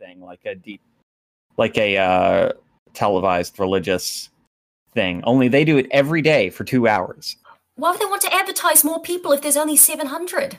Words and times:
thing, 0.00 0.20
like 0.20 0.40
a 0.46 0.54
deep, 0.54 0.80
like 1.56 1.78
a 1.78 1.98
uh, 1.98 2.52
televised 2.94 3.58
religious 3.60 4.30
thing. 4.94 5.22
Only 5.24 5.46
they 5.48 5.64
do 5.64 5.76
it 5.78 5.86
every 5.92 6.22
day 6.22 6.50
for 6.50 6.64
two 6.64 6.88
hours, 6.88 7.36
Why 7.76 7.92
would 7.92 8.00
they 8.00 8.06
want 8.06 8.22
to 8.22 8.34
advertise 8.34 8.82
more 8.84 9.00
people 9.00 9.30
if 9.32 9.42
there's 9.42 9.56
only 9.56 9.76
700? 9.76 10.58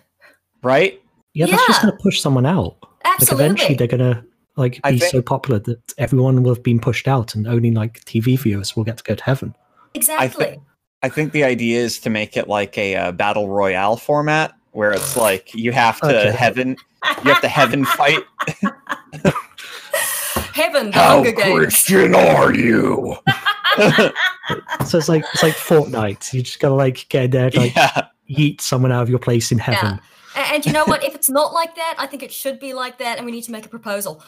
right? 0.64 1.02
Yeah, 1.34 1.48
that's 1.48 1.66
just 1.68 1.82
going 1.82 1.96
to 1.96 2.04
push 2.04 2.20
someone 2.22 2.46
out. 2.46 2.76
Like 2.82 3.14
Absolutely. 3.20 3.46
eventually 3.46 3.76
they're 3.76 3.88
going 3.88 4.14
to 4.14 4.24
like 4.58 4.82
be 4.84 5.00
think- 5.00 5.12
so 5.12 5.22
popular 5.22 5.60
that 5.60 5.94
everyone 5.98 6.44
will 6.44 6.54
have 6.54 6.64
been 6.64 6.80
pushed 6.80 7.08
out 7.08 7.34
and 7.36 7.48
only 7.48 7.72
like 7.72 8.04
TV 8.06 8.38
viewers 8.38 8.76
will 8.76 8.84
get 8.84 8.98
to 8.98 9.04
go 9.04 9.16
to 9.16 9.24
heaven. 9.24 9.56
exactly. 9.94 10.60
I 11.04 11.10
think 11.10 11.32
the 11.32 11.44
idea 11.44 11.80
is 11.80 12.00
to 12.02 12.10
make 12.12 12.38
it 12.38 12.48
like 12.48 12.78
a 12.78 12.96
uh, 12.96 13.12
battle 13.12 13.50
royale 13.50 13.98
format, 13.98 14.54
where 14.74 14.92
it's 14.92 15.18
like 15.18 15.52
you 15.56 15.72
have 15.72 16.00
to 16.02 16.08
Okay. 16.28 16.38
heaven, 16.38 16.78
you 17.24 17.32
have 17.34 17.42
to 17.42 17.48
heaven 17.48 17.86
fight. 17.86 18.20
Heaven, 20.54 20.92
the 20.92 20.98
Hunger 21.00 21.32
Games. 21.32 21.90
are 22.16 22.54
you? 22.54 23.16
So 24.86 24.98
it's 24.98 25.08
like 25.08 25.24
it's 25.34 25.44
like 25.44 25.54
Fortnite. 25.54 26.34
You 26.34 26.42
just 26.42 26.60
gotta 26.60 26.74
like 26.76 27.08
get 27.08 27.24
in 27.26 27.32
there, 27.32 27.46
and, 27.46 27.56
like 27.56 27.74
yeah, 27.76 28.08
yeet 28.30 28.60
someone 28.60 28.92
out 28.92 29.02
of 29.04 29.10
your 29.10 29.20
place 29.20 29.50
in 29.52 29.60
heaven. 29.60 29.98
A- 30.36 30.40
And 30.40 30.66
you 30.66 30.74
know 30.74 30.84
what? 30.86 31.06
If 31.06 31.16
it's 31.16 31.30
not 31.30 31.54
like 31.54 31.74
that, 31.76 31.96
I 31.98 32.06
think 32.06 32.22
it 32.22 32.34
should 32.34 32.60
be 32.60 32.74
like 32.74 32.98
that, 32.98 33.16
and 33.18 33.26
we 33.26 33.32
need 33.32 33.44
to 33.44 33.52
make 33.54 33.66
a 33.66 33.70
proposal. 33.70 34.22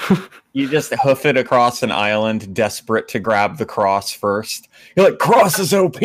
you 0.52 0.68
just 0.68 0.92
hoof 0.96 1.24
it 1.24 1.38
across 1.38 1.82
an 1.82 1.90
island, 1.90 2.54
desperate 2.54 3.08
to 3.08 3.18
grab 3.18 3.56
the 3.56 3.64
cross 3.64 4.12
first. 4.12 4.68
You're 4.94 5.08
like, 5.08 5.18
cross 5.18 5.58
is 5.58 5.72
OP. 5.72 6.00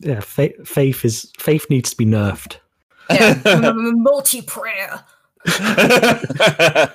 Yeah, 0.00 0.20
fa- 0.20 0.64
faith 0.64 1.04
is 1.04 1.30
faith 1.38 1.66
needs 1.70 1.90
to 1.90 1.96
be 1.96 2.06
nerfed. 2.06 2.56
Yeah. 3.10 3.40
Multi 3.74 4.42
prayer. 4.42 5.04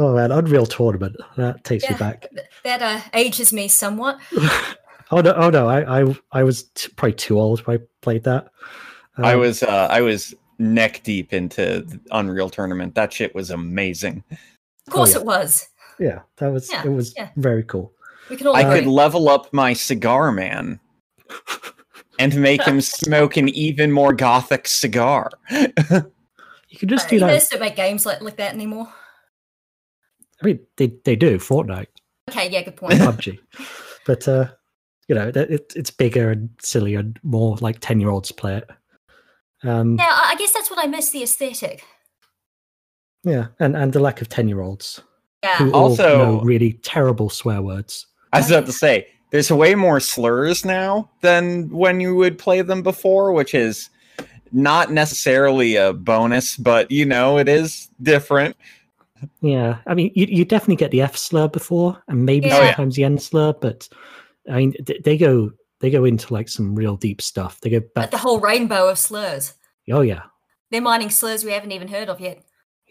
Oh 0.00 0.14
man, 0.14 0.30
Unreal 0.30 0.64
Tournament 0.66 1.16
that 1.36 1.64
takes 1.64 1.82
Yeah. 1.82 1.92
me 1.94 1.98
back. 1.98 2.26
That 2.62 2.82
uh, 2.82 3.00
ages 3.14 3.52
me 3.52 3.68
somewhat. 3.68 4.18
Oh 5.10 5.22
no, 5.22 5.32
oh 5.32 5.48
no, 5.48 5.66
I 5.66 6.02
I, 6.02 6.16
I 6.32 6.42
was 6.42 6.64
t- 6.74 6.90
probably 6.94 7.14
too 7.14 7.40
old 7.40 7.60
when 7.66 7.78
I 7.78 7.82
played 8.02 8.24
that. 8.24 8.50
I 9.16 9.32
Um, 9.32 9.40
was 9.40 9.62
uh, 9.62 9.88
I 9.90 10.02
was 10.02 10.34
neck 10.58 11.00
deep 11.02 11.32
into 11.32 11.86
Unreal 12.10 12.50
Tournament. 12.50 12.94
That 12.94 13.10
shit 13.10 13.34
was 13.34 13.48
amazing. 13.50 14.22
Of 14.86 14.92
course 14.92 15.14
yeah. 15.14 15.20
it 15.20 15.24
was. 15.24 15.66
yeah, 15.98 16.18
that 16.36 16.52
was 16.52 16.70
Yeah, 16.70 16.82
it 16.84 16.90
was 16.90 17.14
yeah. 17.16 17.30
very 17.36 17.62
cool. 17.62 17.90
We 18.28 18.36
can 18.36 18.48
all 18.48 18.54
I 18.56 18.60
agree. 18.60 18.80
could 18.80 18.88
level 18.88 19.30
up 19.30 19.50
my 19.50 19.72
cigar 19.72 20.30
man 20.30 20.78
and 22.18 22.34
make 22.40 22.62
him 22.62 22.80
smoke 23.00 23.36
an 23.36 23.48
even 23.50 23.92
more 23.92 24.12
gothic 24.12 24.66
cigar. 24.68 25.30
You 25.50 26.78
can 26.78 26.88
just 26.88 27.06
Uh, 27.06 27.10
do 27.10 27.20
that. 27.20 27.26
guys 27.28 27.48
don't 27.48 27.60
make 27.60 27.76
games 27.76 28.04
like, 28.06 28.20
like 28.20 28.36
that 28.36 28.52
anymore. 28.54 28.88
I 30.42 30.46
mean, 30.46 30.60
they 30.76 30.92
they 31.04 31.16
do 31.16 31.38
Fortnite, 31.38 31.86
Okay, 32.30 32.50
yeah, 32.50 32.62
good 32.62 32.76
point. 32.76 32.94
PUBG, 32.94 33.38
but 34.06 34.28
uh, 34.28 34.48
you 35.08 35.14
know, 35.14 35.32
it, 35.34 35.72
it's 35.74 35.90
bigger 35.90 36.30
and 36.30 36.50
sillier 36.60 37.00
and 37.00 37.18
more 37.22 37.56
like 37.60 37.78
ten 37.80 37.98
year 38.00 38.10
olds 38.10 38.30
play 38.30 38.56
it. 38.58 38.68
Um, 39.64 39.96
yeah, 39.96 40.06
I 40.10 40.32
I 40.32 40.36
guess 40.36 40.52
that's 40.52 40.70
what 40.70 40.78
I 40.78 40.86
miss 40.86 41.10
the 41.10 41.22
aesthetic. 41.24 41.82
yeah, 43.24 43.46
and 43.58 43.76
and 43.76 43.92
the 43.92 43.98
lack 44.00 44.20
of 44.20 44.28
ten 44.28 44.46
year 44.48 44.60
olds 44.60 45.00
Yeah. 45.42 45.56
who 45.56 45.72
all 45.72 45.90
Also- 45.90 46.18
know 46.18 46.40
really 46.42 46.74
terrible 46.74 47.30
swear 47.30 47.62
words. 47.62 48.06
I 48.32 48.38
was 48.38 48.50
about 48.50 48.66
to 48.66 48.72
say, 48.72 49.06
there's 49.30 49.50
way 49.50 49.74
more 49.74 50.00
slurs 50.00 50.64
now 50.64 51.10
than 51.20 51.68
when 51.70 52.00
you 52.00 52.14
would 52.16 52.38
play 52.38 52.62
them 52.62 52.82
before, 52.82 53.32
which 53.32 53.54
is 53.54 53.90
not 54.52 54.90
necessarily 54.90 55.76
a 55.76 55.92
bonus, 55.92 56.56
but 56.56 56.90
you 56.90 57.04
know, 57.04 57.38
it 57.38 57.48
is 57.48 57.88
different. 58.02 58.56
Yeah, 59.40 59.78
I 59.86 59.94
mean, 59.94 60.12
you 60.14 60.26
you 60.28 60.44
definitely 60.44 60.76
get 60.76 60.90
the 60.92 61.02
F 61.02 61.16
slur 61.16 61.48
before, 61.48 62.00
and 62.08 62.24
maybe 62.24 62.46
Oh, 62.52 62.56
yeah. 62.60 62.66
sometimes 62.68 62.96
the 62.96 63.04
N 63.04 63.18
slur, 63.18 63.52
but 63.52 63.88
I 64.50 64.56
mean, 64.56 64.72
th- 64.86 65.02
they 65.02 65.18
go 65.18 65.50
they 65.80 65.90
go 65.90 66.04
into 66.04 66.32
like 66.32 66.48
some 66.48 66.74
real 66.74 66.96
deep 66.96 67.20
stuff. 67.20 67.60
They 67.60 67.70
go 67.70 67.76
Like 67.78 67.94
back. 67.94 68.10
the 68.12 68.18
whole 68.18 68.40
rainbow 68.40 68.88
of 68.88 68.98
slurs. 68.98 69.54
oh 69.90 70.00
yeah, 70.02 70.22
They're 70.70 70.80
mining 70.80 71.10
slurs 71.10 71.44
we 71.44 71.50
haven't 71.52 71.72
even 71.72 71.88
heard 71.88 72.08
of 72.08 72.20
yet. 72.20 72.42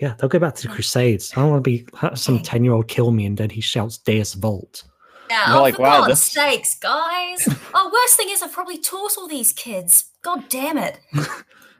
yeah, 0.01 0.13
they'll 0.19 0.29
go 0.29 0.37
back 0.39 0.55
to 0.55 0.67
the 0.67 0.73
Crusades. 0.73 1.31
I 1.35 1.41
don't 1.41 1.49
want 1.51 1.63
to 1.63 1.69
be 1.69 1.87
have 1.97 2.19
some 2.19 2.39
ten 2.41 2.63
year 2.63 2.73
old 2.73 2.87
kill 2.89 3.11
me, 3.11 3.25
and 3.25 3.37
then 3.37 3.49
he 3.49 3.61
shouts 3.61 3.97
Deus 3.97 4.33
Vult. 4.35 4.83
Yeah, 5.29 5.49
You're 5.49 5.57
oh, 5.57 5.61
like, 5.61 5.75
for 5.75 5.81
wow, 5.83 5.99
God's 6.01 6.09
this- 6.09 6.23
sakes, 6.31 6.75
guys. 6.79 7.47
oh, 7.73 7.89
worst 7.93 8.17
thing 8.17 8.29
is 8.29 8.41
I've 8.41 8.53
probably 8.53 8.77
taught 8.77 9.17
all 9.17 9.27
these 9.27 9.53
kids. 9.53 10.11
God 10.21 10.47
damn 10.49 10.77
it. 10.77 10.99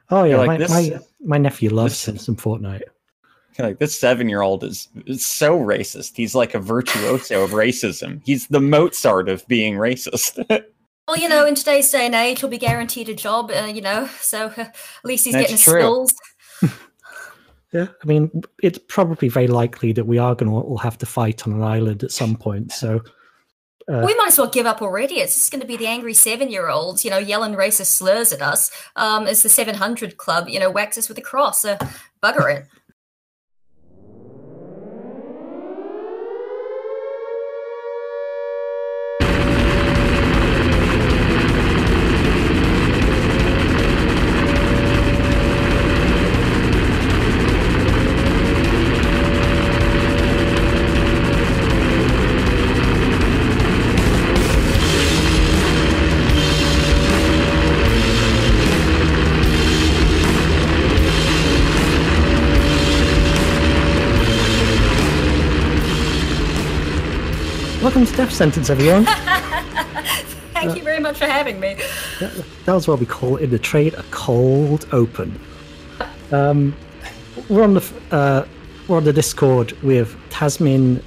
Oh 0.09 0.23
yeah, 0.23 0.37
like, 0.37 0.47
my, 0.47 0.55
this- 0.57 0.69
my 0.71 0.99
my 1.25 1.37
nephew 1.37 1.69
loves 1.69 2.05
this- 2.05 2.23
some 2.25 2.35
Fortnite. 2.35 2.83
Like 3.59 3.79
this 3.79 3.97
seven 3.99 4.29
year 4.29 4.41
old 4.41 4.63
is, 4.63 4.87
is 5.07 5.25
so 5.25 5.59
racist. 5.59 6.15
He's 6.15 6.35
like 6.35 6.53
a 6.53 6.59
virtuoso 6.59 7.43
of 7.43 7.49
racism. 7.49 8.21
He's 8.23 8.45
the 8.47 8.61
Mozart 8.61 9.29
of 9.29 9.45
being 9.47 9.73
racist. 9.75 10.37
Well, 11.07 11.17
you 11.17 11.27
know, 11.27 11.45
in 11.45 11.55
today's 11.55 11.89
day 11.89 12.05
and 12.05 12.13
age, 12.13 12.39
he'll 12.39 12.49
be 12.49 12.59
guaranteed 12.59 13.09
a 13.09 13.15
job, 13.15 13.49
uh, 13.51 13.65
you 13.65 13.81
know, 13.81 14.07
so 14.21 14.45
uh, 14.57 14.59
at 14.59 14.75
least 15.03 15.25
he's 15.25 15.33
That's 15.33 15.43
getting 15.51 15.55
his 15.55 15.63
true. 15.63 15.79
skills. 15.81 16.15
Yeah, 17.73 17.87
I 18.01 18.05
mean, 18.05 18.29
it's 18.61 18.79
probably 18.87 19.27
very 19.27 19.47
likely 19.47 19.91
that 19.91 20.05
we 20.05 20.17
are 20.19 20.35
going 20.35 20.49
to 20.51 20.55
all 20.55 20.77
have 20.77 20.97
to 20.99 21.05
fight 21.05 21.45
on 21.47 21.53
an 21.53 21.63
island 21.63 22.03
at 22.03 22.11
some 22.11 22.35
point. 22.37 22.71
So 22.71 23.01
Uh, 23.89 24.03
we 24.05 24.13
might 24.15 24.27
as 24.27 24.37
well 24.37 24.49
give 24.49 24.65
up 24.65 24.81
already. 24.81 25.15
It's 25.15 25.35
just 25.35 25.51
going 25.51 25.61
to 25.61 25.67
be 25.67 25.77
the 25.77 25.87
angry 25.87 26.13
seven 26.13 26.49
year 26.49 26.67
olds, 26.67 27.05
you 27.05 27.11
know, 27.11 27.17
yelling 27.17 27.53
racist 27.53 27.87
slurs 27.87 28.33
at 28.33 28.41
us 28.41 28.69
um, 28.97 29.27
as 29.27 29.43
the 29.43 29.49
700 29.49 30.17
Club, 30.17 30.49
you 30.49 30.59
know, 30.59 30.69
whacks 30.69 30.97
us 30.97 31.07
with 31.07 31.17
a 31.17 31.21
cross. 31.21 31.61
So 31.61 31.77
bugger 32.21 32.53
it. 32.53 32.65
Death 68.17 68.33
Sentence, 68.33 68.71
everyone. 68.71 69.05
Thank 70.55 70.75
you 70.75 70.81
very 70.83 70.99
much 70.99 71.19
for 71.19 71.25
having 71.25 71.59
me. 71.59 71.75
that 72.19 72.73
was 72.73 72.87
what 72.87 72.99
we 72.99 73.05
call 73.05 73.35
in 73.37 73.51
the 73.51 73.59
trade 73.59 73.93
a 73.93 74.01
cold 74.09 74.87
open. 74.91 75.39
Um, 76.31 76.75
we're 77.47 77.61
on 77.63 77.75
the 77.75 77.93
uh, 78.09 78.45
we're 78.87 78.97
on 78.97 79.03
the 79.03 79.13
Discord 79.13 79.73
with 79.83 80.15
Tasmin. 80.31 81.03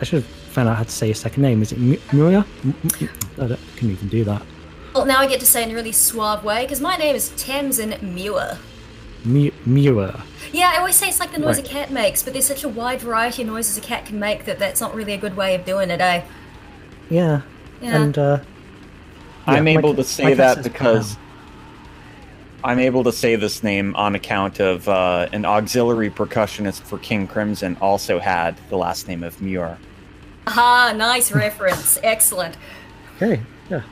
I 0.00 0.04
should 0.04 0.22
have 0.22 0.30
found 0.52 0.68
out 0.68 0.76
how 0.76 0.82
to 0.82 0.90
say 0.90 1.06
your 1.06 1.14
second 1.14 1.42
name. 1.42 1.62
Is 1.62 1.72
it 1.72 1.78
Muria? 2.12 2.44
M- 2.64 2.74
M- 3.00 3.08
I 3.38 3.46
don't- 3.46 3.52
I 3.52 3.56
couldn't 3.76 3.90
even 3.92 4.08
do 4.08 4.22
that. 4.24 4.42
Well, 4.94 5.06
now 5.06 5.20
I 5.20 5.26
get 5.26 5.40
to 5.40 5.46
say 5.46 5.62
in 5.62 5.70
a 5.70 5.74
really 5.74 5.92
suave 5.92 6.44
way 6.44 6.64
because 6.64 6.82
my 6.82 6.96
name 6.96 7.16
is 7.16 7.30
Tamsin 7.36 7.96
Muir. 8.02 8.58
Mu- 9.24 9.52
Mura. 9.64 10.22
Yeah, 10.52 10.72
I 10.74 10.78
always 10.78 10.96
say 10.96 11.08
it's 11.08 11.20
like 11.20 11.32
the 11.32 11.38
noise 11.38 11.56
Right. 11.58 11.66
a 11.66 11.68
cat 11.68 11.90
makes, 11.90 12.22
but 12.22 12.32
there's 12.32 12.46
such 12.46 12.64
a 12.64 12.68
wide 12.68 13.00
variety 13.00 13.42
of 13.42 13.48
noises 13.48 13.78
a 13.78 13.80
cat 13.80 14.06
can 14.06 14.18
make 14.18 14.44
that 14.46 14.58
that's 14.58 14.80
not 14.80 14.94
really 14.94 15.12
a 15.12 15.18
good 15.18 15.36
way 15.36 15.54
of 15.54 15.64
doing 15.64 15.90
it, 15.90 16.00
eh? 16.00 16.22
Yeah. 17.08 17.42
Yeah. 17.80 18.02
And 18.02 18.18
uh, 18.18 18.38
I'm 19.46 19.66
Yeah, 19.66 19.74
my 19.74 19.78
able 19.78 19.94
to 19.94 20.04
say 20.04 20.34
that 20.34 20.62
because 20.62 21.16
I'm 22.62 22.78
able 22.78 23.04
to 23.04 23.12
say 23.12 23.36
this 23.36 23.62
name 23.62 23.94
on 23.96 24.14
account 24.14 24.60
of 24.60 24.88
uh, 24.88 25.28
an 25.32 25.44
auxiliary 25.44 26.10
percussionist 26.10 26.82
for 26.82 26.98
King 26.98 27.26
Crimson 27.26 27.76
also 27.80 28.18
had 28.18 28.56
the 28.68 28.76
last 28.76 29.08
name 29.08 29.22
of 29.22 29.40
Muir. 29.40 29.78
Ah, 30.46 30.92
nice 30.94 31.32
reference. 31.32 31.98
Excellent. 32.02 32.56
Okay, 33.16 33.40
yeah. 33.70 33.82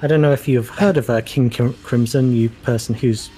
I 0.00 0.06
don't 0.06 0.20
know 0.20 0.32
if 0.32 0.46
you've 0.46 0.68
heard 0.68 0.96
of 0.96 1.10
uh, 1.10 1.20
King 1.22 1.50
Crimson, 1.50 2.32
you 2.34 2.50
person 2.62 2.94
who's 2.94 3.30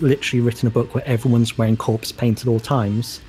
literally 0.00 0.40
written 0.40 0.66
a 0.66 0.70
book 0.70 0.94
where 0.94 1.06
everyone's 1.06 1.56
wearing 1.56 1.76
corpse 1.76 2.10
paint 2.10 2.40
at 2.42 2.48
all 2.48 2.58
times. 2.58 3.20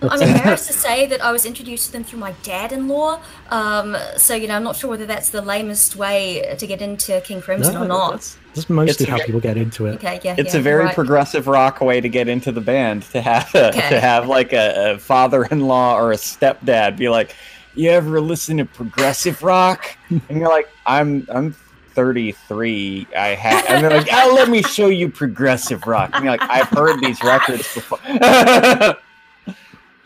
I'm 0.00 0.20
embarrassed 0.20 0.66
to 0.66 0.72
say 0.88 1.06
that 1.06 1.22
I 1.22 1.30
was 1.30 1.44
introduced 1.46 1.86
to 1.86 1.92
them 1.92 2.02
through 2.04 2.18
my 2.20 2.32
dad-in-law. 2.42 3.20
Um, 3.50 3.96
so 4.16 4.34
you 4.34 4.48
know, 4.48 4.56
I'm 4.56 4.64
not 4.64 4.76
sure 4.76 4.88
whether 4.90 5.06
that's 5.06 5.28
the 5.28 5.42
lamest 5.42 5.94
way 5.94 6.56
to 6.58 6.66
get 6.66 6.80
into 6.82 7.20
King 7.20 7.40
Crimson 7.42 7.76
or 7.76 7.84
not. 7.86 8.12
That's, 8.12 8.36
that's 8.54 8.70
mostly 8.70 9.04
It's 9.04 9.10
how 9.10 9.18
ve- 9.18 9.24
people 9.26 9.40
get 9.40 9.56
into 9.58 9.86
it. 9.86 9.96
Okay, 9.96 10.18
yeah, 10.24 10.34
It's 10.38 10.54
yeah, 10.54 10.60
a 10.60 10.62
very 10.62 10.86
right. 10.86 10.94
progressive 10.94 11.46
rock 11.46 11.80
way 11.82 12.00
to 12.00 12.08
get 12.08 12.28
into 12.28 12.50
the 12.50 12.60
band 12.62 13.02
to 13.12 13.20
have 13.20 13.54
a, 13.54 13.68
Okay. 13.68 13.90
to 13.90 14.00
have 14.00 14.26
like 14.26 14.52
a, 14.52 14.94
a 14.94 14.98
father-in-law 14.98 15.96
or 16.00 16.12
a 16.12 16.16
stepdad 16.16 16.96
be 16.96 17.08
like, 17.08 17.36
"You 17.76 17.90
ever 17.90 18.20
listen 18.20 18.56
to 18.56 18.64
progressive 18.64 19.42
rock?" 19.44 19.96
and 20.10 20.20
you're 20.30 20.48
like, 20.48 20.68
"I'm 20.86 21.26
I'm 21.30 21.54
33, 21.94 23.06
I 23.16 23.28
had, 23.28 23.64
and 23.66 23.84
they're 23.84 23.90
like, 23.90 24.08
"Oh, 24.12 24.32
let 24.34 24.48
me 24.48 24.62
show 24.62 24.88
you 24.88 25.08
progressive 25.08 25.86
rock." 25.86 26.10
And 26.14 26.24
you're 26.24 26.32
like, 26.32 26.48
"I've 26.50 26.68
heard 26.68 27.00
these 27.00 27.22
records 27.22 27.72
before." 27.74 27.98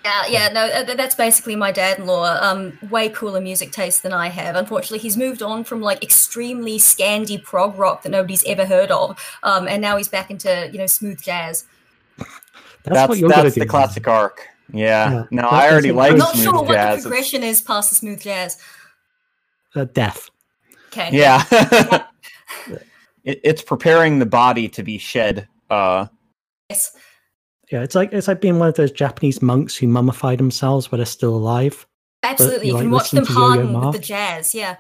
Yeah, 0.07 0.27
yeah, 0.29 0.49
no, 0.53 0.67
uh, 0.67 0.95
that's 0.95 1.17
basically 1.17 1.57
my 1.57 1.73
dad-in-law. 1.73 2.39
Um, 2.41 2.79
way 2.91 3.09
cooler 3.09 3.41
music 3.41 3.73
taste 3.73 4.05
than 4.05 4.13
I 4.13 4.29
have. 4.29 4.55
Unfortunately, 4.55 4.99
he's 5.01 5.17
moved 5.17 5.43
on 5.43 5.65
from 5.65 5.81
like 5.81 6.01
extremely 6.01 6.79
scandy 6.79 7.43
prog 7.43 7.77
rock 7.77 8.03
that 8.05 8.11
nobody's 8.11 8.45
ever 8.45 8.65
heard 8.67 8.93
of, 8.93 9.19
um, 9.43 9.67
and 9.67 9.83
now 9.83 9.97
he's 9.97 10.07
back 10.07 10.31
into 10.31 10.71
you 10.71 10.79
know 10.79 10.87
smooth 10.87 11.21
jazz. 11.21 11.65
That's, 12.19 12.31
that's 12.85 13.09
what 13.09 13.19
you're 13.19 13.29
gonna 13.29 13.51
do. 13.51 13.59
the 13.59 13.67
classic 13.67 14.07
arc. 14.07 14.47
Yeah. 14.73 15.11
Yeah. 15.11 15.25
No, 15.33 15.49
I 15.49 15.71
already 15.73 15.91
like 15.91 16.13
I'm 16.13 16.19
not 16.19 16.35
smooth 16.35 16.45
sure 16.45 16.53
what 16.55 16.69
the 16.69 16.75
jazz. 16.75 16.93
It's- 16.99 17.03
progression 17.03 17.43
is 17.43 17.61
past 17.61 17.91
the 17.91 17.97
smooth 17.97 18.23
jazz. 18.23 18.59
Uh, 19.75 19.87
death. 19.87 20.31
Okay. 20.97 21.17
Yeah. 21.17 21.45
it, 23.25 23.41
it's 23.45 23.63
preparing 23.63 24.19
the 24.19 24.27
body 24.27 24.69
to 24.71 24.83
be 24.83 24.99
shed. 24.99 25.49
Uh, 25.71 26.07
Yes. 26.71 26.97
Yeah, 27.71 27.83
it's 27.83 27.95
like 27.95 28.13
it's 28.13 28.27
like 28.27 28.41
being 28.41 28.59
one 28.59 28.69
of 28.69 28.75
those 28.75 28.91
Japanese 28.91 29.41
monks 29.41 29.77
who 29.77 29.87
mummify 29.87 30.37
themselves 30.37 30.91
while 30.91 30.97
they're 30.97 31.07
still 31.07 31.35
alive. 31.35 31.87
Absolutely. 32.25 32.69
you, 32.69 32.73
You 32.75 32.81
can 32.81 32.91
like, 32.91 33.01
watch 33.03 33.11
them 33.13 33.21
listen 33.23 33.37
harden 33.37 33.73
with 33.81 33.93
the 33.93 33.99
jazz. 34.01 34.53
Yeah. 34.55 34.77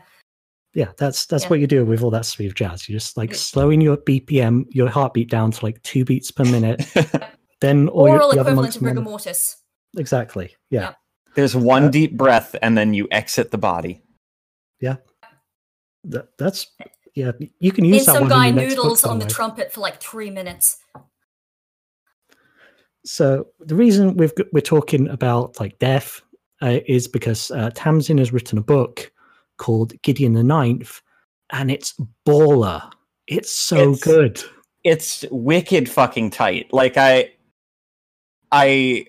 Yeah, 0.74 0.92
that's 0.98 1.26
that's 1.26 1.44
Yeah. 1.44 1.48
what 1.50 1.60
you 1.60 1.66
do 1.68 1.84
with 1.84 2.02
all 2.02 2.10
that 2.10 2.26
smooth 2.26 2.54
jazz. 2.56 2.88
You're 2.88 2.98
just 2.98 3.16
like 3.16 3.34
slowing 3.36 3.80
your 3.80 3.96
BPM, 3.98 4.64
your 4.70 4.88
heartbeat 4.88 5.30
down 5.30 5.52
to 5.52 5.64
like 5.64 5.80
two 5.82 6.04
beats 6.04 6.32
per 6.32 6.44
minute. 6.44 6.84
then 7.60 7.88
all 7.88 8.08
your, 8.08 8.16
Oral 8.16 8.32
the 8.32 8.40
other 8.40 8.50
equivalent 8.50 8.56
monks 8.56 8.76
of 8.76 8.82
rigor 8.82 9.00
mortis. 9.00 9.56
Exactly. 9.96 10.54
Yeah. 10.70 10.80
Yeah. 10.80 10.92
there's 11.36 11.54
one 11.54 11.84
Uh, 11.84 11.90
deep 11.90 12.16
breath, 12.16 12.56
and 12.62 12.76
then 12.76 12.94
you 12.94 13.06
exit 13.12 13.52
the 13.52 13.58
body. 13.58 14.02
That, 16.10 16.28
that's 16.38 16.68
yeah. 17.14 17.32
You 17.58 17.72
can 17.72 17.84
Then 17.84 17.94
use 17.94 18.06
that 18.06 18.12
some 18.14 18.22
one 18.22 18.30
guy 18.30 18.46
in 18.46 18.54
your 18.54 18.64
next 18.64 18.74
book, 18.76 18.84
noodles 18.84 19.04
on 19.04 19.18
the 19.18 19.24
way. 19.24 19.30
trumpet 19.30 19.72
for 19.72 19.80
like 19.80 20.00
three 20.00 20.30
minutes. 20.30 20.78
So 23.04 23.46
the 23.60 23.74
reason 23.74 24.16
we've 24.16 24.34
got, 24.34 24.46
we're 24.52 24.60
talking 24.60 25.08
about 25.08 25.60
like 25.60 25.78
death 25.78 26.20
uh, 26.62 26.78
is 26.86 27.06
because 27.06 27.50
uh, 27.52 27.70
Tamsin 27.74 28.18
has 28.18 28.32
written 28.32 28.58
a 28.58 28.62
book 28.62 29.10
called 29.58 30.00
Gideon 30.02 30.32
the 30.32 30.42
Ninth, 30.42 31.00
and 31.50 31.70
it's 31.70 31.94
baller. 32.26 32.90
It's 33.26 33.50
so 33.52 33.76
It's- 33.92 34.02
good. 34.02 34.42
it's 34.84 35.24
wicked 35.30 35.88
fucking 35.88 36.30
tight. 36.30 36.72
Like 36.72 36.96
I, 36.96 37.32
I, 38.52 39.06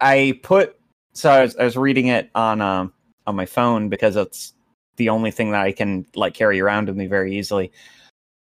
I 0.00 0.38
put. 0.42 0.76
So 1.12 1.30
I 1.30 1.42
was, 1.42 1.56
I 1.56 1.64
was 1.64 1.76
reading 1.76 2.06
it 2.06 2.30
on 2.34 2.60
um 2.60 2.92
on 3.26 3.34
my 3.36 3.44
phone 3.46 3.88
because 3.88 4.16
it's 4.16 4.54
the 5.00 5.08
only 5.08 5.30
thing 5.30 5.50
that 5.50 5.62
I 5.62 5.72
can 5.72 6.04
like 6.14 6.34
carry 6.34 6.60
around 6.60 6.86
with 6.86 6.96
me 6.96 7.06
very 7.06 7.36
easily. 7.36 7.72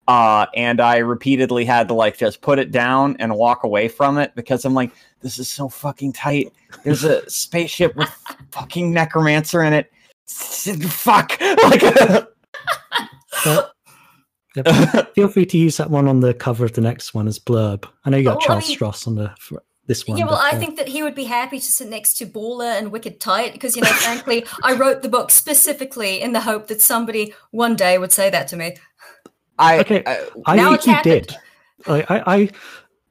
Uh, 0.06 0.46
and 0.54 0.80
I 0.80 0.98
repeatedly 0.98 1.64
had 1.64 1.88
to 1.88 1.94
like 1.94 2.18
just 2.18 2.42
put 2.42 2.58
it 2.58 2.70
down 2.70 3.16
and 3.18 3.34
walk 3.34 3.64
away 3.64 3.88
from 3.88 4.18
it 4.18 4.34
because 4.34 4.64
I'm 4.64 4.74
like, 4.74 4.92
this 5.22 5.38
is 5.38 5.48
so 5.48 5.68
fucking 5.68 6.12
tight. 6.12 6.52
There's 6.84 7.04
a 7.04 7.28
spaceship 7.30 7.96
with 7.96 8.10
fucking 8.50 8.92
necromancer 8.92 9.62
in 9.62 9.72
it. 9.72 9.90
Fuck. 10.28 11.36
Like. 11.40 12.28
But, 13.44 13.72
yeah, 14.54 15.02
feel 15.14 15.28
free 15.28 15.46
to 15.46 15.56
use 15.58 15.78
that 15.78 15.88
one 15.90 16.06
on 16.06 16.20
the 16.20 16.34
cover 16.34 16.64
of 16.66 16.74
the 16.74 16.80
next 16.82 17.14
one 17.14 17.26
as 17.26 17.38
blurb. 17.38 17.84
I 18.04 18.10
know 18.10 18.18
you 18.18 18.24
got 18.24 18.36
Oh, 18.36 18.40
Charles 18.40 18.68
mean- 18.68 18.78
Stross 18.78 19.06
on 19.06 19.14
the 19.14 19.32
for 19.40 19.62
this 19.86 20.06
one. 20.06 20.16
yeah, 20.16 20.24
well, 20.24 20.36
but, 20.36 20.54
I 20.54 20.56
uh, 20.56 20.60
think 20.60 20.76
that 20.76 20.88
he 20.88 21.02
would 21.02 21.14
be 21.14 21.24
happy 21.24 21.58
to 21.58 21.64
sit 21.64 21.88
next 21.88 22.14
to 22.18 22.26
Baller 22.26 22.78
and 22.78 22.92
Wicked 22.92 23.20
Tight 23.20 23.52
because, 23.52 23.76
you 23.76 23.82
know, 23.82 23.88
frankly, 23.88 24.44
I 24.62 24.74
wrote 24.74 25.02
the 25.02 25.08
book 25.08 25.30
specifically 25.30 26.20
in 26.20 26.32
the 26.32 26.40
hope 26.40 26.68
that 26.68 26.80
somebody 26.80 27.34
one 27.50 27.74
day 27.74 27.98
would 27.98 28.12
say 28.12 28.30
that 28.30 28.48
to 28.48 28.56
me. 28.56 28.76
I, 29.58 29.80
Okay. 29.80 30.02
I, 30.06 30.28
I 30.46 30.56
Now 30.56 30.76
think 30.76 30.86
you 30.86 31.02
did. 31.02 31.36
I, 31.86 32.04
I, 32.08 32.36
I 32.36 32.50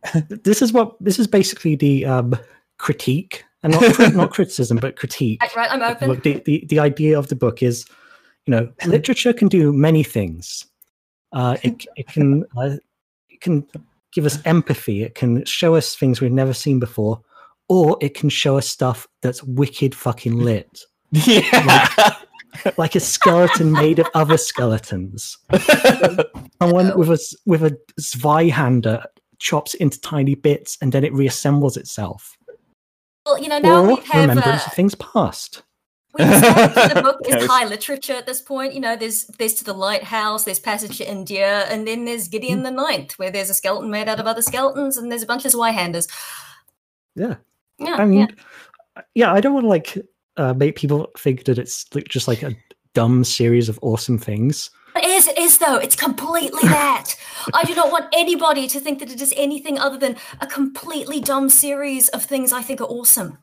this 0.29 0.62
is 0.62 0.73
what 0.73 0.95
this 1.00 1.19
is 1.19 1.27
basically 1.27 1.75
the 1.75 2.06
um, 2.06 2.35
critique 2.77 3.44
and 3.63 3.74
not 3.74 4.00
not 4.15 4.31
criticism, 4.31 4.77
but 4.77 4.95
critique. 4.95 5.41
Right, 5.41 5.56
right, 5.56 5.71
I'm 5.71 5.81
open. 5.81 6.09
Look, 6.09 6.24
the, 6.24 6.41
the 6.45 6.65
the 6.67 6.79
idea 6.79 7.17
of 7.17 7.27
the 7.27 7.35
book 7.35 7.62
is, 7.62 7.85
you 8.45 8.51
know, 8.51 8.71
literature 8.85 9.33
can 9.33 9.47
do 9.47 9.71
many 9.71 10.03
things. 10.03 10.65
Uh, 11.33 11.57
it 11.62 11.85
it 11.95 12.07
can 12.07 12.45
uh, 12.57 12.77
it 13.29 13.41
can 13.41 13.67
give 14.12 14.25
us 14.25 14.40
empathy. 14.46 15.04
It 15.04 15.16
can 15.16 15.46
show 15.46 15.75
us 15.75 15.96
things 15.96 16.22
we've 16.22 16.31
never 16.31 16.54
seen 16.54 16.80
before, 16.80 17.22
or 17.69 17.98
it 18.02 18.13
can 18.13 18.30
show 18.30 18.58
us 18.58 18.68
stuff 18.68 19.08
that's 19.22 19.44
wicked 19.44 19.96
fucking 19.96 20.38
lit, 20.38 20.84
yeah. 21.12 21.88
like 22.78 22.96
a 22.96 23.00
skeleton 23.00 23.72
made 23.72 24.00
of 24.00 24.08
other 24.13 24.38
skeletons. 24.38 25.38
Someone 26.62 26.98
with 26.98 27.10
a 27.10 27.13
s- 27.13 27.36
with 27.46 27.63
a 27.63 27.78
Zweihander 28.00 29.06
chops 29.40 29.74
into 29.75 30.00
tiny 30.02 30.36
bits 30.36 30.78
and 30.81 30.92
then 30.92 31.04
it 31.04 31.13
reassembles 31.13 31.78
itself. 31.78 32.38
Well, 33.25 33.40
you 33.40 33.50
know, 33.50 33.60
now 33.60 33.84
or 33.84 33.88
we 33.88 33.96
have 34.08 34.30
remembrance 34.30 34.63
uh, 34.63 34.66
of 34.68 34.74
things 34.74 34.96
past. 34.96 35.63
The 36.18 37.02
book 37.04 37.19
is 37.28 37.46
high 37.46 37.66
literature 37.66 38.13
at 38.13 38.25
this 38.25 38.42
point. 38.42 38.74
You 38.74 38.80
know, 38.80 38.96
there's 38.96 39.25
there's 39.38 39.54
to 39.56 39.63
the 39.63 39.74
lighthouse, 39.74 40.44
there's 40.44 40.60
Passage 40.60 40.98
to 40.98 41.10
India, 41.10 41.66
and 41.69 41.88
then 41.88 42.06
there's. 42.06 42.28
Gideon 42.28 42.63
the 42.63 42.72
Ninth, 42.72 43.19
where 43.19 43.30
there's 43.30 43.50
a 43.50 43.54
skeleton 43.54 43.92
made 43.92 44.08
out 44.08 44.19
of 44.19 44.25
other 44.25 44.42
skeletons, 44.42 44.98
and 44.98 45.12
there's 45.12 45.24
a 45.24 45.28
bunch 45.28 45.46
of 45.46 45.52
Zweihanders. 45.52 46.08
Yeah. 47.16 47.36
Yeah, 47.81 47.96
I 47.96 48.06
mean, 48.06 48.19
yeah. 48.19 49.02
yeah, 49.16 49.34
I 49.34 49.42
don't 49.42 49.54
want 49.54 49.63
to 49.63 49.69
like 49.69 49.98
uh, 50.38 50.54
make 50.54 50.75
people 50.75 51.10
think 51.18 51.46
that 51.46 51.58
it's 51.58 51.86
like, 51.96 52.08
just 52.08 52.28
like 52.28 52.44
a 52.44 52.56
dumb 52.94 53.24
series 53.24 53.69
of 53.69 53.80
awesome 53.81 54.18
things. 54.18 54.69
It 54.96 55.06
is, 55.06 55.28
it 55.28 55.38
is 55.38 55.58
though. 55.58 55.78
It's 55.78 55.96
completely 55.96 56.62
that. 56.63 57.16
I 57.54 57.63
do 57.63 57.74
not 57.74 57.92
want 57.92 58.06
anybody 58.13 58.68
to 58.68 58.80
think 58.80 59.00
that 59.00 59.12
it 59.12 59.22
is 59.22 59.34
anything 59.36 59.80
other 59.80 59.98
than 59.98 60.16
a 60.42 60.48
completely 60.48 61.19
dumb 61.19 61.50
series 61.50 62.10
of 62.10 62.24
things 62.24 62.54
I 62.54 62.62
think 62.62 62.81
are 62.81 62.86
awesome. 62.86 63.40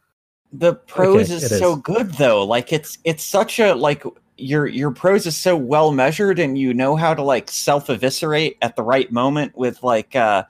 The 0.53 0.75
prose 0.75 1.31
Okay, 1.31 1.35
is 1.35 1.53
it 1.53 1.59
so 1.59 1.77
good 1.77 2.13
though. 2.13 2.45
Like 2.45 2.73
it's 2.73 2.99
it's 3.05 3.25
such 3.25 3.59
a 3.59 3.75
like 3.75 4.03
your 4.37 4.67
your 4.67 4.91
prose 4.91 5.27
is 5.27 5.37
so 5.37 5.57
well 5.57 5.93
measured 5.93 6.39
and 6.39 6.57
you 6.57 6.73
know 6.73 6.97
how 6.97 7.15
to 7.15 7.23
like 7.23 7.51
self 7.51 7.91
eviscerate 7.91 8.57
at 8.63 8.77
the 8.77 8.83
right 8.83 9.11
moment 9.11 9.57
with 9.57 9.83
like 9.83 10.15
uh 10.15 10.45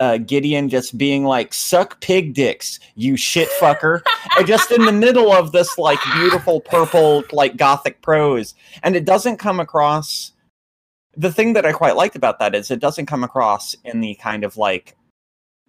uh 0.00 0.18
gideon 0.18 0.68
just 0.68 0.96
being 0.98 1.24
like 1.24 1.52
suck 1.54 2.00
pig 2.00 2.34
dicks 2.34 2.80
you 2.94 3.16
shit 3.16 3.48
fucker 3.60 4.00
just 4.46 4.70
in 4.70 4.84
the 4.84 4.92
middle 4.92 5.32
of 5.32 5.52
this 5.52 5.78
like 5.78 5.98
beautiful 6.14 6.60
purple 6.60 7.22
like 7.32 7.56
gothic 7.56 8.02
prose. 8.02 8.54
And 8.82 8.96
it 8.96 9.04
doesn't 9.04 9.36
come 9.36 9.60
across 9.60 10.32
the 11.16 11.32
thing 11.32 11.54
that 11.54 11.64
i 11.64 11.72
quite 11.72 11.96
liked 11.96 12.16
about 12.16 12.38
that 12.38 12.54
is 12.54 12.70
it 12.70 12.80
doesn't 12.80 13.06
come 13.06 13.24
across 13.24 13.74
in 13.84 14.00
the 14.00 14.14
kind 14.16 14.44
of 14.44 14.56
like 14.58 14.96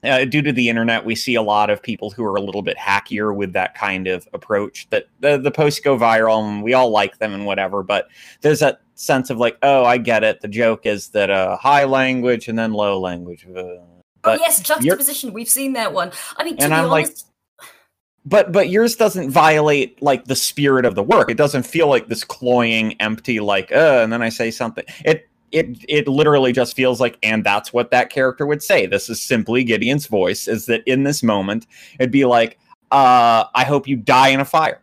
uh, 0.04 0.26
due 0.26 0.42
to 0.42 0.52
the 0.52 0.70
internet, 0.70 1.06
we 1.06 1.16
see 1.16 1.36
a 1.36 1.42
lot 1.42 1.70
of 1.70 1.82
people 1.82 2.12
who 2.12 2.24
are 2.24 2.36
a 2.36 2.42
little 2.42 2.62
bit 2.62 2.78
hackier 2.78 3.36
with 3.36 3.54
that 3.54 3.76
kind 3.76 4.08
of 4.08 4.28
approach. 4.34 4.88
That 4.90 5.08
the, 5.20 5.38
the 5.38 5.52
posts 5.52 5.80
go 5.80 5.98
viral 5.98 6.48
and 6.48 6.64
we 6.64 6.74
all 6.74 6.90
like 6.90 7.18
them 7.18 7.34
and 7.34 7.46
whatever. 7.46 7.84
But 7.84 8.08
there's 8.42 8.60
that 8.60 8.82
sense 8.96 9.30
of 9.30 9.38
like, 9.38 9.58
oh, 9.64 9.84
I 9.84 9.98
get 9.98 10.24
it. 10.24 10.42
The 10.42 10.48
joke 10.48 10.86
is 10.86 11.10
that 11.10 11.30
uh, 11.30 11.58
high 11.58 11.86
language 11.86 12.48
and 12.48 12.58
then 12.58 12.74
low 12.74 13.00
language. 13.00 13.48
Uh, 13.48 13.80
oh 14.24 14.38
yes, 14.40 14.62
juxtaposition. 14.62 15.34
We've 15.34 15.50
seen 15.50 15.74
that 15.74 15.94
one. 15.94 16.12
I 16.38 16.44
mean, 16.44 16.58
to 16.58 16.64
And 16.64 16.72
be 16.72 16.76
I'm 16.76 16.90
like, 16.90 17.10
but 18.26 18.52
but 18.52 18.70
yours 18.70 18.96
doesn't 18.96 19.32
violate 19.32 20.02
like 20.02 20.26
the 20.26 20.36
spirit 20.36 20.86
of 20.86 20.96
the 20.96 21.04
work. 21.04 21.32
It 21.32 21.38
doesn't 21.38 21.64
feel 21.64 21.88
like 21.88 22.08
this 22.08 22.24
cloying, 22.24 22.94
empty, 23.02 23.40
like 23.40 23.72
uh, 23.72 24.02
and 24.04 24.14
then 24.14 24.22
I 24.22 24.30
say 24.30 24.52
something. 24.52 24.84
It 25.06 25.28
it 25.52 25.86
it 25.88 26.08
literally 26.08 26.52
just 26.52 26.76
feels 26.76 27.00
like, 27.00 27.18
and 27.24 27.44
that's 27.44 27.72
what 27.74 27.92
that 27.92 28.10
character 28.10 28.46
would 28.46 28.64
say. 28.64 28.86
This 28.86 29.10
is 29.10 29.22
simply 29.22 29.64
Gideon's 29.64 30.08
voice. 30.08 30.48
Is 30.48 30.66
that 30.66 30.84
in 30.86 31.04
this 31.04 31.24
moment, 31.24 31.68
it'd 32.00 32.12
be 32.12 32.26
like, 32.26 32.60
uh, 32.92 33.46
I 33.54 33.64
hope 33.64 33.88
you 33.88 33.96
die 33.96 34.30
in 34.30 34.40
a 34.40 34.46
fire. 34.46 34.82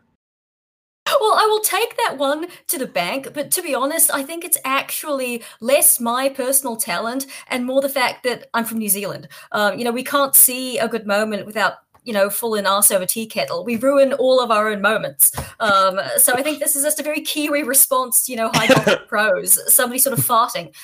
well, 1.06 1.35
I 1.35 1.47
will 1.47 1.61
take 1.61 1.97
that 1.99 2.16
one 2.18 2.47
to 2.68 2.78
the 2.78 2.87
bank. 2.87 3.28
But 3.35 3.50
to 3.52 3.62
be 3.62 3.75
honest, 3.75 4.12
I 4.12 4.23
think 4.23 4.44
it's 4.44 4.59
actually 4.64 5.42
less 5.61 6.00
my 6.00 6.28
personal 6.28 6.76
talent 6.76 7.26
and 7.49 7.66
more 7.66 7.80
the 7.80 7.88
fact 7.88 8.25
that 8.25 8.49
I'm 8.54 8.64
from 8.64 8.78
New 8.78 8.88
Zealand. 8.88 9.28
Um, 9.52 9.78
you 9.78 9.85
know, 9.85 9.92
we 9.92 10.04
can't 10.04 10.35
see 10.35 10.78
a 10.78 10.88
good 10.88 11.06
moment 11.06 11.47
without 11.47 11.75
you 12.04 12.12
know, 12.12 12.30
full 12.30 12.54
in 12.54 12.66
arse 12.66 12.90
over 12.90 13.06
tea 13.06 13.26
kettle. 13.26 13.64
We 13.64 13.76
ruin 13.76 14.12
all 14.12 14.40
of 14.40 14.50
our 14.50 14.68
own 14.68 14.80
moments. 14.80 15.32
Um, 15.61 15.99
so 16.16 16.34
I 16.34 16.42
think 16.42 16.61
this 16.61 16.76
is 16.76 16.84
just 16.84 17.00
a 17.00 17.02
very 17.02 17.20
Kiwi 17.20 17.62
response 17.62 18.28
you 18.28 18.37
know, 18.37 18.50
high 18.54 18.96
prose. 19.08 19.58
Somebody 19.73 19.99
sort 19.99 20.18
of 20.18 20.25
farting. 20.25 20.75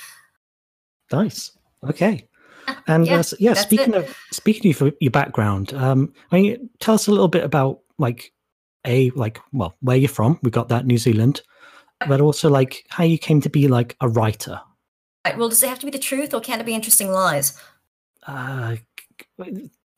Nice. 1.13 1.53
Okay. 1.89 2.27
And 2.87 3.05
yeah, 3.05 3.19
uh, 3.19 3.23
yeah, 3.41 3.55
speaking 3.55 3.95
it. 3.95 3.97
of 3.97 4.17
speaking 4.31 4.71
of 4.71 4.95
your 5.01 5.11
background, 5.11 5.75
um, 5.75 6.13
I 6.31 6.37
mean, 6.37 6.71
tell 6.79 6.95
us 6.95 7.09
a 7.09 7.11
little 7.11 7.27
bit 7.27 7.43
about 7.43 7.81
like 7.99 8.33
a 8.87 9.11
like 9.11 9.41
well 9.53 9.75
where 9.81 9.97
you're 9.97 10.09
from. 10.09 10.39
We 10.45 10.53
got 10.53 10.69
that 10.69 10.87
New 10.87 10.99
Zealand, 10.99 11.43
but 12.07 12.21
also 12.21 12.49
like 12.49 12.85
how 12.89 13.03
you 13.03 13.19
came 13.19 13.41
to 13.41 13.51
be 13.51 13.67
like 13.67 13.97
a 14.01 14.09
writer. 14.09 14.61
Right, 15.27 15.37
well, 15.37 15.49
does 15.49 15.63
it 15.65 15.69
have 15.69 15.81
to 15.81 15.87
be 15.87 15.91
the 15.91 15.99
truth 15.99 16.33
or 16.33 16.41
can 16.41 16.61
it 16.61 16.67
be 16.67 16.75
interesting 16.75 17.11
lies? 17.11 17.59
Uh, 18.27 18.77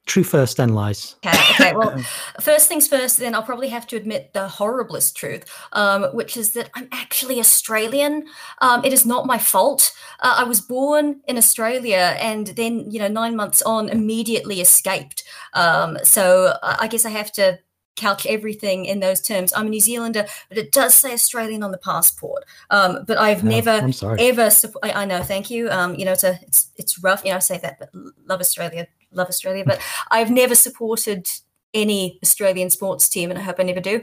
true 0.07 0.25
first, 0.25 0.57
then 0.57 0.71
lies. 0.71 1.17
Okay, 1.25 1.39
okay. 1.51 1.73
Well, 1.75 1.97
first 2.41 2.69
things 2.69 2.89
first, 2.89 3.19
then 3.19 3.35
I'll 3.35 3.43
probably 3.43 3.69
have 3.69 3.87
to 3.89 3.97
admit 3.97 4.33
the 4.33 4.49
horriblest 4.49 5.15
truth, 5.15 5.45
um, 5.73 6.05
which 6.13 6.37
is 6.37 6.53
that 6.53 6.71
I'm 6.75 6.89
actually 6.93 7.39
Australian. 7.41 8.27
Um, 8.61 8.85
it 8.85 8.93
is 8.93 9.07
not 9.07 9.27
my 9.27 9.39
fault. 9.39 9.93
Uh, 10.21 10.37
I 10.39 10.45
was 10.45 10.61
born 10.61 11.21
in 11.27 11.37
Australia 11.39 12.17
and 12.21 12.49
then, 12.49 12.91
you 12.91 12.99
know, 12.99 13.09
nine 13.09 13.37
months 13.37 13.63
on, 13.63 13.89
immediately 13.89 14.61
escaped. 14.61 15.25
Um, 15.55 15.99
so 16.03 16.57
I 16.63 16.77
I 16.83 16.89
guess 16.89 17.05
I 17.05 17.11
have 17.11 17.33
to 17.33 17.59
couch 17.97 18.27
everything 18.27 18.87
in 18.87 19.01
those 19.01 19.21
terms. 19.21 19.53
I'm 19.55 19.67
a 19.67 19.71
New 19.71 19.81
Zealander, 19.81 20.27
but 20.49 20.59
it 20.59 20.73
does 20.73 20.95
say 20.95 21.13
Australian 21.13 21.63
on 21.63 21.71
the 21.71 21.79
passport. 21.79 22.45
Um, 22.71 23.05
but 23.07 23.19
I've 23.19 23.45
Yeah, 23.45 23.51
never 23.51 23.71
I'm 23.71 23.93
sorry. 23.93 24.21
ever 24.21 24.47
supp- 24.47 24.77
I, 24.83 25.03
I 25.03 25.05
know 25.05 25.23
thank 25.23 25.51
you 25.51 25.69
um 25.71 25.95
you 25.95 26.05
know 26.05 26.13
it's 26.13 26.25
a 26.25 26.39
it's 26.43 26.71
it's 26.77 26.99
rough 27.03 27.23
you 27.25 27.31
know 27.31 27.37
i 27.37 27.41
say 27.41 27.59
that 27.59 27.79
but 27.79 27.91
love 28.27 28.41
australia 28.41 28.87
love 29.13 29.29
australia 29.29 29.65
but 29.67 29.81
i've 30.11 30.31
never 30.31 30.55
supported 30.55 31.27
any 31.75 32.19
australian 32.23 32.71
sports 32.71 33.09
team 33.09 33.31
and 33.31 33.39
i 33.39 33.43
hope 33.43 33.57
i 33.59 33.63
never 33.63 33.81
do 33.81 34.03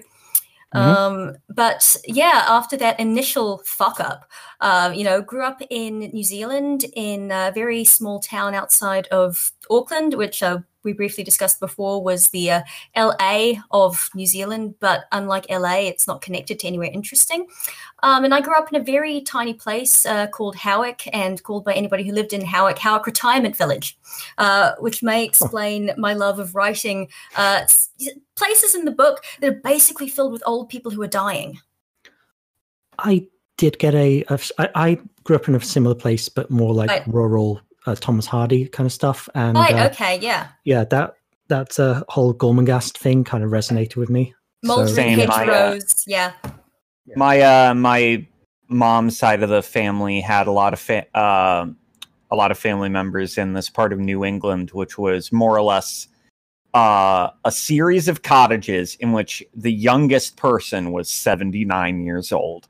Mhm. 0.75 0.79
um 0.79 1.35
but 1.49 1.95
yeah 2.05 2.45
after 2.47 2.77
that 2.77 2.99
initial 2.99 3.63
fuck 3.65 3.99
up 3.99 4.29
um 4.61 4.93
you 4.93 5.03
know 5.03 5.19
grew 5.19 5.43
up 5.43 5.61
in 5.71 5.97
new 5.97 6.23
zealand 6.23 6.85
in 6.93 7.31
a 7.31 7.51
very 7.55 7.83
small 7.83 8.19
town 8.19 8.53
outside 8.53 9.07
of 9.07 9.51
auckland 9.71 10.13
which 10.13 10.43
uh, 10.43 10.59
we 10.83 10.93
briefly 10.93 11.23
discussed 11.23 11.59
before 11.59 12.03
was 12.03 12.29
the 12.29 12.51
uh, 12.51 12.61
LA 12.95 13.55
of 13.71 14.09
New 14.15 14.25
Zealand, 14.25 14.75
but 14.79 15.01
unlike 15.11 15.45
LA, 15.49 15.79
it's 15.79 16.07
not 16.07 16.21
connected 16.21 16.57
to 16.59 16.67
anywhere 16.67 16.89
interesting. 16.93 17.47
Um, 18.03 18.23
and 18.25 18.33
I 18.33 18.41
grew 18.41 18.55
up 18.55 18.71
in 18.73 18.79
a 18.79 18.83
very 18.83 19.21
tiny 19.21 19.53
place 19.53 20.05
uh, 20.05 20.27
called 20.27 20.55
Howick, 20.55 21.07
and 21.13 21.41
called 21.43 21.65
by 21.65 21.73
anybody 21.73 22.03
who 22.03 22.13
lived 22.13 22.33
in 22.33 22.41
Howick, 22.45 22.77
Howick 22.77 23.05
Retirement 23.05 23.55
Village, 23.55 23.97
uh, 24.37 24.71
which 24.79 25.03
may 25.03 25.23
explain 25.25 25.91
my 25.97 26.13
love 26.13 26.39
of 26.39 26.55
writing 26.55 27.09
uh, 27.37 27.61
places 28.35 28.75
in 28.75 28.85
the 28.85 28.91
book 28.91 29.23
that 29.41 29.49
are 29.49 29.61
basically 29.63 30.07
filled 30.07 30.31
with 30.31 30.43
old 30.45 30.69
people 30.69 30.91
who 30.91 31.01
are 31.01 31.07
dying. 31.07 31.59
I 32.97 33.27
did 33.57 33.79
get 33.79 33.93
a. 33.95 34.23
a 34.29 34.33
s- 34.33 34.51
I, 34.57 34.69
I 34.75 34.97
grew 35.23 35.35
up 35.35 35.47
in 35.47 35.55
a 35.55 35.61
similar 35.61 35.95
place, 35.95 36.29
but 36.29 36.49
more 36.49 36.73
like 36.73 36.89
Right. 36.89 37.07
rural 37.07 37.61
uh, 37.85 37.95
Thomas 37.95 38.25
Hardy 38.25 38.67
kind 38.67 38.85
of 38.85 38.93
stuff. 38.93 39.29
And 39.35 39.57
Right, 39.57 39.75
uh, 39.75 39.87
okay, 39.89 40.19
yeah. 40.19 40.47
yeah, 40.65 40.83
that 40.85 41.15
that 41.47 41.79
uh, 41.79 42.03
whole 42.09 42.33
Gormenghast 42.33 42.97
thing 42.97 43.23
kind 43.23 43.43
of 43.43 43.51
resonated 43.51 43.95
with 43.95 44.09
me. 44.09 44.33
Multiple 44.63 44.93
Same, 44.93 45.17
my, 45.19 45.23
uh, 45.25 45.71
hedgerows, 45.71 46.03
yeah. 47.09 47.15
My 47.17 47.41
uh 47.41 47.73
my 47.73 48.25
mom's 48.69 49.17
side 49.17 49.41
of 49.43 49.49
the 49.49 49.63
family 49.63 50.21
had 50.21 50.47
a 50.47 50.51
lot 50.51 50.73
of 50.73 50.79
fa- 50.79 51.07
uh, 51.17 51.65
a 52.31 52.35
lot 52.35 52.51
of 52.51 52.57
family 52.59 52.89
members 52.89 53.37
in 53.37 53.53
this 53.53 53.69
part 53.69 53.91
of 53.91 53.97
New 53.99 54.23
England, 54.23 54.69
which 54.71 54.97
was 54.97 55.31
more 55.31 55.57
or 55.57 55.63
less 55.63 56.07
uh, 56.75 57.29
a 57.45 57.51
series 57.51 58.07
of 58.07 58.21
cottages 58.21 58.93
in 58.99 59.11
which 59.11 59.43
the 59.55 59.71
youngest 59.73 60.37
person 60.37 60.91
was 60.91 61.09
79 61.09 62.03
years 62.03 62.31
old. 62.31 62.67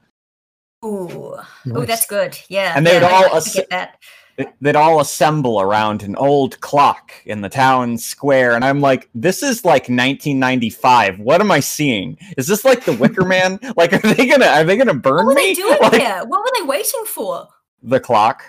Ooh, 0.85 1.35
Nice. 1.65 1.75
oh, 1.77 1.85
that's 1.85 2.05
good. 2.05 2.39
Yeah, 2.47 2.73
And 2.77 2.87
they'd 2.87 3.03
I 3.03 3.11
all 3.11 3.21
like 3.23 3.31
to 3.31 3.35
ass- 3.35 3.55
get 3.55 3.69
that. 3.71 3.97
Th- 4.39 4.49
They'd 4.61 4.75
all 4.75 4.99
assemble 5.01 5.59
around 5.61 6.01
an 6.01 6.15
old 6.15 6.59
clock 6.61 7.11
in 7.25 7.41
the 7.41 7.49
town 7.49 7.97
square, 7.97 8.55
and 8.55 8.63
I'm 8.65 8.79
like, 8.81 9.09
"This 9.13 9.43
is 9.43 9.63
like 9.65 9.83
1995. 9.83 11.19
What 11.19 11.41
am 11.41 11.51
I 11.51 11.59
seeing? 11.59 12.17
Is 12.37 12.47
this 12.47 12.63
like 12.65 12.85
the 12.85 12.93
Wicker 12.93 13.25
Man? 13.25 13.59
like, 13.75 13.93
are 13.93 13.99
they 13.99 14.25
gonna 14.27 14.45
are 14.47 14.63
they 14.63 14.77
gonna 14.77 14.93
burn 14.93 15.25
What 15.25 15.25
were 15.27 15.33
me? 15.35 15.47
they 15.49 15.53
doing 15.53 15.77
Like, 15.81 16.01
here? 16.01 16.21
What 16.25 16.39
were 16.41 16.51
they 16.57 16.65
waiting 16.65 17.03
for? 17.05 17.47
The 17.83 17.99
clock. 17.99 18.43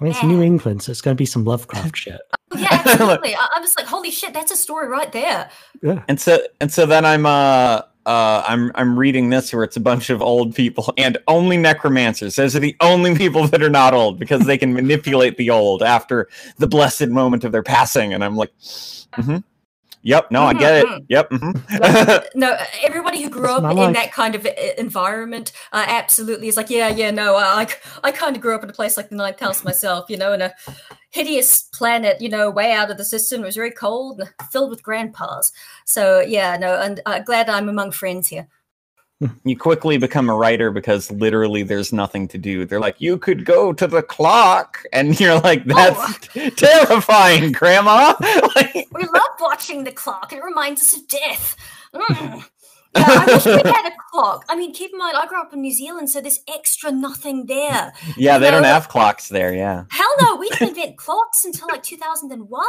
I 0.00 0.04
mean, 0.04 0.12
it's 0.12 0.22
Yeah. 0.22 0.28
New 0.28 0.42
England, 0.42 0.82
so 0.82 0.90
it's 0.92 1.00
going 1.00 1.16
to 1.16 1.20
be 1.20 1.26
some 1.26 1.44
Lovecraft 1.44 1.96
shit. 2.04 2.20
Oh, 2.52 2.56
yeah, 2.58 2.68
absolutely. 2.70 3.34
I, 3.34 3.48
I 3.56 3.60
was 3.60 3.74
like, 3.76 3.86
holy 3.86 4.12
shit, 4.12 4.32
that's 4.32 4.52
a 4.52 4.56
story 4.56 4.86
right 4.86 5.10
there. 5.10 5.50
Yeah. 5.82 6.04
and 6.08 6.20
so 6.20 6.38
and 6.60 6.72
so 6.72 6.86
then 6.86 7.04
i'm 7.04 7.26
uh 7.26 7.82
uh 8.08 8.42
i'm 8.48 8.72
i'm 8.74 8.98
reading 8.98 9.28
this 9.30 9.52
where 9.52 9.62
it's 9.62 9.76
a 9.76 9.80
bunch 9.80 10.08
of 10.10 10.22
old 10.22 10.54
people 10.54 10.92
and 10.98 11.18
only 11.28 11.56
necromancers. 11.56 12.36
Those 12.36 12.56
are 12.56 12.60
the 12.60 12.74
only 12.80 13.14
people 13.16 13.46
that 13.48 13.62
are 13.62 13.70
not 13.70 13.94
old 13.94 14.18
because 14.18 14.46
they 14.46 14.58
can 14.58 14.72
manipulate 14.72 15.36
the 15.36 15.50
old 15.50 15.82
after 15.82 16.28
the 16.56 16.66
blessed 16.66 17.08
moment 17.08 17.44
of 17.44 17.52
their 17.52 17.62
passing. 17.62 18.14
And 18.14 18.24
i'm 18.24 18.34
like 18.36 18.50
hmm 19.14 19.38
yep. 20.02 20.30
No 20.30 20.42
i 20.44 20.54
get 20.54 20.86
Mhm, 20.86 20.98
it 20.98 21.04
yep. 21.08 21.30
Mhm. 21.30 22.24
No, 22.34 22.56
everybody 22.82 23.22
who 23.22 23.28
grew 23.30 23.42
That's 23.42 23.64
up 23.64 23.70
in 23.72 23.76
life. 23.76 23.94
that 23.94 24.12
kind 24.12 24.34
of 24.34 24.46
uh, 24.46 24.50
environment 24.78 25.52
uh, 25.72 25.84
absolutely 25.86 26.48
is 26.48 26.56
like, 26.56 26.70
yeah, 26.70 26.88
yeah, 26.88 27.10
no, 27.10 27.36
I, 27.36 27.62
I, 27.62 27.68
I 28.04 28.12
kind 28.12 28.36
of 28.36 28.42
grew 28.42 28.54
up 28.54 28.62
in 28.64 28.70
a 28.70 28.72
place 28.72 28.96
like 28.96 29.08
the 29.10 29.16
Ninth 29.16 29.40
House 29.40 29.64
myself, 29.64 30.08
you 30.08 30.16
know, 30.16 30.32
and 30.32 30.42
a 30.42 30.54
hideous 31.10 31.62
planet, 31.62 32.20
you 32.20 32.28
know, 32.28 32.50
way 32.50 32.72
out 32.72 32.90
of 32.90 32.98
the 32.98 33.04
system. 33.04 33.42
It 33.42 33.46
was 33.46 33.56
very 33.56 33.70
cold 33.70 34.20
and 34.20 34.30
filled 34.50 34.70
with 34.70 34.82
grandpas. 34.82 35.52
So, 35.84 36.20
yeah, 36.20 36.56
no, 36.56 36.80
and 36.80 37.00
uh, 37.06 37.20
glad 37.20 37.48
I'm 37.48 37.68
among 37.68 37.92
friends 37.92 38.28
here. 38.28 38.48
you 39.44 39.56
quickly 39.56 39.98
become 39.98 40.30
a 40.30 40.34
writer 40.34 40.70
because 40.70 41.10
literally 41.10 41.64
there's 41.64 41.92
nothing 41.92 42.28
to 42.28 42.38
do 42.38 42.64
they're 42.64 42.78
like 42.78 43.00
you 43.00 43.18
could 43.18 43.44
go 43.44 43.72
to 43.72 43.88
the 43.88 44.00
clock 44.00 44.84
and 44.92 45.18
you're 45.18 45.40
like 45.40 45.64
that's 45.64 46.28
terrifying 46.54 47.50
grandma 47.50 48.14
like, 48.54 48.86
We 48.92 49.02
love 49.02 49.28
watching 49.40 49.84
the 49.84 49.92
clock. 49.92 50.32
It 50.32 50.42
reminds 50.42 50.82
us 50.82 50.96
of 50.96 51.08
death. 51.08 51.56
Mm. 51.94 52.44
Yeah, 52.96 53.04
I 53.06 53.26
wish 53.26 53.44
we 53.44 53.52
had 53.70 53.86
a 53.86 53.96
clock. 54.10 54.44
I 54.48 54.56
mean, 54.56 54.72
keep 54.72 54.92
in 54.92 54.98
mind, 54.98 55.16
I 55.16 55.26
grew 55.26 55.40
up 55.40 55.52
in 55.52 55.60
New 55.60 55.72
Zealand, 55.72 56.10
so 56.10 56.20
there's 56.20 56.40
extra 56.52 56.90
nothing 56.90 57.46
there. 57.46 57.92
yeah 58.16 58.38
they 58.38 58.50
don't 58.50 58.64
have 58.64 58.88
clocks 58.88 59.28
there 59.28 59.54
yeah 59.54 59.84
Hell 59.90 60.10
no, 60.20 60.36
we 60.36 60.48
didn't 60.50 60.68
invent 60.76 60.96
clocks 60.96 61.44
until 61.44 61.68
like 61.68 61.82
2001. 61.82 62.66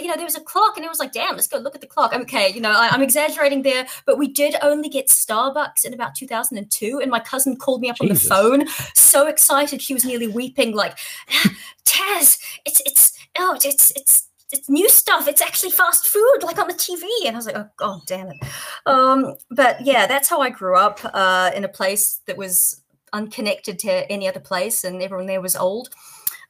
You 0.00 0.06
know, 0.06 0.16
there 0.16 0.24
was 0.24 0.36
a 0.36 0.40
clock, 0.40 0.76
and 0.76 0.84
it 0.84 0.88
was 0.88 0.98
like, 0.98 1.12
damn, 1.12 1.34
let's 1.34 1.46
go 1.46 1.58
look 1.58 1.74
at 1.74 1.80
the 1.80 1.86
clock. 1.86 2.12
Okay, 2.12 2.50
you 2.52 2.60
know, 2.60 2.70
I, 2.72 2.88
I'm 2.90 3.02
exaggerating 3.02 3.62
there, 3.62 3.86
but 4.06 4.18
we 4.18 4.28
did 4.28 4.56
only 4.62 4.88
get 4.88 5.08
Starbucks 5.08 5.84
in 5.84 5.94
about 5.94 6.14
2002, 6.14 7.00
and 7.00 7.10
my 7.10 7.20
cousin 7.20 7.56
called 7.56 7.80
me 7.80 7.90
up 7.90 7.96
on 8.00 8.08
the 8.08 8.14
phone, 8.14 8.66
so 8.94 9.26
excited 9.26 9.80
she 9.80 9.94
was 9.94 10.04
nearly 10.04 10.26
weeping, 10.26 10.74
like, 10.74 10.98
ah, 11.30 11.50
Taz, 11.84 12.38
it's 12.64 12.82
it's 12.84 13.12
oh, 13.38 13.58
it's 13.64 13.92
it's. 13.96 14.27
It's 14.52 14.68
new 14.68 14.88
stuff. 14.88 15.28
It's 15.28 15.42
actually 15.42 15.70
fast 15.72 16.06
food, 16.06 16.38
like 16.42 16.58
on 16.58 16.68
the 16.68 16.74
TV. 16.74 17.02
And 17.26 17.36
I 17.36 17.38
was 17.38 17.46
like, 17.46 17.56
oh 17.56 17.68
god, 17.76 18.00
damn 18.06 18.28
it. 18.28 18.36
Um, 18.86 19.34
but 19.50 19.80
yeah, 19.84 20.06
that's 20.06 20.28
how 20.28 20.40
I 20.40 20.50
grew 20.50 20.76
up 20.76 21.00
uh, 21.04 21.50
in 21.54 21.64
a 21.64 21.68
place 21.68 22.20
that 22.26 22.36
was 22.36 22.82
unconnected 23.12 23.78
to 23.80 24.10
any 24.10 24.28
other 24.28 24.40
place, 24.40 24.84
and 24.84 25.02
everyone 25.02 25.26
there 25.26 25.40
was 25.40 25.56
old. 25.56 25.88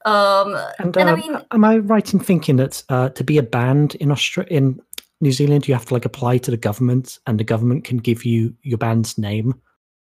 Um, 0.04 0.54
And, 0.78 0.96
And 0.96 1.10
I 1.10 1.12
uh, 1.12 1.16
mean- 1.16 1.42
am 1.50 1.64
I 1.64 1.78
right 1.78 2.12
in 2.14 2.20
thinking 2.20 2.56
that 2.56 2.82
uh, 2.88 3.08
to 3.10 3.24
be 3.24 3.38
a 3.38 3.42
band 3.42 3.94
in 3.96 4.10
Australia, 4.10 4.52
in 4.56 4.80
New 5.20 5.32
Zealand, 5.32 5.66
you 5.66 5.74
have 5.74 5.86
to 5.86 5.94
like 5.94 6.04
apply 6.04 6.38
to 6.38 6.50
the 6.50 6.56
government, 6.56 7.18
and 7.26 7.38
the 7.38 7.44
government 7.44 7.84
can 7.84 7.98
give 7.98 8.24
you 8.24 8.54
your 8.62 8.78
band's 8.78 9.18
name? 9.18 9.60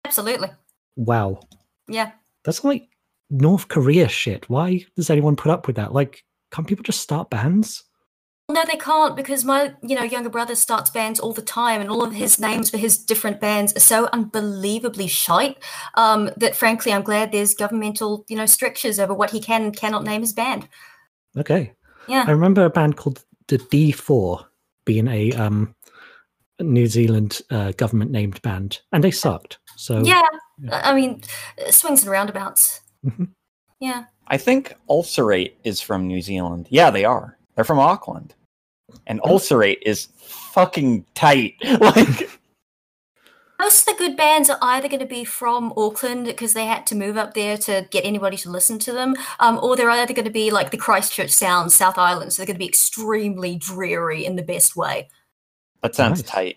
absolutely. 0.06 0.48
Wow, 0.96 1.40
Yeah. 1.88 2.12
that's 2.44 2.62
like 2.64 2.88
North 3.30 3.68
Korea 3.68 4.08
shit. 4.08 4.48
Why 4.48 4.84
does 4.96 5.10
anyone 5.10 5.34
put 5.36 5.50
up 5.50 5.66
with 5.66 5.76
that? 5.76 5.92
Like, 5.92 6.24
can't 6.54 6.68
people 6.68 6.84
just 6.84 7.00
start 7.00 7.30
bands? 7.30 7.82
No, 8.50 8.62
they 8.66 8.76
can't 8.76 9.16
because 9.16 9.42
my, 9.44 9.74
you 9.82 9.96
know, 9.96 10.02
younger 10.02 10.28
brother 10.28 10.54
starts 10.54 10.90
bands 10.90 11.18
all 11.18 11.32
the 11.32 11.40
time, 11.42 11.80
and 11.80 11.88
all 11.88 12.04
of 12.04 12.12
his 12.12 12.38
names 12.38 12.68
for 12.70 12.76
his 12.76 12.98
different 12.98 13.40
bands 13.40 13.74
are 13.74 13.80
so 13.80 14.08
unbelievably 14.12 15.06
shite 15.06 15.56
um, 15.94 16.30
that, 16.36 16.54
frankly, 16.54 16.92
I'm 16.92 17.02
glad 17.02 17.32
there's 17.32 17.54
governmental, 17.54 18.24
you 18.28 18.36
know, 18.36 18.44
strictures 18.46 19.00
over 19.00 19.14
what 19.14 19.30
he 19.30 19.40
can 19.40 19.62
and 19.62 19.76
cannot 19.76 20.04
name 20.04 20.20
his 20.20 20.34
band. 20.34 20.68
Okay, 21.36 21.72
Yeah. 22.06 22.24
I 22.26 22.30
remember 22.32 22.64
a 22.64 22.70
band 22.70 22.96
called 22.96 23.24
the 23.48 23.58
D4 23.58 24.44
being 24.84 25.08
a 25.08 25.32
um, 25.32 25.74
New 26.60 26.86
Zealand 26.86 27.40
uh, 27.50 27.72
government 27.72 28.10
named 28.10 28.42
band, 28.42 28.80
and 28.92 29.02
they 29.02 29.10
sucked. 29.10 29.58
So 29.76 30.04
Yeah. 30.04 30.20
yeah. 30.58 30.82
I 30.84 30.94
mean, 30.94 31.22
uh, 31.66 31.70
swings 31.70 32.02
and 32.02 32.10
roundabouts. 32.12 32.80
Mhm. 33.04 33.30
Yeah. 33.80 34.04
I 34.28 34.36
think 34.36 34.74
Ulcerate 34.88 35.56
is 35.64 35.80
from 35.80 36.06
New 36.06 36.20
Zealand. 36.22 36.66
Yeah, 36.70 36.90
they 36.90 37.04
are. 37.04 37.36
They're 37.54 37.64
from 37.64 37.78
Auckland. 37.78 38.34
And 39.06 39.20
Ulcerate 39.24 39.82
is 39.84 40.08
fucking 40.16 41.04
tight. 41.14 41.54
Like 41.80 42.30
Most 43.58 43.88
of 43.88 43.96
the 43.96 44.04
good 44.04 44.16
bands 44.16 44.50
are 44.50 44.58
either 44.60 44.88
going 44.88 45.00
to 45.00 45.06
be 45.06 45.24
from 45.24 45.72
Auckland 45.76 46.26
because 46.26 46.54
they 46.54 46.66
had 46.66 46.86
to 46.88 46.94
move 46.96 47.16
up 47.16 47.34
there 47.34 47.56
to 47.58 47.86
get 47.90 48.04
anybody 48.04 48.36
to 48.38 48.50
listen 48.50 48.78
to 48.80 48.92
them, 48.92 49.14
um, 49.38 49.60
or 49.62 49.76
they're 49.76 49.90
either 49.90 50.12
going 50.12 50.24
to 50.26 50.30
be 50.30 50.50
like 50.50 50.70
the 50.70 50.76
Christchurch 50.76 51.30
Sound, 51.30 51.70
South 51.72 51.96
Island. 51.96 52.32
So 52.32 52.40
they're 52.42 52.46
going 52.46 52.56
to 52.56 52.58
be 52.58 52.68
extremely 52.68 53.56
dreary 53.56 54.24
in 54.24 54.36
the 54.36 54.42
best 54.42 54.74
way. 54.76 55.08
that 55.82 55.94
sounds 55.94 56.20
Nice. 56.22 56.30
tight. 56.30 56.56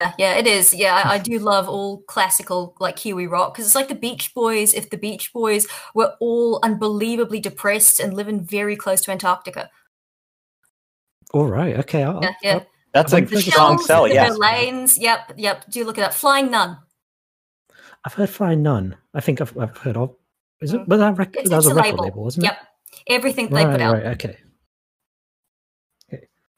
Yeah, 0.00 0.12
yeah, 0.18 0.34
it 0.34 0.46
is. 0.46 0.72
Yeah, 0.74 0.94
I, 1.04 1.14
I 1.14 1.18
do 1.18 1.38
love 1.38 1.68
all 1.68 1.98
classical 2.02 2.74
like 2.80 2.96
Kiwi 2.96 3.26
rock 3.26 3.52
because 3.54 3.66
it's 3.66 3.74
like 3.74 3.88
the 3.88 3.94
Beach 3.94 4.32
Boys. 4.34 4.72
If 4.74 4.90
the 4.90 4.96
Beach 4.98 5.32
Boys 5.32 5.66
were 5.94 6.14
all 6.20 6.60
unbelievably 6.62 7.40
depressed 7.40 8.00
and 8.00 8.14
living 8.14 8.40
very 8.44 8.76
close 8.76 9.00
to 9.02 9.10
Antarctica, 9.10 9.68
all 11.32 11.46
right, 11.46 11.76
okay, 11.80 12.02
I'll, 12.02 12.20
yeah, 12.22 12.34
yeah. 12.42 12.54
I'll- 12.54 12.66
That's 12.92 13.12
I 13.12 13.18
a 13.18 13.20
don't 13.20 13.30
think 13.30 13.40
it's- 13.42 13.54
strong 13.54 13.76
Shells, 13.78 13.86
sell, 13.86 14.04
the 14.08 14.38
lanes. 14.38 14.98
Yep, 14.98 15.32
yep. 15.36 15.64
Do 15.70 15.84
look 15.84 15.98
at 15.98 16.02
that. 16.02 16.14
Flying 16.14 16.50
Nun. 16.50 16.76
I've 18.04 18.14
heard 18.14 18.30
Flying 18.30 18.62
Nun. 18.62 18.96
I 19.14 19.20
think 19.20 19.40
I've, 19.40 19.56
I've 19.58 19.76
heard 19.76 19.96
of. 19.96 20.14
Is 20.60 20.72
it? 20.74 20.80
Mm. 20.80 20.84
But 20.88 20.96
that, 20.98 21.18
rec- 21.18 21.36
It's, 21.36 21.50
that 21.50 21.56
was 21.56 21.66
it's 21.66 21.72
a 21.74 21.78
a 21.78 21.82
record 21.82 21.90
label. 21.92 22.04
label, 22.04 22.24
wasn't 22.24 22.46
it? 22.46 22.48
Yep. 22.48 22.58
Everything 23.08 23.44
it? 23.46 23.50
they 23.52 23.64
Right, 23.64 23.72
put 23.72 23.80
out. 23.80 23.92
right, 23.94 24.06
okay. 24.06 24.38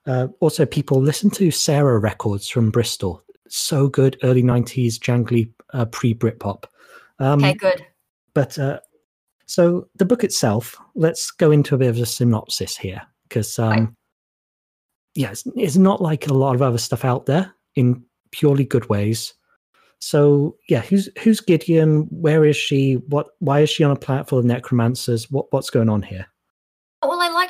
Uh, 0.06 0.28
also, 0.40 0.66
people 0.66 1.00
listen 1.00 1.30
to 1.30 1.50
Sarah 1.50 1.98
records 1.98 2.48
from 2.48 2.70
Bristol. 2.70 3.22
So 3.48 3.88
good, 3.88 4.16
early 4.22 4.42
'90s, 4.42 4.98
jangly, 4.98 5.50
uh, 5.72 5.84
pre-Britpop. 5.86 6.64
Um, 7.18 7.44
Okay, 7.44 7.54
good. 7.54 7.86
but 8.34 8.58
uh, 8.58 8.80
so 9.46 9.88
the 9.96 10.04
book 10.04 10.24
itself, 10.24 10.76
let's 10.94 11.30
go 11.30 11.50
into 11.50 11.74
a 11.74 11.78
bit 11.78 11.88
of 11.90 11.98
a 11.98 12.06
synopsis 12.06 12.76
here, 12.76 13.02
because 13.28 13.58
um, 13.58 13.70
Right. 13.70 13.88
yeah, 15.14 15.30
it's, 15.30 15.44
it's 15.54 15.76
not 15.76 16.00
like 16.00 16.26
a 16.26 16.34
lot 16.34 16.54
of 16.54 16.62
other 16.62 16.78
stuff 16.78 17.04
out 17.04 17.26
there 17.26 17.54
in 17.76 18.02
purely 18.32 18.64
good 18.64 18.88
ways. 18.88 19.34
So 20.00 20.56
yeah, 20.68 20.80
who's 20.80 21.08
who's 21.22 21.40
Gideon? 21.40 22.08
Where 22.10 22.44
is 22.44 22.56
she? 22.56 22.94
What? 23.08 23.28
Why 23.38 23.60
is 23.60 23.70
she 23.70 23.84
on 23.84 23.92
a 23.92 23.96
planet 23.96 24.28
full 24.28 24.38
of 24.40 24.44
necromancers? 24.44 25.30
What 25.30 25.52
what's 25.52 25.70
going 25.70 25.88
on 25.88 26.02
here? 26.02 26.26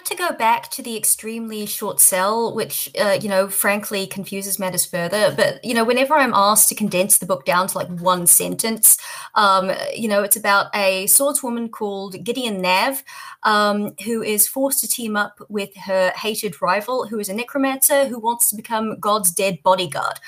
Like 0.03 0.19
to 0.19 0.31
go 0.31 0.33
back 0.37 0.69
to 0.73 0.83
the 0.83 0.97
extremely 0.97 1.65
short 1.65 2.01
cell, 2.01 2.53
which, 2.57 2.91
uh, 3.01 3.19
you 3.23 3.29
know, 3.29 3.47
frankly 3.49 4.05
confuses 4.09 4.59
matters 4.59 4.85
further. 4.85 5.33
But, 5.37 5.65
you 5.65 5.75
know, 5.75 5.85
whenever 5.85 6.15
I'm 6.15 6.35
asked 6.35 6.69
to 6.71 6.75
condense 6.75 7.19
the 7.19 7.27
book 7.27 7.45
down 7.45 7.69
to 7.69 7.79
like 7.79 7.87
one 8.01 8.27
sentence, 8.27 8.97
um, 9.37 9.71
you 9.95 10.09
know, 10.09 10.25
it's 10.25 10.35
about 10.35 10.75
a 10.75 11.05
swordswoman 11.05 11.71
called 11.71 12.25
Gideon 12.25 12.61
Nav, 12.61 13.05
um, 13.45 13.95
who 14.05 14.23
is 14.23 14.49
forced 14.49 14.81
to 14.81 14.89
team 14.89 15.15
up 15.17 15.39
with 15.49 15.71
her 15.77 16.11
hated 16.17 16.61
rival, 16.61 17.07
who 17.07 17.21
is 17.21 17.29
a 17.29 17.35
necromancer 17.35 18.07
who 18.07 18.19
wants 18.19 18.51
to 18.51 18.57
become 18.57 18.99
God's 18.99 19.31
dead 19.31 19.63
bodyguard. 19.63 20.19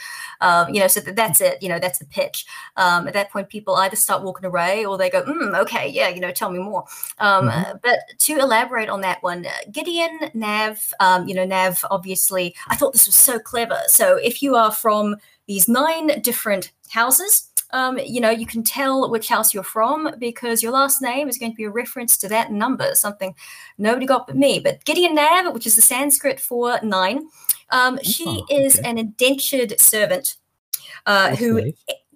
Um, 0.40 0.73
you 0.73 0.81
know, 0.81 0.88
so 0.88 1.00
th- 1.00 1.16
that's 1.16 1.40
it. 1.40 1.62
You 1.62 1.69
know, 1.69 1.78
that's 1.78 1.99
the 1.99 2.04
pitch. 2.04 2.45
Um, 2.76 3.09
at 3.09 3.14
that 3.14 3.31
point, 3.31 3.49
people 3.49 3.75
either 3.76 3.97
start 3.97 4.23
walking 4.23 4.45
away 4.45 4.85
or 4.85 4.99
they 4.99 5.09
go, 5.11 5.23
mm, 5.23 5.59
okay, 5.62 5.88
yeah, 5.88 6.09
you 6.09 6.21
know, 6.21 6.33
tell 6.33 6.50
me 6.50 6.59
more. 6.59 6.85
Um, 7.19 7.49
Mhm. 7.49 7.71
uh, 7.71 7.75
but 7.83 7.99
to 8.19 8.38
elaborate 8.38 8.88
on 8.88 9.00
that 9.02 9.23
one, 9.23 9.47
Gideon, 9.73 10.30
Nav, 10.35 10.92
um, 11.00 11.28
you 11.28 11.35
know, 11.35 11.44
Nav, 11.44 11.85
obviously, 11.90 12.54
I 12.68 12.76
thought 12.76 12.92
this 12.92 13.06
was 13.06 13.14
so 13.14 13.38
clever. 13.38 13.80
So 13.87 14.16
if 14.16 14.42
you 14.42 14.54
are 14.54 14.73
from 14.73 15.16
these 15.47 15.68
nine 15.68 16.21
different 16.23 16.73
houses, 16.88 17.50
um, 17.71 17.99
you 17.99 18.21
know, 18.21 18.30
you 18.30 18.47
can 18.47 18.62
tell 18.62 19.11
which 19.11 19.28
house 19.28 19.52
you're 19.52 19.64
from 19.64 20.14
because 20.18 20.62
your 20.62 20.73
last 20.73 21.02
name 21.02 21.28
is 21.28 21.38
going 21.38 21.52
to 21.52 21.56
be 21.56 21.64
a 21.64 21.71
reference 21.71 22.16
to 22.18 22.28
that 22.28 22.52
number, 22.52 22.94
something 22.94 23.35
nobody 23.78 24.06
got 24.06 24.26
but 24.26 24.37
me. 24.37 24.61
But 24.61 24.85
Gideon 24.85 25.16
Nav, 25.16 25.52
which 25.52 25.66
is 25.66 25.75
the 25.75 25.83
Sanskrit 25.83 26.38
for 26.38 26.78
nine, 26.83 27.28
um, 27.71 27.99
she 28.02 28.25
Oh, 28.26 28.47
is 28.49 28.78
an 28.78 28.99
indentured 28.99 29.80
servant 29.80 30.37
uh, 31.06 31.35
who 31.35 31.59
Okay. 31.59 31.75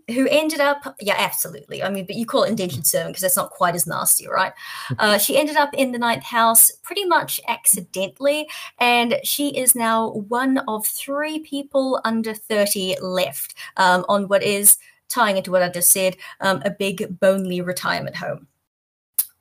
Who 0.08 0.26
ended 0.28 0.60
up 0.60 0.96
yeah 1.00 1.16
absolutely. 1.18 1.82
I 1.82 1.90
mean 1.90 2.06
but 2.06 2.16
you 2.16 2.24
call 2.26 2.44
it 2.44 2.50
indentured 2.50 2.86
servant 2.86 3.10
because 3.12 3.22
that's 3.22 3.36
not 3.36 3.50
quite 3.50 3.74
as 3.74 3.86
nasty 3.86 4.26
right? 4.28 4.52
Uh, 4.98 5.18
she 5.18 5.36
ended 5.38 5.56
up 5.56 5.72
in 5.74 5.92
the 5.92 5.98
ninth 5.98 6.24
house 6.24 6.70
pretty 6.82 7.04
much 7.04 7.40
accidentally 7.46 8.48
and 8.78 9.20
she 9.22 9.56
is 9.56 9.74
now 9.74 10.10
one 10.28 10.58
of 10.66 10.86
three 10.86 11.38
people 11.40 12.00
under 12.04 12.34
30 12.34 12.96
left 13.00 13.54
um, 13.76 14.04
on 14.08 14.28
what 14.28 14.42
is 14.42 14.78
tying 15.08 15.36
into 15.36 15.50
what 15.50 15.62
i 15.62 15.68
just 15.68 15.90
said 15.90 16.16
um, 16.40 16.60
a 16.64 16.70
big 16.70 17.18
bonely 17.20 17.60
retirement 17.60 18.16
home. 18.16 18.46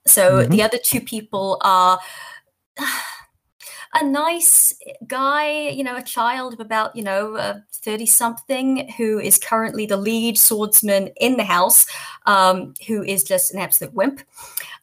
So 0.06 0.44
Mhm. 0.46 0.50
the 0.52 0.62
other 0.64 0.78
two 0.78 1.02
people 1.02 1.58
are 1.62 2.00
a 3.94 4.06
nice 4.06 4.74
guy, 5.08 5.70
you 5.70 5.84
know, 5.84 5.96
a 5.96 6.02
child 6.02 6.54
of 6.54 6.60
about, 6.60 6.96
you 6.96 7.04
know, 7.04 7.62
30 7.72 8.06
something 8.06 8.90
who 8.98 9.20
is 9.20 9.38
currently 9.38 9.86
the 9.86 9.98
lead 9.98 10.38
swordsman 10.38 11.08
in 11.22 11.38
the 11.38 11.44
house, 11.44 11.86
um, 12.26 12.74
who 12.88 13.04
is 13.04 13.24
just 13.24 13.54
an 13.54 13.60
absolute 13.60 13.94
wimp. 13.94 14.22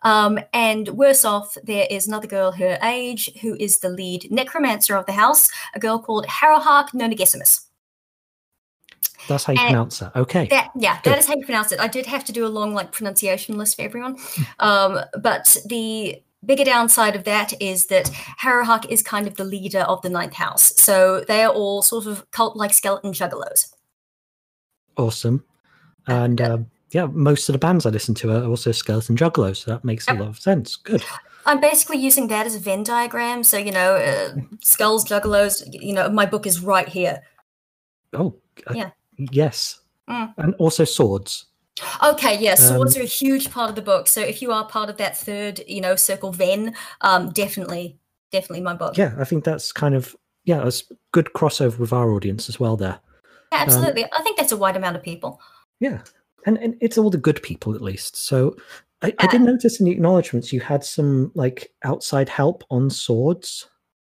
Um, 0.02 0.38
and 0.52 0.88
worse 0.88 1.24
off, 1.24 1.56
there 1.62 1.86
is 1.90 2.06
another 2.06 2.26
girl 2.26 2.52
her 2.52 2.78
age 2.82 3.30
who 3.40 3.56
is 3.56 3.78
the 3.78 3.88
lead 3.90 4.30
necromancer 4.30 4.96
of 4.96 5.06
the 5.06 5.12
house, 5.12 5.48
a 5.74 5.78
girl 5.78 5.98
called 5.98 6.26
Harrowhark 6.26 6.90
Nonagesimus. 6.90 7.66
That's 9.28 9.44
how 9.44 9.52
you 9.54 9.58
And- 9.60 9.68
pronounce 9.68 9.98
that. 10.00 10.14
Okay. 10.16 10.46
That 10.48 10.70
yeah, 10.76 11.00
Good. 11.02 11.12
that 11.12 11.18
is 11.18 11.26
how 11.26 11.34
you 11.36 11.44
pronounce 11.44 11.72
it. 11.72 11.80
I 11.80 11.88
did 11.88 12.06
have 12.06 12.24
to 12.26 12.32
do 12.32 12.46
a 12.46 12.48
long 12.48 12.74
like 12.74 12.92
pronunciation 12.92 13.56
list 13.56 13.76
for 13.76 13.82
everyone. 13.82 14.18
Um, 14.58 15.00
but 15.20 15.56
the 15.66 16.22
bigger 16.46 16.64
downside 16.64 17.16
of 17.16 17.24
that 17.24 17.52
is 17.60 17.86
that 17.86 18.06
Harrowhark 18.42 18.88
is 18.90 19.02
kind 19.02 19.26
of 19.26 19.36
the 19.36 19.44
leader 19.44 19.80
of 19.80 20.02
the 20.02 20.10
ninth 20.10 20.34
house. 20.34 20.74
So 20.80 21.24
they 21.26 21.42
are 21.42 21.52
all 21.52 21.82
sort 21.82 22.06
of 22.06 22.30
cult 22.30 22.56
like 22.56 22.72
skeleton 22.72 23.12
juggalos. 23.12 23.74
Awesome. 24.96 25.44
And 26.06 26.40
um, 26.40 26.66
yeah, 26.90 27.06
most 27.06 27.48
of 27.48 27.54
the 27.54 27.58
bands 27.58 27.86
I 27.86 27.90
listen 27.90 28.14
to 28.16 28.30
are 28.30 28.44
also 28.44 28.70
Skeleton 28.72 29.16
Juggalos, 29.16 29.64
so 29.64 29.72
that 29.72 29.84
makes 29.84 30.06
a 30.06 30.14
lot 30.14 30.28
of 30.28 30.38
sense. 30.38 30.76
Good. 30.76 31.02
I'm 31.46 31.60
basically 31.60 31.98
using 31.98 32.28
that 32.28 32.46
as 32.46 32.54
a 32.54 32.58
Venn 32.58 32.84
diagram. 32.84 33.42
So, 33.42 33.58
you 33.58 33.72
know, 33.72 33.96
uh, 33.96 34.34
skulls, 34.62 35.04
juggalos, 35.04 35.62
you 35.72 35.92
know, 35.92 36.08
my 36.08 36.24
book 36.24 36.46
is 36.46 36.60
right 36.60 36.88
here. 36.88 37.20
Oh, 38.12 38.36
uh, 38.66 38.74
Yeah. 38.74 38.90
yes. 39.18 39.80
Mm. 40.08 40.34
And 40.38 40.54
also 40.54 40.84
swords. 40.84 41.46
Okay, 42.02 42.38
yeah, 42.38 42.54
swords 42.54 42.94
Um, 42.96 43.02
are 43.02 43.04
a 43.04 43.08
huge 43.08 43.50
part 43.50 43.68
of 43.68 43.76
the 43.76 43.82
book. 43.82 44.06
So 44.06 44.20
if 44.20 44.40
you 44.40 44.52
are 44.52 44.66
part 44.66 44.90
of 44.90 44.96
that 44.98 45.16
third, 45.16 45.60
you 45.66 45.80
know, 45.80 45.96
circle 45.96 46.30
Venn, 46.30 46.74
um, 47.00 47.30
definitely, 47.30 47.98
definitely 48.30 48.62
my 48.62 48.74
book. 48.74 48.96
Yeah, 48.96 49.14
I 49.18 49.24
think 49.24 49.44
that's 49.44 49.72
kind 49.72 49.94
of 49.94 50.14
yeah, 50.44 50.66
it's 50.66 50.84
good 51.12 51.30
crossover 51.34 51.78
with 51.78 51.92
our 51.92 52.10
audience 52.10 52.48
as 52.48 52.60
well. 52.60 52.76
There. 52.76 53.00
Yeah, 53.52 53.58
absolutely. 53.58 54.04
I 54.04 54.22
think 54.22 54.36
that's 54.36 54.52
a 54.52 54.56
wide 54.56 54.76
amount 54.76 54.96
of 54.96 55.02
people. 55.02 55.40
Yeah, 55.80 56.02
and, 56.46 56.58
and 56.58 56.76
it's 56.80 56.98
all 56.98 57.10
the 57.10 57.18
good 57.18 57.42
people 57.42 57.74
at 57.74 57.80
least. 57.80 58.16
So 58.16 58.54
I, 59.02 59.08
I 59.18 59.24
Yeah. 59.24 59.30
did 59.30 59.40
notice 59.42 59.80
in 59.80 59.86
the 59.86 59.92
acknowledgements 59.92 60.52
you 60.52 60.60
had 60.60 60.84
some 60.84 61.32
like 61.34 61.72
outside 61.82 62.28
help 62.28 62.62
on 62.70 62.90
swords. 62.90 63.68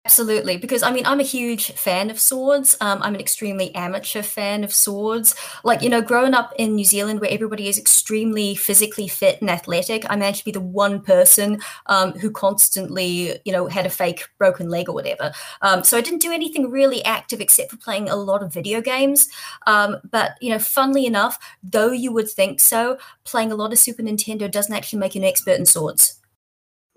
Absolutely, 0.07 0.57
because 0.57 0.85
I 0.85 0.92
mean, 0.92 1.05
I'm 1.05 1.19
a 1.19 1.25
huge 1.25 1.73
fan 1.73 2.11
of 2.11 2.21
swords. 2.21 2.77
Um, 2.81 3.03
I'm 3.03 3.16
an 3.16 3.21
extremely 3.21 3.75
amateur 3.75 4.23
fan 4.23 4.62
of 4.62 4.73
swords. 4.73 5.35
Like, 5.64 5.83
you 5.83 5.88
know, 5.88 6.01
growing 6.01 6.33
up 6.33 6.53
in 6.61 6.77
New 6.77 6.85
Zealand 6.85 7.21
where 7.21 7.29
everybody 7.29 7.66
is 7.66 7.77
extremely 7.77 8.55
physically 8.55 9.09
fit 9.09 9.40
and 9.40 9.51
athletic, 9.51 10.05
I 10.09 10.14
managed 10.14 10.38
to 10.38 10.45
be 10.45 10.53
the 10.53 10.61
one 10.61 11.01
person 11.01 11.61
um, 11.87 12.12
who 12.12 12.31
constantly, 12.31 13.40
you 13.45 13.51
know, 13.51 13.66
had 13.66 13.85
a 13.85 13.90
fake 13.90 14.29
broken 14.38 14.69
leg 14.69 14.88
or 14.88 14.95
whatever. 14.95 15.33
Um, 15.61 15.83
so 15.83 15.99
I 15.99 16.03
didn't 16.03 16.23
do 16.23 16.31
anything 16.31 16.71
really 16.71 17.05
active 17.05 17.40
except 17.40 17.73
for 17.73 17.77
playing 17.77 18.09
a 18.09 18.14
lot 18.14 18.45
of 18.45 18.53
video 18.53 18.81
games. 18.81 19.29
Um, 19.66 19.97
but, 20.09 20.37
you 20.40 20.51
know, 20.51 20.61
funnily 20.61 21.05
enough, 21.07 21.37
though 21.64 21.90
you 21.90 22.12
would 22.12 22.31
think 22.31 22.61
so, 22.61 22.97
playing 23.25 23.51
a 23.51 23.57
lot 23.57 23.73
of 23.73 23.79
Super 23.81 24.05
Nintendo 24.05 24.49
doesn't 24.49 24.73
actually 24.73 25.01
make 25.01 25.16
you 25.16 25.21
an 25.21 25.27
expert 25.27 25.59
in 25.59 25.66
swords. 25.66 26.21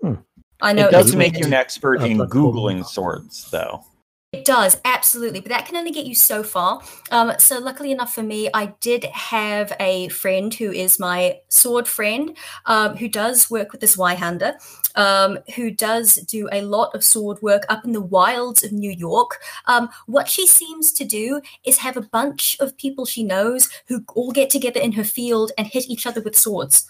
Hmm. 0.00 0.14
I 0.62 0.72
know 0.72 0.88
it 0.88 0.92
does 0.92 1.16
make 1.16 1.38
you 1.38 1.46
an 1.46 1.52
expert 1.52 2.02
in 2.02 2.18
googling 2.18 2.84
swords, 2.84 3.50
though. 3.50 3.84
It 4.32 4.44
does, 4.44 4.80
absolutely. 4.84 5.40
But 5.40 5.48
that 5.48 5.66
can 5.66 5.74
only 5.74 5.90
get 5.90 6.06
you 6.06 6.14
so 6.14 6.44
far. 6.44 6.80
Um, 7.10 7.32
so, 7.40 7.58
luckily 7.58 7.90
enough 7.90 8.14
for 8.14 8.22
me, 8.22 8.48
I 8.54 8.66
did 8.80 9.04
have 9.06 9.72
a 9.80 10.08
friend 10.08 10.54
who 10.54 10.70
is 10.70 11.00
my 11.00 11.40
sword 11.48 11.88
friend 11.88 12.36
um, 12.66 12.96
who 12.96 13.08
does 13.08 13.50
work 13.50 13.72
with 13.72 13.80
this 13.80 13.96
Zweihander, 13.96 14.54
um, 14.94 15.40
who 15.56 15.72
does 15.72 16.14
do 16.14 16.48
a 16.52 16.62
lot 16.62 16.94
of 16.94 17.02
sword 17.02 17.42
work 17.42 17.64
up 17.68 17.84
in 17.84 17.90
the 17.90 18.00
wilds 18.00 18.62
of 18.62 18.70
New 18.70 18.92
York. 18.92 19.40
Um, 19.66 19.88
what 20.06 20.28
she 20.28 20.46
seems 20.46 20.92
to 20.92 21.04
do 21.04 21.40
is 21.64 21.78
have 21.78 21.96
a 21.96 22.02
bunch 22.02 22.56
of 22.60 22.76
people 22.76 23.06
she 23.06 23.24
knows 23.24 23.68
who 23.88 24.04
all 24.14 24.30
get 24.30 24.48
together 24.48 24.78
in 24.78 24.92
her 24.92 25.04
field 25.04 25.50
and 25.58 25.66
hit 25.66 25.90
each 25.90 26.06
other 26.06 26.20
with 26.20 26.38
swords. 26.38 26.88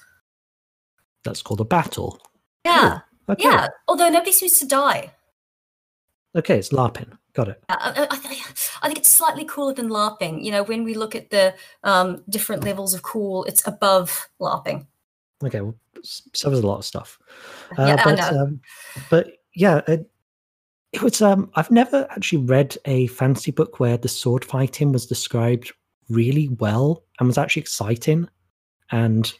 That's 1.25 1.41
called 1.41 1.63
a 1.63 1.65
battle. 1.65 2.21
Yeah, 2.67 3.01
Okay. 3.31 3.45
yeah. 3.45 3.69
Although 3.89 4.09
nobody 4.09 4.33
seems 4.33 4.59
to 4.59 4.67
die. 4.67 5.13
Okay, 6.35 6.59
it's 6.59 6.71
LARPing. 6.71 7.17
Got 7.33 7.49
it. 7.49 7.63
I, 7.69 8.07
I, 8.11 8.17
I 8.83 8.87
think 8.87 8.99
it's 8.99 9.11
slightly 9.11 9.45
cooler 9.45 9.73
than 9.73 9.89
LARPing. 9.89 10.45
You 10.45 10.51
know, 10.51 10.63
when 10.65 10.85
we 10.85 10.95
look 10.95 11.15
at 11.15 11.31
the 11.31 11.55
um, 11.85 12.23
different 12.29 12.65
levels 12.65 12.93
of 12.93 13.03
cool, 13.03 13.45
it's 13.45 13.67
above 13.67 14.29
LARPing. 14.41 14.87
Okay, 15.45 15.61
well, 15.61 15.77
so 16.03 16.51
there's 16.51 16.63
a 16.63 16.67
lot 16.67 16.79
of 16.79 16.85
stuff. 16.85 17.19
Uh, 17.79 17.87
Yeah, 17.87 17.97
I 17.99 18.05
but, 18.05 18.17
know. 18.17 18.43
Um, 18.43 18.61
but 19.11 19.29
yeah, 19.55 19.81
it, 19.87 20.11
it 20.93 21.03
was. 21.03 21.23
Um, 21.23 21.51
I've 21.55 21.71
never 21.71 22.07
actually 22.11 22.45
read 22.45 22.77
a 22.85 23.07
fantasy 23.09 23.53
book 23.53 23.79
where 23.79 23.97
the 23.97 24.09
sword 24.09 24.45
fighting 24.45 24.93
was 24.93 25.07
described 25.07 25.73
really 26.09 26.49
well 26.59 27.05
and 27.19 27.29
was 27.29 27.39
actually 27.39 27.63
exciting, 27.63 28.29
and 28.91 29.33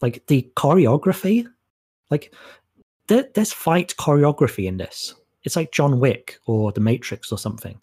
like 0.00 0.26
the 0.26 0.50
choreography, 0.56 1.46
like 2.10 2.34
there, 3.08 3.28
there's 3.34 3.52
fight 3.52 3.94
choreography 3.98 4.66
in 4.66 4.76
this. 4.76 5.14
It's 5.44 5.56
like 5.56 5.72
John 5.72 5.98
Wick 6.00 6.38
or 6.46 6.72
The 6.72 6.80
Matrix 6.80 7.32
or 7.32 7.38
something. 7.38 7.80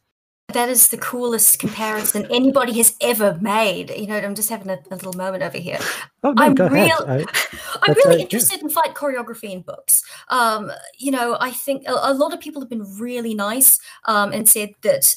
That 0.54 0.68
is 0.70 0.88
the 0.88 0.98
coolest 0.98 1.60
comparison 1.60 2.26
anybody 2.32 2.74
has 2.78 2.96
ever 3.02 3.38
made. 3.40 3.92
You 3.92 4.08
know, 4.08 4.18
I'm 4.18 4.34
just 4.34 4.50
having 4.50 4.70
a, 4.72 4.80
a 4.90 4.96
little 4.96 5.14
moment 5.14 5.44
over 5.44 5.60
here. 5.60 5.78
Oh 6.24 6.32
no, 6.32 6.42
I'm 6.44 6.56
go 6.56 6.66
ahead. 6.66 6.86
real- 6.88 7.06
I- 7.08 7.18
I'm 7.84 7.94
But, 7.94 7.98
really 7.98 8.14
uh, 8.16 8.18
yeah. 8.18 8.24
interested 8.24 8.62
in 8.62 8.70
fight 8.70 8.96
choreography 8.96 9.52
in 9.52 9.62
books. 9.62 10.04
Um, 10.30 10.72
you 10.98 11.12
know, 11.12 11.38
I 11.40 11.52
think 11.52 11.88
a, 11.88 11.92
a 11.94 12.14
lot 12.16 12.34
of 12.34 12.40
people 12.40 12.62
have 12.62 12.70
been 12.70 12.86
really 12.98 13.36
nice 13.36 13.80
um, 14.06 14.32
and 14.34 14.50
said 14.50 14.72
that 14.82 15.16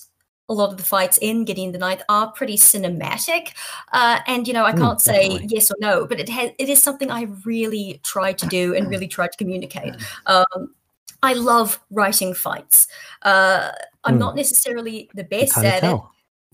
a 0.52 0.54
lot 0.54 0.70
of 0.70 0.76
the 0.76 0.82
fights 0.82 1.18
in 1.18 1.44
Gideon 1.44 1.72
the 1.72 1.78
Ninth 1.78 2.02
are 2.08 2.30
pretty 2.32 2.56
cinematic. 2.56 3.52
Uh, 3.92 4.20
and 4.26 4.46
you 4.46 4.54
know, 4.54 4.64
I 4.64 4.72
Mm, 4.72 4.78
can't 4.78 5.00
say 5.00 5.22
definitely. 5.22 5.48
yes 5.56 5.70
or 5.70 5.76
no, 5.80 6.06
but 6.06 6.20
it 6.20 6.28
has 6.28 6.50
it 6.58 6.68
is 6.68 6.82
something 6.82 7.10
I 7.10 7.22
really 7.44 8.00
tried 8.04 8.38
to 8.38 8.46
do 8.46 8.74
and 8.74 8.88
really 8.88 9.08
tried 9.08 9.32
to 9.32 9.38
communicate. 9.38 9.96
Um, 10.26 10.74
I 11.22 11.34
love 11.34 11.80
writing 11.90 12.34
fights. 12.34 12.88
Uh, 13.22 13.70
I'm 14.04 14.14
Hmm. 14.14 14.20
not 14.20 14.36
necessarily 14.36 15.08
the 15.14 15.24
best 15.24 15.56
at 15.58 15.84
it. 15.84 16.00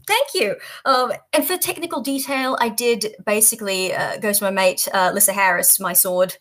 Thank 0.06 0.28
you. 0.34 0.56
Um, 0.86 1.12
and 1.34 1.44
for 1.46 1.58
technical 1.58 2.00
detail, 2.00 2.56
I 2.60 2.70
did 2.70 3.14
basically 3.26 3.92
uh, 3.94 4.16
go 4.18 4.32
to 4.32 4.44
my 4.44 4.50
mate, 4.50 4.88
uh, 4.94 5.10
Lissa 5.12 5.32
Harris, 5.34 5.78
my 5.78 5.92
sword 5.92 6.36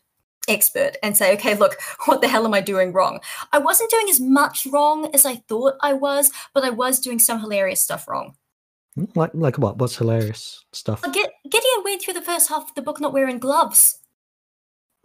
expert, 0.47 0.97
and 1.03 1.15
say, 1.17 1.33
okay, 1.33 1.55
look, 1.55 1.77
what 2.05 2.21
the 2.21 2.27
hell 2.27 2.45
am 2.45 2.53
I 2.53 2.61
doing 2.61 2.93
wrong? 2.93 3.19
I 3.51 3.57
wasn't 3.59 3.91
doing 3.91 4.07
as 4.09 4.19
much 4.19 4.67
wrong 4.71 5.09
as 5.13 5.25
I 5.25 5.35
thought 5.47 5.75
I 5.81 5.93
was, 5.93 6.31
but 6.53 6.63
I 6.63 6.69
was 6.69 6.99
doing 6.99 7.19
some 7.19 7.39
hilarious 7.39 7.83
stuff 7.83 8.07
wrong. 8.07 8.35
Mm, 8.97 9.15
Like 9.15 9.31
like 9.33 9.57
what? 9.57 9.77
What's 9.77 9.97
hilarious 9.97 10.65
stuff? 10.73 11.01
Get, 11.13 11.31
Gideon 11.49 11.83
went 11.83 12.01
through 12.01 12.15
the 12.15 12.21
first 12.21 12.49
half 12.49 12.63
of 12.69 12.75
the 12.75 12.81
book 12.81 12.99
not 12.99 13.13
wearing 13.13 13.39
gloves. 13.39 13.99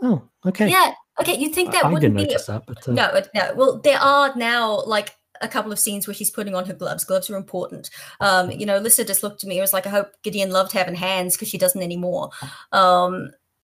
Oh, 0.03 0.23
okay. 0.47 0.69
Yeah. 0.69 0.93
Okay, 1.21 1.37
you 1.37 1.51
think 1.51 1.73
that 1.73 1.85
I, 1.85 1.89
I 1.89 1.93
wouldn't 1.93 2.17
didn't 2.17 2.29
be 2.29 2.33
notice 2.33 2.47
that, 2.47 2.65
but 2.67 2.89
uh, 2.89 2.93
No, 2.93 3.23
no. 3.35 3.55
Well, 3.55 3.79
there 3.79 3.99
are 3.99 4.35
now 4.35 4.83
like 4.85 5.15
a 5.43 5.49
couple 5.49 5.71
of 5.73 5.79
scenes 5.79 6.07
where 6.07 6.15
she's 6.15 6.31
putting 6.31 6.55
on 6.55 6.65
her 6.67 6.73
gloves. 6.73 7.05
Gloves 7.05 7.29
are 7.29 7.37
important. 7.37 7.91
Um, 8.21 8.51
you 8.51 8.65
know, 8.65 8.79
Lissa 8.79 9.05
just 9.05 9.23
looked 9.23 9.45
at 9.45 9.49
me. 9.49 9.59
It 9.59 9.61
was 9.61 9.73
like, 9.73 9.87
I 9.87 9.91
hope 9.91 10.09
Gideon 10.23 10.51
loved 10.51 10.73
having 10.73 10.95
hands 10.95 11.37
because 11.37 11.49
she 11.49 11.59
doesn't 11.59 11.83
anymore. 11.83 12.31
Um, 12.73 13.31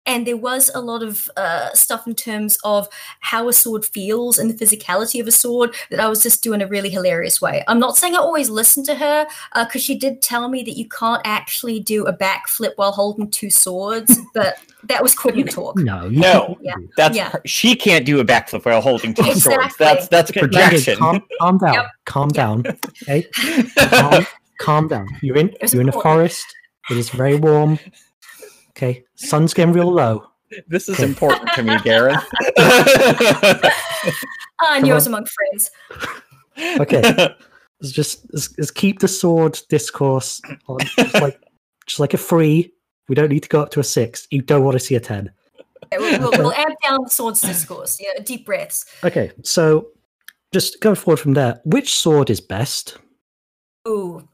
and 0.09 0.25
there 0.27 0.35
was 0.37 0.69
a 0.73 0.81
lot 0.81 1.03
of 1.03 1.29
uh, 1.37 1.69
stuff 1.73 2.07
in 2.07 2.15
terms 2.15 2.57
of 2.63 2.87
how 3.21 3.47
a 3.47 3.53
sword 3.53 3.85
feels 3.85 4.37
and 4.39 4.49
the 4.49 4.65
physicality 4.65 5.21
of 5.21 5.27
a 5.27 5.31
sword 5.31 5.75
that 5.91 5.99
I 5.99 6.07
was 6.09 6.23
just 6.23 6.41
doing 6.43 6.61
a 6.61 6.67
really 6.67 6.89
hilarious 6.89 7.39
way. 7.39 7.63
I'm 7.67 7.79
not 7.79 7.95
saying 7.95 8.15
I 8.15 8.17
always 8.17 8.49
listen 8.49 8.83
to 8.85 8.95
her 8.95 9.27
because 9.55 9.83
she 9.83 9.95
did 9.97 10.21
tell 10.21 10.49
me 10.49 10.63
that 10.63 10.75
you 10.77 10.87
can't 10.89 11.21
actually 11.25 11.79
do 11.79 12.05
a 12.07 12.13
backflip 12.13 12.71
while 12.75 12.91
holding 12.91 13.29
two 13.29 13.51
swords, 13.51 14.17
but 14.33 14.55
that 14.85 15.03
was 15.03 15.13
quitting 15.13 15.45
talk. 15.45 15.77
no, 15.77 16.09
No. 16.09 16.57
Yeah. 16.61 16.73
That's 16.97 17.15
Yeah. 17.15 17.29
her- 17.29 17.41
she 17.45 17.75
can't 17.75 18.05
do 18.05 18.19
a 18.19 18.25
backflip 18.25 18.65
while 18.65 18.81
holding 18.81 19.13
two 19.13 19.33
swords. 19.35 19.75
That's 19.77 20.07
that's 20.07 20.31
Okay, 20.31 20.41
Megan, 20.41 20.61
projection. 20.61 20.97
calm, 20.97 21.21
calm 21.39 21.57
down. 21.59 21.73
Yep. 21.75 21.85
Calm 22.05 22.29
down. 22.29 22.63
Okay, 23.03 23.27
calm, 23.77 24.25
calm 24.59 24.87
down. 24.87 25.07
You're 25.21 25.37
in. 25.37 25.53
You're 25.71 25.81
in 25.81 25.89
a 25.89 25.91
forest. 25.91 26.43
It 26.89 26.97
is 26.97 27.09
very 27.11 27.35
warm. 27.35 27.77
Okay, 28.79 29.03
sun's 29.15 29.53
getting 29.53 29.73
real 29.73 29.91
low. 29.91 30.23
this 30.69 30.87
is 30.87 30.95
Okay. 30.95 31.03
important 31.03 31.49
to 31.55 31.63
me, 31.63 31.77
Gareth. 31.83 32.23
Ah, 34.61 34.75
and 34.75 34.87
yours 34.87 35.05
on. 35.07 35.13
among 35.13 35.25
friends. 35.25 35.71
Okay. 36.79 37.01
Let's 37.81 37.93
just 37.93 38.25
let's, 38.33 38.57
let's 38.57 38.71
keep 38.71 38.99
the 38.99 39.07
sword 39.07 39.57
discourse 39.69 40.41
on, 40.67 40.79
just 40.97 41.13
like 41.21 41.41
just 41.87 41.99
like 42.01 42.13
a 42.13 42.17
three. 42.17 42.73
We 43.07 43.15
don't 43.15 43.29
need 43.29 43.43
to 43.43 43.47
go 43.49 43.61
up 43.61 43.71
to 43.71 43.79
a 43.79 43.85
six. 43.85 44.27
You 44.31 44.41
don't 44.41 44.65
want 44.65 44.73
to 44.73 44.79
see 44.83 44.95
a 44.95 44.99
ten. 44.99 45.31
Okay, 45.85 45.97
we'll, 45.97 46.19
we'll, 46.19 46.31
we'll 46.31 46.51
amp 46.53 46.75
down 46.83 46.99
the 47.05 47.09
swords 47.09 47.39
discourse. 47.39 47.97
Yeah, 48.01 48.21
deep 48.21 48.45
breaths. 48.45 48.85
Okay, 49.05 49.31
so 49.43 49.87
just 50.51 50.81
going 50.81 50.97
forward 50.97 51.21
from 51.21 51.35
there, 51.35 51.61
which 51.63 51.95
sword 51.97 52.29
is 52.29 52.41
best? 52.41 52.97
Ooh. 53.87 54.27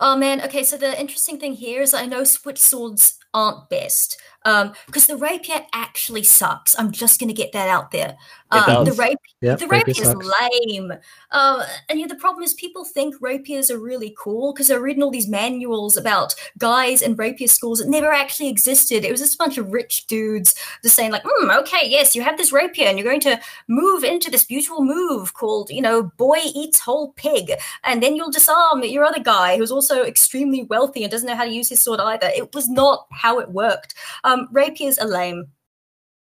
Oh 0.00 0.16
man. 0.16 0.40
Okay, 0.40 0.64
so 0.64 0.76
the 0.76 0.98
interesting 1.00 1.38
thing 1.38 1.52
here 1.52 1.82
is 1.82 1.94
I 1.94 2.06
know 2.06 2.24
switch 2.24 2.58
swords 2.58 3.19
aren't 3.32 3.68
best 3.68 4.20
um 4.44 4.72
because 4.86 5.06
the 5.06 5.16
rapier 5.16 5.60
actually 5.72 6.22
sucks. 6.22 6.78
I'm 6.78 6.90
just 6.90 7.20
gonna 7.20 7.32
get 7.32 7.52
that 7.52 7.68
out 7.68 7.90
there. 7.90 8.16
Um, 8.52 8.84
the 8.84 8.92
rapier 8.92 9.16
Yeah, 9.40 9.54
the 9.54 9.68
rapier 9.68 9.94
rapier 9.94 10.02
is 10.02 10.32
lame. 10.68 10.92
Um, 11.30 11.62
and 11.88 12.00
yeah, 12.00 12.06
the 12.06 12.16
problem 12.16 12.42
is 12.42 12.54
people 12.54 12.84
think 12.84 13.14
rapiers 13.20 13.70
are 13.70 13.78
really 13.78 14.14
cool 14.18 14.52
because 14.52 14.66
they're 14.68 14.80
reading 14.80 15.02
all 15.02 15.10
these 15.10 15.28
manuals 15.28 15.96
about 15.96 16.34
guys 16.58 17.00
and 17.00 17.16
rapier 17.16 17.46
schools 17.46 17.78
that 17.78 17.88
never 17.88 18.12
actually 18.12 18.48
existed. 18.48 19.04
It 19.04 19.12
was 19.12 19.20
just 19.20 19.36
a 19.36 19.38
bunch 19.38 19.56
of 19.56 19.72
rich 19.72 20.06
dudes 20.06 20.54
just 20.82 20.96
saying 20.96 21.12
like, 21.12 21.22
mm, 21.22 21.60
okay, 21.60 21.88
yes, 21.88 22.16
you 22.16 22.22
have 22.22 22.36
this 22.36 22.52
rapier 22.52 22.86
and 22.86 22.98
you're 22.98 23.06
going 23.06 23.20
to 23.20 23.40
move 23.68 24.02
into 24.02 24.30
this 24.30 24.44
beautiful 24.44 24.82
move 24.82 25.34
called, 25.34 25.70
you 25.70 25.82
know, 25.82 26.02
boy 26.02 26.38
eats 26.54 26.80
whole 26.80 27.12
pig. 27.12 27.52
And 27.84 28.02
then 28.02 28.16
you'll 28.16 28.32
disarm 28.32 28.82
your 28.82 29.04
other 29.04 29.20
guy 29.20 29.56
who's 29.56 29.72
also 29.72 30.02
extremely 30.02 30.64
wealthy 30.64 31.04
and 31.04 31.10
doesn't 31.10 31.28
know 31.28 31.36
how 31.36 31.44
to 31.44 31.50
use 31.50 31.68
his 31.68 31.82
sword 31.82 32.00
either. 32.00 32.30
It 32.34 32.52
was 32.52 32.68
not 32.68 33.06
how 33.20 33.38
it 33.38 33.50
worked. 33.50 33.94
Um, 34.24 34.48
rapiers 34.52 34.98
are 34.98 35.06
lame. 35.08 35.44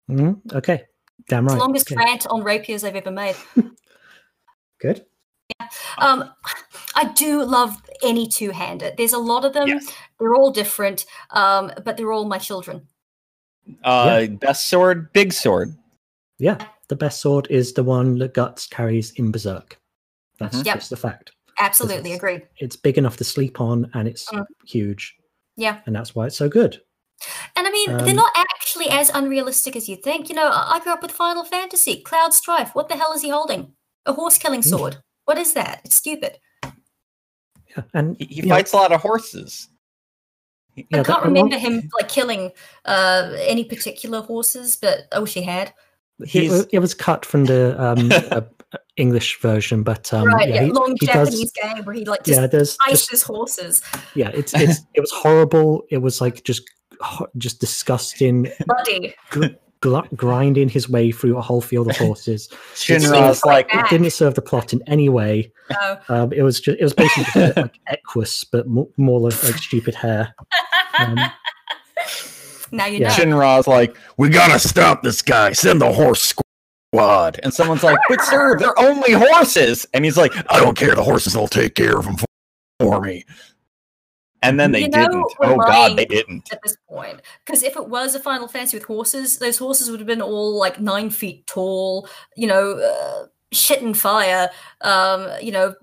Mhm, 0.09 0.39
Okay, 0.53 0.83
damn 1.29 1.45
It's 1.45 1.53
right. 1.53 1.57
the 1.57 1.63
longest 1.63 1.91
Okay, 1.91 1.95
rant 2.03 2.27
on 2.27 2.43
rapiers 2.43 2.83
I've 2.83 2.95
ever 2.97 3.11
made. 3.11 3.35
Good. 4.79 5.05
Yeah. 5.59 5.67
Um, 5.97 6.29
I 6.95 7.05
do 7.13 7.43
love 7.43 7.81
any 8.03 8.27
two-handed. 8.27 8.95
There's 8.97 9.13
a 9.13 9.17
lot 9.17 9.45
of 9.45 9.53
them. 9.53 9.67
Yes. 9.67 9.91
They're 10.19 10.35
all 10.35 10.51
different, 10.51 11.05
um, 11.31 11.71
but 11.85 11.95
they're 11.97 12.11
all 12.11 12.25
my 12.25 12.37
children. 12.37 12.87
Uh, 13.83 14.27
best 14.27 14.69
sword, 14.69 15.11
big 15.13 15.31
sword. 15.31 15.73
Yeah, 16.37 16.57
the 16.89 16.95
best 16.97 17.21
sword 17.21 17.47
is 17.49 17.73
the 17.73 17.83
one 17.83 18.17
that 18.19 18.33
Guts 18.33 18.67
carries 18.67 19.11
in 19.11 19.31
Berserk. 19.31 19.79
That's 20.39 20.57
Mhm. 20.57 20.65
Yep. 20.65 20.75
just 20.75 20.89
the 20.89 20.97
fact. 20.97 21.31
Absolutely 21.59 22.11
it's- 22.11 22.17
agreed. 22.17 22.47
It's 22.57 22.75
big 22.75 22.97
enough 22.97 23.15
to 23.17 23.23
sleep 23.23 23.61
on, 23.61 23.89
and 23.93 24.07
it's 24.07 24.25
Mm. 24.31 24.45
huge, 24.65 25.15
Yeah, 25.57 25.79
and 25.85 25.95
that's 25.95 26.15
why 26.15 26.25
it's 26.27 26.37
so 26.37 26.49
good. 26.49 26.81
and 27.55 27.67
I 27.67 27.71
mean 27.71 27.97
they're 27.97 28.09
Um, 28.09 28.15
not 28.15 28.31
actually 28.35 28.89
as 28.89 29.09
unrealistic 29.09 29.75
as 29.75 29.87
you 29.87 29.95
think. 29.95 30.29
You 30.29 30.35
know, 30.35 30.47
I 30.49 30.75
I 30.75 30.79
grew 30.79 30.91
up 30.93 31.01
with 31.01 31.11
Final 31.11 31.43
Fantasy, 31.43 32.01
Cloud 32.01 32.33
Strife. 32.33 32.73
What 32.75 32.89
the 32.89 32.95
hell 32.95 33.13
is 33.13 33.21
he 33.21 33.29
holding? 33.29 33.73
A 34.05 34.13
horse-killing 34.13 34.61
Mm. 34.61 34.69
sword. 34.69 34.97
What 35.25 35.37
is 35.37 35.53
that? 35.53 35.81
It's 35.85 35.95
stupid. 35.95 36.39
Yeah, 36.63 37.83
and 37.93 38.17
He, 38.19 38.25
he 38.25 38.35
you 38.35 38.41
know, 38.43 38.55
fights 38.55 38.73
a 38.73 38.77
lot 38.77 38.91
of 38.91 39.01
horses. 39.01 39.69
I 40.77 40.85
that- 40.91 41.05
can't 41.05 41.07
a 41.07 41.11
lot- 41.11 41.25
remember 41.25 41.57
him 41.57 41.89
like 41.97 42.09
killing 42.09 42.51
uh, 42.85 43.31
any 43.37 43.63
particular 43.63 44.21
horses, 44.21 44.75
but 44.75 45.07
I 45.11 45.19
wish 45.19 45.33
he 45.35 45.43
had. 45.43 45.73
It, 46.19 46.29
He's 46.29 46.65
it 46.71 46.79
was 46.79 46.93
cut 46.93 47.25
from 47.25 47.45
the 47.45 47.79
um, 47.81 48.09
English 48.97 49.39
version, 49.41 49.83
but 49.83 50.13
um, 50.13 50.25
right? 50.27 50.47
yeah, 50.49 50.63
Yeah, 50.63 50.71
long 50.73 50.95
he 50.99 51.05
Japanese 51.07 51.51
does. 51.51 51.73
game 51.75 51.83
where 51.85 51.95
he 51.95 52.05
like 52.05 52.23
just 52.23 52.39
Yeah, 52.39 52.47
there's 52.47 52.77
ices 52.87 53.07
just 53.07 53.23
horses. 53.25 53.81
yeah, 54.15 54.29
it's 54.33 54.53
it's 54.53 54.81
it 54.93 55.01
was 55.01 55.11
horrible. 55.11 55.83
It 55.89 55.97
was 55.99 56.21
like 56.21 56.43
just 56.43 56.63
ho- 57.01 57.27
just 57.37 57.59
disgusting, 57.59 58.47
Buddy. 58.65 59.15
gl- 59.31 60.15
grinding 60.15 60.69
his 60.69 60.87
way 60.87 61.11
through 61.11 61.37
a 61.37 61.41
whole 61.41 61.59
field 61.61 61.89
of 61.89 61.97
horses. 61.97 62.47
Shinra's 62.75 63.41
fight 63.41 63.67
like. 63.73 63.85
It 63.85 63.89
didn't 63.89 64.11
serve 64.11 64.35
the 64.35 64.41
plot 64.41 64.71
in 64.73 64.81
any 64.87 65.09
way. 65.09 65.51
No. 65.71 65.97
Um, 66.09 66.31
it 66.31 66.41
was 66.43 66.61
just 66.61 66.77
it 66.79 66.83
was 66.83 66.93
basically 66.93 67.25
just 67.33 67.57
like 67.57 67.79
Equus, 67.91 68.43
but 68.43 68.67
mo- 68.67 68.89
more 68.97 69.19
like, 69.19 69.43
like 69.43 69.55
stupid 69.57 69.95
hair. 69.95 70.33
Um, 70.99 71.17
now 72.71 72.85
you 72.85 72.99
Yeah. 72.99 73.09
know. 73.09 73.13
Shinra's 73.15 73.67
like, 73.67 73.95
we 74.17 74.29
gotta 74.29 74.59
stop 74.59 75.03
this 75.03 75.21
guy. 75.21 75.51
Send 75.53 75.81
the 75.81 75.91
horse 75.91 76.33
squad. 76.93 77.39
And 77.43 77.53
someone's 77.53 77.83
like, 77.83 77.97
but 78.09 78.21
sir, 78.21 78.57
they're 78.57 78.77
only 78.79 79.13
horses. 79.13 79.85
And 79.93 80.05
he's 80.05 80.17
like, 80.17 80.31
I 80.51 80.59
don't 80.59 80.77
care. 80.77 80.95
The 80.95 81.03
horses 81.03 81.35
will 81.35 81.47
take 81.47 81.75
care 81.75 81.97
of 81.97 82.05
them 82.05 82.15
for 82.79 83.01
me. 83.01 83.25
And 84.41 84.59
then 84.59 84.71
they 84.73 84.81
You 84.81 84.89
know, 84.89 85.07
didn't. 85.07 85.25
Oh 85.41 85.55
God, 85.57 85.97
they 85.97 86.05
didn't. 86.05 86.51
at 86.51 86.59
this 86.63 86.75
point. 86.89 87.21
Because 87.45 87.63
if 87.63 87.75
it 87.77 87.87
was 87.87 88.13
a 88.13 88.19
Final 88.19 88.47
Fantasy 88.47 88.77
with 88.77 88.85
horses, 88.85 89.39
those 89.39 89.57
horses 89.57 89.89
would 89.89 89.99
have 90.01 90.07
been 90.07 90.21
all 90.21 90.57
like 90.59 90.79
nine 90.81 91.09
feet 91.09 91.47
tall, 91.47 92.07
you 92.35 92.47
know, 92.47 92.73
uh, 92.73 93.27
shit 93.53 93.81
and 93.81 93.97
fire, 93.97 94.49
um, 94.81 95.29
you 95.41 95.51
know, 95.53 95.73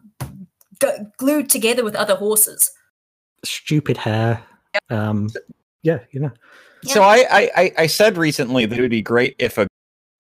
g- 0.83 0.89
glued 1.17 1.49
together 1.49 1.83
with 1.85 1.95
other 1.97 2.15
horses. 2.17 2.71
stupid 3.45 3.97
hair. 3.97 4.43
Um, 4.91 5.31
yeah, 5.83 6.01
you 6.11 6.21
know. 6.21 6.31
So 6.83 7.03
I, 7.03 7.25
I 7.31 7.51
I- 7.57 7.73
I 7.79 7.87
said 7.87 8.19
recently 8.19 8.67
that 8.67 8.79
it 8.79 8.83
would 8.83 8.91
be 8.91 9.01
great 9.03 9.37
if 9.39 9.57
a 9.57 9.67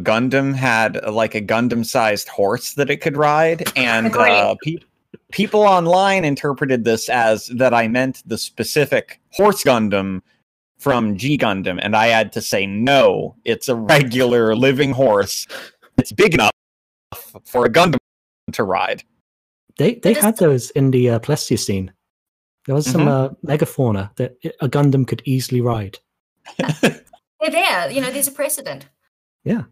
Gundam 0.02 0.54
had 0.54 0.96
uh, 1.04 1.12
like 1.12 1.34
a 1.34 1.40
Gundam-sized 1.40 2.28
horse 2.28 2.74
that 2.74 2.90
it 2.90 2.98
could 2.98 3.16
ride, 3.16 3.70
and 3.76 4.14
uh, 4.14 4.54
pe- 4.62 4.78
people 5.32 5.60
online 5.60 6.24
interpreted 6.24 6.84
this 6.84 7.08
as 7.08 7.46
that 7.48 7.74
I 7.74 7.88
meant 7.88 8.22
the 8.26 8.38
specific 8.38 9.20
horse 9.32 9.64
Gundam 9.64 10.22
from 10.78 11.16
G 11.16 11.36
Gundam, 11.36 11.78
and 11.82 11.94
I 11.94 12.06
had 12.06 12.32
to 12.32 12.40
say 12.40 12.66
no. 12.66 13.36
It's 13.44 13.68
a 13.68 13.76
regular 13.76 14.56
living 14.56 14.92
horse. 14.92 15.46
It's 15.98 16.12
big 16.12 16.34
enough 16.34 16.52
for 17.44 17.66
a 17.66 17.70
Gundam 17.70 17.98
to 18.52 18.64
ride. 18.64 19.04
They 19.76 19.94
they 19.96 20.14
had 20.14 20.38
those 20.38 20.70
in 20.70 20.90
the 20.90 21.10
uh, 21.10 21.18
Pleistocene. 21.20 21.92
There 22.66 22.74
was 22.74 22.86
some 22.90 23.08
uh, 23.08 23.30
megafauna 23.44 24.14
that 24.16 24.36
a 24.60 24.68
Gundam 24.68 25.06
could 25.06 25.22
easily 25.24 25.60
ride. 25.60 25.98
They're 26.58 27.50
there, 27.50 27.90
you 27.90 28.00
know, 28.00 28.10
there's 28.10 28.28
a 28.28 28.32
precedent. 28.32 28.86
Yeah. 29.44 29.62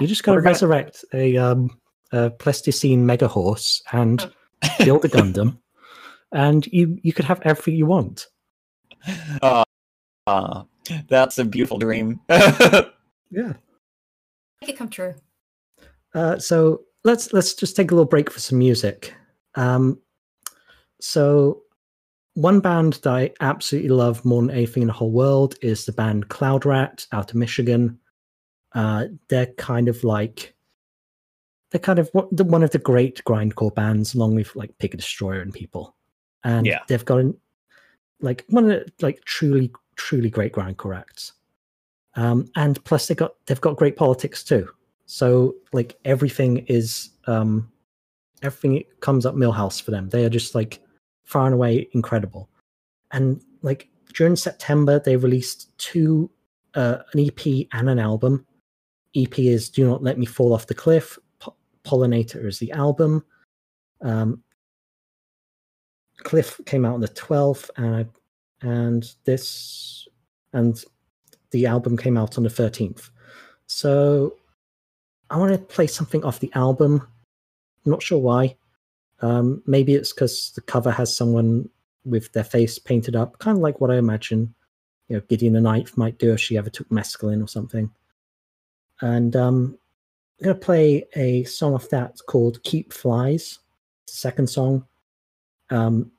You 0.00 0.06
just 0.06 0.22
got 0.22 0.32
to 0.32 0.36
We're 0.36 0.42
gonna- 0.42 0.52
resurrect 0.52 1.04
a, 1.14 1.36
um, 1.36 1.78
a 2.12 2.30
Pleistocene 2.30 3.04
mega 3.06 3.28
horse 3.28 3.82
and 3.92 4.30
build 4.78 5.04
a 5.04 5.08
Gundam, 5.08 5.58
and 6.32 6.66
you 6.66 6.98
you 7.02 7.12
could 7.12 7.24
have 7.24 7.40
everything 7.42 7.74
you 7.76 7.86
want. 7.86 8.26
Uh, 9.42 9.64
uh, 10.26 10.62
that's 11.08 11.38
a 11.38 11.44
beautiful 11.44 11.78
dream. 11.78 12.20
Yeah. 13.30 13.52
Make 14.62 14.70
it 14.70 14.78
come 14.78 14.88
true. 14.88 15.14
Uh, 16.14 16.38
so 16.38 16.80
let's 17.04 17.32
let's 17.34 17.52
just 17.52 17.76
take 17.76 17.90
a 17.90 17.94
little 17.94 18.08
break 18.08 18.30
for 18.30 18.40
some 18.40 18.56
music. 18.58 19.14
Um, 19.54 19.98
so 21.00 21.60
one 22.32 22.60
band 22.60 22.94
that 23.02 23.12
I 23.12 23.30
absolutely 23.40 23.90
love 23.90 24.24
more 24.24 24.40
than 24.40 24.50
anything 24.50 24.82
in 24.82 24.86
the 24.86 24.94
whole 24.94 25.10
world 25.12 25.56
is 25.60 25.84
the 25.84 25.92
band 25.92 26.28
Cloud 26.30 26.64
Rat 26.64 27.06
out 27.12 27.30
of 27.30 27.36
Michigan. 27.36 27.98
Uh, 28.78 29.08
they're 29.28 29.52
kind 29.58 29.88
of 29.88 30.04
like 30.04 30.54
they're 31.72 31.80
kind 31.80 31.98
of 31.98 32.08
one 32.12 32.62
of 32.62 32.70
the 32.70 32.78
great 32.78 33.20
grindcore 33.24 33.74
bands, 33.74 34.14
along 34.14 34.36
with 34.36 34.54
like 34.54 34.78
Pig 34.78 34.94
a 34.94 34.96
Destroyer 34.96 35.40
and 35.40 35.52
people. 35.52 35.96
And 36.44 36.64
Yeah. 36.64 36.78
they've 36.86 37.04
got 37.04 37.24
like 38.20 38.44
one 38.50 38.70
of 38.70 38.70
the 38.70 38.92
like 39.04 39.24
truly 39.24 39.72
truly 39.96 40.30
great 40.30 40.52
grindcore 40.52 40.96
acts. 40.96 41.32
Um, 42.14 42.48
and 42.54 42.82
plus 42.84 43.08
they 43.08 43.16
got 43.16 43.32
they've 43.46 43.60
got 43.60 43.76
great 43.76 43.96
politics 43.96 44.44
too. 44.44 44.68
So 45.06 45.56
like 45.72 45.98
everything 46.04 46.58
is 46.68 47.10
um, 47.26 47.72
everything 48.42 48.84
comes 49.00 49.26
up 49.26 49.34
Milhouse 49.34 49.82
for 49.82 49.90
them. 49.90 50.08
They 50.08 50.24
are 50.24 50.30
just 50.30 50.54
like 50.54 50.78
far 51.24 51.46
and 51.46 51.54
away 51.54 51.88
incredible. 51.94 52.48
And 53.10 53.42
like 53.62 53.88
during 54.14 54.36
September, 54.36 55.00
they 55.00 55.16
released 55.16 55.76
two 55.78 56.30
uh, 56.74 56.98
an 57.12 57.26
EP 57.26 57.66
and 57.72 57.90
an 57.90 57.98
album. 57.98 58.46
EP 59.22 59.38
is 59.38 59.68
"Do 59.68 59.86
Not 59.86 60.02
Let 60.02 60.18
Me 60.18 60.26
Fall 60.26 60.52
Off 60.52 60.66
the 60.66 60.74
Cliff." 60.74 61.18
Po- 61.40 61.56
Pollinator 61.84 62.46
is 62.46 62.58
the 62.58 62.72
album. 62.72 63.24
Um, 64.00 64.42
Cliff 66.18 66.60
came 66.66 66.84
out 66.84 66.94
on 66.94 67.00
the 67.00 67.08
twelfth, 67.08 67.70
and 67.76 67.94
I, 67.96 68.06
and 68.66 69.04
this 69.24 70.06
and 70.52 70.82
the 71.50 71.66
album 71.66 71.96
came 71.96 72.16
out 72.16 72.36
on 72.36 72.44
the 72.44 72.50
thirteenth. 72.50 73.10
So 73.66 74.36
I 75.30 75.36
want 75.36 75.52
to 75.52 75.58
play 75.58 75.86
something 75.86 76.24
off 76.24 76.40
the 76.40 76.52
album. 76.54 77.06
I'm 77.84 77.90
not 77.90 78.02
sure 78.02 78.18
why. 78.18 78.56
Um, 79.20 79.62
maybe 79.66 79.94
it's 79.94 80.12
because 80.12 80.52
the 80.54 80.60
cover 80.60 80.90
has 80.90 81.14
someone 81.14 81.68
with 82.04 82.32
their 82.32 82.44
face 82.44 82.78
painted 82.78 83.16
up, 83.16 83.38
kind 83.38 83.56
of 83.56 83.62
like 83.62 83.80
what 83.80 83.90
I 83.90 83.96
imagine, 83.96 84.54
you 85.08 85.16
know, 85.16 85.22
Gideon 85.28 85.52
the 85.52 85.60
Knight 85.60 85.96
might 85.96 86.18
do 86.18 86.32
if 86.32 86.40
she 86.40 86.56
ever 86.56 86.70
took 86.70 86.88
mescaline 86.88 87.42
or 87.42 87.48
something. 87.48 87.90
And 89.00 89.36
um, 89.36 89.78
I'm 90.40 90.46
gonna 90.46 90.58
play 90.58 91.06
a 91.14 91.44
song 91.44 91.74
off 91.74 91.88
that 91.90 92.16
called 92.26 92.62
"Keep 92.64 92.92
Flies," 92.92 93.60
second 94.06 94.48
song. 94.48 94.86
Um, 95.70 96.10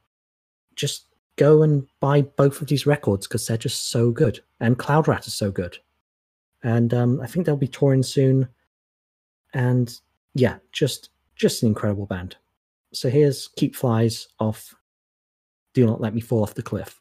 just 0.75 1.05
go 1.35 1.63
and 1.63 1.87
buy 1.99 2.21
both 2.21 2.61
of 2.61 2.67
these 2.67 2.85
records 2.85 3.27
because 3.27 3.47
they're 3.47 3.57
just 3.57 3.89
so 3.89 4.11
good, 4.11 4.41
and 4.59 4.77
Cloud 4.77 5.07
Rat 5.07 5.27
is 5.27 5.33
so 5.33 5.51
good. 5.51 5.77
And 6.63 6.93
um, 6.93 7.21
I 7.21 7.27
think 7.27 7.45
they'll 7.45 7.55
be 7.55 7.67
touring 7.67 8.03
soon. 8.03 8.47
And 9.53 9.93
yeah, 10.33 10.57
just 10.71 11.09
just 11.35 11.63
an 11.63 11.69
incredible 11.69 12.05
band. 12.05 12.35
So 12.93 13.09
here's 13.09 13.47
"Keep 13.55 13.75
Flies" 13.75 14.27
off 14.39 14.75
"Do 15.73 15.85
Not 15.85 16.01
Let 16.01 16.13
Me 16.13 16.21
Fall 16.21 16.43
Off 16.43 16.55
the 16.55 16.63
Cliff." 16.63 16.99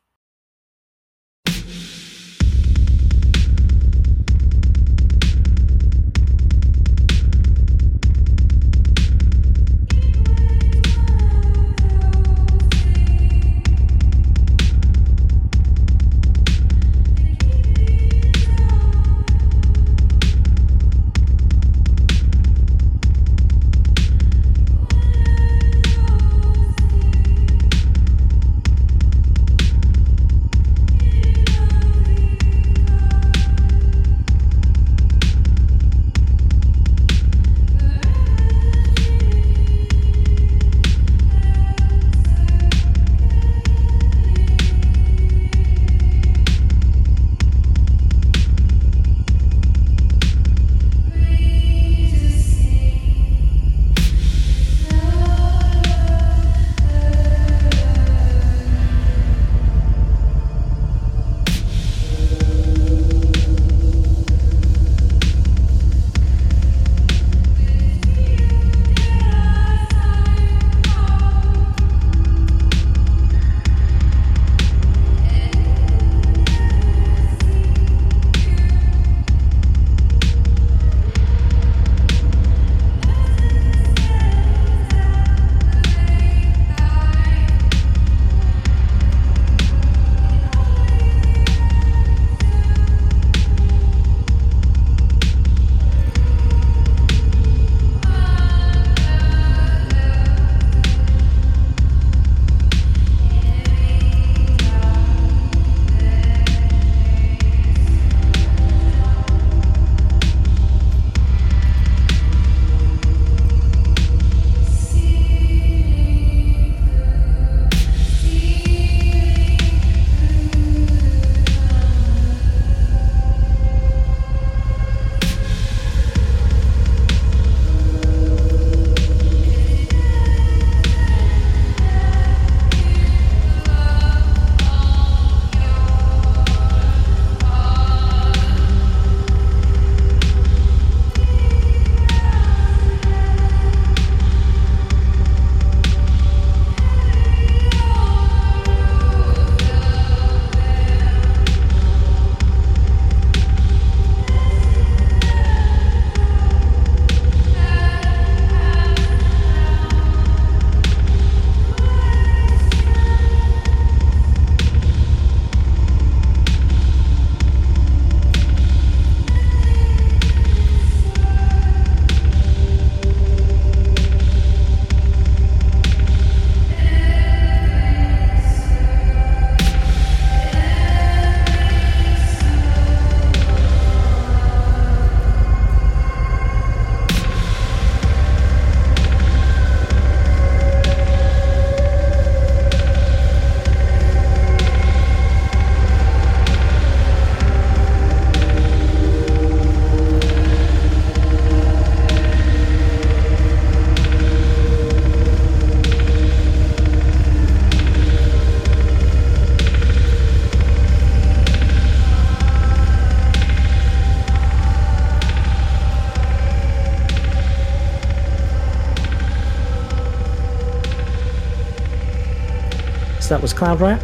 That 223.29 223.43
was 223.43 223.53
Cloud 223.53 223.83
Rat. 223.83 224.03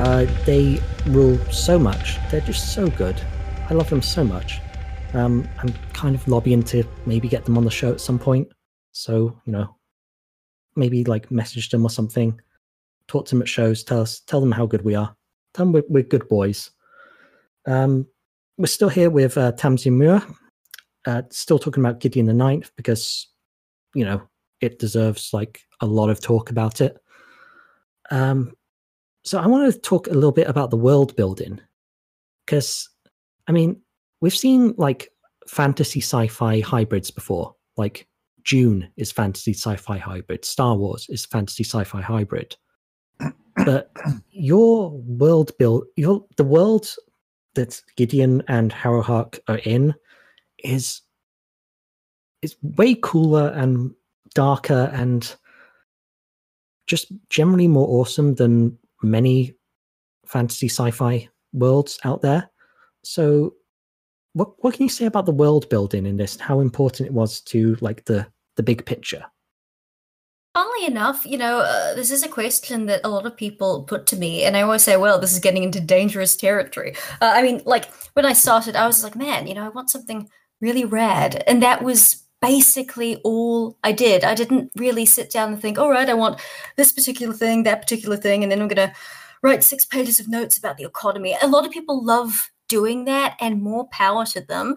Uh, 0.00 0.24
they 0.46 0.82
rule 1.06 1.38
so 1.52 1.78
much. 1.78 2.18
They're 2.28 2.40
just 2.40 2.74
so 2.74 2.88
good. 2.88 3.20
I 3.70 3.74
love 3.74 3.88
them 3.88 4.02
so 4.02 4.24
much. 4.24 4.60
Um, 5.12 5.48
I'm 5.60 5.72
kind 5.92 6.16
of 6.16 6.26
lobbying 6.26 6.64
to 6.64 6.82
maybe 7.06 7.28
get 7.28 7.44
them 7.44 7.56
on 7.56 7.64
the 7.64 7.70
show 7.70 7.92
at 7.92 8.00
some 8.00 8.18
point. 8.18 8.48
So 8.90 9.40
you 9.44 9.52
know, 9.52 9.76
maybe 10.74 11.04
like 11.04 11.30
message 11.30 11.70
them 11.70 11.84
or 11.84 11.90
something. 11.90 12.40
Talk 13.06 13.26
to 13.26 13.36
them 13.36 13.42
at 13.42 13.48
shows. 13.48 13.84
Tell 13.84 14.00
us, 14.00 14.18
tell 14.26 14.40
them 14.40 14.50
how 14.50 14.66
good 14.66 14.82
we 14.82 14.96
are. 14.96 15.14
Tell 15.52 15.66
them 15.66 15.72
we're, 15.72 15.84
we're 15.88 16.02
good 16.02 16.28
boys. 16.28 16.72
Um, 17.66 18.08
we're 18.58 18.66
still 18.66 18.88
here 18.88 19.08
with 19.08 19.38
uh, 19.38 19.52
Tamsin 19.52 19.96
Muir. 19.96 20.20
Uh, 21.06 21.22
still 21.30 21.60
talking 21.60 21.84
about 21.84 22.00
Gideon 22.00 22.26
the 22.26 22.32
Ninth 22.32 22.72
because 22.76 23.28
you 23.94 24.04
know 24.04 24.20
it 24.60 24.80
deserves 24.80 25.30
like 25.32 25.60
a 25.80 25.86
lot 25.86 26.10
of 26.10 26.20
talk 26.20 26.50
about 26.50 26.80
it. 26.80 26.98
Um, 28.10 28.52
so 29.24 29.38
I 29.38 29.46
want 29.46 29.72
to 29.72 29.80
talk 29.80 30.06
a 30.06 30.14
little 30.14 30.32
bit 30.32 30.48
about 30.48 30.70
the 30.70 30.76
world 30.76 31.16
building 31.16 31.60
because 32.44 32.88
I 33.48 33.52
mean 33.52 33.80
we've 34.20 34.34
seen 34.34 34.74
like 34.76 35.10
fantasy 35.46 36.00
sci-fi 36.00 36.60
hybrids 36.60 37.10
before, 37.10 37.54
like 37.76 38.06
Dune 38.44 38.88
is 38.96 39.10
fantasy 39.10 39.52
sci-fi 39.52 39.98
hybrid, 39.98 40.44
Star 40.44 40.76
Wars 40.76 41.06
is 41.08 41.24
fantasy 41.26 41.64
sci-fi 41.64 42.00
hybrid. 42.00 42.56
But 43.64 43.90
your 44.30 44.90
world 44.90 45.52
build, 45.58 45.84
your 45.96 46.24
the 46.36 46.44
world 46.44 46.94
that 47.54 47.80
Gideon 47.96 48.42
and 48.48 48.72
Harrowhark 48.72 49.38
are 49.48 49.58
in 49.58 49.94
is 50.62 51.02
is 52.42 52.56
way 52.62 52.94
cooler 52.94 53.48
and 53.48 53.92
darker 54.34 54.90
and 54.92 55.34
just 56.86 57.12
generally 57.30 57.68
more 57.68 57.88
awesome 57.88 58.34
than 58.34 58.76
many 59.04 59.54
fantasy 60.26 60.68
sci-fi 60.68 61.28
worlds 61.52 61.98
out 62.04 62.22
there. 62.22 62.50
So 63.02 63.54
what 64.34 64.52
what 64.62 64.74
can 64.74 64.82
you 64.82 64.88
say 64.88 65.06
about 65.06 65.26
the 65.26 65.32
world 65.32 65.68
building 65.68 66.06
in 66.06 66.16
this? 66.16 66.38
How 66.38 66.60
important 66.60 67.06
it 67.06 67.12
was 67.12 67.40
to 67.42 67.76
like 67.80 68.04
the 68.04 68.26
the 68.56 68.62
big 68.62 68.84
picture? 68.84 69.24
Funnily 70.54 70.86
enough, 70.86 71.26
you 71.26 71.36
know, 71.36 71.58
uh, 71.58 71.94
this 71.94 72.12
is 72.12 72.22
a 72.22 72.28
question 72.28 72.86
that 72.86 73.00
a 73.02 73.08
lot 73.08 73.26
of 73.26 73.36
people 73.36 73.82
put 73.82 74.06
to 74.06 74.16
me, 74.16 74.44
and 74.44 74.56
I 74.56 74.62
always 74.62 74.82
say, 74.82 74.96
"Well, 74.96 75.18
this 75.18 75.32
is 75.32 75.40
getting 75.40 75.64
into 75.64 75.80
dangerous 75.80 76.36
territory." 76.36 76.94
Uh, 77.20 77.32
I 77.34 77.42
mean, 77.42 77.62
like 77.64 77.92
when 78.14 78.24
I 78.24 78.34
started, 78.34 78.76
I 78.76 78.86
was 78.86 79.02
like, 79.02 79.16
"Man, 79.16 79.46
you 79.46 79.54
know, 79.54 79.64
I 79.64 79.70
want 79.70 79.90
something 79.90 80.28
really 80.60 80.84
rad," 80.84 81.42
and 81.46 81.62
that 81.62 81.82
was 81.82 82.23
basically 82.44 83.16
all 83.24 83.76
I 83.82 83.92
did. 83.92 84.22
I 84.22 84.34
didn't 84.34 84.70
really 84.76 85.06
sit 85.06 85.30
down 85.30 85.52
and 85.52 85.60
think, 85.60 85.78
"All 85.78 85.90
right, 85.90 86.10
I 86.10 86.14
want 86.14 86.40
this 86.76 86.92
particular 86.92 87.34
thing, 87.34 87.62
that 87.62 87.80
particular 87.80 88.16
thing," 88.18 88.42
and 88.42 88.52
then 88.52 88.60
I'm 88.60 88.68
going 88.68 88.88
to 88.88 88.94
write 89.42 89.64
six 89.64 89.84
pages 89.84 90.20
of 90.20 90.28
notes 90.28 90.58
about 90.58 90.76
the 90.76 90.84
economy. 90.84 91.36
A 91.40 91.48
lot 91.48 91.66
of 91.66 91.72
people 91.72 92.04
love 92.04 92.50
doing 92.68 93.04
that, 93.06 93.36
and 93.40 93.62
more 93.62 93.86
power 93.88 94.24
to 94.26 94.40
them. 94.42 94.74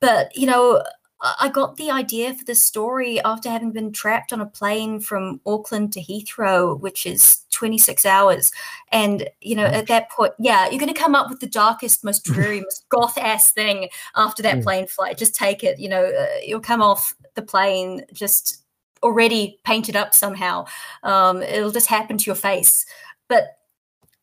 But 0.00 0.36
you 0.36 0.46
know, 0.46 0.82
I 1.20 1.48
got 1.48 1.76
the 1.76 1.90
idea 1.90 2.32
for 2.32 2.44
the 2.44 2.54
story 2.54 3.20
after 3.24 3.50
having 3.50 3.72
been 3.72 3.92
trapped 3.92 4.32
on 4.32 4.40
a 4.40 4.46
plane 4.46 5.00
from 5.00 5.40
Auckland 5.44 5.92
to 5.94 6.00
Heathrow, 6.00 6.78
which 6.78 7.06
is 7.06 7.40
26 7.50 8.06
hours. 8.06 8.52
And, 8.92 9.28
you 9.40 9.56
know, 9.56 9.64
at 9.64 9.88
that 9.88 10.10
point, 10.10 10.34
yeah, 10.38 10.68
you're 10.68 10.78
going 10.78 10.92
to 10.92 10.98
come 10.98 11.16
up 11.16 11.28
with 11.28 11.40
the 11.40 11.48
darkest, 11.48 12.04
most 12.04 12.24
dreary, 12.24 12.60
most 12.60 12.88
goth 12.88 13.18
ass 13.18 13.50
thing 13.50 13.88
after 14.14 14.42
that 14.44 14.62
plane 14.62 14.86
flight. 14.86 15.18
Just 15.18 15.34
take 15.34 15.64
it. 15.64 15.80
You 15.80 15.88
know, 15.88 16.04
uh, 16.04 16.38
you'll 16.44 16.60
come 16.60 16.82
off 16.82 17.14
the 17.34 17.42
plane 17.42 18.04
just 18.12 18.62
already 19.02 19.58
painted 19.64 19.96
up 19.96 20.14
somehow. 20.14 20.66
Um, 21.02 21.42
it'll 21.42 21.72
just 21.72 21.88
happen 21.88 22.16
to 22.18 22.24
your 22.26 22.36
face. 22.36 22.86
But 23.28 23.56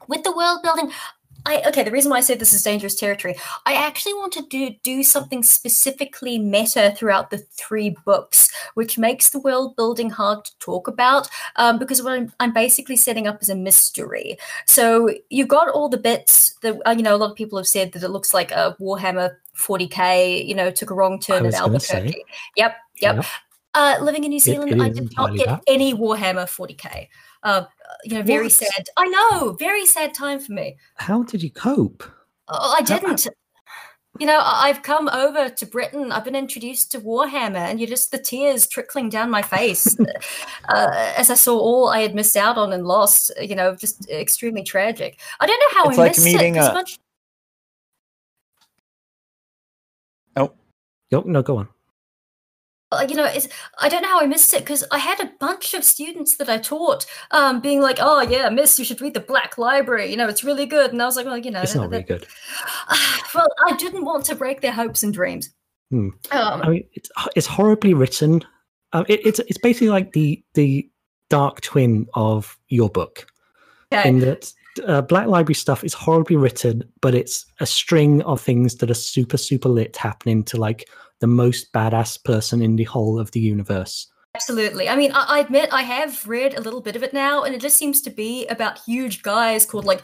with 0.07 0.23
the 0.23 0.35
world 0.35 0.61
building, 0.63 0.91
I 1.45 1.61
okay, 1.67 1.83
the 1.83 1.91
reason 1.91 2.09
why 2.09 2.17
I 2.17 2.21
said 2.21 2.39
this 2.39 2.53
is 2.53 2.63
dangerous 2.63 2.95
territory, 2.95 3.35
I 3.65 3.73
actually 3.73 4.13
want 4.15 4.33
to 4.33 4.41
do 4.43 4.71
do 4.83 5.03
something 5.03 5.43
specifically 5.43 6.39
meta 6.39 6.93
throughout 6.97 7.29
the 7.29 7.37
three 7.37 7.95
books, 8.05 8.49
which 8.73 8.97
makes 8.97 9.29
the 9.29 9.39
world 9.39 9.75
building 9.75 10.09
hard 10.09 10.45
to 10.45 10.57
talk 10.59 10.87
about 10.87 11.27
um, 11.57 11.77
because 11.77 12.01
what 12.01 12.13
I'm, 12.13 12.33
I'm, 12.39 12.53
basically 12.53 12.95
setting 12.95 13.27
up 13.27 13.41
is 13.41 13.49
a 13.49 13.55
mystery. 13.55 14.37
So 14.65 15.11
you've 15.29 15.47
got 15.47 15.69
all 15.69 15.89
the 15.89 15.97
bits 15.97 16.55
that 16.61 16.79
uh, 16.85 16.91
you 16.91 17.03
know. 17.03 17.15
A 17.15 17.17
lot 17.17 17.31
of 17.31 17.37
people 17.37 17.57
have 17.57 17.67
said 17.67 17.91
that 17.93 18.03
it 18.03 18.09
looks 18.09 18.33
like 18.33 18.51
a 18.51 18.75
Warhammer 18.79 19.35
40k. 19.55 20.45
You 20.45 20.55
know, 20.55 20.71
took 20.71 20.89
a 20.89 20.95
wrong 20.95 21.19
turn 21.19 21.45
at 21.45 21.53
Albuquerque. 21.53 22.11
Say. 22.11 22.23
Yep, 22.55 22.75
yep. 23.01 23.15
yep. 23.17 23.25
Uh, 23.75 23.97
living 24.01 24.23
in 24.23 24.29
New 24.29 24.39
Zealand, 24.39 24.71
it, 24.71 24.77
it 24.77 24.81
I 24.81 24.89
did 24.89 25.15
not 25.17 25.35
get 25.35 25.47
that. 25.47 25.63
any 25.67 25.93
Warhammer 25.93 26.45
40k. 26.45 27.09
Um, 27.45 27.67
you 28.03 28.15
know, 28.15 28.23
very 28.23 28.45
what? 28.45 28.51
sad. 28.51 28.87
I 28.97 29.05
know, 29.05 29.53
very 29.53 29.85
sad 29.85 30.13
time 30.13 30.39
for 30.39 30.51
me. 30.51 30.77
How 30.95 31.23
did 31.23 31.41
you 31.41 31.51
cope? 31.51 32.03
Oh, 32.47 32.75
I 32.77 32.81
didn't. 32.81 33.27
You 34.19 34.25
know, 34.25 34.39
I've 34.41 34.81
come 34.81 35.09
over 35.09 35.49
to 35.49 35.65
Britain. 35.65 36.11
I've 36.11 36.23
been 36.23 36.35
introduced 36.35 36.91
to 36.93 36.99
Warhammer, 36.99 37.57
and 37.57 37.79
you're 37.79 37.89
just 37.89 38.11
the 38.11 38.17
tears 38.17 38.65
trickling 38.65 39.09
down 39.09 39.29
my 39.29 39.41
face 39.41 39.99
uh, 40.69 41.13
as 41.17 41.29
I 41.29 41.35
saw 41.35 41.59
all 41.59 41.89
I 41.89 41.99
had 41.99 42.15
missed 42.15 42.37
out 42.37 42.57
on 42.57 42.73
and 42.73 42.85
lost. 42.85 43.31
You 43.39 43.55
know, 43.55 43.75
just 43.75 44.09
extremely 44.09 44.63
tragic. 44.63 45.19
I 45.39 45.45
don't 45.45 45.59
know 45.59 45.79
how 45.79 45.89
it's 45.89 45.99
I 45.99 46.01
like 46.01 46.11
missed 46.11 46.25
meeting 46.25 46.55
it. 46.55 46.59
A... 46.59 46.73
Much... 46.73 46.97
Oh, 50.37 50.53
no, 51.11 51.43
go 51.43 51.57
on. 51.57 51.67
You 53.01 53.15
know, 53.15 53.25
it's, 53.25 53.47
I 53.79 53.89
don't 53.89 54.01
know 54.01 54.09
how 54.09 54.21
I 54.21 54.27
missed 54.27 54.53
it 54.53 54.59
because 54.59 54.83
I 54.91 54.97
had 54.97 55.19
a 55.19 55.31
bunch 55.39 55.73
of 55.73 55.83
students 55.83 56.37
that 56.37 56.49
I 56.49 56.57
taught 56.57 57.05
um, 57.31 57.61
being 57.61 57.81
like, 57.81 57.97
"Oh 57.99 58.21
yeah, 58.21 58.49
Miss, 58.49 58.77
you 58.79 58.85
should 58.85 59.01
read 59.01 59.13
the 59.13 59.19
Black 59.19 59.57
Library. 59.57 60.09
You 60.09 60.17
know, 60.17 60.27
it's 60.27 60.43
really 60.43 60.65
good." 60.65 60.91
And 60.91 61.01
I 61.01 61.05
was 61.05 61.15
like, 61.15 61.25
"Well, 61.25 61.37
you 61.37 61.51
know, 61.51 61.61
it's 61.61 61.75
not 61.75 61.89
really 61.89 62.03
good." 62.03 62.27
well, 63.35 63.47
I 63.67 63.75
didn't 63.75 64.05
want 64.05 64.25
to 64.25 64.35
break 64.35 64.61
their 64.61 64.71
hopes 64.71 65.03
and 65.03 65.13
dreams. 65.13 65.49
Hmm. 65.91 66.09
Um, 66.31 66.61
I 66.61 66.69
mean, 66.69 66.83
it's 66.93 67.09
it's 67.35 67.47
horribly 67.47 67.93
written. 67.93 68.41
Um, 68.93 69.05
it, 69.07 69.25
it's 69.25 69.39
it's 69.39 69.57
basically 69.57 69.89
like 69.89 70.13
the 70.13 70.43
the 70.53 70.89
dark 71.29 71.61
twin 71.61 72.07
of 72.13 72.57
your 72.69 72.89
book, 72.89 73.27
okay. 73.93 74.07
in 74.07 74.19
that 74.19 74.51
uh, 74.85 75.01
Black 75.01 75.27
Library 75.27 75.55
stuff 75.55 75.83
is 75.83 75.93
horribly 75.93 76.35
written, 76.35 76.83
but 77.01 77.15
it's 77.15 77.45
a 77.59 77.65
string 77.65 78.21
of 78.23 78.41
things 78.41 78.75
that 78.75 78.89
are 78.89 78.95
super 78.95 79.37
super 79.37 79.69
lit 79.69 79.95
happening 79.97 80.43
to 80.43 80.57
like 80.57 80.89
the 81.25 81.29
most 81.29 81.73
badass 81.73 82.23
person 82.23 82.61
in 82.61 82.75
the 82.75 82.83
whole 82.83 83.17
of 83.17 83.31
the 83.31 83.39
universe. 83.39 84.05
Absolutely. 84.35 84.87
I 84.87 84.95
mean, 84.95 85.11
I, 85.11 85.37
I, 85.37 85.39
admit 85.39 85.69
I 85.71 85.81
have 85.81 86.27
read 86.27 86.53
a 86.53 86.61
little 86.61 86.81
bit 86.81 86.95
of 86.95 87.01
it 87.01 87.13
now, 87.13 87.43
and 87.43 87.55
it 87.55 87.61
just 87.61 87.77
seems 87.77 87.99
to 88.01 88.11
be 88.11 88.45
about 88.45 88.77
huge 88.85 89.23
guys 89.23 89.65
called 89.65 89.85
like 89.85 90.03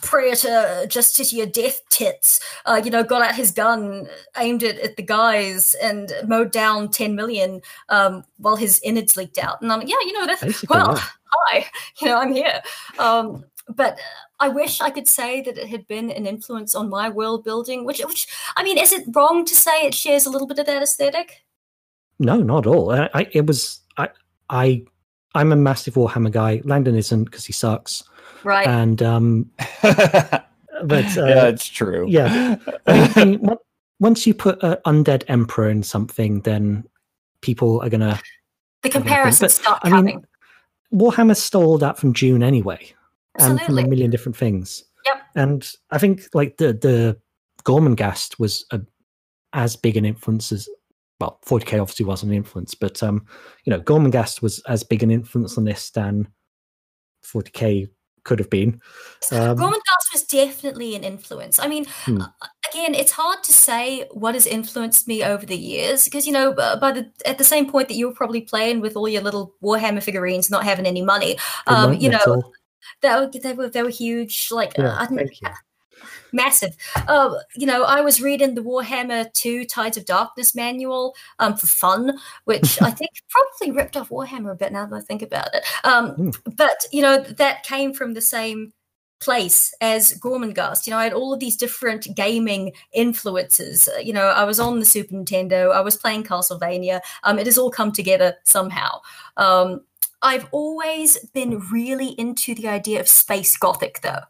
Praetor 0.00 0.86
Justitia 0.86 1.52
Death 1.52 1.80
Tits. 1.90 2.38
Uh, 2.64 2.80
you 2.84 2.92
know, 2.92 3.02
got 3.02 3.22
out 3.22 3.34
his 3.34 3.50
gun, 3.50 4.06
aimed 4.36 4.62
it 4.62 4.78
at 4.78 4.96
the 4.96 5.02
guys, 5.02 5.74
and 5.82 6.12
mowed 6.28 6.52
down 6.52 6.90
10 6.90 7.16
million 7.16 7.60
um, 7.88 8.22
while 8.36 8.54
his 8.54 8.80
innards 8.84 9.16
leaked 9.16 9.38
out. 9.38 9.60
And 9.60 9.72
I'm 9.72 9.80
like, 9.80 9.88
yeah, 9.88 9.96
you 10.04 10.12
know, 10.12 10.26
that's 10.26 10.44
Basically, 10.44 10.76
well, 10.76 10.94
yeah. 10.94 11.02
hi, 11.50 11.66
you 12.00 12.06
know, 12.06 12.18
I'm 12.18 12.32
here. 12.32 12.62
Um, 13.00 13.44
but 13.68 13.98
I 14.38 14.48
wish 14.48 14.80
I 14.80 14.90
could 14.90 15.08
say 15.08 15.40
that 15.42 15.58
it 15.58 15.68
had 15.68 15.86
been 15.88 16.10
an 16.10 16.26
influence 16.26 16.74
on 16.74 16.88
my 16.88 17.08
world 17.08 17.44
building. 17.44 17.84
Which, 17.84 18.00
which 18.04 18.26
I 18.56 18.62
mean, 18.62 18.78
is 18.78 18.92
it 18.92 19.04
wrong 19.14 19.44
to 19.44 19.54
say 19.54 19.86
it 19.86 19.94
shares 19.94 20.26
a 20.26 20.30
little 20.30 20.46
bit 20.46 20.58
of 20.58 20.66
that 20.66 20.82
aesthetic? 20.82 21.44
No, 22.18 22.36
not 22.36 22.66
at 22.66 22.72
all. 22.72 22.92
I, 22.92 23.10
I 23.12 23.26
it 23.32 23.46
was 23.46 23.80
I 23.96 24.08
I 24.48 24.84
I'm 25.34 25.52
a 25.52 25.56
massive 25.56 25.94
Warhammer 25.94 26.30
guy. 26.30 26.62
Langdon 26.64 26.96
isn't 26.96 27.24
because 27.24 27.44
he 27.44 27.52
sucks. 27.52 28.04
Right. 28.44 28.66
And 28.66 29.02
um, 29.02 29.50
but 29.82 31.18
uh, 31.18 31.26
yeah, 31.26 31.46
it's 31.46 31.68
true. 31.68 32.06
Yeah. 32.08 32.56
I 32.86 33.24
mean, 33.24 33.48
once 33.98 34.26
you 34.26 34.34
put 34.34 34.62
an 34.62 34.76
undead 34.86 35.24
emperor 35.28 35.68
in 35.68 35.82
something, 35.82 36.40
then 36.42 36.84
people 37.40 37.80
are 37.80 37.88
gonna 37.88 38.20
the 38.82 38.90
comparisons 38.90 39.54
start 39.54 39.80
I 39.82 39.90
coming. 39.90 40.16
Mean, 40.16 40.26
Warhammer 41.00 41.36
stole 41.36 41.78
that 41.78 41.98
from 41.98 42.12
Dune 42.12 42.42
anyway. 42.42 42.94
Absolutely. 43.38 43.58
and 43.58 43.66
from 43.66 43.78
a 43.78 43.88
million 43.88 44.10
different 44.10 44.36
things. 44.36 44.84
Yep. 45.06 45.22
And 45.34 45.72
I 45.90 45.98
think 45.98 46.28
like 46.34 46.56
the 46.56 46.72
the 46.72 47.18
Gormenghast 47.64 48.38
was 48.38 48.64
a, 48.70 48.80
as 49.52 49.76
big 49.76 49.96
an 49.96 50.04
influence 50.04 50.52
as 50.52 50.68
well. 51.20 51.38
40k 51.44 51.80
obviously 51.80 52.06
was 52.06 52.22
an 52.22 52.32
influence, 52.32 52.74
but 52.74 53.02
um, 53.02 53.24
you 53.64 53.70
know, 53.70 53.80
Gormenghast 53.80 54.42
was 54.42 54.60
as 54.68 54.82
big 54.82 55.02
an 55.02 55.10
influence 55.10 55.56
on 55.58 55.64
this 55.64 55.90
than 55.90 56.28
40k 57.24 57.88
could 58.26 58.38
have 58.40 58.50
been. 58.50 58.80
Um, 59.32 59.56
Gormenghast 59.56 60.12
was 60.12 60.24
definitely 60.24 60.96
an 60.96 61.04
influence. 61.04 61.58
I 61.58 61.68
mean, 61.68 61.86
hmm. 62.04 62.22
again, 62.70 62.94
it's 62.94 63.12
hard 63.12 63.42
to 63.44 63.52
say 63.52 64.06
what 64.10 64.34
has 64.34 64.46
influenced 64.46 65.06
me 65.06 65.22
over 65.22 65.46
the 65.46 65.56
years 65.56 66.04
because 66.04 66.26
you 66.26 66.32
know, 66.32 66.52
by 66.52 66.92
the 66.92 67.10
at 67.24 67.38
the 67.38 67.44
same 67.44 67.70
point 67.70 67.88
that 67.88 67.94
you 67.94 68.08
were 68.08 68.14
probably 68.14 68.40
playing 68.40 68.80
with 68.80 68.96
all 68.96 69.08
your 69.08 69.22
little 69.22 69.54
Warhammer 69.62 70.02
figurines, 70.02 70.50
not 70.50 70.64
having 70.64 70.86
any 70.86 71.02
money, 71.02 71.38
um, 71.68 71.94
you 71.94 72.10
know, 72.10 72.52
they 73.02 73.08
were, 73.10 73.30
they 73.30 73.52
were 73.52 73.68
they 73.68 73.82
were 73.82 73.90
huge. 73.90 74.48
Like 74.50 74.76
yeah, 74.76 74.96
I 74.98 75.06
think 75.06 75.30
massive. 76.32 76.76
Uh, 77.08 77.34
you 77.56 77.66
know, 77.66 77.82
I 77.84 78.00
was 78.00 78.20
reading 78.20 78.54
the 78.54 78.62
Warcraft 78.62 79.34
2 79.34 79.64
Tides 79.64 79.96
of 79.96 80.04
Darkness 80.04 80.54
manual 80.54 81.14
um, 81.38 81.56
for 81.56 81.66
fun, 81.66 82.18
which 82.44 82.80
I 82.82 82.90
think 82.90 83.10
probably 83.30 83.74
ripped 83.74 83.96
off 83.96 84.10
Warhammer 84.10 84.52
a 84.52 84.54
bit 84.54 84.72
now 84.72 84.86
that 84.86 84.96
I 84.96 85.00
think 85.00 85.22
about 85.22 85.48
it. 85.54 85.64
Um, 85.84 86.06
Mm. 86.16 86.36
But, 86.56 86.86
you 86.92 87.02
know, 87.02 87.18
that 87.18 87.64
came 87.64 87.92
from 87.92 88.14
the 88.14 88.20
same 88.20 88.72
place 89.20 89.74
as 89.80 90.18
Gormenghast. 90.20 90.86
You 90.86 90.92
know, 90.92 90.98
I 90.98 91.04
had 91.04 91.12
all 91.12 91.32
of 91.32 91.40
these 91.40 91.56
different 91.56 92.06
gaming 92.14 92.72
influences. 92.92 93.88
Uh, 93.88 93.98
you 93.98 94.12
know, 94.12 94.26
I 94.28 94.44
was 94.44 94.60
on 94.60 94.78
the 94.78 94.84
Super 94.84 95.14
Nintendo, 95.14 95.72
I 95.72 95.80
was 95.80 95.96
playing 95.96 96.24
Castlevania. 96.24 97.00
Um, 97.24 97.38
it 97.38 97.46
has 97.46 97.58
all 97.58 97.70
come 97.70 97.92
together 97.92 98.34
somehow. 98.44 99.00
Um, 99.36 99.82
I've 100.22 100.48
always 100.52 101.18
been 101.34 101.58
really 101.70 102.08
into 102.18 102.54
the 102.54 102.68
idea 102.68 103.00
of 103.00 103.08
space 103.08 103.56
gothic, 103.56 104.00
though. 104.02 104.20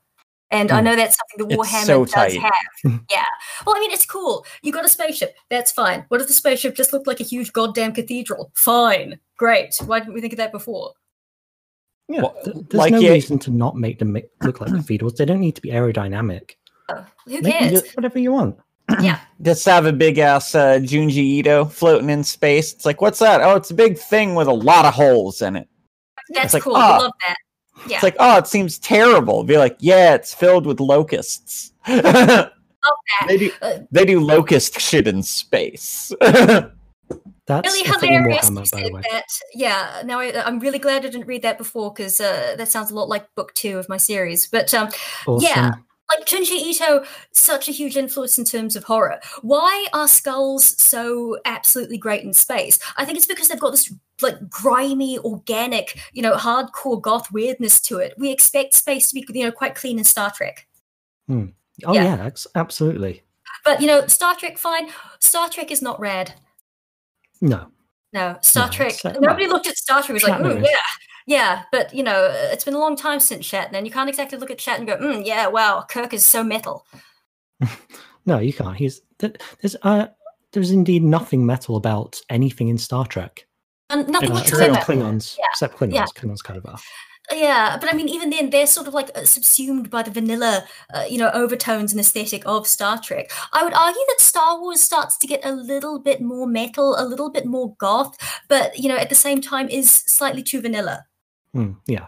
And 0.50 0.70
I 0.70 0.78
Hmm. 0.78 0.84
know 0.84 0.96
that's 0.96 1.16
something 1.16 1.48
the 1.48 1.56
Warhammer 1.56 1.84
so 1.86 2.04
does 2.04 2.12
tight. 2.14 2.40
have. 2.40 2.52
yeah. 3.10 3.24
Well, 3.66 3.76
I 3.76 3.80
mean, 3.80 3.90
it's 3.90 4.06
cool. 4.06 4.46
You 4.62 4.72
got 4.72 4.84
a 4.84 4.88
spaceship. 4.88 5.34
That's 5.50 5.72
fine. 5.72 6.04
What 6.08 6.20
if 6.20 6.28
the 6.28 6.32
spaceship 6.32 6.76
just 6.76 6.92
looked 6.92 7.06
like 7.08 7.20
a 7.20 7.24
huge 7.24 7.52
goddamn 7.52 7.92
cathedral? 7.92 8.52
Fine. 8.54 9.18
Great. 9.38 9.74
Why 9.86 9.98
didn't 9.98 10.14
we 10.14 10.20
think 10.20 10.32
of 10.32 10.36
that 10.38 10.52
before? 10.52 10.92
Yeah, 12.08 12.22
Well, 12.22 12.36
th- 12.44 12.56
there's 12.68 12.74
like, 12.78 12.92
no 12.92 13.00
yeah- 13.00 13.10
reason 13.10 13.38
to 13.40 13.50
not 13.50 13.76
make 13.76 13.98
them 13.98 14.12
make, 14.12 14.26
look 14.42 14.60
like 14.60 14.70
cathedrals. 14.72 15.14
They 15.14 15.24
don't 15.24 15.40
need 15.40 15.56
to 15.56 15.62
be 15.62 15.70
aerodynamic. 15.70 16.52
Uh, 16.88 17.02
who 17.26 17.40
Make 17.40 17.58
cares? 17.58 17.82
do 17.82 17.88
whatever 17.94 18.20
you 18.20 18.30
want. 18.32 18.56
yeah. 19.00 19.18
Just 19.42 19.64
have 19.64 19.86
a 19.86 19.92
big 19.92 20.18
ass 20.18 20.54
uh, 20.54 20.78
Junji 20.78 21.16
Ito 21.16 21.64
floating 21.64 22.08
in 22.08 22.22
space. 22.22 22.72
It's 22.72 22.86
like, 22.86 23.00
what's 23.00 23.18
that? 23.18 23.42
Oh, 23.42 23.56
it's 23.56 23.72
a 23.72 23.74
big 23.74 23.98
thing 23.98 24.36
with 24.36 24.46
a 24.46 24.52
lot 24.52 24.84
of 24.84 24.94
holes 24.94 25.42
in 25.42 25.56
it. 25.56 25.68
That's 26.30 26.54
like, 26.54 26.62
cool. 26.62 26.76
ah. 26.76 26.96
I 26.96 27.02
love 27.02 27.12
that. 27.26 27.36
Yeah. 27.86 27.96
It's 27.96 28.02
like, 28.02 28.16
oh, 28.18 28.38
it 28.38 28.46
seems 28.46 28.78
terrible. 28.78 29.44
Be 29.44 29.58
like, 29.58 29.76
yeah, 29.80 30.14
it's 30.14 30.32
filled 30.34 30.66
with 30.66 30.80
locusts. 30.80 31.72
they 31.86 31.94
that. 32.02 32.50
do 33.38 33.50
Uh, 33.62 33.78
they 33.90 34.04
do 34.04 34.20
locust 34.20 34.80
shit 34.80 35.06
in 35.06 35.22
space. 35.22 36.12
That's 37.46 37.72
really 37.72 37.88
a 37.88 37.98
thing 38.00 38.12
in 38.14 38.22
hilarious 38.24 38.50
you 38.50 38.56
Warhammer, 38.56 38.56
by 38.56 38.60
the 38.60 38.66
said 38.86 38.92
way. 38.92 39.02
that. 39.12 39.24
Yeah, 39.54 40.02
now 40.04 40.18
I, 40.18 40.44
I'm 40.44 40.58
really 40.58 40.80
glad 40.80 41.04
I 41.04 41.08
didn't 41.10 41.28
read 41.28 41.42
that 41.42 41.58
before 41.58 41.92
because 41.92 42.20
uh, 42.20 42.56
that 42.58 42.68
sounds 42.68 42.90
a 42.90 42.94
lot 42.94 43.08
like 43.08 43.32
book 43.36 43.54
two 43.54 43.78
of 43.78 43.88
my 43.88 43.98
series. 43.98 44.48
But 44.48 44.74
um, 44.74 44.88
Awesome. 45.28 45.46
yeah. 45.48 45.70
Like 46.14 46.24
Junji 46.26 46.50
Ito, 46.56 47.04
such 47.32 47.68
a 47.68 47.72
huge 47.72 47.96
influence 47.96 48.38
in 48.38 48.44
terms 48.44 48.76
of 48.76 48.84
horror. 48.84 49.18
Why 49.42 49.86
are 49.92 50.06
skulls 50.08 50.80
so 50.82 51.38
absolutely 51.44 51.98
great 51.98 52.22
in 52.22 52.32
space? 52.32 52.78
I 52.96 53.04
think 53.04 53.16
it's 53.18 53.26
because 53.26 53.48
they've 53.48 53.58
got 53.58 53.70
this 53.72 53.92
like 54.22 54.48
grimy, 54.48 55.18
organic, 55.18 55.98
you 56.12 56.22
know, 56.22 56.34
hardcore 56.36 57.00
goth 57.02 57.30
weirdness 57.32 57.80
to 57.82 57.98
it. 57.98 58.14
We 58.16 58.30
expect 58.30 58.74
space 58.74 59.08
to 59.08 59.14
be, 59.14 59.26
you 59.38 59.44
know, 59.44 59.52
quite 59.52 59.74
clean 59.74 59.98
in 59.98 60.04
Star 60.04 60.30
Trek. 60.30 60.66
Oh 61.28 61.48
yeah. 61.92 61.92
yeah, 62.04 62.30
absolutely. 62.54 63.22
But 63.64 63.80
you 63.80 63.86
know, 63.88 64.06
Star 64.06 64.34
Trek, 64.36 64.58
fine. 64.58 64.88
Star 65.20 65.48
Trek 65.48 65.70
is 65.70 65.82
not 65.82 65.98
rad. 66.00 66.34
No, 67.40 67.66
No, 68.12 68.38
Star 68.40 68.66
No, 68.66 68.72
Trek. 68.72 68.94
nobody 69.20 69.46
looked 69.46 69.66
at 69.66 69.76
Star 69.76 70.02
Trek 70.02 70.14
was 70.14 70.22
like, 70.22 70.40
Shatner 70.40 70.54
"Ooh, 70.54 70.58
is- 70.58 70.68
yeah, 70.70 70.78
yeah." 71.26 71.64
But 71.72 71.94
you 71.94 72.02
know, 72.02 72.30
it's 72.32 72.64
been 72.64 72.74
a 72.74 72.78
long 72.78 72.96
time 72.96 73.20
since 73.20 73.46
Shatner, 73.46 73.74
and 73.74 73.86
you 73.86 73.92
can't 73.92 74.08
exactly 74.08 74.38
look 74.38 74.50
at 74.50 74.58
Shatner 74.58 74.78
and 74.78 74.86
go, 74.86 74.96
mm, 74.96 75.26
"Yeah, 75.26 75.46
wow, 75.48 75.84
Kirk 75.88 76.12
is 76.14 76.24
so 76.24 76.42
metal." 76.42 76.86
no, 78.26 78.38
you 78.38 78.52
can't. 78.52 78.76
He's 78.76 79.00
there's 79.18 79.76
uh 79.82 80.06
there's 80.52 80.70
indeed 80.70 81.02
nothing 81.02 81.44
metal 81.44 81.76
about 81.76 82.20
anything 82.30 82.68
in 82.68 82.78
Star 82.78 83.06
Trek. 83.06 83.46
And 83.90 84.08
nothing 84.08 84.32
whatsoever. 84.32 84.70
except 84.72 84.86
Klingons. 84.88 85.36
Yeah, 85.38 85.44
Except 85.52 85.76
Klingons. 85.76 85.92
yeah. 85.94 86.06
Klingons 86.06 86.42
kind 86.42 86.58
of 86.58 86.66
are. 86.66 86.78
Yeah, 87.32 87.76
but 87.80 87.92
I 87.92 87.96
mean, 87.96 88.08
even 88.08 88.30
then, 88.30 88.50
they're 88.50 88.66
sort 88.66 88.86
of 88.86 88.94
like 88.94 89.10
uh, 89.16 89.24
subsumed 89.24 89.90
by 89.90 90.02
the 90.02 90.10
vanilla, 90.12 90.64
uh, 90.94 91.04
you 91.08 91.18
know, 91.18 91.30
overtones 91.34 91.92
and 91.92 92.00
aesthetic 92.00 92.42
of 92.46 92.66
Star 92.66 93.00
Trek. 93.00 93.30
I 93.52 93.64
would 93.64 93.74
argue 93.74 94.02
that 94.08 94.20
Star 94.20 94.60
Wars 94.60 94.80
starts 94.80 95.18
to 95.18 95.26
get 95.26 95.44
a 95.44 95.52
little 95.52 95.98
bit 95.98 96.20
more 96.20 96.46
metal, 96.46 96.94
a 96.96 97.04
little 97.04 97.30
bit 97.30 97.44
more 97.44 97.74
goth, 97.76 98.16
but 98.48 98.78
you 98.78 98.88
know, 98.88 98.96
at 98.96 99.08
the 99.08 99.16
same 99.16 99.40
time, 99.40 99.68
is 99.68 99.90
slightly 99.90 100.42
too 100.42 100.60
vanilla. 100.60 101.04
Hmm, 101.56 101.72
yeah. 101.86 102.06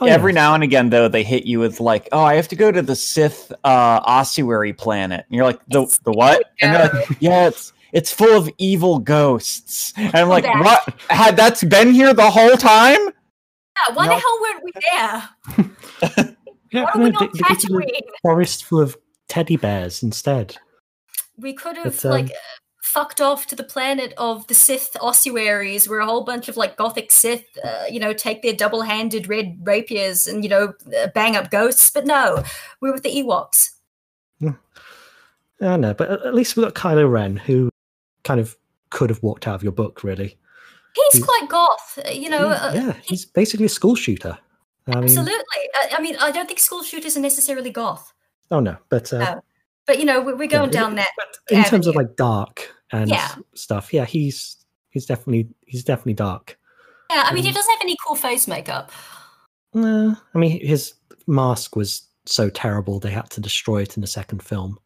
Oh, 0.00 0.06
Every 0.06 0.32
yeah. 0.32 0.40
now 0.42 0.54
and 0.54 0.62
again, 0.62 0.90
though, 0.90 1.08
they 1.08 1.24
hit 1.24 1.44
you 1.44 1.58
with 1.58 1.80
like, 1.80 2.08
"Oh, 2.12 2.22
I 2.22 2.34
have 2.34 2.46
to 2.48 2.56
go 2.56 2.70
to 2.70 2.82
the 2.82 2.94
Sith 2.94 3.50
uh, 3.64 4.00
ossuary 4.04 4.72
planet," 4.72 5.24
and 5.28 5.34
you're 5.36 5.44
like, 5.44 5.58
"The 5.68 5.86
the 6.04 6.12
what?" 6.12 6.44
And 6.62 6.74
they're 6.74 6.92
like, 6.92 7.20
"Yeah, 7.20 7.48
it's 7.48 7.72
it's 7.92 8.12
full 8.12 8.36
of 8.36 8.48
evil 8.58 9.00
ghosts." 9.00 9.92
And 9.96 10.14
I'm 10.14 10.28
like, 10.28 10.44
that. 10.44 10.62
"What? 10.64 11.00
Had 11.10 11.36
that's 11.36 11.64
been 11.64 11.92
here 11.92 12.14
the 12.14 12.30
whole 12.30 12.56
time?" 12.56 12.98
Yeah, 13.06 13.94
why 13.94 14.06
No. 14.06 14.14
the 14.14 14.20
hell 14.20 14.38
weren't 14.40 14.64
we 14.64 14.72
there? 16.16 16.34
Yeah, 16.70 16.84
Why 16.84 16.90
are 16.90 16.98
no, 16.98 17.04
we 17.04 17.10
they- 17.10 17.16
on 17.16 17.30
they 17.32 17.38
give 17.54 17.70
you 17.70 17.78
a 17.78 17.82
Tatooine? 17.82 18.00
forest 18.22 18.64
full 18.66 18.80
of 18.82 18.96
teddy 19.28 19.56
bears 19.56 20.02
instead. 20.02 20.54
We 21.38 21.54
could 21.54 21.78
have 21.78 21.96
But, 22.02 22.04
um, 22.04 22.10
like 22.10 22.32
fucked 22.92 23.20
off 23.20 23.46
to 23.46 23.54
the 23.56 23.62
planet 23.64 24.12
of 24.16 24.46
the 24.46 24.54
Sith 24.54 24.96
ossuaries, 25.00 25.88
where 25.88 26.00
a 26.00 26.06
whole 26.06 26.24
bunch 26.24 26.48
of 26.48 26.56
like 26.56 26.76
gothic 26.76 27.12
Sith, 27.12 27.44
uh, 27.62 27.84
you 27.90 28.00
know, 28.00 28.12
take 28.12 28.42
their 28.42 28.54
double-handed 28.54 29.28
red 29.28 29.58
rapiers 29.62 30.26
and 30.26 30.42
you 30.42 30.50
know 30.50 30.72
uh, 30.98 31.08
bang 31.14 31.36
up 31.36 31.50
ghosts. 31.50 31.90
But 31.90 32.06
no, 32.06 32.42
we're 32.80 32.92
with 32.92 33.02
the 33.02 33.14
Ewoks. 33.14 33.70
I 35.60 35.76
know, 35.76 35.92
but 35.92 36.08
at 36.24 36.34
least 36.34 36.56
we've 36.56 36.64
got 36.64 36.74
Kylo 36.74 37.10
Ren, 37.10 37.36
who 37.36 37.68
kind 38.22 38.38
of 38.38 38.56
could 38.90 39.10
have 39.10 39.20
walked 39.24 39.48
out 39.48 39.56
of 39.56 39.62
your 39.64 39.72
book, 39.72 40.04
really. 40.04 40.38
He's 40.94 41.14
He's- 41.14 41.24
quite 41.24 41.48
goth, 41.48 41.98
uh, 42.06 42.10
you 42.10 42.28
know. 42.30 42.48
He's- 42.48 42.60
uh, 42.62 42.72
yeah, 42.74 42.92
he's 43.02 43.24
basically 43.24 43.66
a 43.66 43.68
school 43.68 43.96
shooter. 43.96 44.38
I 44.86 44.94
mean, 44.94 45.04
absolutely. 45.04 45.34
I, 45.74 45.96
I 45.98 46.00
mean, 46.00 46.16
I 46.20 46.30
don't 46.30 46.46
think 46.46 46.60
school 46.60 46.82
shooters 46.82 47.16
are 47.16 47.20
necessarily 47.20 47.70
goth, 47.70 48.12
oh 48.50 48.60
no, 48.60 48.76
but 48.88 49.12
uh, 49.12 49.18
No, 49.18 49.40
but 49.86 49.98
you 49.98 50.04
know, 50.06 50.20
we're, 50.22 50.36
we're 50.36 50.44
yeah, 50.44 50.58
going 50.58 50.70
it- 50.70 50.72
down 50.72 50.94
that. 50.94 51.10
in 51.50 51.64
terms 51.64 51.86
of 51.88 51.94
like 51.96 52.14
dark 52.16 52.70
and 52.92 53.10
Yeah. 53.10 53.34
stuff, 53.54 53.92
yeah, 53.92 54.04
he's 54.04 54.56
he's 54.90 55.06
definitely 55.06 55.48
he's 55.66 55.84
definitely 55.84 56.14
dark. 56.14 56.58
Yeah, 57.10 57.24
I 57.26 57.32
mean, 57.34 57.42
he 57.42 57.48
um, 57.48 57.54
doesn't 57.54 57.70
have 57.72 57.80
any 57.82 57.96
cool 58.06 58.16
face 58.16 58.46
makeup. 58.48 58.90
Uh, 59.74 60.14
I 60.34 60.38
mean, 60.38 60.64
his 60.66 60.94
mask 61.26 61.76
was 61.76 62.02
so 62.26 62.50
terrible 62.50 62.98
they 63.00 63.10
had 63.10 63.30
to 63.30 63.40
destroy 63.40 63.82
it 63.82 63.96
in 63.96 64.00
the 64.02 64.06
second 64.06 64.42
film. 64.42 64.78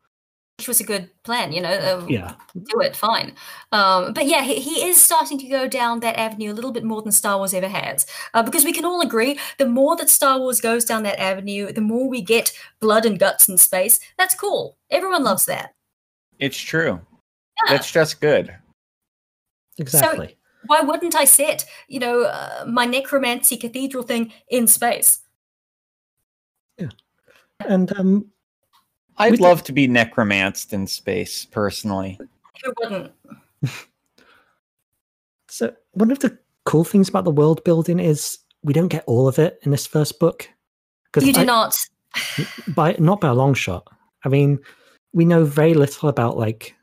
Which 0.59 0.68
was 0.68 0.80
a 0.80 0.84
good 0.84 1.11
plan, 1.24 1.53
you 1.53 1.61
know. 1.61 1.72
Uh, 1.72 2.07
Yeah, 2.09 2.34
do 2.55 2.80
it 2.80 2.94
fine 2.94 3.34
um, 3.72 4.12
but 4.12 4.26
yeah 4.26 4.42
he, 4.42 4.61
he 4.61 4.84
is 4.86 5.00
starting 5.00 5.38
to 5.38 5.48
go 5.48 5.66
down 5.66 6.00
that 6.00 6.18
avenue 6.18 6.53
a 6.53 6.55
little 6.55 6.70
bit 6.70 6.84
more 6.84 7.00
than 7.03 7.11
star 7.11 7.38
wars 7.38 7.55
ever 7.55 7.66
has 7.68 8.07
uh, 8.34 8.42
because 8.42 8.64
we 8.64 8.72
can 8.72 8.84
all 8.84 9.00
agree 9.00 9.38
the 9.59 9.66
more 9.66 9.96
that 9.96 10.11
star 10.11 10.38
wars 10.38 10.61
goes 10.61 10.84
down 10.84 11.03
that 11.03 11.18
avenue 11.18 11.72
the 11.72 11.80
more 11.80 12.09
we 12.09 12.20
get 12.20 12.53
blood 12.78 13.07
and 13.07 13.18
guts 13.18 13.48
in 13.48 13.57
space 13.57 13.98
that's 14.18 14.34
cool 14.34 14.76
everyone 14.90 15.24
loves 15.24 15.46
that 15.46 15.74
It's 16.38 16.59
true. 16.59 17.00
Yeah. 17.66 17.74
It's 17.76 17.90
just 17.90 18.20
good. 18.20 18.54
exactly. 19.78 20.36
why 20.66 20.80
wouldn't 20.82 21.14
i 21.16 21.24
set 21.24 21.64
you 21.88 21.98
know 21.98 22.22
uh, 22.24 22.64
my 22.68 22.84
necromancy 22.86 23.56
cathedral 23.56 24.02
thing 24.04 24.32
in 24.48 24.66
space 24.66 25.20
Yeah. 26.78 26.88
and 27.66 27.90
um, 27.98 28.26
I'd 29.18 29.32
With 29.32 29.40
the- 29.40 29.46
love 29.46 29.62
to 29.64 29.72
be 29.72 29.86
necromanced 29.86 30.72
in 30.72 30.86
space, 30.86 31.44
personally. 31.44 32.18
who 32.64 32.72
wouldn't 32.80 33.12
so 35.48 35.74
one 35.92 36.10
of 36.10 36.18
the 36.20 36.38
cool 36.64 36.84
things 36.84 37.08
about 37.08 37.24
the 37.24 37.30
world 37.30 37.62
building 37.64 37.98
is 37.98 38.38
we 38.62 38.72
don't 38.72 38.88
get 38.88 39.04
all 39.06 39.28
of 39.28 39.38
it 39.38 39.58
in 39.62 39.70
this 39.70 39.86
first 39.86 40.18
book 40.20 40.48
because 41.06 41.26
you 41.26 41.32
do 41.32 41.44
not 41.44 41.76
by 42.68 42.94
not 42.98 43.20
by 43.20 43.28
a 43.28 43.34
long 43.34 43.54
shot. 43.54 43.86
I 44.24 44.28
mean, 44.28 44.58
we 45.12 45.24
know 45.24 45.44
very 45.44 45.74
little 45.74 46.08
about 46.08 46.36
like 46.38 46.74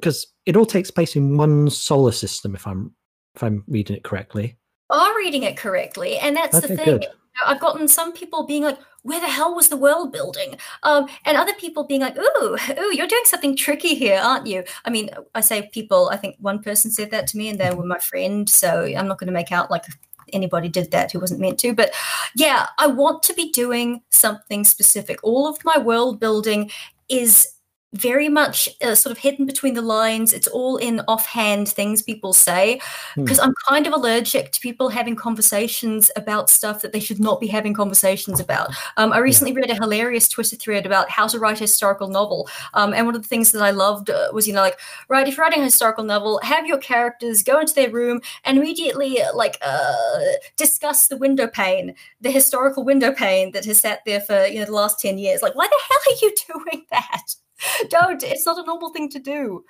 because 0.00 0.26
it 0.46 0.56
all 0.56 0.66
takes 0.66 0.90
place 0.90 1.16
in 1.16 1.36
one 1.36 1.70
solar 1.70 2.12
system. 2.12 2.54
If 2.54 2.66
I'm 2.66 2.94
if 3.34 3.42
I'm 3.42 3.64
reading 3.68 3.96
it 3.96 4.04
correctly, 4.04 4.58
are 4.88 5.16
reading 5.16 5.44
it 5.44 5.56
correctly 5.56 6.18
and 6.18 6.36
that's 6.36 6.60
the 6.60 6.68
thing 6.68 6.84
good. 6.84 7.06
I've 7.46 7.60
gotten 7.60 7.88
some 7.88 8.12
people 8.12 8.44
being 8.44 8.64
like, 8.64 8.78
"Where 9.02 9.20
the 9.20 9.28
hell 9.28 9.54
was 9.54 9.68
the 9.68 9.76
world 9.76 10.12
building?" 10.12 10.56
Um, 10.82 11.08
and 11.24 11.36
other 11.36 11.54
people 11.54 11.84
being 11.84 12.00
like, 12.00 12.18
"Ooh, 12.18 12.56
ooh, 12.78 12.94
you're 12.94 13.06
doing 13.06 13.24
something 13.24 13.56
tricky 13.56 13.94
here, 13.94 14.20
aren't 14.22 14.46
you?" 14.46 14.64
I 14.84 14.90
mean, 14.90 15.10
I 15.34 15.40
say 15.40 15.70
people. 15.72 16.10
I 16.10 16.16
think 16.16 16.36
one 16.40 16.60
person 16.62 16.90
said 16.90 17.10
that 17.12 17.26
to 17.28 17.38
me, 17.38 17.48
and 17.48 17.58
they 17.58 17.72
were 17.72 17.84
my 17.84 17.98
friend. 17.98 18.48
So 18.48 18.84
I'm 18.84 19.08
not 19.08 19.18
going 19.18 19.28
to 19.28 19.32
make 19.32 19.52
out 19.52 19.70
like 19.70 19.84
anybody 20.32 20.68
did 20.68 20.90
that 20.90 21.12
who 21.12 21.20
wasn't 21.20 21.40
meant 21.40 21.58
to. 21.60 21.74
But 21.74 21.92
yeah, 22.34 22.66
I 22.78 22.86
want 22.86 23.22
to 23.24 23.34
be 23.34 23.50
doing 23.50 24.02
something 24.10 24.64
specific. 24.64 25.18
All 25.22 25.46
of 25.46 25.64
my 25.64 25.78
world 25.78 26.20
building 26.20 26.70
is 27.08 27.46
very 27.92 28.28
much 28.28 28.68
uh, 28.82 28.94
sort 28.94 29.10
of 29.10 29.18
hidden 29.18 29.46
between 29.46 29.74
the 29.74 29.82
lines. 29.82 30.32
It's 30.32 30.46
all 30.46 30.76
in 30.76 31.00
offhand 31.08 31.68
things 31.68 32.02
people 32.02 32.32
say. 32.32 32.80
Hmm. 33.14 33.24
Because 33.24 33.40
I'm 33.40 33.54
kind 33.68 33.86
of 33.86 33.92
allergic 33.92 34.52
to 34.52 34.60
people 34.60 34.88
having 34.88 35.16
conversations 35.16 36.10
about 36.14 36.50
stuff 36.50 36.82
that 36.82 36.92
they 36.92 37.00
should 37.00 37.18
not 37.18 37.40
be 37.40 37.48
having 37.48 37.74
conversations 37.74 38.38
about. 38.38 38.70
Um, 38.96 39.12
I 39.12 39.18
recently 39.18 39.52
read 39.52 39.70
a 39.70 39.74
hilarious 39.74 40.28
Twitter 40.28 40.56
thread 40.56 40.86
about 40.86 41.10
how 41.10 41.26
to 41.26 41.38
write 41.38 41.58
a 41.58 41.64
historical 41.64 42.08
novel. 42.08 42.48
Um, 42.74 42.94
and 42.94 43.06
one 43.06 43.16
of 43.16 43.22
the 43.22 43.28
things 43.28 43.50
that 43.52 43.62
I 43.62 43.70
loved 43.70 44.08
uh, 44.08 44.28
was, 44.32 44.46
you 44.46 44.54
know, 44.54 44.62
like, 44.62 44.78
right, 45.08 45.26
if 45.26 45.36
you're 45.36 45.44
writing 45.44 45.62
a 45.62 45.64
historical 45.64 46.04
novel, 46.04 46.38
have 46.42 46.66
your 46.66 46.78
characters 46.78 47.42
go 47.42 47.58
into 47.58 47.74
their 47.74 47.90
room 47.90 48.20
and 48.44 48.56
immediately, 48.56 49.18
like, 49.34 49.58
uh, 49.62 50.18
discuss 50.56 51.08
the 51.08 51.16
window 51.16 51.48
pane, 51.48 51.94
the 52.20 52.30
historical 52.30 52.84
window 52.84 53.12
pane 53.12 53.50
that 53.52 53.64
has 53.64 53.80
sat 53.80 54.00
there 54.06 54.20
for, 54.20 54.46
you 54.46 54.60
know, 54.60 54.66
the 54.66 54.72
last 54.72 55.00
10 55.00 55.18
years. 55.18 55.42
Like, 55.42 55.56
why 55.56 55.66
the 55.66 55.78
hell 55.88 55.98
are 56.06 56.18
you 56.22 56.64
doing 56.70 56.86
that? 56.90 57.34
Don't. 57.88 58.22
It's 58.22 58.46
not 58.46 58.58
a 58.58 58.66
normal 58.66 58.92
thing 58.92 59.08
to 59.10 59.18
do. 59.18 59.64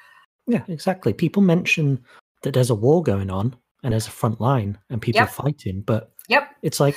Yeah, 0.46 0.64
exactly. 0.68 1.12
People 1.12 1.42
mention 1.42 2.02
that 2.42 2.54
there's 2.54 2.70
a 2.70 2.74
war 2.74 3.02
going 3.02 3.30
on 3.30 3.56
and 3.82 3.92
there's 3.92 4.06
a 4.06 4.10
front 4.12 4.40
line 4.40 4.78
and 4.88 5.00
people 5.00 5.20
Yep. 5.20 5.28
are 5.28 5.32
fighting, 5.32 5.82
but 5.82 6.12
Yep, 6.28 6.48
it's 6.62 6.80
like, 6.80 6.96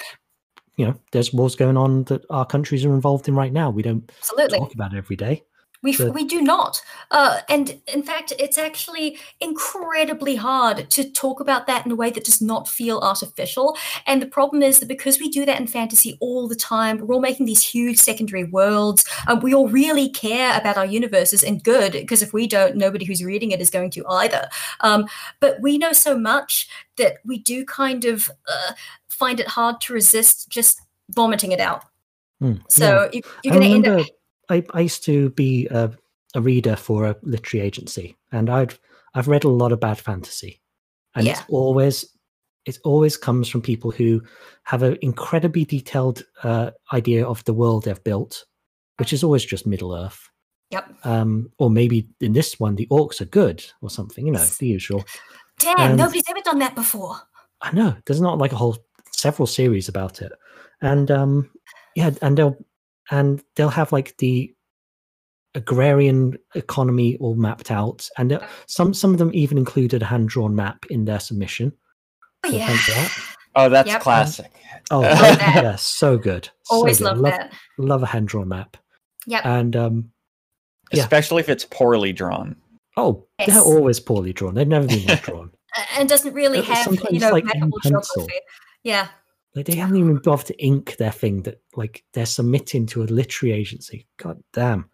you 0.76 0.86
know, 0.86 0.96
there's 1.12 1.34
wars 1.34 1.56
going 1.56 1.78
on 1.78 2.04
that 2.06 2.24
our 2.30 2.46
countries 2.46 2.86
are 2.86 2.94
involved 2.94 3.28
in 3.28 3.36
right 3.36 3.54
now. 3.54 3.70
We 3.70 3.84
don't 3.84 4.10
absolutely. 4.20 4.60
talk 4.60 4.74
about 4.74 4.94
it 4.94 4.98
every 4.98 5.16
day. 5.16 5.44
We, 5.84 5.98
we 6.12 6.24
do 6.24 6.42
not. 6.42 6.82
Uh, 7.12 7.42
and 7.50 7.80
in 7.94 8.04
fact, 8.04 8.32
it's 8.40 8.58
actually 8.58 9.20
incredibly 9.42 10.38
hard 10.38 10.90
to 10.92 11.04
talk 11.04 11.42
about 11.42 11.68
that 11.68 11.86
in 11.86 11.92
a 11.92 11.96
way 11.96 12.10
that 12.10 12.24
does 12.24 12.42
not 12.42 12.70
feel 12.70 13.00
artificial. 13.00 13.78
And 14.08 14.22
the 14.22 14.28
problem 14.28 14.64
is 14.64 14.80
that 14.80 14.88
because 14.88 15.20
we 15.20 15.30
do 15.30 15.46
that 15.46 15.60
in 15.60 15.68
fantasy 15.68 16.18
all 16.22 16.48
the 16.48 16.56
time, 16.56 17.00
we're 17.00 17.14
all 17.14 17.22
making 17.22 17.46
these 17.46 17.62
huge 17.62 18.00
secondary 18.00 18.46
worlds. 18.46 19.04
Um, 19.28 19.42
we 19.42 19.54
all 19.54 19.68
really 19.68 20.10
care 20.10 20.58
about 20.58 20.78
our 20.78 20.86
universes 20.86 21.44
and 21.44 21.62
good, 21.62 21.92
because 21.92 22.22
if 22.22 22.32
we 22.32 22.48
don't, 22.48 22.78
nobody 22.78 23.04
who's 23.06 23.24
reading 23.24 23.52
it 23.52 23.60
is 23.60 23.70
going 23.70 23.92
to 23.92 24.08
either. 24.08 24.48
Um, 24.80 25.06
but 25.42 25.60
we 25.62 25.78
know 25.78 25.92
so 25.92 26.18
much 26.18 26.70
that 26.96 27.18
we 27.26 27.40
do 27.40 27.66
kind 27.66 28.06
of 28.06 28.32
uh, 28.48 28.72
find 29.10 29.40
it 29.40 29.48
hard 29.48 29.82
to 29.82 29.94
resist 29.94 30.48
just 30.50 30.80
vomiting 31.10 31.52
it 31.52 31.60
out. 31.60 31.84
Yeah. 32.40 32.54
So 32.70 33.10
you, 33.12 33.22
you're 33.44 33.54
going 33.54 33.84
to 33.84 33.90
end 33.90 34.00
up. 34.00 34.08
I, 34.50 34.64
I 34.74 34.82
used 34.82 35.04
to 35.06 35.30
be 35.32 35.68
a, 35.68 35.92
a 36.36 36.42
reader 36.42 36.76
for 36.76 37.06
a 37.06 37.16
literary 37.22 37.66
agency, 37.66 38.18
and 38.32 38.50
I'd 38.50 38.76
I've 39.14 39.28
read 39.28 39.44
a 39.44 39.50
lot 39.50 39.72
of 39.72 39.80
bad 39.80 39.98
fantasy, 40.00 40.62
and 41.16 41.28
it's 41.28 41.42
always 41.50 42.06
it 42.66 42.80
always 42.84 43.18
comes 43.18 43.50
from 43.50 43.62
people 43.62 43.92
who 43.92 44.22
have 44.64 44.84
an 44.84 44.98
incredibly 45.02 45.66
detailed 45.66 46.24
uh, 46.44 46.72
idea 46.94 47.26
of 47.26 47.44
the 47.44 47.54
world 47.54 47.84
they've 47.84 48.04
built, 48.04 48.46
which 48.98 49.14
is 49.14 49.24
always 49.24 49.44
just 49.44 49.68
Middle 49.68 49.94
Earth. 49.96 50.30
Yep. 50.72 50.90
Um, 51.04 51.52
or 51.60 51.70
maybe 51.70 52.08
in 52.22 52.34
this 52.34 52.60
one, 52.60 52.76
the 52.76 52.88
orcs 52.88 53.22
are 53.22 53.26
good 53.26 53.64
or 53.82 53.90
something, 53.90 54.26
you 54.26 54.32
know, 54.32 54.44
the 54.44 54.68
usual. 54.68 55.04
Damn, 55.60 55.80
and- 55.80 55.98
nobody's 55.98 56.24
ever 56.30 56.40
done 56.44 56.60
that 56.60 56.74
before. 56.74 57.18
I 57.62 57.72
know 57.72 57.96
there's 58.06 58.22
not 58.22 58.40
like 58.40 58.52
a 58.52 58.58
whole 58.58 58.78
several 59.12 59.48
series 59.48 59.88
about 59.88 60.22
it, 60.22 60.32
and 60.82 61.10
um, 61.12 61.50
yeah, 61.96 62.12
and 62.22 62.38
they'll 62.38 62.58
and 63.12 63.44
they'll 63.56 63.70
have 63.70 63.92
like 63.92 64.16
the 64.18 64.54
agrarian 65.56 66.38
economy 66.56 67.18
all 67.18 67.36
mapped 67.36 67.72
out, 67.72 68.08
and 68.18 68.40
some 68.68 68.94
some 68.94 69.12
of 69.12 69.20
them 69.20 69.32
even 69.34 69.58
included 69.58 70.02
a 70.02 70.06
hand 70.06 70.30
drawn 70.30 70.56
map 70.56 70.86
in 70.90 71.06
their 71.06 71.20
submission. 71.20 71.72
Oh, 72.44 72.50
So 72.50 72.56
yeah. 72.58 72.68
that. 72.68 73.18
Oh, 73.56 73.70
that's 73.70 73.88
Yep. 73.90 74.02
classic. 74.02 74.52
Oh, 74.92 75.02
Love 75.02 75.20
yeah, 75.40 75.76
so 75.76 76.18
good. 76.18 76.46
so 76.64 76.76
Always 76.76 76.98
good. 76.98 77.06
love 77.06 77.18
love, 77.20 77.32
that. 77.32 77.54
Love 77.78 78.04
a 78.04 78.08
hand 78.08 78.28
drawn 78.28 78.48
map, 78.48 78.78
Yep. 79.28 79.46
and 79.46 79.76
um, 79.76 80.12
Yeah. 80.92 81.04
Especially 81.04 81.40
if 81.42 81.50
it's 81.50 81.66
poorly 81.66 82.14
drawn. 82.14 82.56
oh, 82.98 83.26
Yes. 83.40 83.50
they're 83.50 83.62
always 83.62 84.00
poorly 84.00 84.34
drawn. 84.34 84.56
They've 84.56 84.68
never 84.68 84.88
been 84.88 85.06
well 85.08 85.18
drawn. 85.24 85.52
And 85.98 86.08
doesn't 86.08 86.34
really 86.36 86.62
have, 86.62 86.84
sometimes 86.84 87.12
you 87.12 87.20
know, 87.20 87.32
like 87.32 87.46
pencil. 87.46 87.80
geography. 87.82 88.40
Yeah. 88.84 89.08
Like 89.56 89.66
they 89.68 89.76
haven't 89.76 89.98
even 89.98 90.18
bothered 90.18 90.48
to 90.48 90.64
ink 90.64 90.96
their 90.98 91.12
thing 91.12 91.44
that 91.44 91.62
like 91.76 92.04
they're 92.14 92.26
submitting 92.26 92.86
to 92.88 93.04
a 93.04 93.06
literary 93.06 93.54
agency. 93.58 94.08
God 94.18 94.42
damn. 94.52 94.90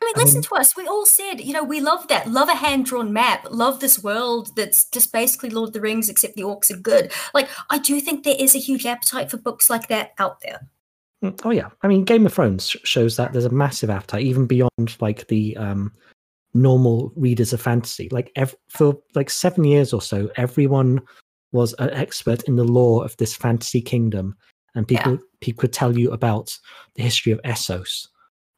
I 0.00 0.04
mean, 0.04 0.14
I 0.16 0.20
listen 0.20 0.36
mean- 0.36 0.42
to 0.44 0.54
us. 0.54 0.76
We 0.76 0.86
all 0.86 1.04
said, 1.06 1.40
you 1.40 1.52
know, 1.52 1.64
we 1.64 1.80
love 1.80 2.06
that. 2.08 2.28
Love 2.30 2.48
a 2.48 2.54
hand 2.54 2.86
drawn 2.86 3.12
map. 3.12 3.48
Love 3.50 3.80
this 3.80 4.00
world 4.02 4.54
that's 4.54 4.84
just 4.90 5.12
basically 5.12 5.50
Lord 5.50 5.70
of 5.70 5.72
the 5.72 5.80
Rings, 5.80 6.08
except 6.08 6.36
the 6.36 6.42
orcs 6.42 6.70
are 6.70 6.76
good. 6.76 7.12
Like, 7.34 7.48
I 7.70 7.78
do 7.78 8.00
think 8.00 8.22
there 8.22 8.36
is 8.38 8.54
a 8.54 8.60
huge 8.60 8.86
appetite 8.86 9.30
for 9.30 9.36
books 9.38 9.68
like 9.68 9.88
that 9.88 10.12
out 10.18 10.40
there. 10.40 10.60
Mm, 11.24 11.40
Oh 11.44 11.50
yeah, 11.50 11.70
I 11.82 11.88
mean 11.88 12.04
Game 12.04 12.24
of 12.26 12.32
Thrones 12.32 12.76
shows 12.84 13.16
that 13.16 13.32
there's 13.32 13.44
a 13.44 13.50
massive 13.50 13.90
appetite 13.90 14.22
even 14.22 14.46
beyond 14.46 14.96
like 15.00 15.26
the 15.26 15.56
um 15.56 15.92
normal 16.54 17.12
readers 17.16 17.52
of 17.52 17.60
fantasy. 17.60 18.08
Like 18.12 18.30
ev- 18.36 18.54
for 18.68 18.96
like 19.16 19.28
7 19.30 19.64
years 19.64 19.92
or 19.92 20.00
so 20.00 20.30
everyone 20.36 21.00
was 21.52 21.74
an 21.78 21.90
expert 21.90 22.42
in 22.44 22.56
the 22.56 22.64
lore 22.64 23.04
of 23.04 23.16
this 23.16 23.34
fantasy 23.34 23.80
kingdom 23.80 24.36
and 24.74 24.86
people 24.86 25.18
people 25.40 25.60
could 25.62 25.72
tell 25.72 25.96
you 25.96 26.10
about 26.12 26.56
the 26.94 27.02
history 27.02 27.32
of 27.32 27.40
Essos 27.42 28.08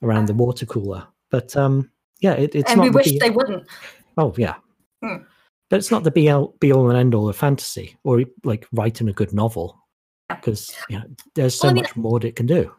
around 0.03 0.27
the 0.27 0.35
water 0.35 0.67
cooler. 0.67 1.07
But 1.31 1.57
um 1.57 1.91
yeah, 2.21 2.33
it, 2.33 2.55
it's 2.55 2.71
and 2.71 2.79
not 2.79 2.85
we 2.85 2.91
wish 2.91 3.13
be- 3.13 3.19
they 3.19 3.31
wouldn't. 3.31 3.67
Oh 4.19 4.35
yeah. 4.37 4.57
Hmm. 5.03 5.23
But 5.71 5.77
it's 5.79 5.91
not 5.93 6.03
the 6.03 6.11
be 6.11 6.29
all, 6.31 6.55
be 6.59 6.73
all 6.73 6.89
and 6.91 6.99
end 6.99 7.15
all 7.15 7.29
of 7.29 7.37
fantasy 7.37 7.97
or 8.03 8.25
like 8.45 8.67
writing 8.73 9.09
a 9.09 9.13
good 9.13 9.33
novel 9.33 9.79
Yeah. 10.29 10.37
because 10.37 10.75
you 10.89 10.99
know 10.99 11.05
there's 11.37 11.55
so 11.55 11.69
Well, 11.69 11.71
I 11.71 11.75
mean- 11.75 11.83
much 11.85 11.97
more 11.97 12.19
that 12.21 12.27
it 12.29 12.37
can 12.37 12.47
do. 12.47 12.73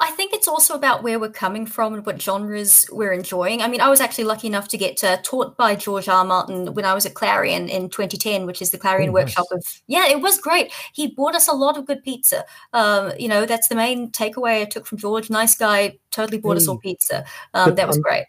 I 0.00 0.10
it's 0.38 0.46
also 0.46 0.74
about 0.74 1.02
where 1.02 1.18
we're 1.18 1.28
coming 1.30 1.66
from 1.66 1.94
and 1.94 2.06
what 2.06 2.22
genres 2.22 2.86
we're 2.92 3.12
enjoying. 3.12 3.60
I 3.60 3.66
mean, 3.66 3.80
I 3.80 3.88
was 3.88 4.00
actually 4.00 4.24
lucky 4.24 4.46
enough 4.46 4.68
to 4.68 4.78
get 4.78 5.02
uh, 5.02 5.16
taught 5.24 5.56
by 5.56 5.74
George 5.74 6.08
R. 6.08 6.24
Martin 6.24 6.74
when 6.74 6.84
I 6.84 6.94
was 6.94 7.04
at 7.04 7.14
Clarion 7.14 7.68
in 7.68 7.90
2010, 7.90 8.46
which 8.46 8.62
is 8.62 8.70
the 8.70 8.78
Clarion 8.78 9.10
Oh, 9.10 9.14
workshop 9.14 9.46
nice. 9.50 9.58
of. 9.58 9.82
Yeah, 9.88 10.06
it 10.06 10.20
was 10.22 10.38
great. 10.38 10.72
He 10.92 11.08
bought 11.08 11.34
us 11.34 11.48
a 11.48 11.52
lot 11.52 11.76
of 11.76 11.86
good 11.86 12.04
pizza. 12.04 12.44
Um, 12.72 13.12
you 13.18 13.26
know, 13.26 13.46
that's 13.46 13.66
the 13.66 13.74
main 13.74 14.12
takeaway 14.12 14.62
I 14.62 14.64
took 14.64 14.86
from 14.86 14.98
George. 14.98 15.28
Nice 15.28 15.56
guy, 15.56 15.98
totally 16.12 16.38
bought 16.38 16.56
us 16.56 16.68
all 16.68 16.78
pizza. 16.78 17.24
Um, 17.52 17.74
that 17.74 17.88
was 17.88 17.98
great. 17.98 18.24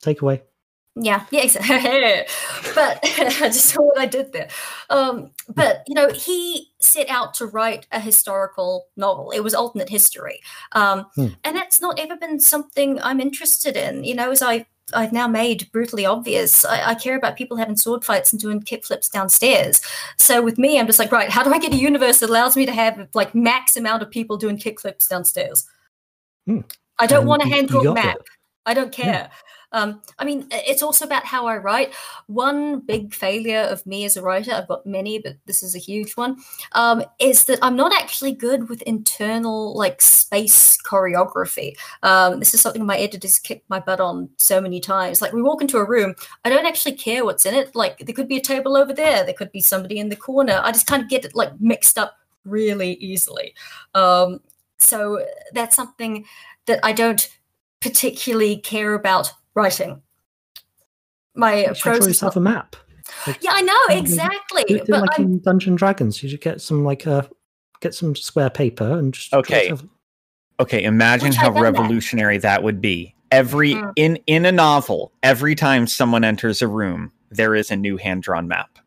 Take 0.00 0.22
away. 0.22 0.42
Yeah, 0.98 1.26
yeah, 1.30 1.42
exactly. 1.42 1.74
but 2.74 2.98
I 3.18 3.48
just 3.48 3.66
saw 3.66 3.82
what 3.82 3.98
I 3.98 4.06
did 4.06 4.32
there. 4.32 4.48
Um, 4.88 5.30
but 5.54 5.82
you 5.86 5.94
know, 5.94 6.08
he 6.10 6.70
set 6.80 7.08
out 7.10 7.34
to 7.34 7.46
write 7.46 7.86
a 7.92 8.00
historical 8.00 8.86
novel. 8.96 9.30
It 9.30 9.40
was 9.40 9.54
alternate 9.54 9.90
history, 9.90 10.40
um, 10.72 11.06
Hmm. 11.14 11.26
and 11.44 11.54
that's 11.54 11.80
not 11.82 12.00
ever 12.00 12.16
been 12.16 12.40
something 12.40 13.00
I'm 13.02 13.20
interested 13.20 13.76
in. 13.76 14.04
You 14.04 14.14
know, 14.14 14.30
as 14.30 14.40
I 14.42 14.64
I've 14.94 15.12
now 15.12 15.26
made 15.28 15.70
brutally 15.72 16.06
obvious, 16.06 16.64
I, 16.64 16.90
I 16.90 16.94
care 16.94 17.16
about 17.16 17.36
people 17.36 17.56
having 17.58 17.76
sword 17.76 18.04
fights 18.04 18.32
and 18.32 18.40
doing 18.40 18.60
kickflips 18.62 19.10
downstairs. 19.10 19.80
So 20.16 20.40
with 20.40 20.58
me, 20.58 20.78
I'm 20.78 20.86
just 20.86 20.98
like, 21.00 21.10
right, 21.12 21.28
how 21.28 21.42
do 21.42 21.52
I 21.52 21.58
get 21.58 21.72
a 21.74 21.76
universe 21.76 22.20
that 22.20 22.30
allows 22.30 22.56
me 22.56 22.64
to 22.66 22.72
have 22.72 23.06
like 23.12 23.34
max 23.34 23.76
amount 23.76 24.02
of 24.02 24.10
people 24.10 24.36
doing 24.36 24.56
kickflips 24.56 25.08
downstairs? 25.08 25.66
Hmm. 26.46 26.60
I 26.98 27.06
don't 27.06 27.20
And 27.20 27.28
want 27.28 27.42
a 27.42 27.46
hand 27.48 27.68
drawn 27.68 27.92
map. 27.94 28.16
it. 28.16 28.22
I 28.64 28.74
don't 28.74 28.92
care. 28.92 29.28
Um, 29.76 30.00
I 30.18 30.24
mean, 30.24 30.46
it's 30.50 30.82
also 30.82 31.04
about 31.04 31.26
how 31.26 31.46
I 31.46 31.58
write. 31.58 31.94
One 32.28 32.80
big 32.80 33.12
failure 33.12 33.60
of 33.60 33.84
me 33.86 34.06
as 34.06 34.16
a 34.16 34.22
writer, 34.22 34.52
I've 34.52 34.68
got 34.68 34.86
many, 34.86 35.18
but 35.18 35.36
this 35.44 35.62
is 35.62 35.74
a 35.74 35.78
huge 35.78 36.16
one, 36.16 36.38
um, 36.72 37.04
is 37.18 37.44
that 37.44 37.58
I'm 37.60 37.76
not 37.76 37.92
actually 37.92 38.32
good 38.32 38.70
with 38.70 38.80
internal, 38.82 39.76
like, 39.76 40.00
space 40.00 40.78
choreography. 40.82 41.76
Um, 42.02 42.40
this 42.40 42.54
is 42.54 42.62
something 42.62 42.86
my 42.86 42.96
editors 42.96 43.38
kicked 43.38 43.68
my 43.68 43.78
butt 43.78 44.00
on 44.00 44.30
so 44.38 44.62
many 44.62 44.80
times. 44.80 45.20
Like, 45.20 45.34
we 45.34 45.42
walk 45.42 45.60
into 45.60 45.76
a 45.76 45.86
room, 45.86 46.14
I 46.44 46.48
don't 46.48 46.66
actually 46.66 46.96
care 46.96 47.26
what's 47.26 47.44
in 47.44 47.54
it. 47.54 47.76
Like, 47.76 47.98
there 47.98 48.14
could 48.14 48.28
be 48.28 48.38
a 48.38 48.40
table 48.40 48.78
over 48.78 48.94
there, 48.94 49.24
there 49.24 49.34
could 49.34 49.52
be 49.52 49.60
somebody 49.60 49.98
in 49.98 50.08
the 50.08 50.16
corner. 50.16 50.60
I 50.64 50.72
just 50.72 50.86
kind 50.86 51.02
of 51.02 51.10
get 51.10 51.26
it, 51.26 51.36
like, 51.36 51.52
mixed 51.60 51.98
up 51.98 52.16
really 52.46 52.94
easily. 52.94 53.54
Um, 53.94 54.40
so 54.78 55.22
that's 55.52 55.76
something 55.76 56.24
that 56.64 56.80
I 56.82 56.92
don't 56.92 57.28
particularly 57.80 58.56
care 58.56 58.94
about 58.94 59.32
writing. 59.56 60.00
My 61.34 61.66
You 61.66 61.74
should 61.74 61.82
draw 61.82 61.94
yourself 61.94 62.36
not- 62.36 62.40
a 62.40 62.44
map. 62.44 62.76
Like, 63.26 63.42
yeah, 63.42 63.50
I 63.54 63.60
know 63.62 63.78
exactly, 63.90 64.64
do, 64.64 64.78
do 64.78 64.84
but 64.88 65.00
like 65.02 65.18
I'm, 65.18 65.24
in 65.26 65.38
Dungeon 65.40 65.76
Dragons, 65.76 66.22
you 66.22 66.28
should 66.28 66.40
get 66.40 66.60
some 66.60 66.84
like 66.84 67.06
uh, 67.06 67.22
get 67.80 67.94
some 67.94 68.16
square 68.16 68.50
paper 68.50 68.98
and 68.98 69.14
just 69.14 69.30
draw 69.30 69.40
Okay. 69.40 69.68
yourself- 69.70 69.84
Okay, 70.58 70.82
imagine 70.84 71.28
Which 71.28 71.36
how 71.36 71.48
I've 71.48 71.54
that. 71.54 71.60
revolutionary 71.60 72.38
that 72.38 72.62
would 72.62 72.80
be. 72.80 73.14
Every 73.30 73.74
Mm. 73.74 73.92
in 73.96 74.18
in 74.26 74.44
a 74.46 74.52
novel, 74.52 75.12
every 75.22 75.54
time 75.54 75.86
someone 75.86 76.24
enters 76.24 76.62
a 76.62 76.68
room, 76.68 77.12
there 77.30 77.54
is 77.54 77.70
a 77.70 77.76
new 77.76 77.96
hand 77.96 78.22
drawn 78.22 78.48
map. 78.48 78.78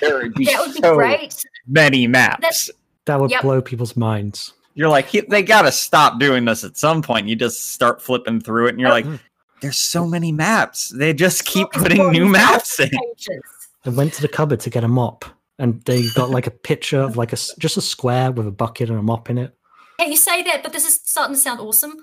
there 0.00 0.16
would 0.18 0.34
be 0.34 0.46
that 0.46 0.60
would 0.66 0.74
be 0.74 0.80
so 0.80 0.94
great. 0.96 1.36
many 1.66 2.06
maps. 2.06 2.70
That 3.06 3.20
would 3.20 3.30
Yep. 3.30 3.42
blow 3.42 3.60
people's 3.62 3.96
minds. 3.96 4.54
You're 4.74 4.88
like, 4.88 5.10
they 5.28 5.42
got 5.42 5.62
to 5.62 5.72
stop 5.72 6.18
doing 6.18 6.46
this 6.46 6.64
at 6.64 6.76
some 6.76 7.00
point. 7.02 7.28
You 7.28 7.36
just 7.36 7.72
start 7.72 8.02
flipping 8.02 8.40
through 8.40 8.66
it, 8.66 8.70
and 8.70 8.80
you're 8.80 8.90
like, 8.90 9.04
Mm. 9.04 9.20
There's 9.64 9.78
so 9.78 10.06
many 10.06 10.30
maps. 10.32 10.88
They 10.90 11.12
just 11.14 11.44
keep 11.44 11.68
Well, 11.74 11.82
putting 11.84 12.10
new 12.12 12.26
maps 12.26 12.78
in. 12.78 12.88
pages. 12.90 13.40
I 13.84 13.90
went 13.90 14.12
to 14.14 14.22
the 14.22 14.28
cupboard 14.28 14.60
to 14.60 14.70
get 14.70 14.84
a 14.84 14.88
mop, 14.88 15.24
and 15.58 15.82
they 15.84 16.08
got 16.14 16.30
like 16.30 16.46
a 16.46 16.50
picture 16.50 17.00
of 17.00 17.16
like 17.16 17.32
a 17.32 17.36
s- 17.36 17.54
just 17.58 17.76
a 17.76 17.80
square 17.80 18.30
with 18.32 18.46
a 18.46 18.50
bucket 18.50 18.88
and 18.90 18.98
a 18.98 19.02
mop 19.02 19.28
in 19.30 19.38
it. 19.38 19.54
Hey, 19.98 20.10
you 20.10 20.16
say 20.16 20.42
that, 20.42 20.62
but 20.62 20.72
this 20.72 20.84
is 20.86 21.00
starting 21.04 21.34
to 21.34 21.40
sound 21.40 21.60
awesome. 21.60 21.94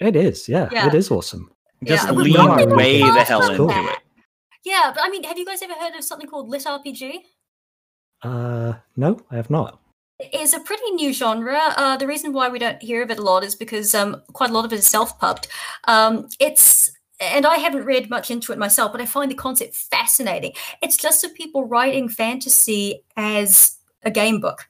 It 0.00 0.16
is, 0.16 0.48
yeah, 0.48 0.68
Yeah. 0.72 0.86
it 0.86 0.94
is 0.94 1.10
awesome. 1.10 1.50
Just 1.84 2.06
Yeah, 2.06 2.12
lean 2.12 2.34
probably 2.34 2.74
way 2.74 3.00
the 3.02 3.22
hell 3.24 3.42
for 3.42 3.52
into 3.52 3.66
that. 3.66 3.92
it. 3.96 3.98
Yeah, 4.64 4.90
but 4.94 5.02
I 5.04 5.08
mean, 5.10 5.22
have 5.24 5.38
you 5.38 5.44
guys 5.46 5.62
ever 5.62 5.74
heard 5.74 5.94
of 5.94 6.04
something 6.04 6.28
called 6.28 6.48
lit 6.48 6.64
RPG? 6.66 7.20
Uh, 8.22 8.74
no, 8.96 9.20
I 9.30 9.36
have 9.36 9.50
not. 9.50 9.80
It's 10.18 10.54
a 10.54 10.60
pretty 10.60 10.90
new 10.92 11.12
genre. 11.12 11.60
Uh, 11.76 11.96
the 11.98 12.06
reason 12.06 12.32
why 12.32 12.48
we 12.48 12.58
don't 12.58 12.80
hear 12.82 13.02
of 13.02 13.10
it 13.10 13.18
a 13.18 13.22
lot 13.22 13.44
is 13.44 13.54
because 13.54 13.94
um, 13.94 14.22
quite 14.32 14.48
a 14.50 14.52
lot 14.54 14.64
of 14.64 14.72
it 14.72 14.78
is 14.78 14.86
self-pubbed. 14.86 15.46
Um, 15.84 16.28
it's 16.40 16.90
and 17.20 17.46
I 17.46 17.56
haven't 17.56 17.84
read 17.84 18.10
much 18.10 18.30
into 18.30 18.52
it 18.52 18.58
myself, 18.58 18.92
but 18.92 19.00
I 19.00 19.06
find 19.06 19.30
the 19.30 19.34
concept 19.34 19.74
fascinating. 19.74 20.52
It's 20.82 20.96
just 20.96 21.24
of 21.24 21.34
people 21.34 21.66
writing 21.66 22.08
fantasy 22.08 23.02
as 23.16 23.78
a 24.02 24.10
game 24.10 24.40
book. 24.40 24.68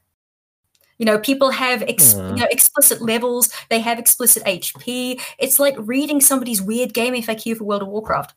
You 0.98 1.06
know, 1.06 1.18
people 1.18 1.50
have 1.50 1.82
ex- 1.82 2.14
Aw. 2.14 2.18
you 2.18 2.28
hmm. 2.28 2.34
know 2.36 2.46
explicit 2.50 3.02
levels. 3.02 3.50
They 3.68 3.80
have 3.80 3.98
explicit 3.98 4.44
HP. 4.44 5.20
It's 5.38 5.58
like 5.58 5.74
reading 5.78 6.20
somebody's 6.20 6.62
weird 6.62 6.94
game 6.94 7.14
FAQ 7.14 7.58
for 7.58 7.64
World 7.64 7.82
of 7.82 7.88
Warcraft. 7.88 8.34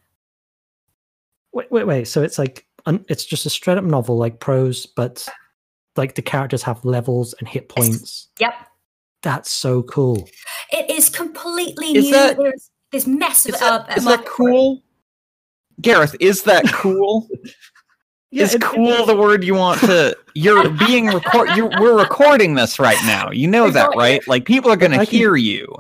Wait, 1.54 1.72
wait, 1.72 1.88
wait. 1.88 2.06
So 2.06 2.22
it's 2.22 2.38
like 2.38 2.68
un- 2.86 3.06
it's 3.08 3.26
just 3.26 3.46
a 3.46 3.50
straight 3.50 3.78
up 3.78 3.84
novel, 3.84 4.18
like 4.18 4.40
prose, 4.40 4.86
but 4.86 5.28
like 5.96 6.16
the 6.16 6.22
characters 6.22 6.64
have 6.64 6.84
levels 6.84 7.34
and 7.40 7.48
hit 7.48 7.70
points. 7.70 8.28
Yep. 8.40 8.54
That's 9.22 9.52
so 9.52 9.84
cool. 9.84 10.28
It 10.72 10.90
is 10.90 11.10
completely 11.10 11.96
Is 11.96 12.06
new. 12.06 12.12
that- 12.12 12.38
there's 12.92 13.06
there's 13.06 13.08
massive. 13.08 13.56
Is 13.56 13.60
that, 13.62 13.90
uh, 13.90 13.94
is 13.96 14.04
that 14.06 14.10
market 14.20 14.28
for 14.32 14.50
it. 14.50 14.52
cool? 14.52 14.84
Gareth, 15.82 16.16
is 16.20 16.44
that 16.44 16.66
cool? 16.74 17.28
is 18.32 18.54
it- 18.54 18.56
it- 18.56 18.62
cool 18.62 19.06
the 19.06 19.16
word 19.16 19.44
you 19.44 19.56
want 19.56 19.80
to 19.82 20.16
you're 20.36 20.70
being 20.88 21.08
record 21.08 21.50
you're 21.56 21.70
we're 21.80 21.98
recording 21.98 22.56
this 22.56 22.78
right 22.80 23.00
now. 23.06 23.32
You 23.32 23.48
know 23.48 23.70
that, 23.72 23.90
right? 23.96 24.26
Like 24.28 24.46
people 24.46 24.72
are 24.72 24.76
gonna 24.78 24.98
I 25.00 25.06
can- 25.06 25.18
hear 25.18 25.36
you. 25.36 25.74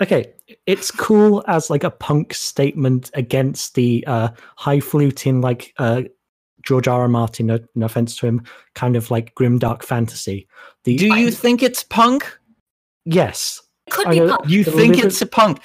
okay 0.00 0.32
it's 0.66 0.92
cool 0.92 1.42
as 1.48 1.70
like 1.70 1.82
a 1.82 1.90
punk 1.90 2.32
statement 2.34 3.10
against 3.14 3.74
the 3.74 4.04
uh 4.06 4.28
highfalutin 4.56 5.40
like 5.40 5.74
uh 5.78 6.02
george 6.62 6.86
r 6.86 7.00
r 7.02 7.08
martin 7.08 7.46
no, 7.46 7.58
no 7.74 7.86
offense 7.86 8.14
to 8.16 8.26
him 8.28 8.44
kind 8.76 8.94
of 8.94 9.10
like 9.10 9.34
grim 9.34 9.58
dark 9.58 9.82
fantasy 9.82 10.46
the 10.84 10.94
Do 10.96 11.06
you 11.18 11.32
think 11.32 11.64
it's 11.64 11.82
punk? 11.82 12.38
yes 13.04 13.60
Could 13.90 14.06
I 14.06 14.10
be 14.10 14.20
punk. 14.20 14.48
You 14.48 14.62
think 14.62 14.98
it's 14.98 15.20
a 15.20 15.26
punk. 15.26 15.58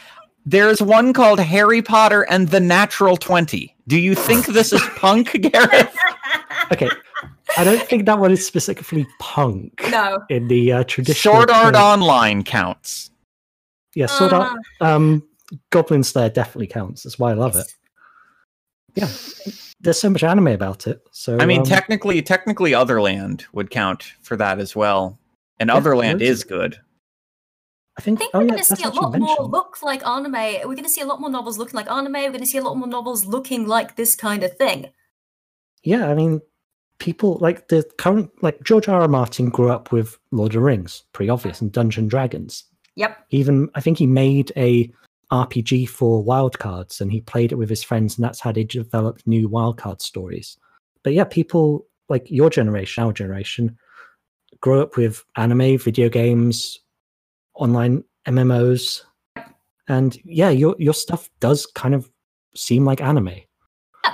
There's 0.46 0.82
one 0.82 1.12
called 1.14 1.40
Harry 1.40 1.82
Potter 1.82 2.22
and 2.24 2.50
the 2.50 2.60
Natural 2.60 3.18
20. 3.18 3.76
Do 3.88 4.00
you 4.00 4.14
think 4.16 4.46
this 4.48 4.72
is 4.74 4.82
punk, 4.96 5.32
Gareth? 5.52 5.96
okay 6.72 6.90
i 7.58 7.64
don't 7.64 7.82
think 7.84 8.06
that 8.06 8.18
one 8.18 8.32
is 8.32 8.46
specifically 8.46 9.06
punk 9.20 9.82
no. 9.92 10.20
in 10.30 10.48
the 10.48 10.72
uh, 10.72 10.84
traditional 10.86 11.36
Sword 11.36 11.52
Art 11.52 11.74
term. 11.76 11.84
Online 11.84 12.44
counts. 12.44 13.12
yeah 13.94 14.08
sword 14.08 14.34
Uh, 14.34 14.40
art 14.40 14.60
um 14.82 15.24
goblin 15.70 16.04
slayer 16.04 16.30
definitely 16.30 16.68
counts 16.68 17.04
that's 17.04 17.20
why 17.20 17.30
i 17.32 17.34
love 17.34 17.56
it 17.56 17.72
yeah 18.96 19.08
there's 19.80 20.00
so 20.00 20.10
much 20.10 20.24
anime 20.24 20.48
about 20.48 20.88
it 20.88 21.06
so 21.12 21.38
I 21.40 21.46
mean, 21.46 21.60
um, 21.62 21.66
technically, 21.68 22.22
technically, 22.24 22.72
Otherland 22.72 23.46
would 23.54 23.70
count 23.70 24.04
for 24.22 24.36
that 24.38 24.58
as 24.60 24.76
well, 24.76 25.20
and 25.60 25.70
Yeah, 25.70 25.80
Otherland 25.80 26.22
is 26.22 26.44
good. 26.44 26.80
I 27.98 28.02
think 28.02 28.20
I 28.20 28.24
think 28.24 28.32
oh 28.34 28.40
we're 28.40 28.46
yeah 28.46 28.50
going 28.52 28.64
to 28.64 28.76
see 28.76 28.84
a 28.84 28.90
lot 28.90 29.18
more 29.18 29.44
look 29.48 29.82
like 29.82 30.06
anime. 30.06 30.34
We're 30.34 30.64
going 30.64 30.84
to 30.84 30.90
see 30.90 31.02
a 31.02 31.06
lot 31.06 31.22
more 31.22 31.30
novels 31.30 31.58
looking 31.58 31.76
like 31.78 31.90
anime. 31.90 32.14
We're 32.14 32.30
going 32.30 32.40
to 32.42 32.46
see 32.46 32.58
a 32.58 32.64
lot 32.64 32.78
more 32.78 32.88
novels 32.88 33.26
looking 33.26 33.68
like 33.68 33.96
this 33.96 34.16
kind 34.16 34.44
of 34.44 34.56
thing. 34.58 34.90
yeah, 35.84 36.10
I 36.10 36.14
mean, 36.16 36.42
people 37.00 37.38
like 37.42 37.68
the 37.68 37.84
current 37.98 38.32
like 38.42 38.62
George 38.64 38.88
R. 38.88 39.02
R. 39.02 39.08
Martin 39.08 39.50
grew 39.50 39.70
up 39.70 39.92
with 39.92 40.18
Lord 40.32 40.52
of 40.52 40.54
the 40.56 40.60
Rings, 40.62 41.04
pretty 41.14 41.30
obvious, 41.30 41.62
and 41.62 41.72
Dungeon 41.72 42.08
Dragons. 42.08 42.64
Yep. 42.96 43.18
Even 43.32 43.70
I 43.76 43.82
think 43.82 43.98
he 43.98 44.08
made 44.08 44.52
a 44.56 44.92
RPG 45.32 45.90
for 45.90 46.24
Wildcards, 46.24 47.02
and 47.02 47.12
he 47.12 47.22
played 47.22 47.52
it 47.52 47.56
with 47.56 47.70
his 47.70 47.84
friends, 47.84 48.18
and 48.18 48.24
that's 48.24 48.40
how 48.40 48.52
they 48.52 48.64
developed 48.64 49.28
new 49.28 49.50
Wildcard 49.50 50.02
stories. 50.02 50.58
But 51.04 51.14
yeah, 51.14 51.26
people 51.26 51.86
like 52.10 52.30
your 52.30 52.50
generation, 52.50 53.04
our 53.04 53.14
generation, 53.14 53.78
grew 54.62 54.82
up 54.82 54.96
with 54.98 55.24
anime, 55.36 55.78
video 55.78 56.10
games, 56.10 56.80
online 57.56 58.04
MMOs, 58.28 59.02
and 59.88 60.18
yeah, 60.26 60.50
your 60.50 60.76
your 60.80 60.94
stuff 60.94 61.30
does 61.40 61.66
kind 61.66 61.94
of 61.94 62.10
seem 62.56 62.86
like 62.86 63.02
anime. 63.02 63.30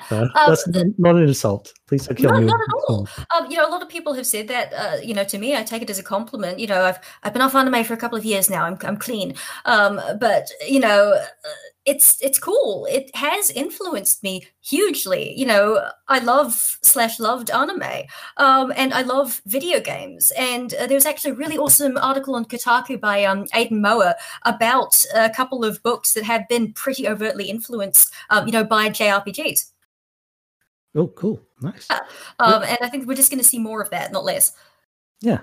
Uh, 0.10 0.22
Um, 0.22 0.30
that's 0.48 0.68
not 0.98 1.16
an 1.16 1.24
insult. 1.24 1.74
Please 1.88 2.08
don't 2.08 2.18
kill 2.18 2.32
No, 2.32 2.40
me. 2.40 2.46
not 2.46 2.60
at 2.60 2.74
all. 2.90 3.08
Um, 3.38 3.50
you 3.52 3.58
know, 3.58 3.68
a 3.68 3.72
lot 3.72 3.82
of 3.82 3.90
people 3.90 4.14
have 4.14 4.26
said 4.26 4.48
that. 4.48 4.74
Uh, 4.74 4.98
you 5.04 5.14
know, 5.14 5.24
to 5.26 5.38
me, 5.38 5.56
I 5.56 5.64
take 5.64 5.82
it 5.82 5.90
as 5.90 6.00
a 6.00 6.04
compliment. 6.04 6.60
You 6.60 6.68
know, 6.68 6.82
I've 6.84 7.00
I've 7.24 7.34
been 7.34 7.42
off 7.42 7.56
anime 7.56 7.84
for 7.84 7.94
a 7.94 7.98
couple 7.98 8.18
of 8.18 8.26
years 8.26 8.50
now. 8.50 8.64
I'm 8.66 8.78
I'm 8.84 8.98
clean. 8.98 9.36
Um, 9.66 10.02
but 10.20 10.50
you 10.68 10.80
know, 10.80 11.14
uh, 11.14 11.50
it's 11.86 12.22
it's 12.22 12.38
cool. 12.38 12.86
It 12.90 13.16
has 13.16 13.50
influenced 13.52 14.24
me 14.24 14.48
hugely. 14.62 15.38
You 15.38 15.46
know, 15.46 15.90
I 16.08 16.20
love 16.20 16.78
slash 16.82 17.20
loved 17.20 17.50
anime, 17.50 18.04
um, 18.38 18.72
and 18.76 18.94
I 18.94 19.02
love 19.02 19.42
video 19.46 19.80
games. 19.80 20.32
And 20.38 20.74
uh, 20.76 20.88
there 20.88 20.96
was 20.96 21.06
actually 21.06 21.32
a 21.32 21.36
really 21.36 21.58
awesome 21.58 21.98
article 21.98 22.36
on 22.36 22.46
Kotaku 22.46 23.00
by 23.00 23.24
um, 23.26 23.48
Aidan 23.56 23.82
Moher 23.82 24.16
about 24.46 25.04
a 25.16 25.30
couple 25.30 25.66
of 25.66 25.82
books 25.82 26.14
that 26.14 26.24
have 26.24 26.48
been 26.48 26.74
pretty 26.74 27.08
overtly 27.08 27.50
influenced. 27.50 28.14
Um, 28.30 28.46
you 28.46 28.52
know, 28.52 28.64
by 28.64 28.90
JRPGs. 28.90 29.72
Oh, 30.94 31.08
cool, 31.08 31.42
nice. 31.62 31.88
Um, 32.40 32.64
and 32.64 32.78
I 32.82 32.90
think 32.90 33.08
we're 33.08 33.16
just 33.16 33.32
going 33.32 33.42
to 33.42 33.48
see 33.48 33.60
more 33.60 33.82
of 33.82 33.90
that, 33.92 34.12
not 34.12 34.26
less. 34.26 34.54
Yeah, 35.22 35.40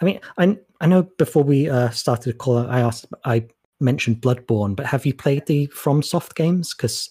I 0.00 0.04
mean, 0.04 0.20
I 0.38 0.58
I 0.80 0.86
know 0.86 1.02
before 1.18 1.42
we 1.42 1.68
uh, 1.68 1.90
started 1.90 2.34
the 2.34 2.36
call, 2.36 2.58
I 2.58 2.80
asked, 2.80 3.06
I 3.24 3.46
mentioned 3.82 4.20
Bloodborne, 4.22 4.76
but 4.76 4.86
have 4.86 5.04
you 5.04 5.14
played 5.14 5.46
the 5.46 5.66
FromSoft 5.68 6.34
games? 6.34 6.74
Because 6.74 7.10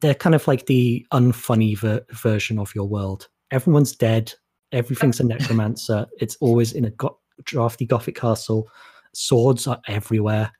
they're 0.00 0.14
kind 0.14 0.34
of 0.34 0.46
like 0.48 0.66
the 0.66 1.06
unfunny 1.12 1.78
ver- 1.78 2.04
version 2.10 2.58
of 2.58 2.74
your 2.74 2.86
world. 2.88 3.28
Everyone's 3.50 3.94
dead. 3.94 4.32
Everything's 4.72 5.20
a 5.20 5.24
necromancer. 5.26 6.06
it's 6.18 6.36
always 6.40 6.72
in 6.72 6.84
a 6.84 6.90
go- 6.90 7.18
drafty 7.44 7.86
gothic 7.86 8.16
castle. 8.16 8.68
Swords 9.14 9.66
are 9.66 9.80
everywhere. 9.88 10.50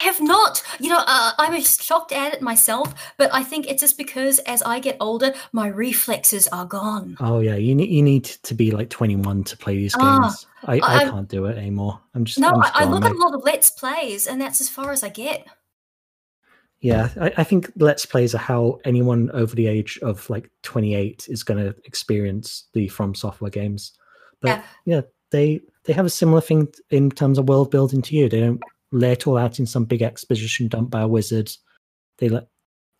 I 0.00 0.04
have 0.04 0.20
not. 0.20 0.43
You 0.80 0.88
know, 0.90 1.02
uh, 1.06 1.32
I'm 1.38 1.60
shocked 1.62 2.12
at 2.12 2.34
it 2.34 2.42
myself, 2.42 2.94
but 3.16 3.32
I 3.32 3.42
think 3.42 3.66
it's 3.66 3.80
just 3.80 3.96
because 3.98 4.38
as 4.40 4.62
I 4.62 4.78
get 4.80 4.96
older, 5.00 5.32
my 5.52 5.68
reflexes 5.68 6.48
are 6.48 6.64
gone. 6.66 7.16
Oh 7.20 7.40
yeah, 7.40 7.54
you 7.56 7.74
need 7.74 7.90
you 7.90 8.02
need 8.02 8.24
to 8.24 8.54
be 8.54 8.70
like 8.70 8.90
21 8.90 9.44
to 9.44 9.56
play 9.56 9.76
these 9.76 9.94
Ah, 9.98 10.20
games. 10.22 10.46
I, 10.64 10.78
I 10.80 10.98
I'm- 11.00 11.10
can't 11.10 11.28
do 11.28 11.46
it 11.46 11.56
anymore. 11.58 12.00
I'm 12.14 12.24
just 12.24 12.38
No, 12.38 12.48
I'm 12.48 12.60
I, 12.60 12.66
just 12.66 12.76
I 12.80 12.84
look 12.84 13.04
at 13.04 13.12
a 13.12 13.18
lot 13.18 13.34
of 13.34 13.42
Let's 13.44 13.70
Plays, 13.70 14.26
and 14.26 14.40
that's 14.40 14.60
as 14.60 14.68
far 14.68 14.92
as 14.92 15.02
I 15.02 15.08
get. 15.08 15.46
Yeah, 16.80 17.08
I, 17.18 17.32
I 17.38 17.44
think 17.44 17.70
Let's 17.76 18.04
Plays 18.04 18.34
are 18.34 18.38
how 18.38 18.78
anyone 18.84 19.30
over 19.32 19.54
the 19.56 19.66
age 19.66 19.98
of 20.02 20.28
like 20.28 20.50
28 20.62 21.26
is 21.30 21.42
going 21.42 21.64
to 21.64 21.74
experience 21.84 22.64
the 22.74 22.88
From 22.88 23.14
Software 23.14 23.50
games. 23.50 23.92
But 24.40 24.48
Yeah. 24.48 24.62
yeah. 24.84 25.00
they 25.30 25.60
they 25.84 25.92
have 25.94 26.06
a 26.06 26.10
similar 26.10 26.40
thing 26.40 26.68
in 26.90 27.10
terms 27.10 27.38
of 27.38 27.48
world 27.48 27.70
building 27.70 28.02
to 28.02 28.14
you. 28.16 28.28
They 28.28 28.40
don't 28.40 28.60
lay 28.94 29.12
it 29.12 29.26
all 29.26 29.36
out 29.36 29.58
in 29.58 29.66
some 29.66 29.84
big 29.84 30.02
exposition 30.02 30.68
dump 30.68 30.90
by 30.90 31.02
a 31.02 31.08
wizard. 31.08 31.50
They 32.18 32.28
let 32.28 32.48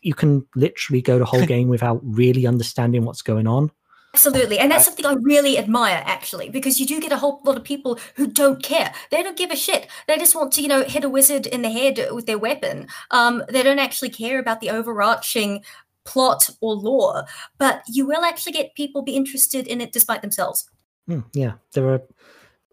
you 0.01 0.15
can 0.15 0.47
literally 0.55 1.01
go 1.01 1.19
the 1.19 1.25
whole 1.25 1.47
game 1.55 1.69
without 1.69 2.01
really 2.03 2.47
understanding 2.47 3.05
what's 3.05 3.23
going 3.23 3.47
on. 3.47 3.71
Absolutely. 4.13 4.61
And 4.61 4.71
that's 4.71 4.85
something 4.85 5.07
I 5.07 5.15
really 5.15 5.59
admire, 5.59 6.01
actually, 6.07 6.49
because 6.49 6.79
you 6.79 6.87
do 6.87 7.01
get 7.01 7.11
a 7.11 7.17
whole 7.17 7.41
lot 7.45 7.57
of 7.57 7.65
people 7.65 7.99
who 8.15 8.29
don't 8.29 8.63
care. 8.63 8.95
They 9.11 9.25
don't 9.25 9.37
give 9.37 9.51
a 9.51 9.57
shit. 9.57 9.89
They 10.07 10.17
just 10.19 10.37
want 10.37 10.53
to, 10.53 10.63
you 10.63 10.69
know, 10.69 10.85
hit 10.85 11.03
a 11.03 11.09
wizard 11.09 11.47
in 11.47 11.63
the 11.63 11.71
head 11.71 11.99
with 12.13 12.27
their 12.27 12.39
weapon. 12.39 12.87
Um, 13.11 13.43
they 13.49 13.65
don't 13.65 13.81
actually 13.81 14.11
care 14.11 14.39
about 14.39 14.61
the 14.61 14.71
overarching 14.71 15.65
plot 16.05 16.49
or 16.61 16.75
lore, 16.75 17.25
but 17.59 17.83
you 17.89 18.07
will 18.07 18.23
actually 18.23 18.53
get 18.53 18.77
people 18.77 19.03
be 19.03 19.17
interested 19.17 19.67
in 19.67 19.81
it 19.81 19.93
despite 19.93 20.23
themselves. 20.23 20.71
Hmm, 21.09 21.21
yeah, 21.33 21.55
there 21.73 21.89
are 21.89 22.03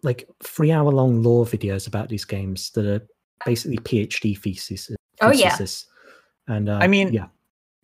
like 0.03 0.27
three 0.43 0.71
hour 0.71 0.91
long 0.91 1.21
lore 1.21 1.45
videos 1.45 1.87
about 1.87 2.09
these 2.09 2.25
games 2.25 2.71
that 2.71 2.85
are 2.85 3.07
basically 3.45 3.77
PhD 3.77 4.37
theses. 4.37 4.95
Oh, 5.21 5.31
yeah. 5.31 5.57
And 6.47 6.69
uh, 6.69 6.79
I 6.81 6.87
mean, 6.87 7.13
yeah, 7.13 7.27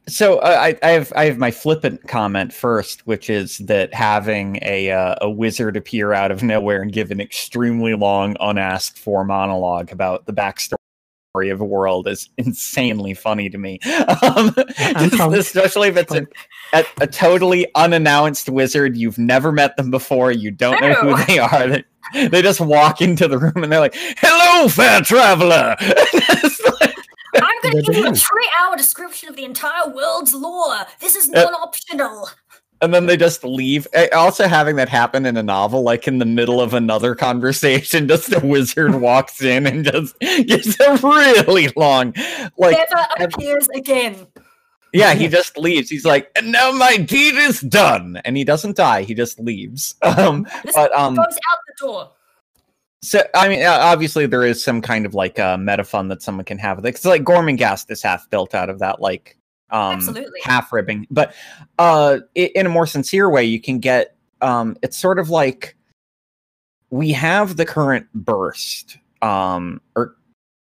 So 0.08 0.40
uh, 0.40 0.58
I, 0.60 0.78
I 0.82 0.92
have 0.92 1.14
I 1.16 1.26
have 1.26 1.38
my 1.38 1.52
flippant 1.52 2.08
comment 2.08 2.54
first, 2.54 3.06
which 3.06 3.30
is 3.30 3.60
that 3.60 3.94
having 3.94 4.58
a 4.62 4.92
uh, 4.92 5.16
a 5.22 5.30
wizard 5.30 5.78
appear 5.78 6.14
out 6.14 6.32
of 6.32 6.44
nowhere 6.44 6.82
and 6.82 6.92
give 6.92 7.12
an 7.12 7.22
extremely 7.22 7.94
long, 7.94 8.36
unasked 8.40 8.98
for 8.98 9.24
monologue 9.24 9.92
about 9.92 10.26
the 10.26 10.34
backstory 10.34 10.78
of 11.52 11.62
a 11.62 11.66
world 11.66 12.08
is 12.08 12.30
insanely 12.38 13.14
funny 13.14 13.50
to 13.50 13.58
me. 13.58 13.80
Um, 14.24 14.54
just 14.56 15.56
especially 15.56 15.90
if 15.90 15.98
it's 15.98 16.14
a, 16.14 16.28
a, 16.74 16.86
a 17.02 17.08
totally 17.08 17.68
unannounced 17.76 18.50
wizard 18.50 18.98
you've 18.98 19.18
never 19.18 19.52
met 19.52 19.78
them 19.78 19.92
before, 19.92 20.32
you 20.32 20.50
don't 20.50 20.82
know 20.82 20.94
who 20.94 21.26
they 21.26 21.40
are. 21.40 21.84
They, 22.14 22.28
they 22.32 22.42
just 22.42 22.60
walk 22.62 23.02
into 23.02 23.28
the 23.28 23.38
room 23.38 23.64
and 23.64 23.72
they're 23.72 23.80
like, 23.80 23.96
"Hello, 24.18 24.68
fair 24.68 25.02
traveler." 25.02 25.76
Like- 26.82 26.96
I'm 27.44 27.62
going 27.62 27.76
to 27.76 27.92
give 27.92 27.96
you 28.04 28.08
a 28.10 28.16
three 28.16 28.50
hour 28.60 28.76
description 28.76 29.30
of 29.30 29.36
the 29.36 29.44
entire 29.44 29.90
world's 29.90 30.34
lore. 30.34 30.78
This 31.00 31.16
is 31.16 31.30
Uh, 31.30 31.44
non 31.44 31.54
optional. 31.54 32.30
and 32.82 32.92
then 32.94 33.06
they 33.06 33.16
just 33.18 33.44
leave. 33.44 33.86
Also, 34.14 34.48
having 34.48 34.76
that 34.78 34.90
happen 34.90 35.26
in 35.26 35.38
a 35.38 35.44
novel, 35.44 35.84
like 35.84 36.08
in 36.08 36.18
the 36.18 36.26
middle 36.26 36.60
of 36.62 36.74
another 36.74 37.14
conversation, 37.14 38.08
just 38.14 38.34
a 38.34 38.40
wizard 38.40 38.96
walks 38.96 39.42
in 39.44 39.68
and 39.68 39.86
just 39.86 40.18
gives 40.20 40.80
a 40.80 40.96
really 41.04 41.70
long, 41.76 42.14
like, 42.58 42.76
Never 42.78 43.08
appears 43.20 43.68
again. 43.76 44.26
Yeah, 44.94 45.14
he 45.14 45.28
just 45.28 45.58
leaves. 45.58 45.90
He's 45.90 46.06
like, 46.06 46.30
and 46.36 46.52
now 46.52 46.72
my 46.72 46.98
deed 46.98 47.36
is 47.36 47.62
done, 47.62 48.20
and 48.26 48.36
he 48.38 48.44
doesn't 48.44 48.76
die. 48.76 49.04
He 49.04 49.14
just 49.14 49.40
leaves. 49.40 49.96
Um, 50.04 50.48
This 50.64 50.76
but 50.76 50.92
um, 50.94 51.16
goes 51.16 51.26
out 51.26 51.58
the 51.68 51.74
door. 51.86 52.12
so 53.02 53.22
I 53.36 53.48
mean, 53.50 53.64
obviously 53.66 54.26
there 54.26 54.44
is 54.46 54.64
some 54.64 54.82
kind 54.82 55.06
of 55.06 55.14
like 55.14 55.38
uh, 55.40 55.58
meta 55.58 55.84
fun 55.84 56.08
that 56.10 56.22
someone 56.22 56.46
can 56.46 56.58
have. 56.58 56.78
with 56.78 56.86
it. 56.86 56.90
It's 56.90 57.06
like 57.06 57.24
Gormenghast 57.24 57.90
is 57.92 58.02
half 58.02 58.30
built 58.30 58.54
out 58.56 58.70
of 58.70 58.80
that, 58.80 59.00
like 59.02 59.38
um, 59.70 59.96
Absolutely. 59.96 60.40
half 60.44 60.72
ribbing. 60.74 61.08
But 61.12 61.34
uh, 61.80 62.20
in 62.36 62.66
a 62.66 62.70
more 62.70 62.88
sincere 62.88 63.30
way, 63.30 63.44
you 63.44 63.62
can 63.62 63.80
get. 63.80 64.16
Um, 64.42 64.78
it's 64.84 64.98
sort 64.98 65.20
of 65.20 65.30
like 65.30 65.76
we 66.90 67.12
have 67.12 67.58
the 67.58 67.66
current 67.66 68.08
burst, 68.14 68.98
um, 69.22 69.82
or 69.96 70.16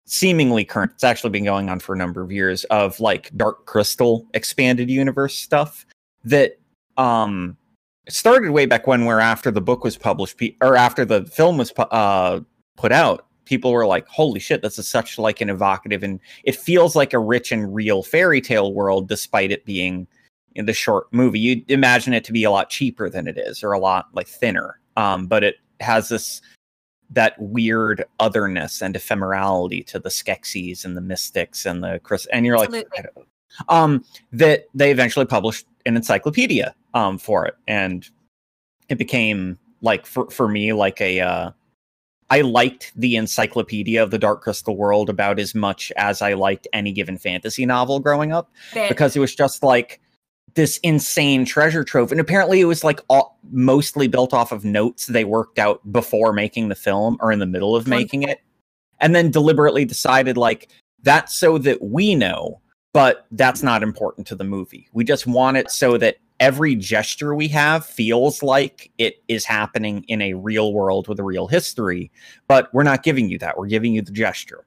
seemingly 0.06 0.64
current. 0.64 0.92
It's 0.94 1.04
actually 1.04 1.30
been 1.30 1.44
going 1.44 1.68
on 1.68 1.80
for 1.80 1.94
a 1.94 1.98
number 1.98 2.22
of 2.22 2.30
years 2.30 2.64
of 2.64 3.00
like 3.00 3.30
Dark 3.36 3.66
Crystal 3.66 4.26
expanded 4.34 4.90
universe 4.90 5.36
stuff 5.36 5.86
that 6.24 6.58
um 6.96 7.56
started 8.08 8.50
way 8.50 8.66
back 8.66 8.86
when 8.86 9.04
where 9.04 9.20
after 9.20 9.50
the 9.50 9.60
book 9.60 9.82
was 9.82 9.96
published 9.96 10.40
or 10.60 10.76
after 10.76 11.04
the 11.04 11.24
film 11.26 11.58
was 11.58 11.72
pu- 11.72 11.82
uh 11.82 12.40
put 12.76 12.92
out 12.92 13.26
people 13.46 13.72
were 13.72 13.86
like 13.86 14.06
holy 14.08 14.38
shit 14.38 14.62
this 14.62 14.78
is 14.78 14.86
such 14.86 15.18
like 15.18 15.40
an 15.40 15.50
evocative 15.50 16.02
and 16.02 16.20
it 16.44 16.54
feels 16.54 16.94
like 16.94 17.12
a 17.12 17.18
rich 17.18 17.50
and 17.50 17.74
real 17.74 18.02
fairy 18.02 18.40
tale 18.40 18.72
world 18.72 19.08
despite 19.08 19.50
it 19.50 19.64
being 19.64 20.06
in 20.54 20.66
the 20.66 20.72
short 20.72 21.12
movie 21.12 21.40
you'd 21.40 21.68
imagine 21.70 22.12
it 22.12 22.24
to 22.24 22.32
be 22.32 22.44
a 22.44 22.50
lot 22.50 22.70
cheaper 22.70 23.08
than 23.08 23.26
it 23.26 23.38
is 23.38 23.62
or 23.62 23.72
a 23.72 23.78
lot 23.78 24.06
like 24.12 24.28
thinner 24.28 24.78
um 24.96 25.26
but 25.26 25.42
it 25.42 25.56
has 25.80 26.08
this 26.08 26.40
that 27.10 27.34
weird 27.38 28.04
otherness 28.20 28.82
and 28.82 28.94
ephemerality 28.94 29.86
to 29.86 29.98
the 29.98 30.08
Skeksis 30.08 30.84
and 30.84 30.96
the 30.96 31.00
Mystics 31.00 31.66
and 31.66 31.82
the 31.82 32.00
Chris 32.02 32.26
and 32.26 32.44
you're 32.46 32.58
like 32.58 32.68
Absolutely. 32.68 33.02
Don't- 33.14 33.28
um 33.68 34.04
that 34.32 34.64
they 34.74 34.90
eventually 34.90 35.26
published 35.26 35.66
an 35.86 35.96
encyclopedia 35.96 36.74
um 36.92 37.18
for 37.18 37.46
it 37.46 37.54
and 37.68 38.08
it 38.88 38.98
became 38.98 39.58
like 39.80 40.06
for 40.06 40.28
for 40.30 40.48
me 40.48 40.72
like 40.72 41.00
a 41.00 41.20
uh 41.20 41.50
I 42.30 42.40
liked 42.40 42.92
the 42.96 43.16
encyclopedia 43.16 44.02
of 44.02 44.10
the 44.10 44.18
Dark 44.18 44.40
Crystal 44.42 44.76
world 44.76 45.10
about 45.10 45.38
as 45.38 45.54
much 45.54 45.92
as 45.96 46.22
I 46.22 46.32
liked 46.32 46.66
any 46.72 46.90
given 46.90 47.18
fantasy 47.18 47.66
novel 47.66 48.00
growing 48.00 48.32
up 48.32 48.50
Ben, 48.72 48.88
because 48.88 49.14
it 49.14 49.20
was 49.20 49.34
just 49.34 49.62
like 49.62 50.00
this 50.54 50.78
insane 50.78 51.44
treasure 51.44 51.84
trove. 51.84 52.12
And 52.12 52.20
apparently 52.20 52.60
it 52.60 52.66
was 52.66 52.84
like 52.84 53.00
all, 53.08 53.38
mostly 53.50 54.08
built 54.08 54.32
off 54.32 54.52
of 54.52 54.64
notes 54.64 55.06
they 55.06 55.24
worked 55.24 55.58
out 55.58 55.80
before 55.92 56.32
making 56.32 56.68
the 56.68 56.74
film 56.74 57.16
or 57.20 57.32
in 57.32 57.38
the 57.38 57.46
middle 57.46 57.74
of 57.76 57.86
making 57.86 58.22
it. 58.22 58.40
And 59.00 59.14
then 59.14 59.30
deliberately 59.30 59.84
decided 59.84 60.36
like 60.36 60.68
that's 61.02 61.34
so 61.34 61.58
that 61.58 61.82
we 61.82 62.14
know 62.14 62.60
but 62.92 63.26
that's 63.32 63.60
not 63.60 63.82
important 63.82 64.24
to 64.24 64.36
the 64.36 64.44
movie. 64.44 64.88
We 64.92 65.02
just 65.02 65.26
want 65.26 65.56
it 65.56 65.68
so 65.68 65.98
that 65.98 66.18
every 66.38 66.76
gesture 66.76 67.34
we 67.34 67.48
have 67.48 67.84
feels 67.84 68.40
like 68.40 68.92
it 68.98 69.16
is 69.26 69.44
happening 69.44 70.04
in 70.06 70.22
a 70.22 70.34
real 70.34 70.72
world 70.72 71.08
with 71.08 71.18
a 71.18 71.22
real 71.24 71.48
history 71.48 72.10
but 72.46 72.72
we're 72.72 72.84
not 72.84 73.02
giving 73.02 73.28
you 73.28 73.38
that. 73.38 73.58
We're 73.58 73.66
giving 73.66 73.94
you 73.94 74.02
the 74.02 74.12
gesture. 74.12 74.64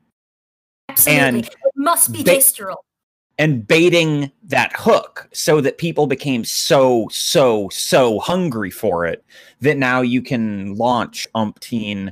Absolutely. 0.90 1.22
and 1.22 1.46
it 1.46 1.56
must 1.76 2.12
be 2.12 2.24
ba- 2.24 2.32
gestural. 2.32 2.78
And 3.38 3.68
baiting 3.68 4.32
that 4.44 4.72
hook 4.76 5.30
so 5.32 5.62
that 5.62 5.78
people 5.78 6.08
became 6.08 6.44
so 6.44 7.08
so 7.12 7.70
so 7.70 8.20
hungry 8.20 8.72
for 8.72 9.06
it 9.06 9.24
that 9.62 9.78
now 9.78 10.02
you 10.02 10.22
can 10.22 10.76
launch 10.76 11.28
umpteen. 11.36 12.12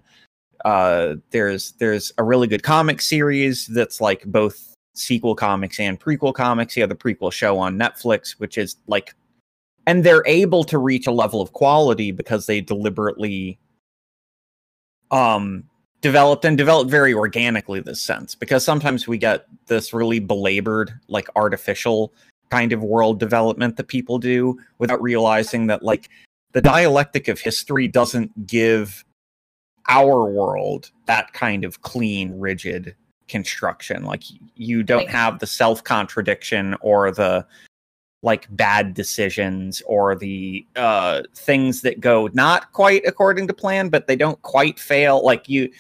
Uh 0.64 1.16
there's 1.32 1.74
there's 1.74 2.12
a 2.18 2.24
really 2.24 2.48
good 2.48 2.64
comic 2.64 3.02
series 3.02 3.68
that's 3.68 4.00
like 4.02 4.24
both 4.26 4.76
sequel 4.94 5.36
comics 5.36 5.80
and 5.80 6.00
prequel 6.00 6.34
comics. 6.34 6.76
Have 6.76 6.90
the 6.90 6.96
prequel 6.96 7.32
show 7.32 7.58
on 7.58 7.78
netflix 7.78 8.40
which 8.40 8.58
is 8.58 8.78
like 8.88 9.16
and 9.88 10.04
they're 10.04 10.24
able 10.26 10.64
to 10.64 10.78
reach 10.78 11.08
a 11.08 11.12
level 11.12 11.42
of 11.42 11.54
quality 11.54 12.12
because 12.12 12.46
they 12.46 12.62
deliberately 12.62 13.60
um 15.12 15.64
developed 16.06 16.46
and 16.46 16.56
developed 16.56 16.92
very 16.92 17.16
organically 17.16 17.80
this 17.80 18.00
sense 18.00 18.36
because 18.36 18.64
sometimes 18.64 19.08
we 19.08 19.18
get 19.18 19.48
this 19.66 19.92
really 19.92 20.20
belabored 20.20 20.94
like 21.08 21.28
artificial 21.36 22.14
kind 22.52 22.72
of 22.72 22.84
world 22.84 23.20
development 23.20 23.76
that 23.76 23.88
people 23.88 24.20
do 24.20 24.56
without 24.78 25.02
realizing 25.02 25.66
that 25.66 25.82
like 25.82 26.12
the 26.52 26.62
dialectic 26.62 27.28
of 27.28 27.40
history 27.40 27.88
doesn't 27.88 28.46
give 28.46 29.04
our 29.90 30.30
world 30.30 30.92
that 31.08 31.34
kind 31.34 31.66
of 31.66 31.82
clean 31.82 32.38
rigid 32.38 32.96
construction. 33.28 34.04
Like 34.04 34.22
you 34.54 34.84
don't 34.84 35.10
have 35.10 35.40
the 35.40 35.48
self 35.48 35.84
contradiction 35.84 36.76
or 36.82 37.10
the 37.10 37.48
like 38.22 38.46
bad 38.56 38.94
decisions 38.94 39.82
or 39.88 40.16
the 40.16 40.68
uh 40.76 41.24
things 41.34 41.82
that 41.82 42.00
go 42.00 42.30
not 42.34 42.72
quite 42.74 43.06
according 43.08 43.48
to 43.48 43.54
plan 43.54 43.90
but 43.90 44.06
they 44.06 44.16
don't 44.16 44.40
quite 44.44 44.80
fail. 44.80 45.26
Like 45.26 45.50
you 45.50 45.72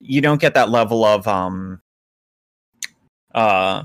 you 0.00 0.20
don't 0.20 0.40
get 0.40 0.54
that 0.54 0.70
level 0.70 1.04
of 1.04 1.26
um 1.26 1.80
uh 3.34 3.82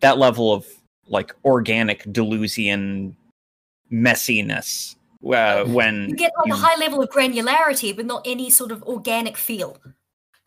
that 0.00 0.18
level 0.18 0.52
of 0.52 0.66
like 1.08 1.34
organic 1.44 2.04
delusian 2.12 3.16
messiness 3.92 4.96
uh, 5.32 5.64
when 5.64 6.10
You 6.10 6.16
get 6.16 6.32
like 6.44 6.52
a 6.52 6.56
high 6.56 6.76
level 6.78 7.02
of 7.02 7.08
granularity, 7.10 7.96
but 7.96 8.06
not 8.06 8.22
any 8.24 8.50
sort 8.50 8.70
of 8.70 8.82
organic 8.84 9.36
feel. 9.36 9.78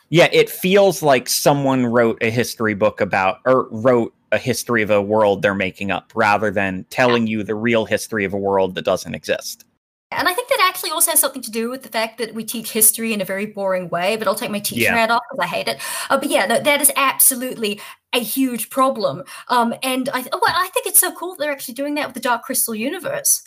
yeah 0.10 0.30
it 0.32 0.50
feels 0.50 1.02
like 1.04 1.28
someone 1.30 1.86
wrote 1.86 2.18
a 2.22 2.30
history 2.30 2.74
book 2.74 3.02
about 3.02 3.40
or 3.46 3.68
wrote 3.72 4.14
a 4.32 4.38
history 4.38 4.82
of 4.82 4.90
a 4.92 5.02
world 5.02 5.42
they're 5.42 5.56
making 5.56 5.92
up 5.92 6.12
rather 6.16 6.52
than 6.52 6.86
telling 6.90 7.28
you 7.28 7.44
the 7.44 7.56
real 7.56 7.86
history 7.86 8.26
of 8.26 8.34
a 8.34 8.38
world 8.38 8.76
that 8.76 8.86
doesn't 8.86 9.16
exist. 9.16 9.66
And 10.12 10.28
I 10.28 10.34
think 10.34 10.49
that 10.49 10.49
actually 10.80 10.92
also 10.92 11.12
has 11.12 11.20
something 11.20 11.42
to 11.42 11.52
do 11.52 11.70
with 11.70 11.84
the 11.84 11.90
fact 11.90 12.18
that 12.20 12.34
we 12.34 12.44
teach 12.44 12.72
history 12.72 13.12
in 13.12 13.20
a 13.20 13.26
very 13.26 13.46
boring 13.46 13.90
way, 13.90 14.16
but 14.16 14.28
I'll 14.28 14.36
take 14.36 14.50
my 14.50 14.60
teacher 14.60 14.84
Yeah. 14.84 14.96
hat 14.96 15.12
off 15.12 15.22
because 15.30 15.44
I 15.44 15.48
hate 15.48 15.68
it. 15.68 15.82
Uh, 16.10 16.18
but 16.18 16.30
yeah, 16.30 16.46
no, 16.46 16.58
that 16.58 16.80
is 16.80 16.90
absolutely 16.96 17.82
a 18.14 18.20
huge 18.20 18.70
problem. 18.70 19.24
Um, 19.50 19.74
and 19.84 20.08
I, 20.14 20.22
oh, 20.32 20.40
well, 20.42 20.56
I 20.56 20.70
think 20.74 20.88
it's 20.88 21.00
so 21.00 21.12
cool 21.12 21.32
that 21.32 21.40
they're 21.40 21.52
actually 21.52 21.74
doing 21.74 21.96
that 21.96 22.08
with 22.08 22.14
the 22.14 22.22
Dark 22.22 22.44
Crystal 22.44 22.74
universe. 22.74 23.44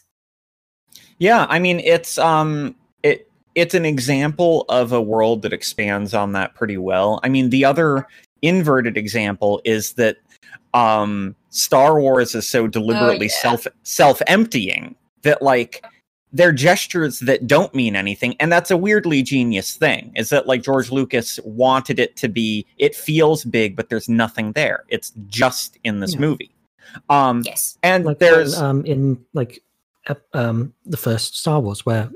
Yeah, 1.19 1.47
I 1.49 1.59
mean 1.59 1.81
it's 1.81 2.19
um 2.19 2.75
it 3.03 3.31
it's 3.55 3.75
an 3.75 3.87
example 3.87 4.65
of 4.69 4.93
a 4.93 5.01
world 5.01 5.43
that 5.43 5.53
expands 5.53 6.15
on 6.15 6.33
that 6.33 6.55
pretty 6.55 6.77
well. 6.77 7.21
I 7.23 7.29
mean 7.29 7.49
the 7.51 7.65
other 7.65 8.07
inverted 8.43 8.97
example 8.97 9.63
is 9.65 9.95
that 9.95 10.17
um 10.75 11.35
Star 11.51 12.01
Wars 12.01 12.35
is 12.35 12.47
so 12.47 12.67
deliberately 12.67 13.27
yeah. 13.27 13.41
self 13.41 13.67
self-emptying 13.85 14.97
that 15.23 15.43
like 15.43 15.85
they're 16.33 16.53
gestures 16.53 17.19
that 17.21 17.47
don't 17.47 17.75
mean 17.75 17.95
anything 17.95 18.35
and 18.41 18.51
that's 18.51 18.71
a 18.71 18.77
weirdly 18.77 19.23
genius 19.23 19.77
thing 19.77 20.13
is 20.17 20.31
that 20.31 20.47
like 20.47 20.63
George 20.63 20.91
Lucas 20.91 21.39
wanted 21.45 21.99
it 21.99 22.17
to 22.17 22.29
be 22.29 22.67
it 22.79 22.95
feels 22.97 23.45
big 23.45 23.77
but 23.77 23.89
there's 23.91 24.09
nothing 24.09 24.53
there. 24.53 24.85
It's 24.89 25.13
just 25.27 25.79
in 25.85 26.01
this 26.01 26.15
Yeah. 26.15 26.21
movie. 26.21 26.55
Um 27.11 27.43
Yes. 27.45 27.79
and 27.83 28.05
like 28.05 28.19
there's 28.19 28.57
when, 28.57 28.65
um 28.65 28.85
in 28.87 29.25
like 29.35 29.63
um 30.33 30.73
the 30.87 30.97
first 30.97 31.37
Star 31.39 31.61
Wars 31.61 31.85
where 31.87 32.11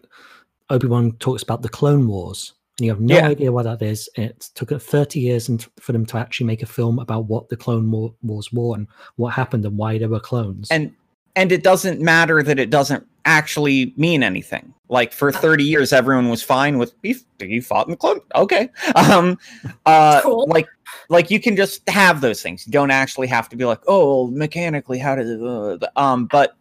Obi 0.71 0.87
Wan 0.89 1.12
talks 1.19 1.43
about 1.43 1.62
the 1.62 1.69
Clone 1.69 2.09
Wars 2.09 2.53
and 2.79 2.85
you 2.87 2.91
have 2.93 3.01
no 3.01 3.17
Yeah. 3.17 3.29
idea 3.29 3.53
what 3.53 3.62
that 3.64 3.81
is. 3.83 4.09
And 4.17 4.27
it 4.27 4.51
took 4.55 4.71
thirty 4.83 5.21
years 5.21 5.49
and 5.49 5.64
for 5.79 5.93
them 5.93 6.05
to 6.07 6.17
actually 6.19 6.47
make 6.47 6.62
a 6.62 6.67
film 6.67 6.99
about 6.99 7.27
what 7.27 7.49
the 7.49 7.57
Clone 7.57 7.91
War- 7.91 8.14
Wars 8.23 8.53
were 8.53 8.75
and 8.77 8.87
what 9.17 9.35
happened 9.35 9.64
and 9.64 9.77
why 9.79 9.99
there 9.99 10.09
were 10.09 10.21
clones. 10.21 10.69
and 10.71 10.93
and 11.37 11.53
it 11.53 11.62
doesn't 11.62 12.01
matter 12.01 12.43
that 12.43 12.59
it 12.59 12.70
doesn't 12.70 13.07
actually 13.26 13.93
mean 13.97 14.22
anything 14.22 14.72
like 14.89 15.12
for 15.12 15.30
30 15.30 15.64
years 15.64 15.93
everyone 15.93 16.28
was 16.28 16.43
fine 16.43 16.78
with 16.78 16.95
he, 17.03 17.14
he 17.39 17.61
fought 17.61 17.87
in 17.87 17.91
the 17.91 17.97
clone 17.97 18.20
okay 18.34 18.68
um 18.95 19.39
uh 19.84 20.20
Cool. 20.22 20.47
like 20.49 20.66
like 21.09 21.30
you 21.30 21.39
can 21.39 21.57
just 21.57 21.89
have 21.89 22.20
those 22.20 22.43
things 22.43 22.66
you 22.66 22.72
don't 22.72 22.91
actually 22.91 23.26
have 23.26 23.49
to 23.49 23.57
be 23.57 23.64
like 23.64 23.80
oh 23.87 24.28
mechanically 24.28 24.99
how 24.99 25.14
did 25.14 25.43
uh, 25.43 25.78
um 25.97 26.26
but 26.26 26.57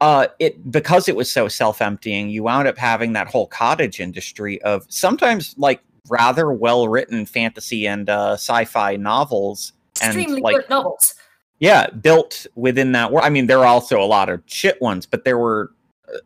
uh 0.00 0.28
it 0.38 0.70
because 0.70 1.08
it 1.08 1.16
was 1.16 1.30
so 1.30 1.48
self-emptying 1.48 2.30
you 2.30 2.44
wound 2.44 2.66
up 2.68 2.78
having 2.78 3.12
that 3.12 3.26
whole 3.26 3.48
cottage 3.48 4.00
industry 4.00 4.62
of 4.62 4.86
sometimes 4.88 5.54
like 5.58 5.80
rather 6.08 6.52
well 6.52 6.88
written 6.88 7.26
fantasy 7.26 7.86
and 7.86 8.08
uh 8.08 8.32
sci-fi 8.34 8.96
novels 8.96 9.72
and 10.00 10.16
Extremely 10.16 10.40
like 10.40 10.56
good 10.56 10.70
novels. 10.70 11.14
Yeah 11.60 11.88
built 11.88 12.46
within 12.56 12.92
that 12.92 13.12
world 13.12 13.24
i 13.24 13.30
mean 13.30 13.46
there 13.46 13.60
are 13.60 13.66
also 13.66 14.00
a 14.00 14.04
lot 14.04 14.28
of 14.28 14.42
shit 14.46 14.80
ones 14.82 15.06
but 15.06 15.24
there 15.24 15.38
were 15.38 15.72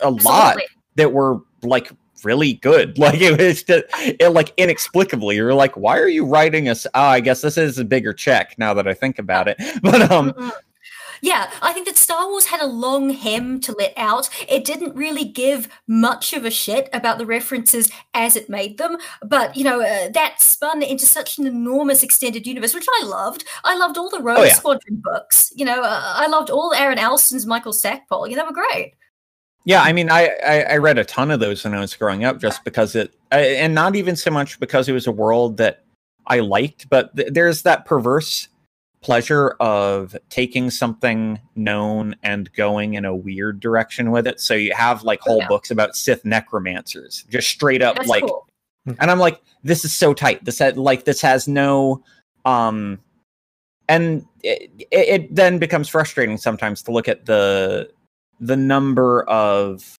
a 0.00 0.10
lot 0.10 0.56
that 0.96 1.12
were 1.12 1.40
like 1.62 1.90
really 2.24 2.54
good. 2.54 2.96
Like 3.04 3.20
it 3.20 3.38
was 3.38 3.62
just, 3.62 3.84
it 3.98 4.32
like 4.32 4.54
inexplicably 4.56 5.36
you're 5.36 5.52
like 5.52 5.76
why 5.76 5.98
are 5.98 6.08
you 6.08 6.24
writing 6.24 6.68
us? 6.68 6.86
Oh 6.94 7.02
i 7.02 7.20
guess 7.20 7.42
this 7.42 7.58
is 7.58 7.78
a 7.78 7.84
bigger 7.84 8.12
check 8.12 8.54
now 8.56 8.72
that 8.74 8.88
i 8.88 8.94
think 8.94 9.18
about 9.18 9.48
it. 9.48 9.60
But 9.82 10.10
um. 10.10 10.52
Yeah, 11.24 11.50
I 11.62 11.72
think 11.72 11.86
that 11.86 11.96
Star 11.96 12.28
Wars 12.28 12.44
had 12.44 12.60
a 12.60 12.66
long 12.66 13.08
hem 13.08 13.58
to 13.60 13.74
let 13.78 13.94
out. 13.96 14.28
It 14.46 14.62
didn't 14.62 14.94
really 14.94 15.24
give 15.24 15.70
much 15.88 16.34
of 16.34 16.44
a 16.44 16.50
shit 16.50 16.90
about 16.92 17.16
the 17.16 17.24
references 17.24 17.90
as 18.12 18.36
it 18.36 18.50
made 18.50 18.76
them, 18.76 18.98
but 19.24 19.56
you 19.56 19.64
know 19.64 19.80
uh, 19.80 20.10
that 20.10 20.42
spun 20.42 20.82
into 20.82 21.06
such 21.06 21.38
an 21.38 21.46
enormous 21.46 22.02
extended 22.02 22.46
universe, 22.46 22.74
which 22.74 22.86
I 23.00 23.06
loved. 23.06 23.44
I 23.64 23.74
loved 23.74 23.96
all 23.96 24.10
the 24.10 24.20
Rogue 24.20 24.40
Oh, 24.40 24.42
yeah. 24.42 24.52
Squadron 24.52 25.00
books. 25.02 25.50
You 25.56 25.64
know, 25.64 25.82
uh, 25.82 26.02
I 26.04 26.26
loved 26.26 26.50
all 26.50 26.74
Aaron 26.74 26.98
Alston's 26.98 27.46
Michael 27.46 27.72
Stackpole. 27.72 28.28
Yeah, 28.28 28.36
they 28.36 28.42
were 28.42 28.52
great. 28.52 28.92
Yeah, 29.64 29.80
I 29.80 29.94
mean, 29.94 30.10
I, 30.10 30.28
I 30.46 30.60
I 30.72 30.76
read 30.76 30.98
a 30.98 31.06
ton 31.06 31.30
of 31.30 31.40
those 31.40 31.64
when 31.64 31.72
I 31.72 31.80
was 31.80 31.96
growing 31.96 32.26
up, 32.26 32.38
just 32.38 32.62
because 32.64 32.94
it, 32.94 33.14
and 33.32 33.74
not 33.74 33.96
even 33.96 34.14
so 34.14 34.30
much 34.30 34.60
because 34.60 34.90
it 34.90 34.92
was 34.92 35.06
a 35.06 35.12
world 35.12 35.56
that 35.56 35.86
I 36.26 36.40
liked, 36.40 36.90
but 36.90 37.16
th- 37.16 37.32
there's 37.32 37.62
that 37.62 37.86
perverse 37.86 38.48
pleasure 39.04 39.50
of 39.60 40.16
taking 40.30 40.70
something 40.70 41.38
known 41.56 42.16
and 42.22 42.50
going 42.54 42.94
in 42.94 43.04
a 43.04 43.14
weird 43.14 43.60
direction 43.60 44.10
with 44.10 44.26
it. 44.26 44.40
So 44.40 44.54
you 44.54 44.72
have 44.74 45.02
like 45.04 45.20
whole 45.20 45.38
Yeah. 45.40 45.48
books 45.48 45.70
about 45.70 45.94
Sith 45.94 46.24
necromancers, 46.24 47.24
just 47.28 47.48
straight 47.48 47.82
up 47.82 47.96
That's 47.96 48.08
like 48.08 48.24
cool. 48.24 48.48
and 48.86 49.10
i'm 49.10 49.18
like 49.18 49.40
this 49.62 49.84
is 49.84 49.94
so 49.96 50.12
tight 50.12 50.44
this 50.44 50.58
had 50.58 50.76
like 50.76 51.04
this 51.04 51.20
has 51.22 51.46
no 51.48 52.02
um 52.44 52.98
and 53.88 54.26
it, 54.42 54.70
it, 54.90 55.08
it 55.22 55.34
then 55.34 55.58
becomes 55.58 55.88
frustrating 55.88 56.36
sometimes 56.36 56.82
to 56.82 56.90
look 56.92 57.08
at 57.08 57.24
the 57.26 57.90
the 58.40 58.56
number 58.56 59.22
of 59.24 59.96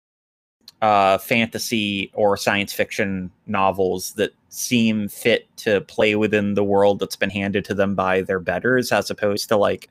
uh 0.85 1.17
fantasy 1.17 2.11
or 2.13 2.37
science 2.37 2.71
fiction 2.71 3.31
novels 3.47 4.13
that 4.13 4.31
seem 4.49 5.07
fit 5.07 5.47
to 5.57 5.81
play 5.81 6.15
within 6.15 6.53
the 6.53 6.63
world 6.63 6.99
that's 6.99 7.15
been 7.15 7.29
handed 7.31 7.65
to 7.65 7.73
them 7.73 7.95
by 7.95 8.21
their 8.21 8.39
betters 8.39 8.91
as 8.91 9.09
opposed 9.09 9.49
to 9.49 9.57
like 9.57 9.89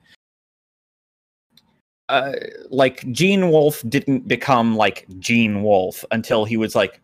uh, 2.07 2.33
like 2.69 3.03
Gene 3.11 3.49
Wolfe 3.49 3.83
didn't 3.89 4.27
become 4.27 4.75
like 4.75 5.05
Gene 5.17 5.63
Wolfe 5.63 6.05
until 6.11 6.45
he 6.45 6.55
was 6.55 6.75
like, 6.75 7.01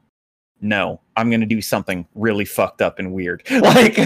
no, 0.61 1.01
I'm 1.17 1.31
gonna 1.31 1.47
do 1.47 1.59
something 1.59 2.07
really 2.13 2.45
fucked 2.45 2.81
up 2.81 2.99
and 2.99 3.11
weird. 3.11 3.43
Like, 3.49 3.97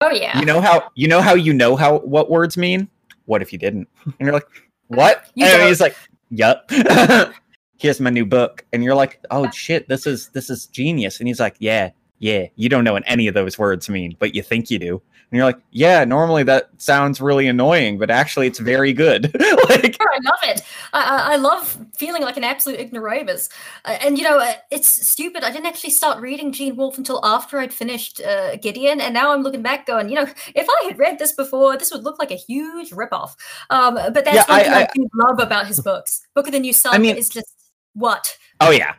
Oh 0.00 0.10
yeah. 0.10 0.38
you 0.38 0.46
know 0.46 0.60
how 0.62 0.88
you 0.94 1.08
know 1.08 1.20
how 1.20 1.34
you 1.34 1.52
know 1.52 1.76
how 1.76 1.98
what 1.98 2.30
words 2.30 2.56
mean? 2.56 2.88
What 3.26 3.42
if 3.42 3.52
you 3.52 3.58
didn't? 3.58 3.88
And 4.04 4.14
you're 4.18 4.32
like, 4.32 4.48
what? 4.86 5.30
You 5.34 5.44
and 5.44 5.68
he's 5.68 5.80
like, 5.80 5.94
yup. 6.30 6.70
Here's 7.78 8.00
my 8.00 8.10
new 8.10 8.26
book, 8.26 8.64
and 8.72 8.82
you're 8.84 8.94
like, 8.94 9.20
oh 9.30 9.50
shit, 9.50 9.88
this 9.88 10.06
is 10.06 10.28
this 10.30 10.50
is 10.50 10.66
genius. 10.66 11.18
And 11.20 11.28
he's 11.28 11.40
like, 11.40 11.56
yeah, 11.58 11.90
yeah, 12.18 12.46
you 12.56 12.68
don't 12.68 12.84
know 12.84 12.92
what 12.94 13.04
any 13.06 13.26
of 13.28 13.34
those 13.34 13.58
words 13.58 13.88
mean, 13.88 14.16
but 14.18 14.34
you 14.34 14.42
think 14.42 14.70
you 14.70 14.78
do. 14.78 15.00
And 15.30 15.36
you're 15.36 15.44
like, 15.44 15.58
yeah, 15.72 16.04
normally 16.04 16.42
that 16.44 16.70
sounds 16.78 17.20
really 17.20 17.46
annoying, 17.48 17.98
but 17.98 18.08
actually 18.10 18.46
it's 18.46 18.58
very 18.58 18.94
good. 18.94 19.24
like, 19.68 19.94
Sure, 20.00 20.10
I 20.10 20.18
love 20.24 20.38
it. 20.44 20.62
I, 20.94 21.02
I, 21.02 21.32
I 21.34 21.36
love 21.36 21.78
feeling 21.94 22.22
like 22.22 22.38
an 22.38 22.44
absolute 22.44 22.80
ignoramus. 22.80 23.50
Uh, 23.84 23.98
and 24.00 24.16
you 24.16 24.24
know, 24.24 24.38
uh, 24.38 24.54
it's 24.70 24.88
stupid. 25.06 25.44
I 25.44 25.50
didn't 25.52 25.66
actually 25.66 25.90
start 25.90 26.18
reading 26.22 26.50
Gene 26.50 26.76
Wolfe 26.76 26.96
until 26.96 27.20
after 27.24 27.58
I'd 27.60 27.74
finished 27.74 28.22
uh, 28.22 28.56
Gideon, 28.56 29.02
and 29.02 29.12
now 29.12 29.30
I'm 29.32 29.42
looking 29.42 29.60
back, 29.62 29.84
going, 29.86 30.08
you 30.08 30.14
know, 30.14 30.26
if 30.54 30.66
I 30.66 30.84
had 30.86 30.98
read 30.98 31.18
this 31.18 31.32
before, 31.32 31.76
this 31.76 31.92
would 31.92 32.04
look 32.04 32.18
like 32.18 32.30
a 32.30 32.36
huge 32.36 32.90
ripoff. 32.90 33.36
Um, 33.68 33.94
but 33.96 34.24
that's 34.24 34.34
Yeah, 34.34 34.44
one 34.48 34.60
I- 34.60 34.86
thing 34.86 35.08
I, 35.14 35.24
I- 35.24 35.28
love 35.28 35.40
about 35.40 35.66
his 35.66 35.78
books. 35.80 36.26
Book 36.34 36.46
of 36.46 36.52
the 36.54 36.58
New 36.60 36.72
Sun 36.72 37.02
mean- 37.02 37.16
is 37.16 37.28
just 37.28 37.54
what. 37.98 38.36
Oh 38.60 38.70
yeah. 38.70 38.94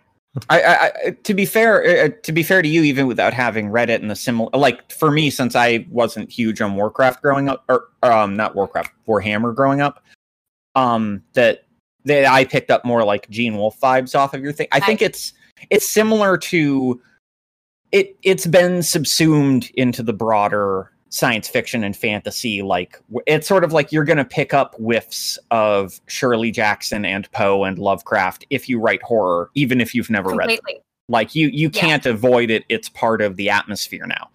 I, 0.50 0.62
I, 0.62 0.92
I 1.08 1.12
to 1.24 1.34
be 1.34 1.46
fair, 1.46 2.06
uh, 2.06 2.10
to 2.22 2.32
be 2.32 2.44
fair 2.44 2.62
to 2.62 2.68
you, 2.68 2.84
even 2.84 3.08
without 3.08 3.34
having 3.34 3.70
read 3.70 3.90
it 3.90 4.02
in 4.02 4.08
the 4.08 4.16
similar, 4.16 4.50
like 4.54 4.92
for 4.92 5.12
me, 5.12 5.30
since 5.30 5.56
I 5.56 5.88
wasn't 5.90 6.30
huge 6.30 6.62
on 6.62 6.76
Warcraft 6.76 7.22
growing 7.22 7.50
up, 7.50 7.64
or 7.68 7.90
um, 8.04 8.36
not 8.36 8.56
Warcraft, 8.56 8.92
Warhammer 9.08 9.56
growing 9.56 9.82
up, 9.82 10.04
um, 10.76 11.24
that 11.34 11.66
that 12.06 12.26
I 12.26 12.46
picked 12.46 12.70
up 12.70 12.86
more 12.86 13.04
like 13.04 13.30
Gene 13.30 13.58
Wolfe 13.58 13.80
vibes 13.80 14.18
off 14.18 14.34
of 14.34 14.42
your 14.42 14.52
thing. 14.52 14.68
I 14.72 14.80
think 14.80 15.02
it's 15.02 15.34
it's 15.72 15.90
similar 15.90 16.38
to 16.38 17.02
it. 17.92 18.16
It's 18.22 18.46
been 18.46 18.84
subsumed 18.84 19.72
into 19.74 20.04
the 20.04 20.14
broader 20.14 20.92
science 21.10 21.48
fiction 21.48 21.84
and 21.84 21.96
fantasy. 21.96 22.62
Like 22.62 23.00
it's 23.28 23.48
sort 23.48 23.64
of 23.64 23.74
like 23.74 23.92
you're 23.92 24.06
going 24.06 24.18
to 24.18 24.26
pick 24.26 24.54
up 24.54 24.76
whiffs 24.78 25.38
of 25.52 26.00
Shirley 26.08 26.52
Jackson 26.52 27.06
and 27.06 27.32
Poe 27.32 27.64
and 27.64 27.78
Lovecraft 27.78 28.46
if 28.50 28.70
you 28.70 28.80
write 28.80 29.02
horror, 29.02 29.50
even 29.56 29.82
if 29.82 29.94
you've 29.94 30.10
never 30.10 30.30
read. 30.30 30.50
Them. 30.50 30.60
Like 31.08 31.34
you, 31.36 31.48
you 31.48 31.70
Yeah. 31.74 31.82
can't 31.82 32.06
avoid 32.06 32.52
it. 32.52 32.64
It's 32.70 32.90
part 32.90 33.22
of 33.22 33.36
the 33.36 33.50
atmosphere 33.50 34.06
now. 34.06 34.30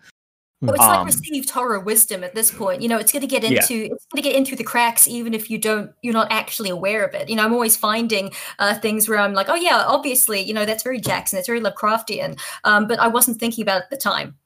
Oh, 0.66 0.72
it's 0.72 0.82
Um, 0.82 0.88
like 0.88 1.06
received 1.06 1.50
horror 1.50 1.78
wisdom 1.78 2.24
at 2.24 2.34
this 2.34 2.50
point. 2.50 2.80
You 2.80 2.88
know, 2.88 2.96
it's 2.96 3.12
going 3.12 3.20
to 3.20 3.26
get 3.28 3.42
Yeah. 3.42 3.60
into 3.60 3.92
it's 3.94 4.06
going 4.06 4.22
to 4.22 4.28
get 4.28 4.34
in 4.34 4.44
through 4.44 4.56
the 4.56 4.64
cracks, 4.64 5.06
even 5.06 5.34
if 5.34 5.50
you 5.50 5.58
don't, 5.58 5.92
you're 6.02 6.14
not 6.14 6.28
actually 6.30 6.70
aware 6.70 7.04
of 7.04 7.14
it. 7.14 7.28
You 7.28 7.36
know, 7.36 7.44
I'm 7.44 7.52
always 7.52 7.76
finding 7.76 8.32
uh, 8.58 8.74
things 8.74 9.08
where 9.08 9.18
I'm 9.18 9.34
like, 9.34 9.48
oh 9.48 9.54
yeah, 9.56 9.84
obviously, 9.86 10.40
you 10.40 10.54
know, 10.54 10.64
that's 10.64 10.82
very 10.82 11.00
Jackson, 11.00 11.38
it's 11.38 11.48
very 11.48 11.60
Lovecraftian, 11.60 12.40
um, 12.64 12.88
but 12.88 12.98
I 12.98 13.08
wasn't 13.08 13.38
thinking 13.38 13.62
about 13.62 13.82
it 13.82 13.84
at 13.84 13.90
the 13.90 13.96
time. 13.96 14.36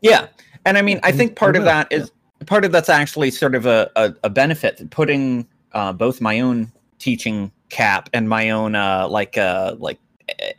Yeah, 0.00 0.26
and 0.68 0.76
I 0.76 0.82
mean, 0.82 1.00
I 1.02 1.12
think 1.12 1.34
part 1.34 1.56
of 1.56 1.64
that 1.64 1.90
is 1.90 2.12
part 2.44 2.66
of 2.66 2.72
that's 2.72 2.90
actually 2.90 3.30
sort 3.30 3.54
of 3.54 3.64
a 3.64 3.90
a, 3.96 4.14
a 4.24 4.30
benefit. 4.30 4.90
Putting 4.90 5.48
uh, 5.72 5.94
both 5.94 6.20
my 6.20 6.40
own 6.40 6.70
teaching 6.98 7.50
cap 7.70 8.10
and 8.12 8.28
my 8.28 8.50
own 8.50 8.74
uh, 8.74 9.08
like 9.08 9.38
uh, 9.38 9.76
like 9.78 9.98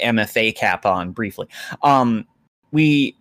MFA 0.02 0.56
cap 0.56 0.84
on 0.86 1.12
briefly. 1.12 1.48
Um, 1.84 2.26
we 2.72 3.16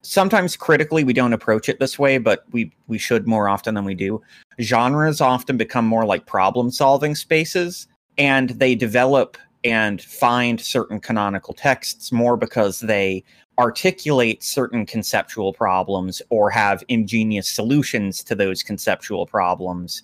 sometimes 0.00 0.56
critically 0.56 1.04
we 1.04 1.12
don't 1.12 1.34
approach 1.34 1.68
it 1.68 1.78
this 1.78 1.98
way, 1.98 2.16
but 2.16 2.44
we 2.52 2.72
we 2.86 2.96
should 2.96 3.26
more 3.26 3.46
often 3.46 3.74
than 3.74 3.84
we 3.84 3.94
do. 3.94 4.22
Genres 4.62 5.20
often 5.20 5.58
become 5.58 5.86
more 5.86 6.06
like 6.06 6.24
problem 6.24 6.70
solving 6.70 7.14
spaces, 7.14 7.86
and 8.16 8.50
they 8.50 8.74
develop 8.74 9.36
and 9.64 10.02
find 10.02 10.60
certain 10.60 11.00
canonical 11.00 11.54
texts 11.54 12.12
more 12.12 12.36
because 12.36 12.80
they 12.80 13.24
articulate 13.58 14.42
certain 14.42 14.84
conceptual 14.84 15.52
problems 15.52 16.20
or 16.30 16.50
have 16.50 16.84
ingenious 16.88 17.48
solutions 17.48 18.22
to 18.24 18.34
those 18.34 18.62
conceptual 18.62 19.26
problems. 19.26 20.02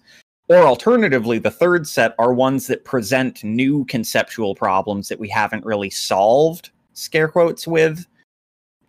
Or 0.49 0.59
alternatively, 0.59 1.39
the 1.39 1.51
third 1.51 1.87
set 1.87 2.15
are 2.19 2.33
ones 2.33 2.67
that 2.67 2.85
present 2.85 3.45
new 3.45 3.85
conceptual 3.85 4.55
problems 4.55 5.09
that 5.09 5.21
we 5.21 5.29
haven't 5.29 5.65
really 5.65 5.91
solved, 5.91 6.71
scare 6.93 7.29
quotes, 7.29 7.67
with 7.67 8.07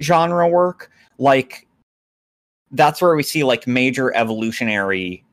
genre 0.01 0.47
work. 0.47 0.89
Like, 1.19 1.67
that's 2.72 3.01
where 3.01 3.15
we 3.15 3.24
see 3.24 3.43
like 3.43 3.67
major 3.67 4.15
evolutionary 4.15 5.24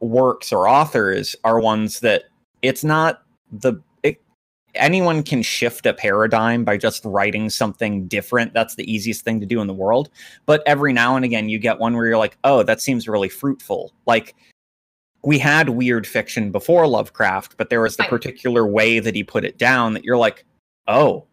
works 0.00 0.52
or 0.52 0.68
authors 0.68 1.34
are 1.44 1.58
ones 1.58 2.00
that 2.00 2.24
it's 2.62 2.84
not 2.84 3.22
the 3.50 3.74
anyone 4.76 5.22
can 5.22 5.42
shift 5.42 5.86
a 5.86 5.94
paradigm 5.94 6.64
by 6.64 6.76
just 6.76 7.04
writing 7.04 7.50
something 7.50 8.06
different. 8.06 8.54
That's 8.54 8.74
the 8.74 8.90
easiest 8.92 9.24
thing 9.24 9.40
to 9.40 9.46
do 9.46 9.60
in 9.60 9.66
the 9.66 9.74
world. 9.74 10.10
But 10.46 10.62
every 10.66 10.92
now 10.92 11.16
and 11.16 11.24
again 11.24 11.48
you 11.48 11.58
get 11.58 11.78
one 11.78 11.94
where 11.94 12.06
you're 12.06 12.18
like 12.18 12.38
oh 12.44 12.62
that 12.62 12.80
seems 12.80 13.08
really 13.08 13.28
fruitful. 13.28 13.92
Like 14.06 14.34
we 15.22 15.38
had 15.38 15.70
weird 15.70 16.06
fiction 16.06 16.50
before 16.50 16.86
lovecraft 16.86 17.56
but 17.56 17.70
there 17.70 17.80
was 17.80 17.96
the 17.96 18.04
particular 18.04 18.66
way 18.66 18.98
that 18.98 19.14
he 19.14 19.24
put 19.24 19.44
it 19.44 19.56
down 19.58 19.94
that 19.94 20.04
you're 20.04 20.18
like 20.18 20.44
oh 20.86 21.26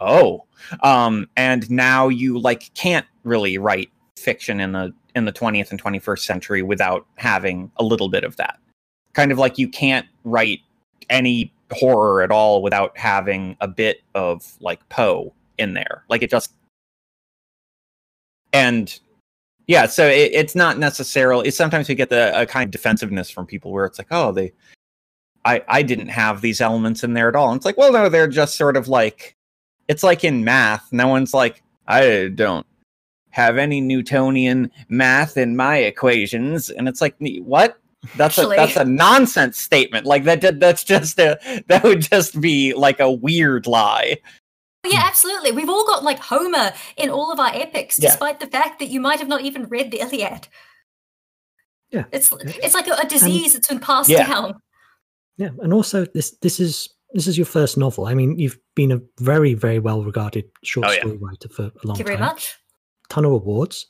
oh. 0.00 0.44
Um 0.82 1.28
and 1.36 1.70
now 1.70 2.08
you 2.08 2.38
like 2.38 2.72
can't 2.74 3.06
really 3.24 3.58
write 3.58 3.90
fiction 4.16 4.60
in 4.60 4.72
the 4.72 4.92
in 5.14 5.24
the 5.24 5.32
20th 5.32 5.70
and 5.70 5.82
21st 5.82 6.20
century 6.20 6.62
without 6.62 7.06
having 7.16 7.70
a 7.78 7.82
little 7.82 8.08
bit 8.08 8.22
of 8.22 8.36
that. 8.36 8.58
Kind 9.14 9.32
of 9.32 9.38
like 9.38 9.56
you 9.56 9.68
can't 9.68 10.06
write 10.24 10.60
any 11.08 11.52
horror 11.72 12.22
at 12.22 12.30
all 12.30 12.62
without 12.62 12.96
having 12.96 13.56
a 13.60 13.68
bit 13.68 14.02
of 14.14 14.54
like 14.60 14.86
Poe 14.88 15.32
in 15.58 15.74
there. 15.74 16.04
Like 16.08 16.22
it 16.22 16.30
just 16.30 16.52
and 18.52 18.98
yeah, 19.66 19.86
so 19.86 20.06
it, 20.06 20.30
it's 20.32 20.54
not 20.54 20.78
necessarily. 20.78 21.50
Sometimes 21.50 21.88
we 21.88 21.94
get 21.94 22.08
the 22.08 22.40
a 22.40 22.46
kind 22.46 22.68
of 22.68 22.70
defensiveness 22.70 23.30
from 23.30 23.46
people 23.46 23.72
where 23.72 23.84
it's 23.84 23.98
like, 23.98 24.08
oh, 24.10 24.32
they, 24.32 24.52
I 25.44 25.62
I 25.68 25.82
didn't 25.82 26.08
have 26.08 26.40
these 26.40 26.60
elements 26.60 27.02
in 27.04 27.14
there 27.14 27.28
at 27.28 27.36
all. 27.36 27.50
And 27.50 27.56
it's 27.58 27.66
like, 27.66 27.76
well, 27.76 27.92
no, 27.92 28.08
they're 28.08 28.28
just 28.28 28.56
sort 28.56 28.76
of 28.76 28.88
like, 28.88 29.36
it's 29.88 30.02
like 30.02 30.24
in 30.24 30.44
math. 30.44 30.92
No 30.92 31.08
one's 31.08 31.34
like, 31.34 31.62
I 31.88 32.30
don't 32.34 32.66
have 33.30 33.58
any 33.58 33.80
Newtonian 33.80 34.70
math 34.88 35.36
in 35.36 35.56
my 35.56 35.78
equations, 35.78 36.70
and 36.70 36.88
it's 36.88 37.00
like, 37.00 37.16
what? 37.42 37.78
That's 38.16 38.38
Actually- 38.38 38.56
a 38.56 38.60
that's 38.60 38.76
a 38.76 38.84
nonsense 38.84 39.58
statement. 39.58 40.06
Like 40.06 40.24
that 40.24 40.40
that- 40.42 40.60
that's 40.60 40.84
just 40.84 41.18
a 41.18 41.38
that 41.68 41.82
would 41.82 42.02
just 42.02 42.40
be 42.40 42.74
like 42.74 43.00
a 43.00 43.10
weird 43.10 43.66
lie. 43.66 44.18
Yeah, 44.84 45.02
absolutely. 45.04 45.50
We've 45.50 45.68
all 45.68 45.84
got 45.86 46.04
like 46.04 46.20
Homer 46.20 46.72
in 46.96 47.10
all 47.10 47.32
of 47.32 47.40
our 47.40 47.52
epics, 47.52 47.98
Yeah. 47.98 48.10
despite 48.10 48.38
the 48.38 48.46
fact 48.46 48.78
that 48.78 48.86
you 48.88 49.00
might 49.00 49.18
have 49.18 49.26
not 49.28 49.40
even 49.40 49.64
read 49.68 49.90
the 49.90 49.98
Iliad. 50.00 50.46
Yeah. 51.90 52.04
It's 52.12 52.32
it's 52.62 52.74
like 52.74 52.88
a, 52.88 52.92
a 52.92 53.06
disease 53.06 53.52
that's 53.54 53.68
been 53.68 53.80
passed 53.80 54.08
Yeah. 54.08 54.26
down. 54.26 54.60
Yeah, 55.38 55.50
and 55.60 55.72
also 55.72 56.04
this 56.06 56.36
this 56.42 56.60
is 56.60 56.88
this 57.12 57.26
is 57.26 57.36
your 57.36 57.46
first 57.46 57.76
novel. 57.76 58.06
I 58.06 58.14
mean, 58.14 58.38
you've 58.38 58.58
been 58.74 58.92
a 58.92 59.00
very 59.20 59.54
very 59.54 59.78
well 59.78 60.02
regarded 60.04 60.44
short 60.62 60.86
Oh, 60.86 60.92
yeah. 60.92 61.00
story 61.00 61.16
writer 61.18 61.48
for 61.48 61.62
a 61.62 61.64
long 61.64 61.72
time. 61.72 61.86
Thank 61.96 61.98
you 61.98 62.04
very 62.04 62.18
much. 62.18 62.54
Ton 63.08 63.24
of 63.24 63.32
awards, 63.32 63.86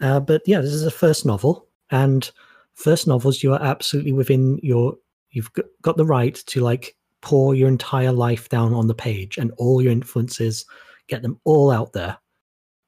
uh, 0.00 0.20
but 0.20 0.42
yeah, 0.46 0.60
this 0.60 0.72
is 0.72 0.86
a 0.86 0.90
first 0.90 1.26
novel, 1.26 1.68
and 1.90 2.30
first 2.74 3.06
novels 3.06 3.42
you 3.42 3.52
are 3.52 3.62
absolutely 3.62 4.12
within 4.12 4.58
your 4.62 4.96
you've 5.30 5.50
got 5.82 5.96
the 5.96 6.04
right 6.04 6.34
to 6.34 6.60
like 6.60 6.94
pour 7.22 7.54
your 7.54 7.68
entire 7.68 8.12
life 8.12 8.48
down 8.48 8.74
on 8.74 8.86
the 8.86 8.94
page 8.94 9.38
and 9.38 9.52
all 9.56 9.80
your 9.80 9.92
influences, 9.92 10.66
get 11.08 11.22
them 11.22 11.38
all 11.44 11.70
out 11.70 11.92
there. 11.92 12.18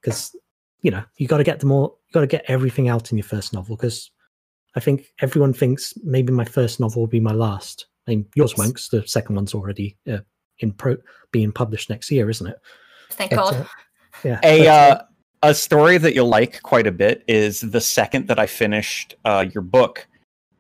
Because 0.00 0.34
you 0.82 0.90
know 0.90 1.02
you 1.16 1.26
got 1.26 1.38
to 1.38 1.44
get 1.44 1.60
them 1.60 1.70
all. 1.72 2.00
You 2.08 2.12
got 2.12 2.20
to 2.20 2.26
get 2.26 2.44
everything 2.48 2.88
out 2.88 3.10
in 3.10 3.18
your 3.18 3.24
first 3.26 3.52
novel. 3.52 3.76
Because 3.76 4.10
I 4.74 4.80
think 4.80 5.06
everyone 5.20 5.54
thinks 5.54 5.94
maybe 6.02 6.32
my 6.32 6.44
first 6.44 6.80
novel 6.80 7.02
will 7.02 7.06
be 7.06 7.20
my 7.20 7.32
last. 7.32 7.86
I 8.06 8.10
mean, 8.10 8.26
yours 8.34 8.56
won't. 8.56 8.74
'cause 8.74 8.88
the 8.88 9.06
second 9.06 9.36
one's 9.36 9.54
already 9.54 9.96
uh, 10.10 10.18
in 10.58 10.72
pro 10.72 10.96
being 11.30 11.52
published 11.52 11.88
next 11.88 12.10
year, 12.10 12.28
isn't 12.28 12.46
it? 12.46 12.56
Thank 13.12 13.30
But, 13.30 13.36
God. 13.36 13.54
uh, 13.54 13.64
yeah. 14.24 14.40
A 14.42 14.58
but, 14.58 14.66
uh, 14.68 15.02
a 15.44 15.54
story 15.54 15.98
that 15.98 16.14
you'll 16.14 16.28
like 16.28 16.62
quite 16.62 16.86
a 16.86 16.92
bit 16.92 17.22
is 17.28 17.60
the 17.60 17.80
second 17.80 18.28
that 18.28 18.38
I 18.38 18.46
finished 18.46 19.14
uh, 19.24 19.44
your 19.52 19.62
book, 19.62 20.06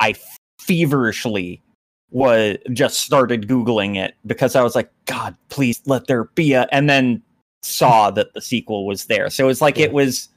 I 0.00 0.14
feverishly 0.60 1.62
was 2.10 2.58
just 2.72 3.00
started 3.00 3.48
googling 3.48 3.96
it 3.96 4.14
because 4.26 4.54
I 4.54 4.62
was 4.62 4.74
like, 4.74 4.90
God, 5.06 5.36
please 5.48 5.80
let 5.86 6.06
there 6.06 6.24
be 6.24 6.52
a, 6.52 6.68
and 6.70 6.88
then 6.88 7.22
saw 7.62 8.10
that 8.16 8.34
the 8.34 8.40
sequel 8.40 8.86
was 8.86 9.06
there. 9.06 9.30
So 9.30 9.48
it's 9.48 9.60
like 9.60 9.78
Yeah. 9.78 9.86
it 9.86 9.92
was. 9.92 10.28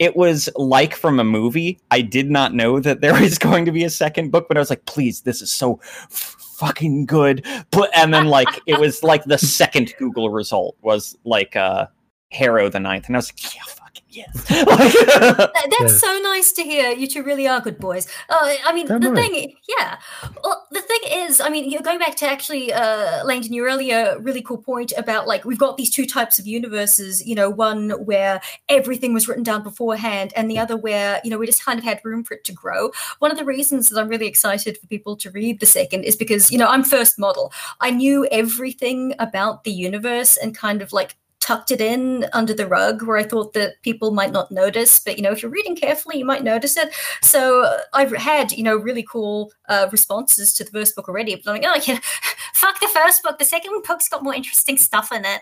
It 0.00 0.16
was 0.16 0.48
like 0.56 0.96
from 0.96 1.20
a 1.20 1.24
movie. 1.24 1.78
I 1.92 2.00
did 2.00 2.28
not 2.32 2.52
know 2.52 2.80
that 2.80 3.00
there 3.00 3.12
was 3.20 3.38
going 3.38 3.64
to 3.64 3.70
be 3.70 3.84
a 3.84 3.90
second 3.90 4.32
book, 4.32 4.48
but 4.48 4.56
I 4.56 4.60
was 4.60 4.70
like, 4.70 4.84
please, 4.86 5.20
this 5.20 5.40
is 5.40 5.52
so 5.52 5.78
f- 6.10 6.34
fucking 6.56 7.06
good. 7.06 7.46
But 7.70 7.96
and 7.96 8.12
then 8.12 8.26
like 8.26 8.48
it 8.66 8.80
was 8.80 9.04
like 9.04 9.22
the 9.24 9.38
second 9.38 9.94
Google 9.96 10.30
result 10.30 10.74
was 10.82 11.16
like 11.24 11.54
uh 11.54 11.86
Harrow 12.30 12.68
the 12.68 12.80
Ninth, 12.80 13.06
and 13.06 13.16
I 13.16 13.18
was 13.18 13.30
like, 13.32 13.54
yeah, 13.54 13.62
fucking 13.66 14.02
yes. 14.10 14.50
Like- 14.50 14.92
That- 14.92 15.52
that's 15.78 15.92
Yeah. 15.92 15.98
so 15.98 16.18
nice 16.22 16.52
to 16.52 16.62
hear. 16.62 16.90
You 16.92 17.06
two 17.06 17.22
really 17.22 17.48
are 17.48 17.60
good 17.60 17.78
boys. 17.78 18.06
Uh, 18.28 18.54
I 18.66 18.72
mean, 18.74 18.86
Don't 18.86 19.00
the 19.00 19.10
worry. 19.10 19.22
thing, 19.28 19.54
yeah. 19.78 19.96
Well, 20.44 20.66
the 20.70 20.80
thing 20.82 20.98
is, 21.10 21.40
I 21.40 21.48
mean, 21.48 21.70
you're 21.70 21.80
going 21.82 21.98
back 21.98 22.16
to 22.16 22.26
actually, 22.28 22.72
uh, 22.72 23.24
Langdon, 23.24 23.52
your 23.54 23.66
earlier 23.68 24.18
really 24.20 24.42
cool 24.42 24.58
point 24.58 24.92
about 24.98 25.26
like 25.26 25.44
we've 25.46 25.58
got 25.58 25.76
these 25.78 25.90
two 25.90 26.04
types 26.06 26.38
of 26.38 26.46
universes. 26.46 27.26
You 27.26 27.34
know, 27.34 27.48
one 27.48 27.90
where 28.04 28.40
everything 28.68 29.14
was 29.14 29.26
written 29.26 29.42
down 29.44 29.62
beforehand, 29.62 30.32
and 30.36 30.50
the 30.50 30.58
other 30.58 30.76
where 30.76 31.20
you 31.24 31.30
know 31.30 31.38
we 31.38 31.46
just 31.46 31.64
kind 31.64 31.78
of 31.78 31.84
had 31.84 32.00
room 32.04 32.24
for 32.24 32.34
it 32.34 32.44
to 32.44 32.52
grow. 32.52 32.90
One 33.20 33.30
of 33.30 33.38
the 33.38 33.44
reasons 33.44 33.88
that 33.88 33.98
I'm 33.98 34.08
really 34.08 34.26
excited 34.26 34.76
for 34.76 34.86
people 34.86 35.16
to 35.16 35.30
read 35.30 35.60
the 35.60 35.66
second 35.66 36.04
is 36.04 36.14
because 36.16 36.50
you 36.52 36.58
know 36.58 36.66
I'm 36.68 36.84
first 36.84 37.18
model. 37.18 37.52
I 37.80 37.90
knew 37.90 38.26
everything 38.30 39.14
about 39.18 39.64
the 39.64 39.72
universe 39.72 40.36
and 40.36 40.54
kind 40.54 40.82
of 40.82 40.92
like 40.92 41.16
tucked 41.40 41.70
it 41.70 41.80
in 41.80 42.26
under 42.32 42.52
the 42.52 42.66
rug 42.66 43.02
where 43.02 43.16
I 43.16 43.22
thought 43.22 43.52
that 43.54 43.80
people 43.82 44.10
might 44.10 44.32
not 44.32 44.50
notice. 44.50 44.98
But 44.98 45.16
you 45.16 45.22
know, 45.22 45.30
if 45.32 45.42
you're 45.42 45.50
reading 45.50 45.76
carefully, 45.76 46.18
you 46.18 46.24
might 46.24 46.42
notice 46.44 46.76
it. 46.76 46.90
So 47.22 47.62
uh, 47.64 47.78
I've 47.94 48.12
had 48.12 48.52
you 48.52 48.62
know 48.62 48.76
really 48.76 49.02
cool 49.04 49.52
uh, 49.68 49.88
responses 49.92 50.52
to 50.54 50.64
the 50.64 50.70
first 50.70 50.94
book 50.96 51.08
already. 51.08 51.36
But 51.36 51.46
I'm 51.50 51.62
like, 51.62 51.86
oh, 51.86 51.92
yeah, 51.92 51.98
fuck 52.54 52.80
the 52.80 52.88
first 52.88 53.22
book. 53.22 53.38
The 53.38 53.44
second 53.44 53.82
book's 53.86 54.08
got 54.08 54.22
more 54.24 54.34
interesting 54.34 54.76
stuff 54.76 55.10
in 55.12 55.24
it. 55.24 55.40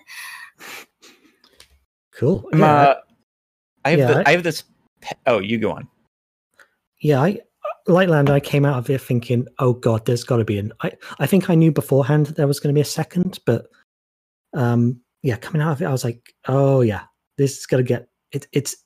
cool. 2.15 2.49
I'm, 2.53 2.59
Yeah, 2.61 2.67
uh, 2.75 2.95
I 3.85 3.91
have 3.91 3.99
Yeah, 3.99 4.07
the, 4.09 4.19
I- 4.19 4.23
I 4.27 4.33
have 4.33 4.43
this. 4.43 4.65
pe- 5.01 5.17
Oh, 5.27 5.39
you 5.39 5.59
go 5.59 5.73
on. 5.73 5.89
yeah. 7.01 7.21
I 7.23 7.41
like 7.89 8.09
Land. 8.09 8.31
I 8.31 8.41
came 8.41 8.65
out 8.65 8.79
of 8.79 8.91
it 8.91 9.01
thinking, 9.01 9.47
oh 9.59 9.73
god, 9.73 10.07
there's 10.07 10.25
got 10.25 10.39
to 10.39 10.45
be 10.45 10.59
an. 10.59 10.73
I 10.83 10.93
I 11.19 11.27
think 11.27 11.49
I 11.51 11.55
knew 11.55 11.71
beforehand 11.73 12.27
that 12.27 12.37
there 12.37 12.47
was 12.47 12.59
going 12.61 12.75
to 12.75 12.77
be 12.77 12.81
a 12.83 12.85
second, 12.85 13.39
but 13.47 13.67
um, 14.55 15.01
yeah, 15.23 15.37
coming 15.37 15.63
out 15.63 15.73
of 15.73 15.83
it, 15.83 15.87
I 15.87 15.93
was 15.93 16.05
like, 16.05 16.35
oh 16.47 16.81
yeah, 16.81 17.03
this 17.39 17.59
is 17.59 17.67
going 17.67 17.85
to 17.85 17.89
get 17.89 18.09
it. 18.33 18.47
It's 18.53 18.77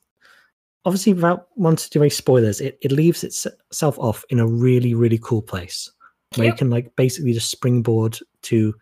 obviously 0.85 1.13
without 1.13 1.49
wanting 1.57 1.85
to 1.85 1.91
do 1.91 2.03
any 2.03 2.11
spoilers, 2.11 2.61
it 2.61 2.79
it 2.83 2.93
leaves 2.93 3.25
itself 3.25 3.99
off 3.99 4.25
in 4.31 4.41
a 4.41 4.47
really 4.47 4.95
really 4.95 5.19
cool 5.23 5.43
place 5.43 5.91
where 6.37 6.47
you 6.47 6.53
can 6.55 6.71
like 6.71 6.95
basically 6.97 7.33
just 7.33 7.51
springboard 7.51 8.19
to 8.43 8.75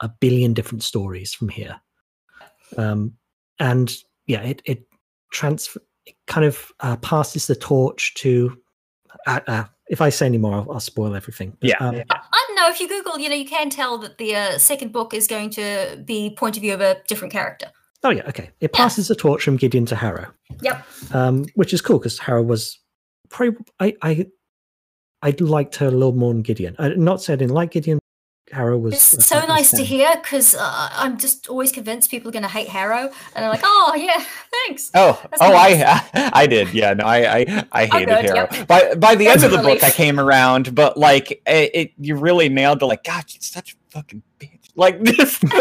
a 0.00 0.08
billion 0.08 0.52
different 0.52 0.82
stories 0.82 1.32
from 1.32 1.48
here. 1.48 1.80
Um, 2.76 3.14
and 3.58 3.94
yeah, 4.26 4.42
it 4.42 4.62
it 4.64 4.84
transfer 5.32 5.80
it 6.06 6.16
kind 6.26 6.46
of 6.46 6.72
uh, 6.80 6.96
passes 6.96 7.46
the 7.46 7.56
torch 7.56 8.14
to. 8.14 8.56
Uh, 9.26 9.40
uh, 9.46 9.64
if 9.88 10.00
I 10.02 10.10
say 10.10 10.26
any 10.26 10.38
more, 10.38 10.54
I'll, 10.54 10.72
I'll 10.72 10.80
spoil 10.80 11.14
everything. 11.14 11.56
But, 11.60 11.70
Yeah. 11.70 11.76
um, 11.80 12.02
I 12.10 12.47
know 12.60 12.70
if 12.70 12.80
you 12.80 12.88
Google, 12.88 13.18
you 13.18 13.28
know, 13.28 13.34
you 13.34 13.46
can 13.48 13.70
tell 13.70 13.98
that 13.98 14.18
the 14.18 14.34
uh, 14.34 14.58
second 14.58 14.92
book 14.92 15.14
is 15.14 15.26
going 15.26 15.50
to 15.50 16.02
be 16.04 16.30
point 16.30 16.56
of 16.56 16.62
view 16.62 16.74
of 16.74 16.80
a 16.80 16.96
different 17.06 17.32
character. 17.32 17.70
Oh 18.04 18.10
yeah, 18.10 18.22
okay. 18.28 18.50
It 18.60 18.70
Yeah. 18.72 18.76
passes 18.84 19.08
the 19.08 19.14
torch 19.14 19.42
from 19.42 19.56
Gideon 19.56 19.86
to 19.86 19.96
Harrow, 19.96 20.26
Yep. 20.62 20.86
um, 21.12 21.44
which 21.54 21.72
is 21.72 21.80
cool 21.80 21.98
because 21.98 22.18
Harrow 22.18 22.42
was 22.42 22.78
probably 23.28 23.56
I 23.80 23.96
I 24.02 24.26
I 25.22 25.34
liked 25.40 25.76
her 25.76 25.86
a 25.88 25.90
little 25.90 26.12
more 26.12 26.32
than 26.32 26.42
Gideon. 26.42 26.76
I, 26.78 26.90
not 26.90 27.20
saying 27.22 27.36
I 27.36 27.40
didn't 27.40 27.54
like 27.54 27.72
Gideon. 27.72 27.98
Harrow 28.52 28.78
was 28.78 28.94
It's 28.94 29.14
uh, 29.32 29.40
so 29.40 29.46
nice 29.46 29.70
to 29.72 29.84
hear 29.84 30.14
because 30.16 30.54
uh, 30.54 30.88
I'm 30.92 31.18
just 31.18 31.48
always 31.48 31.72
convinced 31.72 32.10
people 32.10 32.28
are 32.28 32.32
going 32.32 32.42
to 32.42 32.48
hate 32.48 32.68
Harrow, 32.68 33.10
and 33.34 33.44
I'm 33.44 33.50
like, 33.50 33.60
oh 33.64 33.94
yeah, 33.96 34.24
thanks. 34.66 34.90
Oh, 34.94 35.20
That's 35.30 35.42
oh, 35.42 35.50
nice. 35.50 35.82
I, 35.82 36.30
I 36.42 36.46
did. 36.46 36.72
Yeah, 36.72 36.94
no, 36.94 37.04
I, 37.04 37.38
I, 37.38 37.64
I 37.72 37.86
hated 37.86 38.08
good, 38.08 38.24
Harrow. 38.24 38.48
yep. 38.50 38.66
By 38.66 38.94
by 38.94 39.14
the 39.14 39.26
That's 39.26 39.42
end 39.42 39.52
of 39.52 39.58
a 39.58 39.62
the 39.62 39.68
book, 39.68 39.84
I 39.84 39.90
came 39.90 40.18
around, 40.18 40.74
but 40.74 40.96
like 40.96 41.30
it, 41.46 41.70
it 41.74 41.92
you 41.98 42.16
really 42.16 42.48
nailed 42.48 42.80
the 42.80 42.86
like, 42.86 43.04
God, 43.04 43.24
she's 43.28 43.46
such 43.46 43.74
a 43.74 43.76
fucking 43.90 44.22
bitch. 44.38 44.50
Like 44.74 45.00
this, 45.02 45.42
like, 45.42 45.52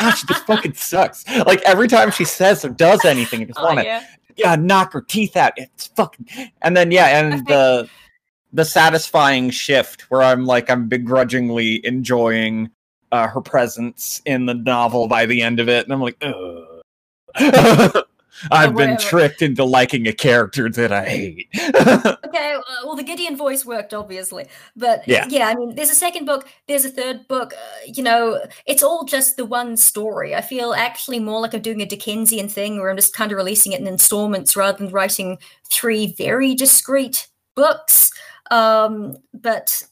ah, 0.00 0.14
she 0.18 0.26
just 0.26 0.46
fucking 0.46 0.74
sucks. 0.74 1.28
Like 1.28 1.60
every 1.62 1.86
time 1.88 2.10
she 2.10 2.24
says 2.24 2.64
or 2.64 2.70
does 2.70 3.04
anything, 3.04 3.40
you 3.40 3.46
just 3.46 3.58
Oh, 3.62 3.64
want 3.64 3.80
to 3.80 3.84
yeah. 3.84 4.04
yeah, 4.36 4.56
knock 4.56 4.92
her 4.94 5.02
teeth 5.02 5.36
out. 5.36 5.52
It's 5.56 5.88
fucking, 5.88 6.26
and 6.62 6.76
then 6.76 6.90
yeah, 6.90 7.20
and 7.20 7.46
the 7.46 7.88
the 8.52 8.64
satisfying 8.64 9.50
shift 9.50 10.10
where 10.10 10.22
I'm 10.22 10.44
like 10.46 10.70
I'm 10.70 10.88
begrudgingly 10.88 11.84
enjoying 11.86 12.70
uh, 13.12 13.28
her 13.28 13.40
presence 13.40 14.20
in 14.24 14.46
the 14.46 14.54
novel 14.54 15.08
by 15.08 15.26
the 15.26 15.42
end 15.42 15.60
of 15.60 15.68
it, 15.68 15.84
and 15.84 15.92
I'm 15.92 16.00
like, 16.00 16.22
I've 18.50 18.76
been 18.76 18.96
tricked 18.98 19.42
into 19.42 19.64
liking 19.64 20.06
a 20.06 20.12
character 20.12 20.68
that 20.70 20.92
I 20.92 21.04
hate. 21.04 21.48
Okay, 22.28 22.54
uh, 22.54 22.60
well, 22.84 22.94
the 22.94 23.02
Gideon 23.02 23.36
voice 23.36 23.64
worked, 23.64 23.94
obviously, 23.94 24.46
but 24.76 25.06
Yeah. 25.08 25.24
yeah, 25.28 25.48
I 25.48 25.54
mean, 25.54 25.74
there's 25.74 25.90
a 25.90 25.94
second 25.94 26.26
book, 26.26 26.46
there's 26.66 26.84
a 26.84 26.90
third 26.90 27.26
book. 27.26 27.54
Uh, 27.54 27.90
you 27.92 28.02
know, 28.02 28.40
it's 28.66 28.82
all 28.82 29.04
just 29.04 29.36
the 29.36 29.46
one 29.46 29.76
story. 29.78 30.34
I 30.34 30.42
feel 30.42 30.74
actually 30.74 31.20
more 31.20 31.40
like 31.40 31.54
I'm 31.54 31.62
doing 31.62 31.80
a 31.80 31.86
Dickensian 31.86 32.48
thing, 32.48 32.78
where 32.78 32.90
I'm 32.90 32.96
just 32.96 33.14
kind 33.14 33.32
of 33.32 33.36
releasing 33.38 33.72
it 33.72 33.80
in 33.80 33.86
installments 33.86 34.56
rather 34.56 34.76
than 34.76 34.92
writing 34.92 35.38
three 35.70 36.14
very 36.18 36.54
discrete 36.54 37.28
books. 37.54 38.10
Um, 38.50 39.16
but 39.34 39.82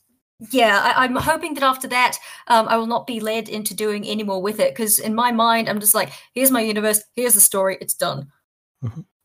yeah, 0.51 0.93
I, 0.97 1.05
I'm 1.05 1.17
hoping 1.17 1.55
that 1.55 1.63
after 1.63 1.89
that, 1.89 2.19
um, 2.49 2.69
I 2.69 2.77
will 2.77 2.87
not 2.87 3.07
be 3.07 3.21
led 3.21 3.49
into 3.49 3.75
doing 3.75 4.05
any 4.07 4.23
more 4.23 4.41
with 4.43 4.61
it 4.61 4.73
because 4.75 4.99
in 4.99 5.15
my 5.15 5.33
mind, 5.33 5.69
I'm 5.69 5.81
just 5.81 5.95
like, 5.95 6.11
here's 6.35 6.51
my 6.51 6.61
universe, 6.61 7.03
here's 7.15 7.35
the 7.35 7.41
story, 7.41 7.79
it's 7.81 7.95
done. 7.95 8.29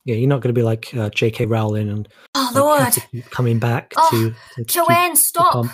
Yeah, 0.06 0.16
you're 0.16 0.30
not 0.30 0.42
going 0.42 0.54
to 0.54 0.60
be 0.60 0.64
like 0.64 0.94
uh, 0.96 1.10
J.K. 1.10 1.46
Rowling 1.46 1.90
and 1.90 2.08
Oh 2.34 2.50
like, 2.54 2.64
Lord, 2.64 2.82
have 2.82 2.94
to 2.96 3.02
keep 3.12 3.30
coming 3.30 3.60
back 3.60 3.94
Oh, 3.98 4.10
to, 4.12 4.34
to 4.56 4.64
Joanne, 4.66 5.12
the 5.12 5.18
stop! 5.18 5.54
pump. 5.54 5.72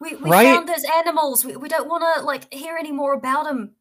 We, 0.00 0.16
we 0.16 0.30
Right? 0.30 0.54
found 0.54 0.68
those 0.68 0.84
animals. 0.98 1.44
We, 1.44 1.56
we 1.56 1.68
don't 1.68 1.88
want 1.88 2.04
to 2.16 2.22
like 2.24 2.52
hear 2.52 2.76
any 2.76 2.92
more 2.92 3.14
about 3.14 3.44
them. 3.44 3.72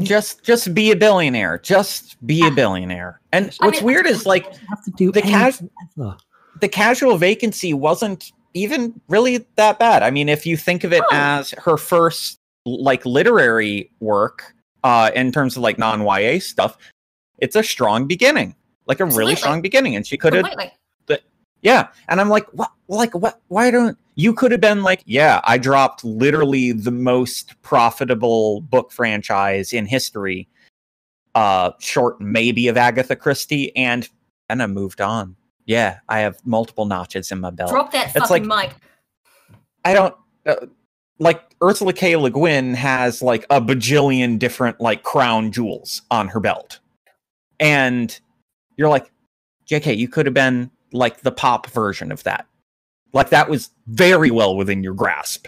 just 0.00 0.42
just 0.42 0.74
be 0.74 0.90
a 0.90 0.96
billionaire. 0.96 1.58
Just 1.58 2.16
be 2.26 2.44
a 2.46 2.50
billionaire. 2.50 3.20
And 3.30 3.56
I 3.60 3.66
what's 3.66 3.78
mean- 3.78 3.86
weird 3.86 4.06
is 4.06 4.24
like 4.26 4.46
have 4.68 4.82
to 4.84 4.90
do 4.96 5.12
The 5.12 5.20
cas- 5.22 5.60
anything 5.60 5.70
ever. 5.98 6.16
the 6.62 6.68
casual 6.68 7.16
vacancy 7.18 7.72
wasn't 7.74 8.32
even 8.56 8.98
really 9.08 9.46
that 9.56 9.78
bad. 9.78 10.02
I 10.02 10.10
mean, 10.10 10.28
if 10.28 10.46
you 10.46 10.56
think 10.56 10.84
of 10.84 10.92
it 10.92 11.02
Oh. 11.04 11.08
as 11.12 11.50
her 11.52 11.76
first 11.76 12.38
like 12.64 13.06
literary 13.06 13.90
work 14.00 14.52
uh 14.82 15.10
in 15.14 15.30
terms 15.30 15.56
of 15.56 15.62
like 15.62 15.78
non-YA 15.78 16.40
stuff, 16.40 16.76
it's 17.38 17.54
a 17.56 17.62
strong 17.62 18.06
beginning. 18.06 18.54
Like 18.86 19.00
a 19.00 19.04
Absolutely. 19.04 19.18
really 19.18 19.36
strong 19.36 19.62
beginning 19.62 19.96
and 19.96 20.06
she 20.06 20.16
could 20.16 20.32
have 20.32 20.46
yeah. 21.62 21.88
And 22.08 22.20
I'm 22.20 22.28
like, 22.28 22.46
what 22.50 22.70
like 22.88 23.14
what 23.14 23.40
why 23.48 23.70
don't 23.70 23.98
you 24.14 24.32
could 24.32 24.52
have 24.52 24.60
been 24.60 24.82
like, 24.82 25.02
yeah, 25.04 25.40
I 25.44 25.58
dropped 25.58 26.04
literally 26.04 26.72
the 26.72 26.92
most 26.92 27.60
profitable 27.62 28.60
book 28.62 28.92
franchise 28.92 29.72
in 29.72 29.86
history 29.86 30.48
uh 31.34 31.72
short 31.80 32.20
maybe 32.20 32.68
of 32.68 32.76
Agatha 32.76 33.16
Christie 33.16 33.74
and 33.76 34.08
and 34.48 34.62
I 34.62 34.66
moved 34.66 35.00
on. 35.00 35.34
Yeah, 35.66 35.98
I 36.08 36.20
have 36.20 36.38
multiple 36.46 36.86
notches 36.86 37.30
in 37.32 37.40
my 37.40 37.50
belt. 37.50 37.70
Drop 37.70 37.92
that 37.92 38.14
It's 38.14 38.28
fucking 38.28 38.46
like- 38.48 38.70
mic. 38.70 38.76
I 39.84 39.94
don't 39.94 40.14
uh, 40.46 40.66
like 41.18 41.42
Ursula 41.62 41.92
K. 41.92 42.16
Le 42.16 42.30
Guin 42.30 42.74
has 42.74 43.22
like 43.22 43.44
a 43.50 43.60
bajillion 43.60 44.38
different 44.38 44.80
like 44.80 45.02
crown 45.02 45.52
jewels 45.52 46.02
on 46.10 46.28
her 46.28 46.40
belt, 46.40 46.80
and 47.60 48.18
you're 48.76 48.88
like, 48.88 49.10
JK, 49.68 49.96
you 49.96 50.08
could 50.08 50.26
have 50.26 50.34
been 50.34 50.70
like 50.92 51.20
the 51.20 51.30
pop 51.32 51.66
version 51.68 52.10
of 52.12 52.22
that. 52.24 52.46
Like 53.12 53.30
that 53.30 53.48
was 53.48 53.70
very 53.86 54.30
well 54.30 54.56
within 54.56 54.82
your 54.82 54.94
grasp, 54.94 55.46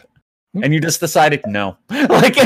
Hmm. 0.55 0.65
and 0.65 0.73
you 0.75 0.81
just 0.81 1.01
decided 1.01 1.43
no. 1.47 1.77
like, 1.91 2.37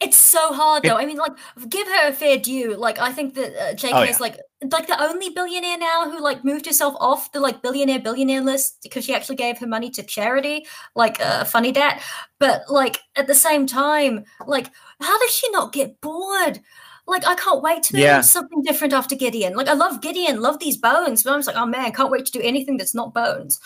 It's 0.00 0.16
so 0.16 0.52
hard 0.54 0.84
though. 0.84 0.96
I 0.96 1.04
mean, 1.04 1.18
like, 1.18 1.32
give 1.68 1.86
her 1.86 2.08
a 2.08 2.12
fair 2.12 2.38
due. 2.38 2.74
Like, 2.74 2.98
I 2.98 3.12
think 3.12 3.34
that 3.34 3.54
uh, 3.54 3.74
JK 3.74 3.90
Oh, 3.92 4.02
is 4.02 4.18
like 4.20 4.38
like 4.72 4.86
the 4.86 5.02
only 5.02 5.30
billionaire 5.30 5.78
now 5.78 6.10
who 6.10 6.20
like 6.22 6.44
moved 6.44 6.64
herself 6.66 6.94
off 7.00 7.32
the 7.32 7.40
like 7.40 7.60
billionaire 7.62 7.98
billionaire 8.00 8.40
list 8.40 8.78
because 8.82 9.04
she 9.04 9.14
actually 9.14 9.36
gave 9.36 9.58
her 9.58 9.66
money 9.66 9.90
to 9.90 10.02
charity, 10.02 10.66
like 10.94 11.20
uh, 11.20 11.44
funny 11.44 11.70
dat. 11.72 12.02
But 12.38 12.62
like 12.70 13.00
at 13.16 13.26
the 13.26 13.34
same 13.34 13.66
time, 13.66 14.24
like, 14.46 14.70
how 15.00 15.18
does 15.18 15.30
she 15.34 15.50
not 15.50 15.72
get 15.74 16.00
bored? 16.00 16.60
Like, 17.06 17.26
I 17.26 17.34
can't 17.34 17.62
wait 17.62 17.82
to 17.84 17.98
Yeah. 17.98 18.18
do 18.18 18.22
something 18.22 18.62
different 18.62 18.92
after 18.94 19.16
Gideon. 19.16 19.54
Like, 19.54 19.68
I 19.68 19.72
love 19.74 20.00
Gideon, 20.00 20.40
love 20.40 20.60
these 20.60 20.76
bones, 20.76 21.24
but 21.24 21.32
I'm 21.32 21.38
just 21.40 21.48
like, 21.48 21.56
oh 21.56 21.66
man, 21.66 21.92
can't 21.92 22.10
wait 22.10 22.24
to 22.26 22.32
do 22.32 22.40
anything 22.40 22.76
that's 22.76 22.94
not 22.94 23.12
bones. 23.12 23.58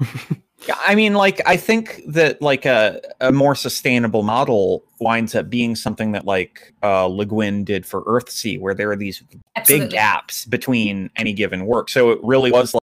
Yeah, 0.66 0.76
I 0.84 0.94
mean, 0.96 1.14
like, 1.14 1.40
I 1.46 1.56
think 1.56 2.02
that 2.08 2.42
like 2.42 2.66
a, 2.66 3.00
a 3.20 3.30
more 3.30 3.54
sustainable 3.54 4.22
model 4.22 4.84
winds 5.00 5.34
up 5.34 5.48
being 5.48 5.76
something 5.76 6.12
that 6.12 6.24
like 6.24 6.74
uh, 6.82 7.06
Le 7.06 7.24
Guin 7.24 7.64
did 7.64 7.86
for 7.86 8.02
Earthsea, 8.02 8.60
where 8.60 8.74
there 8.74 8.90
are 8.90 8.96
these 8.96 9.22
Absolutely. 9.56 9.86
big 9.86 9.92
gaps 9.92 10.44
between 10.46 11.10
any 11.16 11.32
given 11.32 11.66
work. 11.66 11.88
So 11.88 12.10
it 12.10 12.18
really 12.22 12.50
was 12.50 12.74
like, 12.74 12.82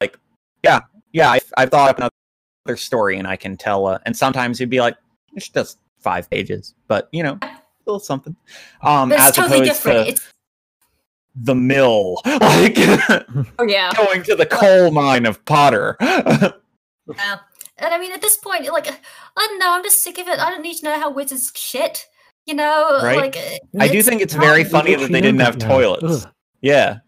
like 0.00 0.18
yeah, 0.62 0.80
yeah, 1.12 1.30
I, 1.30 1.40
I've 1.56 1.70
thought 1.70 1.98
up 1.98 2.12
another 2.66 2.76
story 2.76 3.16
and 3.16 3.26
I 3.26 3.36
can 3.36 3.56
tell. 3.56 3.86
Uh, 3.86 3.98
and 4.04 4.14
sometimes 4.14 4.60
it'd 4.60 4.70
be 4.70 4.80
like, 4.80 4.96
it's 5.34 5.48
just 5.48 5.78
five 6.00 6.28
pages, 6.30 6.74
but 6.86 7.08
you 7.12 7.22
know, 7.22 7.38
still 7.82 7.98
something. 7.98 8.36
Um, 8.82 9.08
But 9.08 9.20
as 9.20 9.28
it's 9.28 9.36
totally 9.38 9.64
different. 9.64 10.06
to 10.06 10.12
It's 10.12 10.32
the 11.34 11.54
mill, 11.54 12.20
like 12.26 12.74
oh 12.78 13.66
yeah. 13.66 13.92
going 13.96 14.22
to 14.24 14.34
the 14.34 14.46
coal 14.46 14.90
mine 14.90 15.24
of 15.24 15.42
Potter. 15.46 15.96
Yeah. 17.14 17.36
And 17.78 17.92
I 17.94 17.98
mean, 17.98 18.12
at 18.12 18.22
this 18.22 18.36
point, 18.38 18.64
like, 18.72 18.88
I 18.88 18.96
don't 19.36 19.58
know, 19.58 19.72
I'm 19.72 19.82
just 19.82 20.02
sick 20.02 20.18
of 20.18 20.28
it. 20.28 20.38
I 20.38 20.50
don't 20.50 20.62
need 20.62 20.76
to 20.78 20.84
know 20.84 20.98
how 20.98 21.10
wizards 21.10 21.52
shit. 21.54 22.06
You 22.46 22.54
know, 22.54 23.00
Right. 23.02 23.16
like 23.16 23.36
I 23.80 23.88
do 23.88 24.00
think 24.02 24.22
it's 24.22 24.34
very 24.34 24.62
We 24.62 24.68
funny 24.70 24.94
that 24.94 25.10
they 25.10 25.20
didn't 25.20 25.40
have 25.40 25.58
toilets. 25.58 26.24
Ugh. 26.24 26.32
Yeah. 26.60 26.98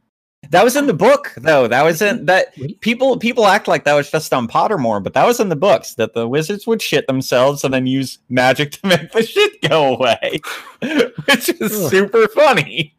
That 0.51 0.65
was 0.65 0.77
in 0.77 0.87
the 0.87 0.95
book 0.95 1.33
though. 1.37 1.69
That 1.69 1.83
was 1.83 2.01
in 2.03 2.27
that 2.27 2.55
people 2.81 3.19
people 3.19 3.47
act 3.47 3.69
like 3.69 3.85
that 3.85 3.95
was 3.95 4.11
just 4.11 4.33
on 4.33 4.49
Pottermore, 4.49 5.03
but 5.03 5.13
that 5.15 5.27
was 5.27 5.41
in 5.41 5.49
the 5.49 5.57
books 5.57 5.95
that 5.95 6.15
the 6.15 6.27
wizards 6.29 6.67
would 6.67 6.81
shit 6.83 7.07
themselves 7.07 7.65
and 7.65 7.73
then 7.75 7.87
use 7.87 8.19
magic 8.29 8.73
to 8.73 8.87
make 8.87 9.13
the 9.13 9.23
shit 9.27 9.61
go 9.69 9.95
away. 9.95 10.41
Which 10.81 11.49
is 11.51 11.85
Ugh. 11.85 11.91
super 11.91 12.27
funny. 12.29 12.95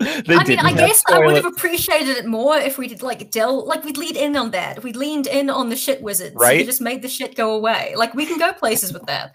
They 0.00 0.34
I 0.36 0.44
mean, 0.44 0.58
I 0.60 0.68
have 0.70 0.78
guess 0.78 1.02
I 1.08 1.18
would 1.18 1.34
have 1.34 1.44
appreciated 1.44 2.16
it 2.18 2.26
more 2.26 2.56
if 2.56 2.78
we 2.78 2.86
did 2.86 3.02
like 3.02 3.30
del 3.32 3.66
like 3.66 3.82
we'd 3.84 3.96
lead 3.96 4.16
in 4.16 4.36
on 4.36 4.52
that. 4.52 4.78
If 4.78 4.84
we'd 4.84 4.94
leaned 4.94 5.26
in 5.26 5.50
on 5.50 5.70
the 5.70 5.76
shit 5.76 6.00
wizards. 6.02 6.36
We 6.36 6.44
Right. 6.44 6.64
just 6.66 6.80
made 6.80 7.02
the 7.02 7.08
shit 7.08 7.34
go 7.34 7.52
away. 7.54 7.94
Like 7.96 8.14
we 8.14 8.24
can 8.24 8.38
go 8.38 8.52
places 8.52 8.92
with 8.92 9.04
that. 9.06 9.32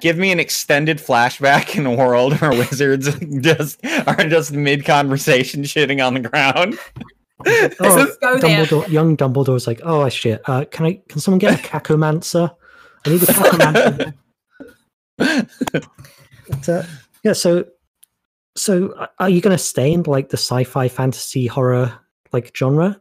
give 0.00 0.16
me 0.16 0.30
an 0.30 0.38
extended 0.38 0.98
flashback 0.98 1.76
in 1.76 1.84
a 1.84 1.92
world 1.92 2.40
where 2.40 2.50
wizards 2.52 3.12
just 3.40 3.84
are 4.06 4.14
just 4.28 4.52
mid 4.52 4.84
conversation 4.84 5.62
shitting 5.64 6.04
on 6.06 6.14
the 6.14 6.20
ground. 6.20 6.78
Oh, 7.46 8.06
Go 8.20 8.38
there. 8.38 8.64
Dumbledore, 8.64 8.88
young 8.88 9.16
Dumbledore's 9.16 9.66
like, 9.66 9.80
oh 9.82 10.08
shit. 10.08 10.40
Uh, 10.48 10.64
can 10.70 10.86
I? 10.86 11.00
Can 11.08 11.20
someone 11.20 11.40
get 11.40 11.58
a 11.58 11.62
cacomancer? 11.62 12.54
I 13.04 13.10
need 13.10 13.22
a 13.22 13.26
cacomancer. 13.26 14.14
but, 16.48 16.68
uh, 16.68 16.82
yeah. 17.22 17.32
So, 17.32 17.64
so 18.56 19.08
are 19.18 19.28
you 19.28 19.40
going 19.40 19.56
to 19.56 19.62
stay 19.62 19.92
in 19.92 20.02
like 20.04 20.28
the 20.28 20.36
sci-fi, 20.36 20.88
fantasy, 20.88 21.46
horror 21.46 21.92
like 22.32 22.56
genre? 22.56 23.00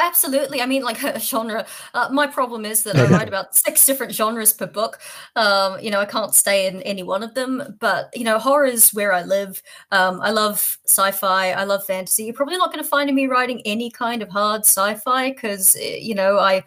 Absolutely. 0.00 0.60
I 0.60 0.66
mean, 0.66 0.84
like 0.84 0.98
genre. 1.18 1.66
Uh, 1.92 2.08
my 2.12 2.28
problem 2.28 2.64
is 2.64 2.84
that 2.84 2.94
I 2.96 3.06
write 3.06 3.26
about 3.26 3.56
six 3.56 3.84
different 3.84 4.12
genres 4.14 4.52
per 4.52 4.66
book. 4.66 5.00
Um, 5.34 5.80
you 5.80 5.90
know, 5.90 5.98
I 6.00 6.04
can't 6.04 6.32
stay 6.34 6.68
in 6.68 6.82
any 6.82 7.02
one 7.02 7.24
of 7.24 7.34
them. 7.34 7.76
But 7.80 8.10
you 8.16 8.22
know, 8.22 8.38
horror 8.38 8.66
is 8.66 8.94
where 8.94 9.12
I 9.12 9.22
live. 9.22 9.60
Um, 9.90 10.20
I 10.20 10.30
love 10.30 10.78
sci-fi. 10.86 11.50
I 11.50 11.64
love 11.64 11.84
fantasy. 11.84 12.24
You're 12.24 12.34
probably 12.34 12.58
not 12.58 12.72
going 12.72 12.82
to 12.82 12.88
find 12.88 13.12
me 13.12 13.26
writing 13.26 13.60
any 13.64 13.90
kind 13.90 14.22
of 14.22 14.28
hard 14.28 14.60
sci-fi 14.60 15.30
because 15.32 15.74
you 15.74 16.14
know 16.14 16.38
I 16.38 16.62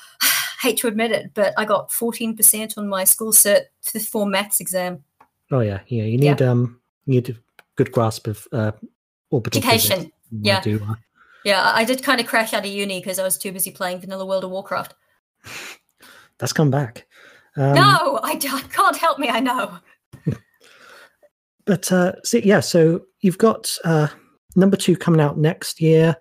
hate 0.62 0.78
to 0.78 0.88
admit 0.88 1.12
it, 1.12 1.32
but 1.34 1.52
I 1.58 1.66
got 1.66 1.90
14% 1.90 2.78
on 2.78 2.88
my 2.88 3.04
school 3.04 3.32
cert 3.32 3.64
for 4.08 4.26
maths 4.26 4.60
exam. 4.60 5.04
Oh 5.50 5.60
yeah, 5.60 5.80
yeah. 5.88 6.04
You 6.04 6.18
Yeah. 6.18 6.32
need 6.32 6.40
um, 6.42 6.80
you 7.04 7.14
need 7.16 7.28
a 7.28 7.34
good 7.76 7.92
grasp 7.92 8.26
of 8.26 8.46
uh. 8.52 8.72
Education. 9.46 10.12
Yeah. 10.30 10.60
do, 10.60 10.78
uh, 10.86 10.94
Yeah, 11.44 11.62
I 11.62 11.80
I 11.80 11.84
did 11.84 12.02
kind 12.02 12.20
of 12.20 12.26
crash 12.26 12.52
out 12.52 12.66
of 12.66 12.70
uni 12.70 13.00
because 13.00 13.18
I 13.18 13.22
was 13.22 13.38
too 13.38 13.50
busy 13.50 13.70
playing 13.70 14.00
Vanilla 14.00 14.26
World 14.26 14.44
of 14.44 14.50
Warcraft. 14.50 14.94
that's 16.38 16.52
come 16.52 16.70
back. 16.70 17.06
Um, 17.56 17.72
no, 17.74 18.20
I, 18.22 18.34
d- 18.36 18.48
I 18.52 18.60
can't 18.72 18.96
help 18.96 19.18
me. 19.18 19.28
I 19.28 19.40
know. 19.40 19.78
But 21.64 21.92
uh, 21.92 22.12
so, 22.24 22.38
yeah, 22.38 22.60
so 22.60 23.02
you've 23.20 23.38
got 23.38 23.72
uh, 23.84 24.08
number 24.56 24.76
two 24.76 24.96
coming 24.96 25.20
out 25.20 25.38
next 25.38 25.80
year. 25.80 26.16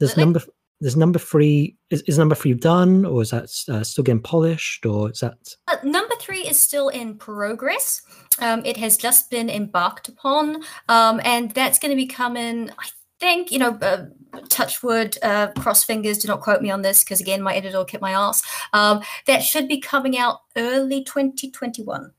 There's 0.00 0.16
Really? 0.16 0.24
number 0.24 0.40
there's 0.80 0.96
number 0.96 1.18
three. 1.18 1.76
Is, 1.90 2.02
is 2.02 2.18
number 2.18 2.34
three 2.34 2.54
done, 2.54 3.04
or 3.04 3.22
is 3.22 3.30
that 3.30 3.50
uh, 3.68 3.82
still 3.82 4.04
getting 4.04 4.22
polished, 4.22 4.86
or 4.86 5.10
is 5.10 5.20
that 5.20 5.36
Uh, 5.66 5.76
number 5.82 6.14
three 6.20 6.40
is 6.40 6.60
still 6.60 6.88
in 6.88 7.16
progress. 7.16 8.02
Um, 8.40 8.62
it 8.64 8.76
has 8.76 8.96
just 8.96 9.30
been 9.30 9.50
embarked 9.50 10.08
upon, 10.08 10.62
um, 10.88 11.20
and 11.24 11.50
that's 11.52 11.78
going 11.78 11.90
to 11.90 11.96
be 11.96 12.06
coming. 12.06 12.70
I 12.78 12.88
think 13.18 13.50
you 13.50 13.58
know, 13.58 13.78
uh, 13.82 14.06
touch 14.48 14.82
wood, 14.82 15.18
uh, 15.22 15.48
cross 15.58 15.82
fingers. 15.84 16.18
Do 16.18 16.28
not 16.28 16.40
quote 16.40 16.62
me 16.62 16.70
on 16.70 16.82
this 16.82 17.02
because 17.02 17.20
again, 17.20 17.42
my 17.42 17.54
editor 17.54 17.84
kick 17.84 18.00
my 18.00 18.12
ass. 18.12 18.42
Um, 18.72 19.00
that 19.26 19.42
should 19.42 19.66
be 19.66 19.80
coming 19.80 20.16
out 20.16 20.40
early 20.56 21.02
2021. 21.04 22.12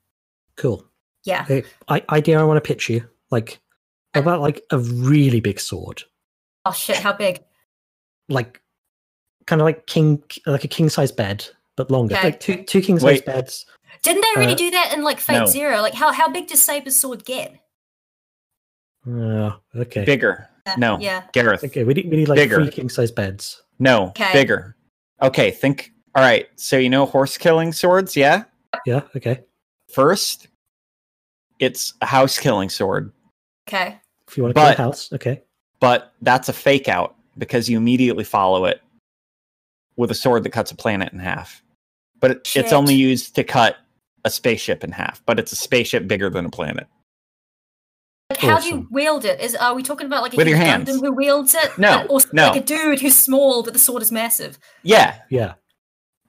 cool? 0.58 0.86
Yeah. 1.24 1.44
Okay, 1.44 1.64
I, 1.88 2.04
idea 2.10 2.40
I 2.40 2.44
want 2.44 2.62
to 2.64 2.68
pitch 2.68 2.90
you 2.90 3.08
like 3.30 3.60
about 4.14 4.42
like 4.42 4.64
a 4.72 4.80
really 4.80 5.40
big 5.40 5.60
sword, 5.60 6.04
Oh 6.66 6.72
shit! 6.72 6.98
How 6.98 7.14
big? 7.14 7.42
Like 8.30 8.62
kind 9.46 9.62
of 9.62 9.66
like 9.66 9.86
king, 9.88 10.24
like 10.46 10.64
a 10.64 10.68
king 10.68 10.90
size 10.90 11.12
bed, 11.12 11.46
but 11.76 11.90
longer, 11.92 12.16
Okay. 12.16 12.24
like 12.26 12.40
two 12.40 12.64
two 12.64 12.82
king 12.82 13.00
size 13.00 13.22
beds. 13.22 13.66
Didn't 14.04 14.22
they 14.22 14.30
already 14.36 14.54
Uh, 14.54 14.58
do 14.58 14.72
that 14.72 14.94
in 14.96 15.04
like 15.04 15.20
Fate 15.20 15.40
no. 15.40 15.46
Zero? 15.46 15.82
Like 15.82 15.94
how 15.94 16.12
how 16.14 16.30
big 16.30 16.48
does 16.48 16.62
Saber's 16.62 16.96
sword 16.96 17.26
get? 17.26 17.54
Oh, 19.08 19.60
okay. 19.76 20.06
Bigger. 20.06 20.48
Yeah, 20.68 20.76
No. 20.78 21.00
Yeah. 21.00 21.24
Gareth. 21.34 21.64
Okay, 21.64 21.84
we 21.84 21.94
need, 21.94 22.10
we 22.10 22.18
need 22.18 22.28
like 22.28 22.38
Bigger. 22.38 22.58
three 22.64 22.72
king 22.72 22.90
size 22.90 23.12
beds. 23.12 23.64
No. 23.80 24.08
Okay. 24.10 24.32
Bigger. 24.34 24.76
Okay, 25.22 25.52
think 25.52 25.92
all 26.16 26.24
right. 26.24 26.48
So 26.56 26.78
you 26.78 26.90
know 26.90 27.06
horse 27.06 27.38
killing 27.38 27.72
swords, 27.74 28.16
yeah? 28.16 28.44
Yeah. 28.86 29.02
Okay. 29.16 29.42
First, 29.94 30.48
it's 31.60 31.94
a 32.02 32.06
house 32.06 32.38
killing 32.38 32.70
sword, 32.70 33.12
Okay. 33.68 34.00
If 34.28 34.38
you 34.38 34.44
want 34.44 34.56
to 34.56 34.62
kill 34.62 34.70
a 34.72 34.76
house, 34.76 35.12
okay. 35.14 35.42
but 35.80 36.14
that's 36.22 36.50
a 36.50 36.54
fake 36.54 36.88
out 36.88 37.16
because 37.40 37.70
you 37.70 37.78
immediately 37.78 38.24
follow 38.24 38.66
it 38.66 38.82
with 39.96 40.12
a 40.12 40.16
sword 40.16 40.44
that 40.44 40.52
cuts 40.52 40.72
a 40.72 40.76
planet 40.76 41.12
in 41.12 41.20
half. 41.20 41.64
But 42.20 42.32
it, 42.32 42.52
it's 42.56 42.74
only 42.74 42.94
used 42.94 43.36
to 43.36 43.44
cut 43.44 43.78
a 44.26 44.30
spaceship 44.30 44.84
in 44.84 44.92
half, 44.92 45.26
but 45.26 45.40
it's 45.40 45.52
a 45.52 45.56
spaceship 45.56 46.08
bigger 46.08 46.30
than 46.30 46.46
a 46.46 46.50
planet. 46.50 46.88
Like, 48.30 48.40
how 48.42 48.60
do 48.60 48.68
you 48.68 48.88
wield 48.92 49.26
it? 49.26 49.40
Is 49.40 49.56
are 49.56 49.74
we 49.74 49.82
talking 49.82 50.06
about 50.06 50.22
like 50.22 50.34
a 50.34 50.38
With 50.38 50.48
your 50.48 50.58
hands. 50.58 50.90
Gundam 50.90 51.00
who 51.00 51.14
wields 51.14 51.56
it? 51.56 51.78
No, 51.80 52.06
or 52.10 52.20
no. 52.32 52.50
like 52.50 52.62
a 52.62 52.66
dude 52.66 53.00
who's 53.00 53.18
small 53.18 53.64
but 53.64 53.74
the 53.74 53.80
sword 53.80 54.04
is 54.04 54.12
massive. 54.12 54.60
Yeah, 54.84 55.16
Yeah. 55.30 55.54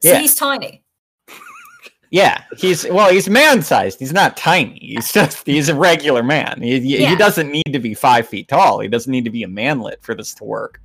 So 0.00 0.12
Yeah. 0.12 0.20
he's 0.20 0.34
tiny. 0.34 0.82
yeah. 2.11 2.44
He's 2.56 2.88
well, 2.88 3.12
he's 3.12 3.28
man-sized. 3.28 3.98
He's 3.98 4.14
not 4.14 4.36
tiny. 4.38 4.78
He's 4.80 5.12
just 5.12 5.44
he's 5.44 5.68
a 5.68 5.74
regular 5.74 6.22
man. 6.22 6.62
He, 6.62 6.80
he, 6.80 7.04
he 7.04 7.16
doesn't 7.16 7.50
need 7.50 7.72
to 7.72 7.78
be 7.78 7.92
five 7.92 8.26
feet 8.26 8.48
tall. 8.48 8.80
He 8.80 8.88
doesn't 8.88 9.11
need 9.11 9.24
to 9.24 9.30
be 9.30 9.42
a 9.42 9.48
manlet 9.48 10.02
for 10.02 10.14
this 10.14 10.32
to 10.36 10.44
work. 10.44 10.80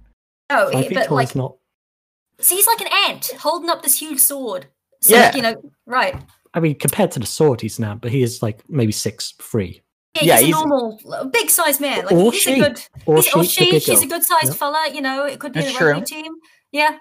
No, 0.51 0.69
Five 0.71 0.83
he- 0.83 0.89
feet 0.89 0.95
but 0.95 1.07
tall 1.07 1.17
like 1.17 1.29
is 1.29 1.35
not. 1.35 1.55
so 2.39 2.55
he's 2.55 2.67
like 2.67 2.81
an 2.81 2.87
ant 3.09 3.31
holding 3.39 3.69
up 3.69 3.81
this 3.83 3.99
huge 3.99 4.19
sword. 4.19 4.67
So 5.01 5.15
Yeah. 5.15 5.35
you 5.35 5.41
know, 5.41 5.55
right. 5.85 6.15
I 6.53 6.59
mean, 6.59 6.77
compared 6.77 7.11
to 7.11 7.19
the 7.19 7.25
sword 7.25 7.61
he's 7.61 7.79
now, 7.79 7.95
but 7.95 8.11
he 8.11 8.21
is 8.23 8.41
like 8.41 8.61
maybe 8.69 8.91
six 8.91 9.33
three. 9.41 9.81
Yeah, 10.15 10.23
Yeah, 10.23 10.37
he's, 10.37 10.45
he's- 10.47 10.61
a 10.63 10.67
normal, 10.67 10.99
a 11.13 11.25
big 11.25 11.49
sized 11.49 11.81
man. 11.81 12.05
Like 12.05 12.11
Or 12.13 12.31
he's 12.31 12.41
she. 12.41 12.53
a 12.59 12.63
good, 12.69 12.81
Or 13.05 13.15
he's, 13.17 13.25
she, 13.25 13.39
the 13.39 13.43
she, 13.45 13.71
big 13.71 13.81
she's 13.81 14.01
a 14.03 14.07
good 14.07 14.23
sized 14.23 14.45
Yep. 14.47 14.55
fella. 14.55 14.89
You 14.93 15.01
know, 15.01 15.25
it 15.25 15.39
could 15.39 15.51
be 15.53 15.61
That's 15.61 15.77
the 15.77 15.85
rugby 15.85 16.05
team. 16.05 16.33
Yeah, 16.71 16.97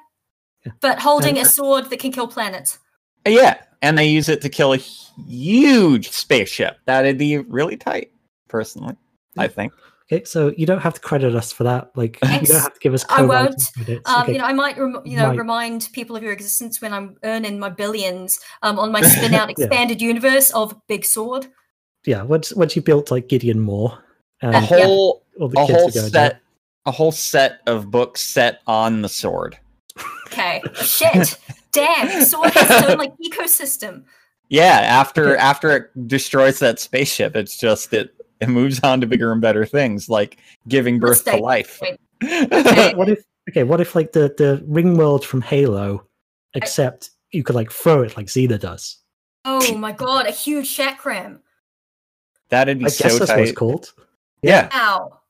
Yeah. 0.66 0.72
but 0.80 0.98
holding 1.00 1.38
And- 1.38 1.46
a 1.46 1.50
sword 1.50 1.90
that 1.90 2.00
can 2.00 2.10
kill 2.12 2.26
planets. 2.28 2.78
Yeah, 3.26 3.62
and 3.82 3.96
they 3.96 4.06
use 4.06 4.28
it 4.28 4.40
to 4.42 4.48
kill 4.48 4.72
a 4.72 4.76
huge 4.76 6.10
spaceship. 6.10 6.76
That'd 6.86 7.16
be 7.18 7.38
really 7.38 7.76
tight, 7.76 8.10
personally. 8.48 8.96
I 9.38 9.48
think. 9.48 9.72
Okay, 10.12 10.24
so 10.24 10.52
you 10.56 10.66
don't 10.66 10.80
have 10.80 10.92
to 10.94 11.00
credit 11.00 11.34
us 11.34 11.50
for 11.50 11.64
that. 11.64 11.90
Like, 11.96 12.18
you 12.22 12.28
don't 12.46 12.60
have 12.62 12.74
to 12.74 12.80
give 12.80 12.92
us 12.92 13.04
credit. 13.04 13.22
I 13.22 13.26
won't. 13.42 13.70
credits. 13.74 14.10
Um, 14.10 14.22
okay. 14.24 14.32
You 14.32 14.38
know, 14.38 14.44
I 14.44 14.52
might, 14.52 14.76
rem- 14.76 15.00
you 15.06 15.16
know, 15.16 15.28
Might. 15.28 15.38
remind 15.38 15.88
people 15.94 16.14
of 16.14 16.22
your 16.22 16.32
existence 16.32 16.82
when 16.82 16.92
I'm 16.92 17.16
earning 17.24 17.58
my 17.58 17.70
billions 17.70 18.38
um, 18.62 18.78
on 18.78 18.92
my 18.92 19.00
spin 19.00 19.32
out 19.32 19.48
Yeah. 19.58 19.64
expanded 19.64 20.02
universe 20.02 20.50
of 20.50 20.74
Big 20.88 21.06
Sword. 21.06 21.46
yeah, 22.06 22.22
once 22.22 22.52
once 22.52 22.76
you 22.76 22.82
built 22.82 23.10
like 23.10 23.28
Gideon 23.28 23.60
Moore, 23.60 23.98
and 24.42 24.54
A 24.54 24.60
whole 24.60 25.24
all 25.40 25.48
the 25.48 25.58
a 25.60 25.66
kids 25.66 25.78
whole 25.78 25.88
are 25.88 25.92
going 25.92 26.10
set 26.12 26.40
a 26.84 26.90
whole 26.90 27.12
set 27.12 27.60
of 27.66 27.90
books 27.90 28.22
set 28.22 28.60
on 28.66 29.00
the 29.00 29.08
sword. 29.08 29.58
Okay, 30.26 30.60
shit, 30.74 31.38
damn, 31.72 32.22
Sword 32.24 32.50
has 32.50 32.70
its 32.82 32.90
own 32.90 32.98
like 32.98 33.12
ecosystem. 33.26 34.04
Yeah, 34.50 34.80
after 34.82 35.34
after 35.38 35.70
it 35.70 36.08
destroys 36.08 36.58
that 36.58 36.78
spaceship, 36.78 37.34
it's 37.36 37.56
just 37.56 37.90
it 37.94 38.14
it 38.44 38.52
moves 38.52 38.80
on 38.80 39.00
to 39.00 39.06
bigger 39.06 39.32
and 39.32 39.40
better 39.40 39.66
things, 39.66 40.08
like 40.08 40.38
giving 40.68 40.98
birth 41.00 41.24
to 41.24 41.36
life. 41.36 41.80
Okay. 41.82 41.98
what 42.94 43.08
if 43.08 43.24
okay? 43.50 43.64
What 43.64 43.80
if 43.80 43.94
like 43.94 44.12
the 44.12 44.34
the 44.36 44.62
ring 44.66 44.96
world 44.96 45.24
from 45.24 45.40
Halo, 45.42 46.06
except 46.54 47.10
you 47.32 47.42
could 47.42 47.56
like 47.56 47.70
throw 47.72 48.02
it 48.02 48.16
like 48.16 48.26
Xena 48.26 48.58
does? 48.58 48.98
Oh 49.44 49.76
my 49.76 49.92
god, 49.92 50.26
a 50.26 50.30
huge 50.30 50.74
chakram. 50.76 51.40
That'd 52.48 52.78
be 52.78 52.86
I 52.86 52.88
so 52.88 53.04
guess 53.04 53.18
that's 53.18 53.30
what 53.30 53.40
it's 53.40 53.50
tight. 53.50 53.56
called. 53.56 53.92
Yeah. 54.42 54.68
Ow. 54.72 55.20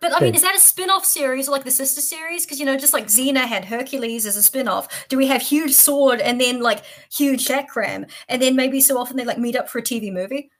But 0.00 0.12
I 0.12 0.20
mean, 0.20 0.28
Okay. 0.28 0.36
is 0.36 0.42
that 0.42 0.54
a 0.54 0.60
spin-off 0.60 1.04
series 1.04 1.48
or 1.48 1.52
like 1.52 1.64
the 1.64 1.70
sister 1.70 2.00
series? 2.00 2.44
Because 2.44 2.60
you 2.60 2.66
know, 2.66 2.76
just 2.76 2.92
like 2.92 3.06
Xena 3.06 3.46
had 3.46 3.64
Hercules 3.64 4.26
as 4.26 4.36
a 4.36 4.42
spin-off, 4.42 5.06
do 5.08 5.16
we 5.16 5.26
have 5.28 5.40
huge 5.40 5.72
sword 5.72 6.20
and 6.20 6.40
then 6.40 6.60
like 6.60 6.82
huge 7.12 7.46
chakram, 7.46 8.10
and 8.28 8.42
then 8.42 8.54
maybe 8.56 8.80
so 8.80 8.98
often 8.98 9.16
they 9.16 9.24
like 9.24 9.38
meet 9.38 9.56
up 9.56 9.68
for 9.68 9.78
a 9.78 9.82
TV 9.82 10.12
movie? 10.12 10.50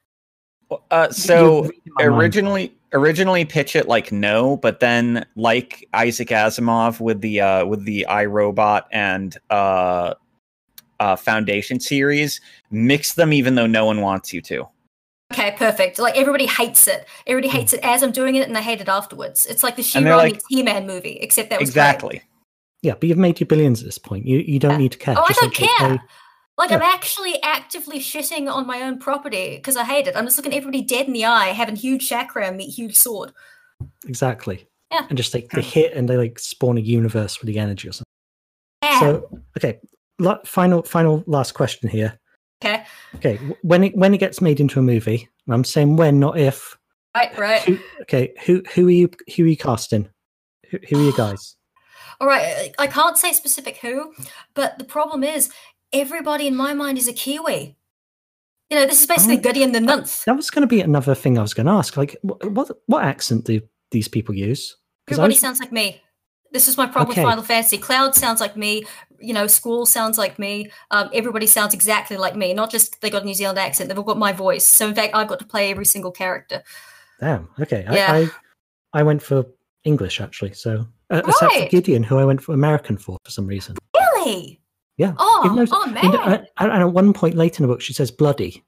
Uh, 0.91 1.11
so 1.11 1.63
reading 1.63 1.81
mind. 1.97 2.09
originally 2.09 2.75
originally 2.93 3.45
pitch 3.45 3.75
it 3.77 3.89
like 3.89 4.13
no, 4.13 4.57
but 4.59 4.81
then 4.81 5.27
like 5.37 5.87
Isaac 5.95 6.29
Asimov 6.29 7.01
with 7.01 7.21
the 7.21 7.41
uh 7.41 7.65
with 7.67 7.85
the 7.85 8.07
I, 8.07 8.25
Robot 8.27 8.87
and 8.93 9.37
uh 9.51 10.15
uh 11.01 11.17
Foundation 11.17 11.81
series, 11.81 12.41
mix 12.71 13.15
them 13.15 13.33
even 13.33 13.55
though 13.57 13.67
no 13.67 13.85
one 13.85 14.01
wants 14.01 14.33
you 14.33 14.41
to. 14.43 14.69
Okay, 15.33 15.53
perfect. 15.57 15.99
Like 15.99 16.17
everybody 16.17 16.47
hates 16.47 16.87
it. 16.87 17.07
Everybody 17.27 17.51
Hmm. 17.51 17.57
hates 17.59 17.73
it 17.73 17.81
as 17.83 18.03
I'm 18.03 18.13
doing 18.13 18.37
it, 18.37 18.47
and 18.47 18.55
they 18.55 18.63
hate 18.63 18.81
it 18.81 18.89
afterwards. 18.89 19.47
It's 19.47 19.63
like 19.65 19.75
the 19.77 19.83
And 19.97 20.07
they're 20.07 20.13
She-Ra 20.13 20.17
like- 20.17 20.33
meets 20.35 20.45
He-Man 20.49 20.87
movie, 20.87 21.19
except 21.21 21.51
that 21.51 21.59
was 21.61 21.71
great. 21.71 21.81
Exactly. 21.83 22.23
Yeah, 22.83 22.93
but 23.01 23.09
you've 23.09 23.19
made 23.19 23.41
your 23.41 23.47
billions 23.47 23.81
at 23.81 23.87
this 23.87 23.99
point. 23.99 24.27
You 24.27 24.39
you 24.39 24.59
don't 24.59 24.73
Yeah. 24.73 24.77
need 24.77 24.93
to 24.93 24.99
care. 24.99 25.15
Oh, 25.19 25.25
I 25.29 25.33
don't 25.33 25.55
care. 25.55 25.69
say- 25.97 25.99
Like 26.57 26.71
I'm 26.71 26.83
actually 26.83 27.43
actively 27.43 27.99
shitting 27.99 28.53
on 28.53 28.67
my 28.67 28.83
own 28.83 28.99
property 28.99 29.57
because 29.57 29.77
I 29.77 29.85
hate 29.85 30.07
it. 30.07 30.15
I'm 30.17 30.25
just 30.25 30.37
looking 30.37 30.55
everybody 30.55 30.83
dead 30.83 31.07
in 31.07 31.13
the 31.13 31.25
eye, 31.25 31.49
having 31.49 31.75
huge 31.75 32.09
chakram 32.09 32.57
meet 32.57 32.71
huge 32.71 32.97
sword. 32.97 33.33
exactly. 34.07 34.69
Yeah. 34.93 35.07
And 35.09 35.17
just 35.17 35.35
like 35.35 35.49
they 35.51 35.63
hit 35.63 35.95
and 35.95 36.09
they 36.09 36.17
like 36.17 36.39
spawn 36.39 36.79
a 36.79 36.81
universe 36.81 37.41
with 37.41 37.49
the 37.49 37.59
energy 37.59 37.89
or 37.89 37.93
something. 37.93 38.05
Yeah. 38.83 39.01
So 39.01 39.41
okay, 39.57 39.81
la- 40.21 40.45
final 40.45 40.83
final 40.85 41.25
last 41.27 41.53
question 41.53 41.89
here. 41.89 42.19
okay. 42.65 42.85
Okay, 43.17 43.37
when 43.63 43.83
it 43.83 43.97
when 43.97 44.15
it 44.15 44.19
gets 44.19 44.41
made 44.41 44.61
into 44.61 44.79
a 44.79 44.83
movie, 44.83 45.29
and 45.47 45.55
I'm 45.55 45.65
saying 45.65 45.97
when, 45.97 46.21
not 46.21 46.39
if. 46.39 46.79
Right, 47.17 47.37
right. 47.39 47.63
Who, 47.63 47.79
okay, 48.03 48.33
who 48.45 48.63
who 48.75 48.87
are 48.87 48.93
you 48.93 49.11
who 49.35 49.45
are 49.45 49.49
you 49.49 49.57
casting? 49.57 50.09
Who, 50.71 50.79
who 50.89 51.01
are 51.01 51.05
you 51.05 51.17
guys? 51.17 51.57
All 52.21 52.29
right. 52.29 52.73
I 52.79 52.87
can't 52.87 53.19
say 53.19 53.33
specific 53.33 53.79
who, 53.79 54.15
but 54.55 54.79
the 54.79 54.85
problem 54.85 55.25
is 55.25 55.51
everybody 55.95 56.47
in 56.47 56.55
my 56.57 56.75
mind 56.75 56.99
is 56.99 57.09
a 57.09 57.13
Kiwi. 57.13 57.77
You 58.71 58.79
know, 58.79 58.87
this 58.87 59.01
is 59.01 59.07
basically 59.07 59.39
Oh. 59.39 59.41
Gideon 59.41 59.73
the 59.73 59.81
Ninth. 59.81 60.25
That 60.25 60.37
was 60.37 60.51
going 60.51 60.63
to 60.63 60.67
be 60.67 60.81
another 60.81 61.15
thing 61.15 61.39
I 61.39 61.43
was 61.43 61.55
going 61.55 61.67
to 61.67 61.73
ask. 61.73 61.97
Like, 61.97 62.17
wh- 62.23 62.45
what 62.53 62.71
what 62.87 63.05
accent 63.05 63.45
do 63.45 63.61
these 63.91 64.09
people 64.09 64.35
use? 64.35 64.77
Everybody 65.09 65.33
was- 65.35 65.41
sounds 65.41 65.61
like 65.61 65.73
me. 65.73 66.01
This 66.51 66.69
is 66.69 66.77
my 66.77 66.87
problem 66.87 67.11
Okay. 67.13 67.23
with 67.23 67.31
Final 67.31 67.45
Fantasy. 67.45 67.79
Cloud 67.79 68.15
sounds 68.15 68.41
like 68.41 68.57
me. 68.57 68.85
You 69.19 69.35
know, 69.35 69.47
Squall 69.49 69.87
sounds 69.87 70.19
like 70.19 70.39
me. 70.39 70.71
Um, 70.93 71.11
everybody 71.13 71.47
sounds 71.47 71.75
exactly 71.75 72.17
like 72.17 72.37
me. 72.37 72.55
Not 72.55 72.71
just 72.71 73.01
they 73.01 73.11
got 73.11 73.23
a 73.23 73.25
New 73.25 73.35
Zealand 73.35 73.59
accent; 73.59 73.89
they've 73.89 73.99
all 73.99 74.05
got 74.05 74.19
my 74.19 74.33
voice. 74.33 74.65
So 74.65 74.87
in 74.89 74.95
fact, 74.95 75.15
I've 75.17 75.27
got 75.29 75.41
to 75.41 75.47
play 75.47 75.71
every 75.71 75.85
single 75.87 76.13
character. 76.13 76.63
Damn. 77.21 77.49
Okay. 77.61 77.85
Yeah. 77.91 78.13
I, 78.13 78.19
I 78.19 79.01
I 79.01 79.03
went 79.03 79.21
for 79.23 79.45
English 79.85 80.21
actually. 80.21 80.53
So 80.55 80.87
uh, 81.11 81.23
except 81.27 81.53
for 81.55 81.67
Gideon, 81.69 82.03
who 82.05 82.19
I 82.19 82.25
went 82.25 82.41
for 82.43 82.53
American 82.55 82.97
for 82.99 83.19
for 83.25 83.31
some 83.31 83.47
reason. 83.47 83.77
Really? 83.97 84.61
Yeah. 84.97 85.15
Oh, 85.19 85.53
though- 85.57 85.67
oh 85.73 85.87
man. 85.91 86.05
And, 86.05 86.15
uh, 86.15 86.39
and 86.59 86.73
at 86.83 86.93
one 86.93 87.13
point 87.13 87.35
later 87.35 87.63
in 87.63 87.69
the 87.69 87.73
book, 87.75 87.81
she 87.83 87.93
says 87.93 88.11
bloody, 88.11 88.63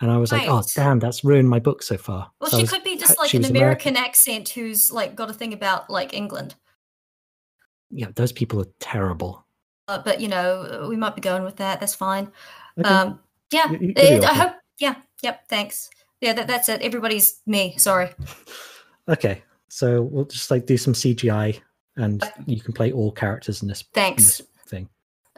and 0.00 0.10
I 0.10 0.16
was 0.18 0.30
like, 0.32 0.48
oh 0.48 0.62
damn, 0.74 0.98
that's 1.00 1.24
ruined 1.24 1.48
my 1.48 1.58
book 1.58 1.82
so 1.82 1.96
far. 1.96 2.30
well, 2.40 2.50
So 2.50 2.58
she 2.58 2.62
was- 2.64 2.70
could 2.72 2.84
be 2.84 2.96
just 2.96 3.18
like 3.18 3.32
an 3.34 3.40
was 3.42 3.50
American, 3.50 3.96
accent 3.96 4.48
who's 4.50 4.90
like 4.92 5.16
got 5.16 5.30
a 5.30 5.34
thing 5.34 5.52
about 5.52 5.90
like 5.90 6.14
England. 6.14 6.54
Yeah, 7.90 8.08
those 8.14 8.32
people 8.32 8.60
are 8.60 8.66
terrible. 8.80 9.44
Uh, 9.88 10.00
but 10.04 10.20
you 10.20 10.28
know, 10.28 10.86
we 10.88 10.96
might 10.96 11.14
be 11.14 11.20
going 11.20 11.44
with 11.44 11.56
that. 11.56 11.80
That's 11.80 11.94
fine. 11.94 12.30
Okay. 12.78 12.88
Um, 12.88 13.20
yeah. 13.52 13.70
You- 13.70 13.94
you- 13.96 14.22
uh, 14.22 14.26
I 14.26 14.34
hope. 14.34 14.52
Yeah. 14.78 14.94
Yep. 15.22 15.48
Thanks. 15.48 15.90
Yeah. 16.20 16.32
That, 16.32 16.46
that's 16.48 16.68
it. 16.68 16.80
Everybody's 16.82 17.40
me. 17.46 17.74
Sorry. 17.78 18.10
okay. 19.08 19.42
So 19.68 20.02
we'll 20.02 20.24
just 20.24 20.50
like 20.50 20.66
do 20.66 20.76
some 20.76 20.94
CGI, 20.94 21.60
and 21.96 22.22
you 22.46 22.60
can 22.60 22.72
play 22.72 22.92
all 22.92 23.10
characters 23.12 23.60
in 23.62 23.68
this, 23.68 23.80
in 23.82 23.86
Thanks. 23.92 24.22
this 24.22 24.36
thing. 24.38 24.46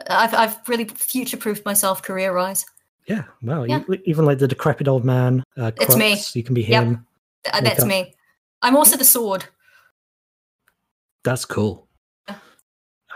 I've 0.09 0.33
I've 0.33 0.57
really 0.67 0.85
future 0.85 1.37
proofed 1.37 1.65
myself 1.65 2.03
career 2.03 2.35
wise. 2.35 2.65
Yeah. 3.07 3.23
Well, 3.41 3.65
Yeah. 3.67 3.83
You, 3.87 3.99
even 4.05 4.25
like 4.25 4.37
the 4.39 4.47
decrepit 4.47 4.87
old 4.87 5.05
man. 5.05 5.43
Uh, 5.57 5.71
It's 5.79 5.95
me. 5.95 6.17
You 6.33 6.43
can 6.43 6.53
be 6.53 6.63
Yep. 6.63 6.83
him. 6.83 7.07
Uh, 7.51 7.61
that's 7.61 7.81
up. 7.83 7.87
me. 7.87 8.13
I'm 8.61 8.75
also 8.75 8.97
the 8.97 9.05
sword. 9.05 9.45
That's 11.23 11.45
cool. 11.45 11.87
Yeah. 12.27 12.35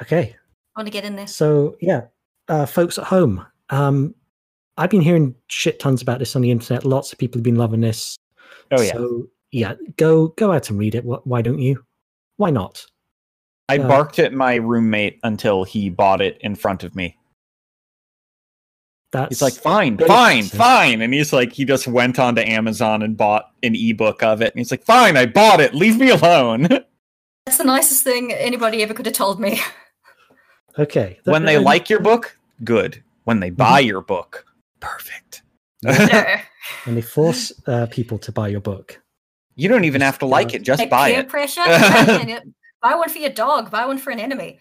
Okay. 0.01 0.35
I 0.75 0.79
want 0.79 0.87
to 0.87 0.91
get 0.91 1.03
in 1.03 1.15
there. 1.15 1.27
So 1.27 1.75
yeah, 1.81 2.03
uh, 2.47 2.65
folks 2.65 2.97
at 2.97 3.05
home, 3.05 3.45
um, 3.69 4.15
I've 4.77 4.89
been 4.89 5.01
hearing 5.01 5.35
shit 5.47 5.79
tons 5.79 6.01
about 6.01 6.19
this 6.19 6.35
on 6.35 6.41
the 6.41 6.51
internet. 6.51 6.85
Lots 6.85 7.11
of 7.11 7.19
people 7.19 7.39
have 7.39 7.43
been 7.43 7.55
loving 7.55 7.81
this. 7.81 8.17
Oh 8.71 8.81
yeah. 8.81 8.93
So 8.93 9.27
yeah, 9.51 9.75
go 9.97 10.29
go 10.29 10.51
out 10.53 10.69
and 10.69 10.79
read 10.79 10.95
it. 10.95 11.03
Why 11.03 11.41
don't 11.41 11.59
you? 11.59 11.83
Why 12.37 12.49
not? 12.49 12.85
I 13.71 13.77
uh, 13.77 13.87
barked 13.87 14.19
at 14.19 14.33
my 14.33 14.55
roommate 14.55 15.19
until 15.23 15.63
he 15.63 15.89
bought 15.89 16.21
it 16.21 16.37
in 16.41 16.55
front 16.55 16.83
of 16.83 16.95
me. 16.95 17.17
That's 19.11 19.29
He's 19.29 19.41
like, 19.41 19.53
fine, 19.53 19.97
fine, 19.97 20.43
fine. 20.43 21.01
And 21.01 21.13
he's 21.13 21.33
like, 21.33 21.51
he 21.51 21.65
just 21.65 21.85
went 21.87 22.17
onto 22.17 22.41
Amazon 22.41 23.01
and 23.01 23.17
bought 23.17 23.51
an 23.61 23.75
ebook 23.75 24.23
of 24.23 24.41
it. 24.41 24.53
And 24.53 24.59
he's 24.59 24.71
like, 24.71 24.83
fine, 24.85 25.17
I 25.17 25.25
bought 25.25 25.59
it. 25.59 25.73
Leave 25.75 25.97
me 25.99 26.09
alone. 26.11 26.67
That's 27.45 27.57
the 27.57 27.65
nicest 27.65 28.03
thing 28.05 28.31
anybody 28.31 28.81
ever 28.83 28.93
could 28.93 29.05
have 29.05 29.15
told 29.15 29.39
me. 29.39 29.59
okay. 30.79 31.19
when 31.25 31.43
they 31.43 31.55
And- 31.57 31.65
like 31.65 31.89
your 31.89 31.99
book, 31.99 32.37
good. 32.63 33.03
When 33.25 33.39
they 33.41 33.49
buy 33.49 33.79
your 33.79 34.01
book, 34.01 34.45
perfect. 34.79 35.43
No. 35.83 35.91
when 36.85 36.93
they 36.95 37.01
force 37.01 37.51
uh, 37.67 37.87
people 37.87 38.19
to 38.19 38.31
buy 38.31 38.47
your 38.47 38.61
book. 38.61 39.01
You 39.55 39.67
don't 39.67 39.83
even 39.83 40.01
have 40.01 40.19
to 40.19 40.25
like 40.27 40.53
it, 40.53 40.61
just 40.61 40.79
Like 40.79 40.89
buy 40.91 41.11
peer 41.11 41.19
it. 41.21 41.27
pressure. 41.27 41.61
Man, 42.83 42.91
it- 42.91 42.93
buy 42.93 42.97
one 42.97 43.09
for 43.09 43.19
your 43.19 43.29
dog. 43.31 43.71
Buy 43.71 43.85
one 43.85 43.97
for 43.97 44.11
an 44.11 44.19
enemy. 44.19 44.59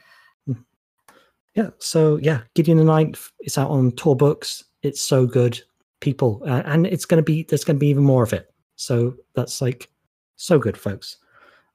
Yeah. 1.54 1.70
So 1.78 2.16
yeah, 2.22 2.42
Gideon 2.54 2.78
the 2.78 2.84
Ninth. 2.84 3.30
It's 3.40 3.58
out 3.58 3.70
on 3.70 3.92
Tor 3.92 4.16
Books. 4.16 4.64
It's 4.82 5.00
so 5.00 5.26
good, 5.26 5.60
people, 6.00 6.42
uh, 6.46 6.62
and 6.64 6.86
it's 6.86 7.04
going 7.04 7.18
to 7.18 7.24
be 7.24 7.44
there's 7.44 7.64
going 7.64 7.76
to 7.76 7.80
be 7.80 7.88
even 7.88 8.04
more 8.04 8.22
of 8.22 8.32
it. 8.32 8.52
So 8.76 9.14
that's 9.34 9.60
like 9.60 9.90
so 10.36 10.58
good, 10.58 10.76
folks. 10.76 11.16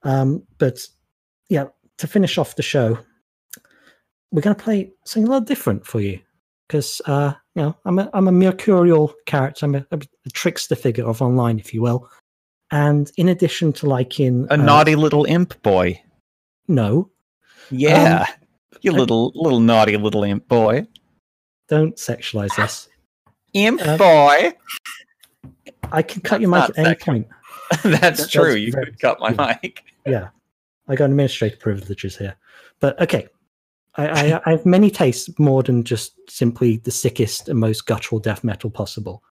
Um, 0.04 0.44
but 0.58 0.80
yeah, 1.50 1.66
to 1.98 2.08
finish 2.08 2.38
off 2.38 2.56
the 2.56 2.64
show, 2.64 2.98
we're 4.32 4.42
going 4.42 4.56
to 4.56 4.64
play 4.64 4.92
something 5.06 5.28
a 5.28 5.32
little 5.32 5.46
different 5.46 5.86
for 5.86 6.00
you 6.00 6.20
because 6.68 7.02
uh, 7.06 7.34
you 7.56 7.64
know 7.64 7.76
I'm 7.86 8.00
a 8.00 8.10
I'm 8.14 8.28
a 8.28 8.32
mercurial 8.32 9.14
character. 9.26 9.66
I'm 9.66 9.76
a, 9.76 9.86
a 9.92 10.00
trickster 10.34 10.76
figure 10.76 11.06
of 11.06 11.22
online, 11.22 11.60
if 11.60 11.74
you 11.74 11.82
will. 11.82 12.10
And 12.72 13.12
in 13.18 13.30
addition 13.30 13.74
to 13.74 13.88
liking 13.88 14.48
A 14.50 14.54
uh, 14.54 14.56
naughty 14.56 14.96
little 14.96 15.26
imp 15.26 15.62
boy. 15.62 16.02
No, 16.68 17.10
Yeah. 17.72 18.26
you 18.82 18.92
little 18.92 19.32
little 19.36 19.60
naughty 19.60 19.98
little 19.98 20.24
imp 20.24 20.48
boy. 20.48 20.86
don't 21.68 21.96
sexualize 21.96 22.56
this. 22.56 22.88
Imp 23.54 23.82
Uh, 23.82 23.98
boy. 23.98 24.54
I 25.92 26.02
can 26.02 26.22
cut 26.22 26.42
That's 26.42 26.42
your 26.42 26.50
mic 26.52 26.70
at 26.70 26.78
any 26.78 26.96
point. 26.96 27.28
That's 27.84 28.22
That- 28.22 28.30
true. 28.32 28.44
that's 28.54 28.60
You 28.62 28.72
very- 28.72 28.86
could 28.86 29.00
cut 29.00 29.20
my 29.20 29.30
yeah. 29.32 29.58
mic. 29.64 29.84
yeah 30.06 30.28
i 30.88 30.94
got 30.96 31.06
administrative 31.10 31.60
privileges 31.60 32.16
here 32.16 32.36
but 32.80 33.00
okay 33.02 33.28
I, 33.96 34.08
I, 34.34 34.42
I 34.46 34.52
have 34.52 34.66
many 34.68 34.92
tastes 34.92 35.30
more 35.40 35.64
than 35.64 35.84
just 35.84 36.14
simply 36.30 36.78
the 36.78 36.92
sickest 36.92 37.50
and 37.50 37.58
most 37.60 37.88
guttural 37.88 38.20
death 38.20 38.44
metal 38.44 38.70
possible 38.70 39.24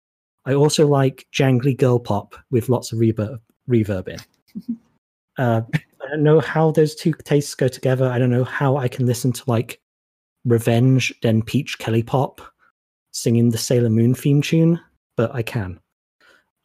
i 0.46 0.52
also 0.52 0.84
like 0.88 1.28
jangly 1.32 1.76
girl 1.76 2.00
pop 2.00 2.34
with 2.50 2.68
lots 2.68 2.90
of 2.92 2.98
reverb, 2.98 3.38
reverb 3.68 4.08
in 4.08 4.76
uh, 5.38 5.60
i 6.04 6.08
don't 6.08 6.22
know 6.22 6.40
how 6.40 6.70
those 6.70 6.94
two 6.94 7.12
tastes 7.24 7.54
go 7.54 7.68
together 7.68 8.08
i 8.08 8.18
don't 8.18 8.30
know 8.30 8.44
how 8.44 8.76
i 8.76 8.88
can 8.88 9.06
listen 9.06 9.32
to 9.32 9.42
like 9.46 9.80
revenge 10.44 11.12
then 11.22 11.40
Peach 11.42 11.78
Kelli 11.78 12.04
Pop 12.06 12.40
singing 13.12 13.50
the 13.50 13.58
sailor 13.58 13.88
moon 13.88 14.14
theme 14.14 14.42
tune 14.42 14.78
but 15.16 15.34
i 15.34 15.42
can 15.42 15.80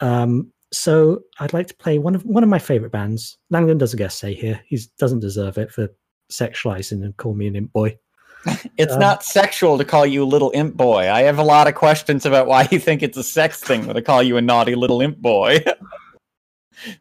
um, 0.01 0.51
so 0.71 1.19
I'd 1.39 1.53
like 1.53 1.67
to 1.67 1.75
play 1.75 1.97
one 1.97 2.15
of 2.15 2.23
one 2.23 2.43
of 2.43 2.49
my 2.49 2.59
favorite 2.59 2.91
bands. 2.91 3.37
Langdon 3.49 3.77
does 3.77 3.93
a 3.93 3.97
guest 3.97 4.19
say 4.19 4.33
here. 4.33 4.61
He 4.67 4.79
doesn't 4.97 5.19
deserve 5.19 5.57
it 5.57 5.71
for 5.71 5.89
sexualizing 6.31 7.03
and 7.03 7.15
call 7.17 7.33
me 7.33 7.47
an 7.47 7.55
imp 7.55 7.73
boy. 7.73 7.97
It's 8.77 8.93
Um, 8.93 8.99
not 8.99 9.23
sexual 9.23 9.77
to 9.77 9.83
call 9.83 10.05
you 10.05 10.23
a 10.23 10.25
little 10.25 10.51
imp 10.53 10.77
boy. 10.77 11.11
I 11.11 11.23
have 11.23 11.39
a 11.39 11.43
lot 11.43 11.67
of 11.67 11.75
questions 11.75 12.25
about 12.25 12.47
why 12.47 12.67
you 12.71 12.79
think 12.79 13.03
it's 13.03 13.17
a 13.17 13.23
sex 13.23 13.59
thing 13.59 13.93
to 13.93 14.01
call 14.01 14.23
you 14.23 14.37
a 14.37 14.41
naughty 14.41 14.75
little 14.75 15.01
imp 15.01 15.17
boy. 15.17 15.59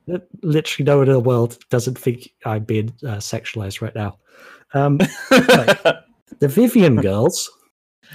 Li- 0.06 0.20
Literally, 0.42 0.84
no 0.86 0.98
one 0.98 1.06
in 1.08 1.12
the 1.14 1.20
world 1.20 1.58
doesn't 1.70 1.98
think 1.98 2.30
I'm 2.44 2.64
being 2.64 2.88
uh, 3.04 3.16
sexualized 3.18 3.80
right 3.80 3.94
now. 3.94 4.18
Um, 4.74 4.98
the 5.30 6.48
Vivian 6.48 6.96
girls 6.96 7.50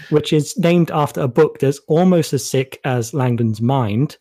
which 0.10 0.34
is 0.34 0.58
named 0.58 0.92
after 0.92 1.22
a 1.22 1.28
book 1.28 1.60
that's 1.60 1.80
almost 1.88 2.34
as 2.34 2.48
sick 2.48 2.80
as 2.84 3.14
Langdon's 3.14 3.62
Mind. 3.62 4.18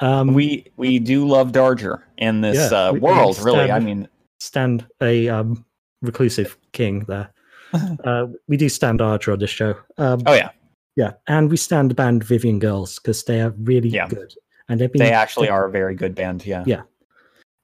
Um, 0.00 0.34
we 0.34 0.66
we 0.76 0.98
do 0.98 1.26
love 1.26 1.52
Darger 1.52 2.02
in 2.18 2.40
this 2.40 2.70
Yeah, 2.70 2.88
uh, 2.88 2.92
world, 2.92 3.38
really. 3.38 3.60
I 3.60 3.66
stand- 3.66 3.84
mean, 3.84 4.08
stand 4.40 4.86
a 5.00 5.28
um, 5.28 5.64
reclusive 6.00 6.56
king 6.72 7.00
there. 7.08 7.32
uh, 8.04 8.26
we 8.48 8.56
do 8.56 8.68
stand 8.68 9.00
Darger 9.00 9.32
on 9.32 9.38
this 9.38 9.50
show. 9.50 9.74
Um, 9.98 10.22
oh 10.26 10.34
yeah, 10.34 10.50
Yeah, 10.96 11.12
and 11.28 11.50
we 11.50 11.56
stand 11.56 11.90
the 11.90 11.94
band 11.94 12.24
Vivian 12.24 12.58
Girls 12.58 12.98
because 12.98 13.24
they 13.24 13.40
are 13.40 13.50
really 13.50 13.88
Yeah. 13.90 14.08
good, 14.08 14.34
and 14.72 14.80
they've 14.80 14.90
been 14.92 15.00
they 15.00 15.12
actually 15.12 15.48
are 15.48 15.66
a 15.66 15.70
very 15.70 15.94
good 15.94 16.14
band. 16.14 16.46
Yeah. 16.46 16.64
Yeah. 16.66 16.82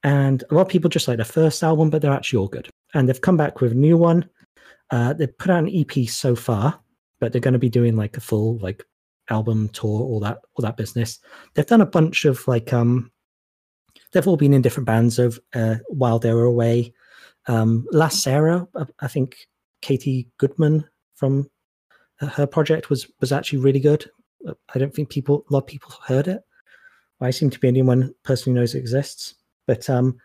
And 0.04 0.44
a 0.50 0.54
lot 0.54 0.62
of 0.62 0.68
people 0.68 0.90
just 0.90 1.08
like 1.08 1.16
their 1.16 1.24
first 1.24 1.62
album, 1.62 1.90
but 1.90 2.02
they're 2.02 2.12
actually 2.12 2.38
all 2.38 2.48
good. 2.48 2.68
And 2.94 3.08
they've 3.08 3.20
come 3.20 3.36
back 3.36 3.60
with 3.60 3.72
a 3.72 3.74
new 3.74 3.96
one. 3.96 4.28
Uh, 4.90 5.12
they've 5.14 5.36
put 5.38 5.50
out 5.50 5.64
an 5.64 5.70
EP 5.74 6.06
so 6.08 6.36
far, 6.36 6.78
but 7.20 7.32
they're 7.32 7.40
going 7.40 7.52
to 7.54 7.58
be 7.58 7.68
doing 7.68 7.96
like 7.96 8.16
a 8.16 8.20
full 8.20 8.58
like 8.58 8.84
album 9.30 9.68
tour, 9.70 10.00
all 10.02 10.20
that, 10.20 10.38
all 10.54 10.62
that 10.62 10.76
business. 10.76 11.18
They've 11.54 11.66
done 11.66 11.80
a 11.80 11.86
bunch 11.86 12.24
of 12.26 12.46
like 12.46 12.72
um, 12.72 13.10
they've 14.12 14.26
all 14.28 14.36
been 14.36 14.54
in 14.54 14.62
different 14.62 14.86
bands 14.86 15.18
of 15.18 15.38
uh, 15.54 15.76
while 15.88 16.18
they 16.18 16.32
were 16.32 16.44
away. 16.44 16.92
Um, 17.46 17.86
La 17.92 18.08
Sera, 18.08 18.66
I- 18.76 18.86
I 19.00 19.08
think 19.08 19.36
Katy 19.82 20.28
Goodman 20.38 20.84
from 21.16 21.50
uh, 22.20 22.26
her 22.26 22.46
project 22.46 22.90
was 22.90 23.10
was 23.20 23.32
actually 23.32 23.58
really 23.60 23.80
good. 23.80 24.08
Uh, 24.46 24.54
I 24.74 24.78
don't 24.78 24.94
think 24.94 25.08
people 25.10 25.44
a 25.48 25.52
lot 25.52 25.60
of 25.64 25.66
people 25.66 25.90
heard 26.06 26.28
it. 26.28 26.40
I 27.20 27.30
seem 27.30 27.50
to 27.50 27.58
be 27.58 27.68
the 27.68 27.80
only 27.80 27.82
one 27.82 28.14
person 28.22 28.52
who 28.52 28.60
knows 28.60 28.74
it 28.74 28.78
exists. 28.78 29.34
But 29.66 29.88
um, 29.90 30.18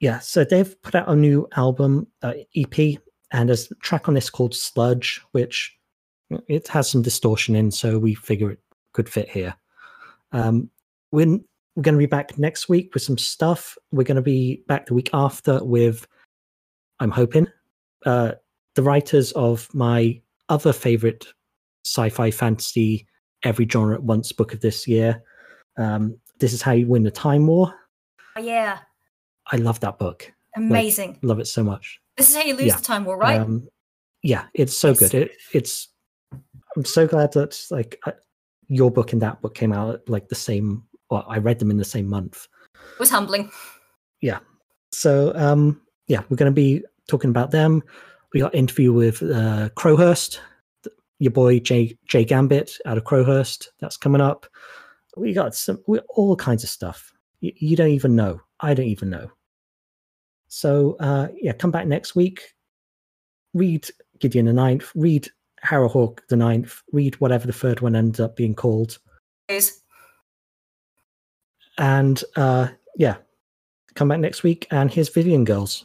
yeah, 0.00 0.18
so 0.18 0.44
they've 0.44 0.80
put 0.82 0.94
out 0.94 1.08
a 1.08 1.16
new 1.16 1.48
album 1.56 2.06
uh, 2.22 2.34
EP, 2.54 2.98
and 3.32 3.48
there's 3.48 3.70
a 3.70 3.74
track 3.76 4.08
on 4.08 4.14
this 4.14 4.30
called 4.30 4.54
Sludge, 4.54 5.20
which 5.32 5.76
it 6.48 6.68
has 6.68 6.90
some 6.90 7.02
distortion 7.02 7.56
in, 7.56 7.70
so 7.70 7.98
we 7.98 8.14
figure 8.14 8.50
it 8.50 8.60
could 8.92 9.08
fit 9.08 9.28
here. 9.28 9.54
Um, 10.32 10.70
we're 11.12 11.38
we're 11.76 11.82
going 11.82 11.94
to 11.94 11.98
be 11.98 12.06
back 12.06 12.38
next 12.38 12.68
week 12.70 12.94
with 12.94 13.02
some 13.02 13.18
stuff. 13.18 13.76
We're 13.92 14.04
going 14.04 14.16
to 14.16 14.22
be 14.22 14.62
back 14.66 14.86
the 14.86 14.94
week 14.94 15.10
after 15.12 15.62
with, 15.62 16.06
I'm 17.00 17.10
hoping, 17.10 17.48
uh, 18.06 18.32
the 18.74 18.82
writers 18.82 19.32
of 19.32 19.72
my 19.74 20.20
other 20.48 20.72
favorite 20.72 21.26
sci-fi 21.84 22.30
fantasy 22.30 23.06
every 23.42 23.68
genre 23.70 23.94
at 23.94 24.02
once 24.02 24.32
book 24.32 24.54
of 24.54 24.60
this 24.60 24.88
year. 24.88 25.22
Um, 25.76 26.18
this 26.38 26.52
is 26.52 26.62
how 26.62 26.72
you 26.72 26.86
win 26.86 27.02
the 27.02 27.10
time 27.10 27.46
war. 27.46 27.74
Oh, 28.36 28.40
yeah, 28.40 28.78
I 29.50 29.56
love 29.56 29.80
that 29.80 29.98
book. 29.98 30.32
amazing. 30.56 31.18
Love 31.22 31.40
it 31.40 31.46
so 31.46 31.62
much. 31.62 32.00
this 32.16 32.30
is 32.30 32.36
how 32.36 32.42
you 32.42 32.54
lose 32.54 32.66
yeah, 32.66 32.76
the 32.76 32.82
time 32.82 33.04
war, 33.04 33.16
right? 33.16 33.40
Um, 33.40 33.68
yeah, 34.22 34.46
it's 34.54 34.76
so 34.76 34.94
good. 34.94 35.14
It, 35.14 35.32
it's. 35.52 35.88
I'm 36.76 36.84
so 36.84 37.06
glad 37.06 37.32
that 37.32 37.58
like 37.70 37.98
uh, 38.06 38.12
your 38.66 38.90
book 38.90 39.12
and 39.12 39.22
that 39.22 39.40
book 39.40 39.54
came 39.54 39.72
out 39.72 40.00
like 40.08 40.28
the 40.28 40.34
same. 40.34 40.82
Well, 41.10 41.24
I 41.28 41.38
read 41.38 41.58
them 41.58 41.70
in 41.70 41.76
the 41.76 41.84
same 41.84 42.06
month. 42.06 42.48
it 42.74 42.98
was 42.98 43.10
humbling. 43.10 43.50
Yeah. 44.20 44.40
So 44.92 45.32
um, 45.36 45.80
yeah, 46.08 46.22
we're 46.28 46.36
going 46.36 46.50
to 46.50 46.54
be 46.54 46.82
talking 47.08 47.30
about 47.30 47.50
them. 47.50 47.82
We 48.32 48.40
got 48.40 48.54
interview 48.54 48.92
with 48.92 49.22
uh, 49.22 49.70
Crowhurst, 49.76 50.40
your 51.18 51.32
boy 51.32 51.60
Jay 51.60 51.96
Jay 52.06 52.24
Gambit 52.24 52.78
out 52.84 52.98
of 52.98 53.04
Crowhurst. 53.04 53.68
That's 53.80 53.96
coming 53.96 54.20
up. 54.20 54.46
We 55.16 55.32
got 55.32 55.54
some 55.54 55.82
we, 55.86 55.98
all 56.08 56.36
kinds 56.36 56.62
of 56.62 56.70
stuff. 56.70 57.12
You, 57.40 57.52
you 57.56 57.76
don't 57.76 57.90
even 57.90 58.14
know. 58.14 58.40
I 58.60 58.74
don't 58.74 58.86
even 58.86 59.10
know. 59.10 59.30
So 60.48 60.96
uh, 61.00 61.28
yeah, 61.34 61.52
come 61.52 61.70
back 61.70 61.86
next 61.86 62.14
week. 62.14 62.54
Read 63.54 63.88
Gideon 64.18 64.46
the 64.46 64.52
Ninth. 64.52 64.92
Read 64.94 65.28
Harrowhark 65.64 66.20
the 66.28 66.36
Ninth. 66.36 66.82
Read 66.92 67.14
whatever 67.20 67.46
the 67.46 67.52
third 67.52 67.80
one 67.80 67.96
ends 67.96 68.20
up 68.20 68.36
being 68.36 68.54
called. 68.54 68.98
Is 69.48 69.80
And 71.78 72.22
uh, 72.36 72.68
yeah, 72.96 73.16
come 73.94 74.08
back 74.08 74.20
next 74.20 74.42
week. 74.42 74.66
And 74.70 74.90
here's 74.90 75.08
Vivian 75.08 75.44
Girls. 75.44 75.84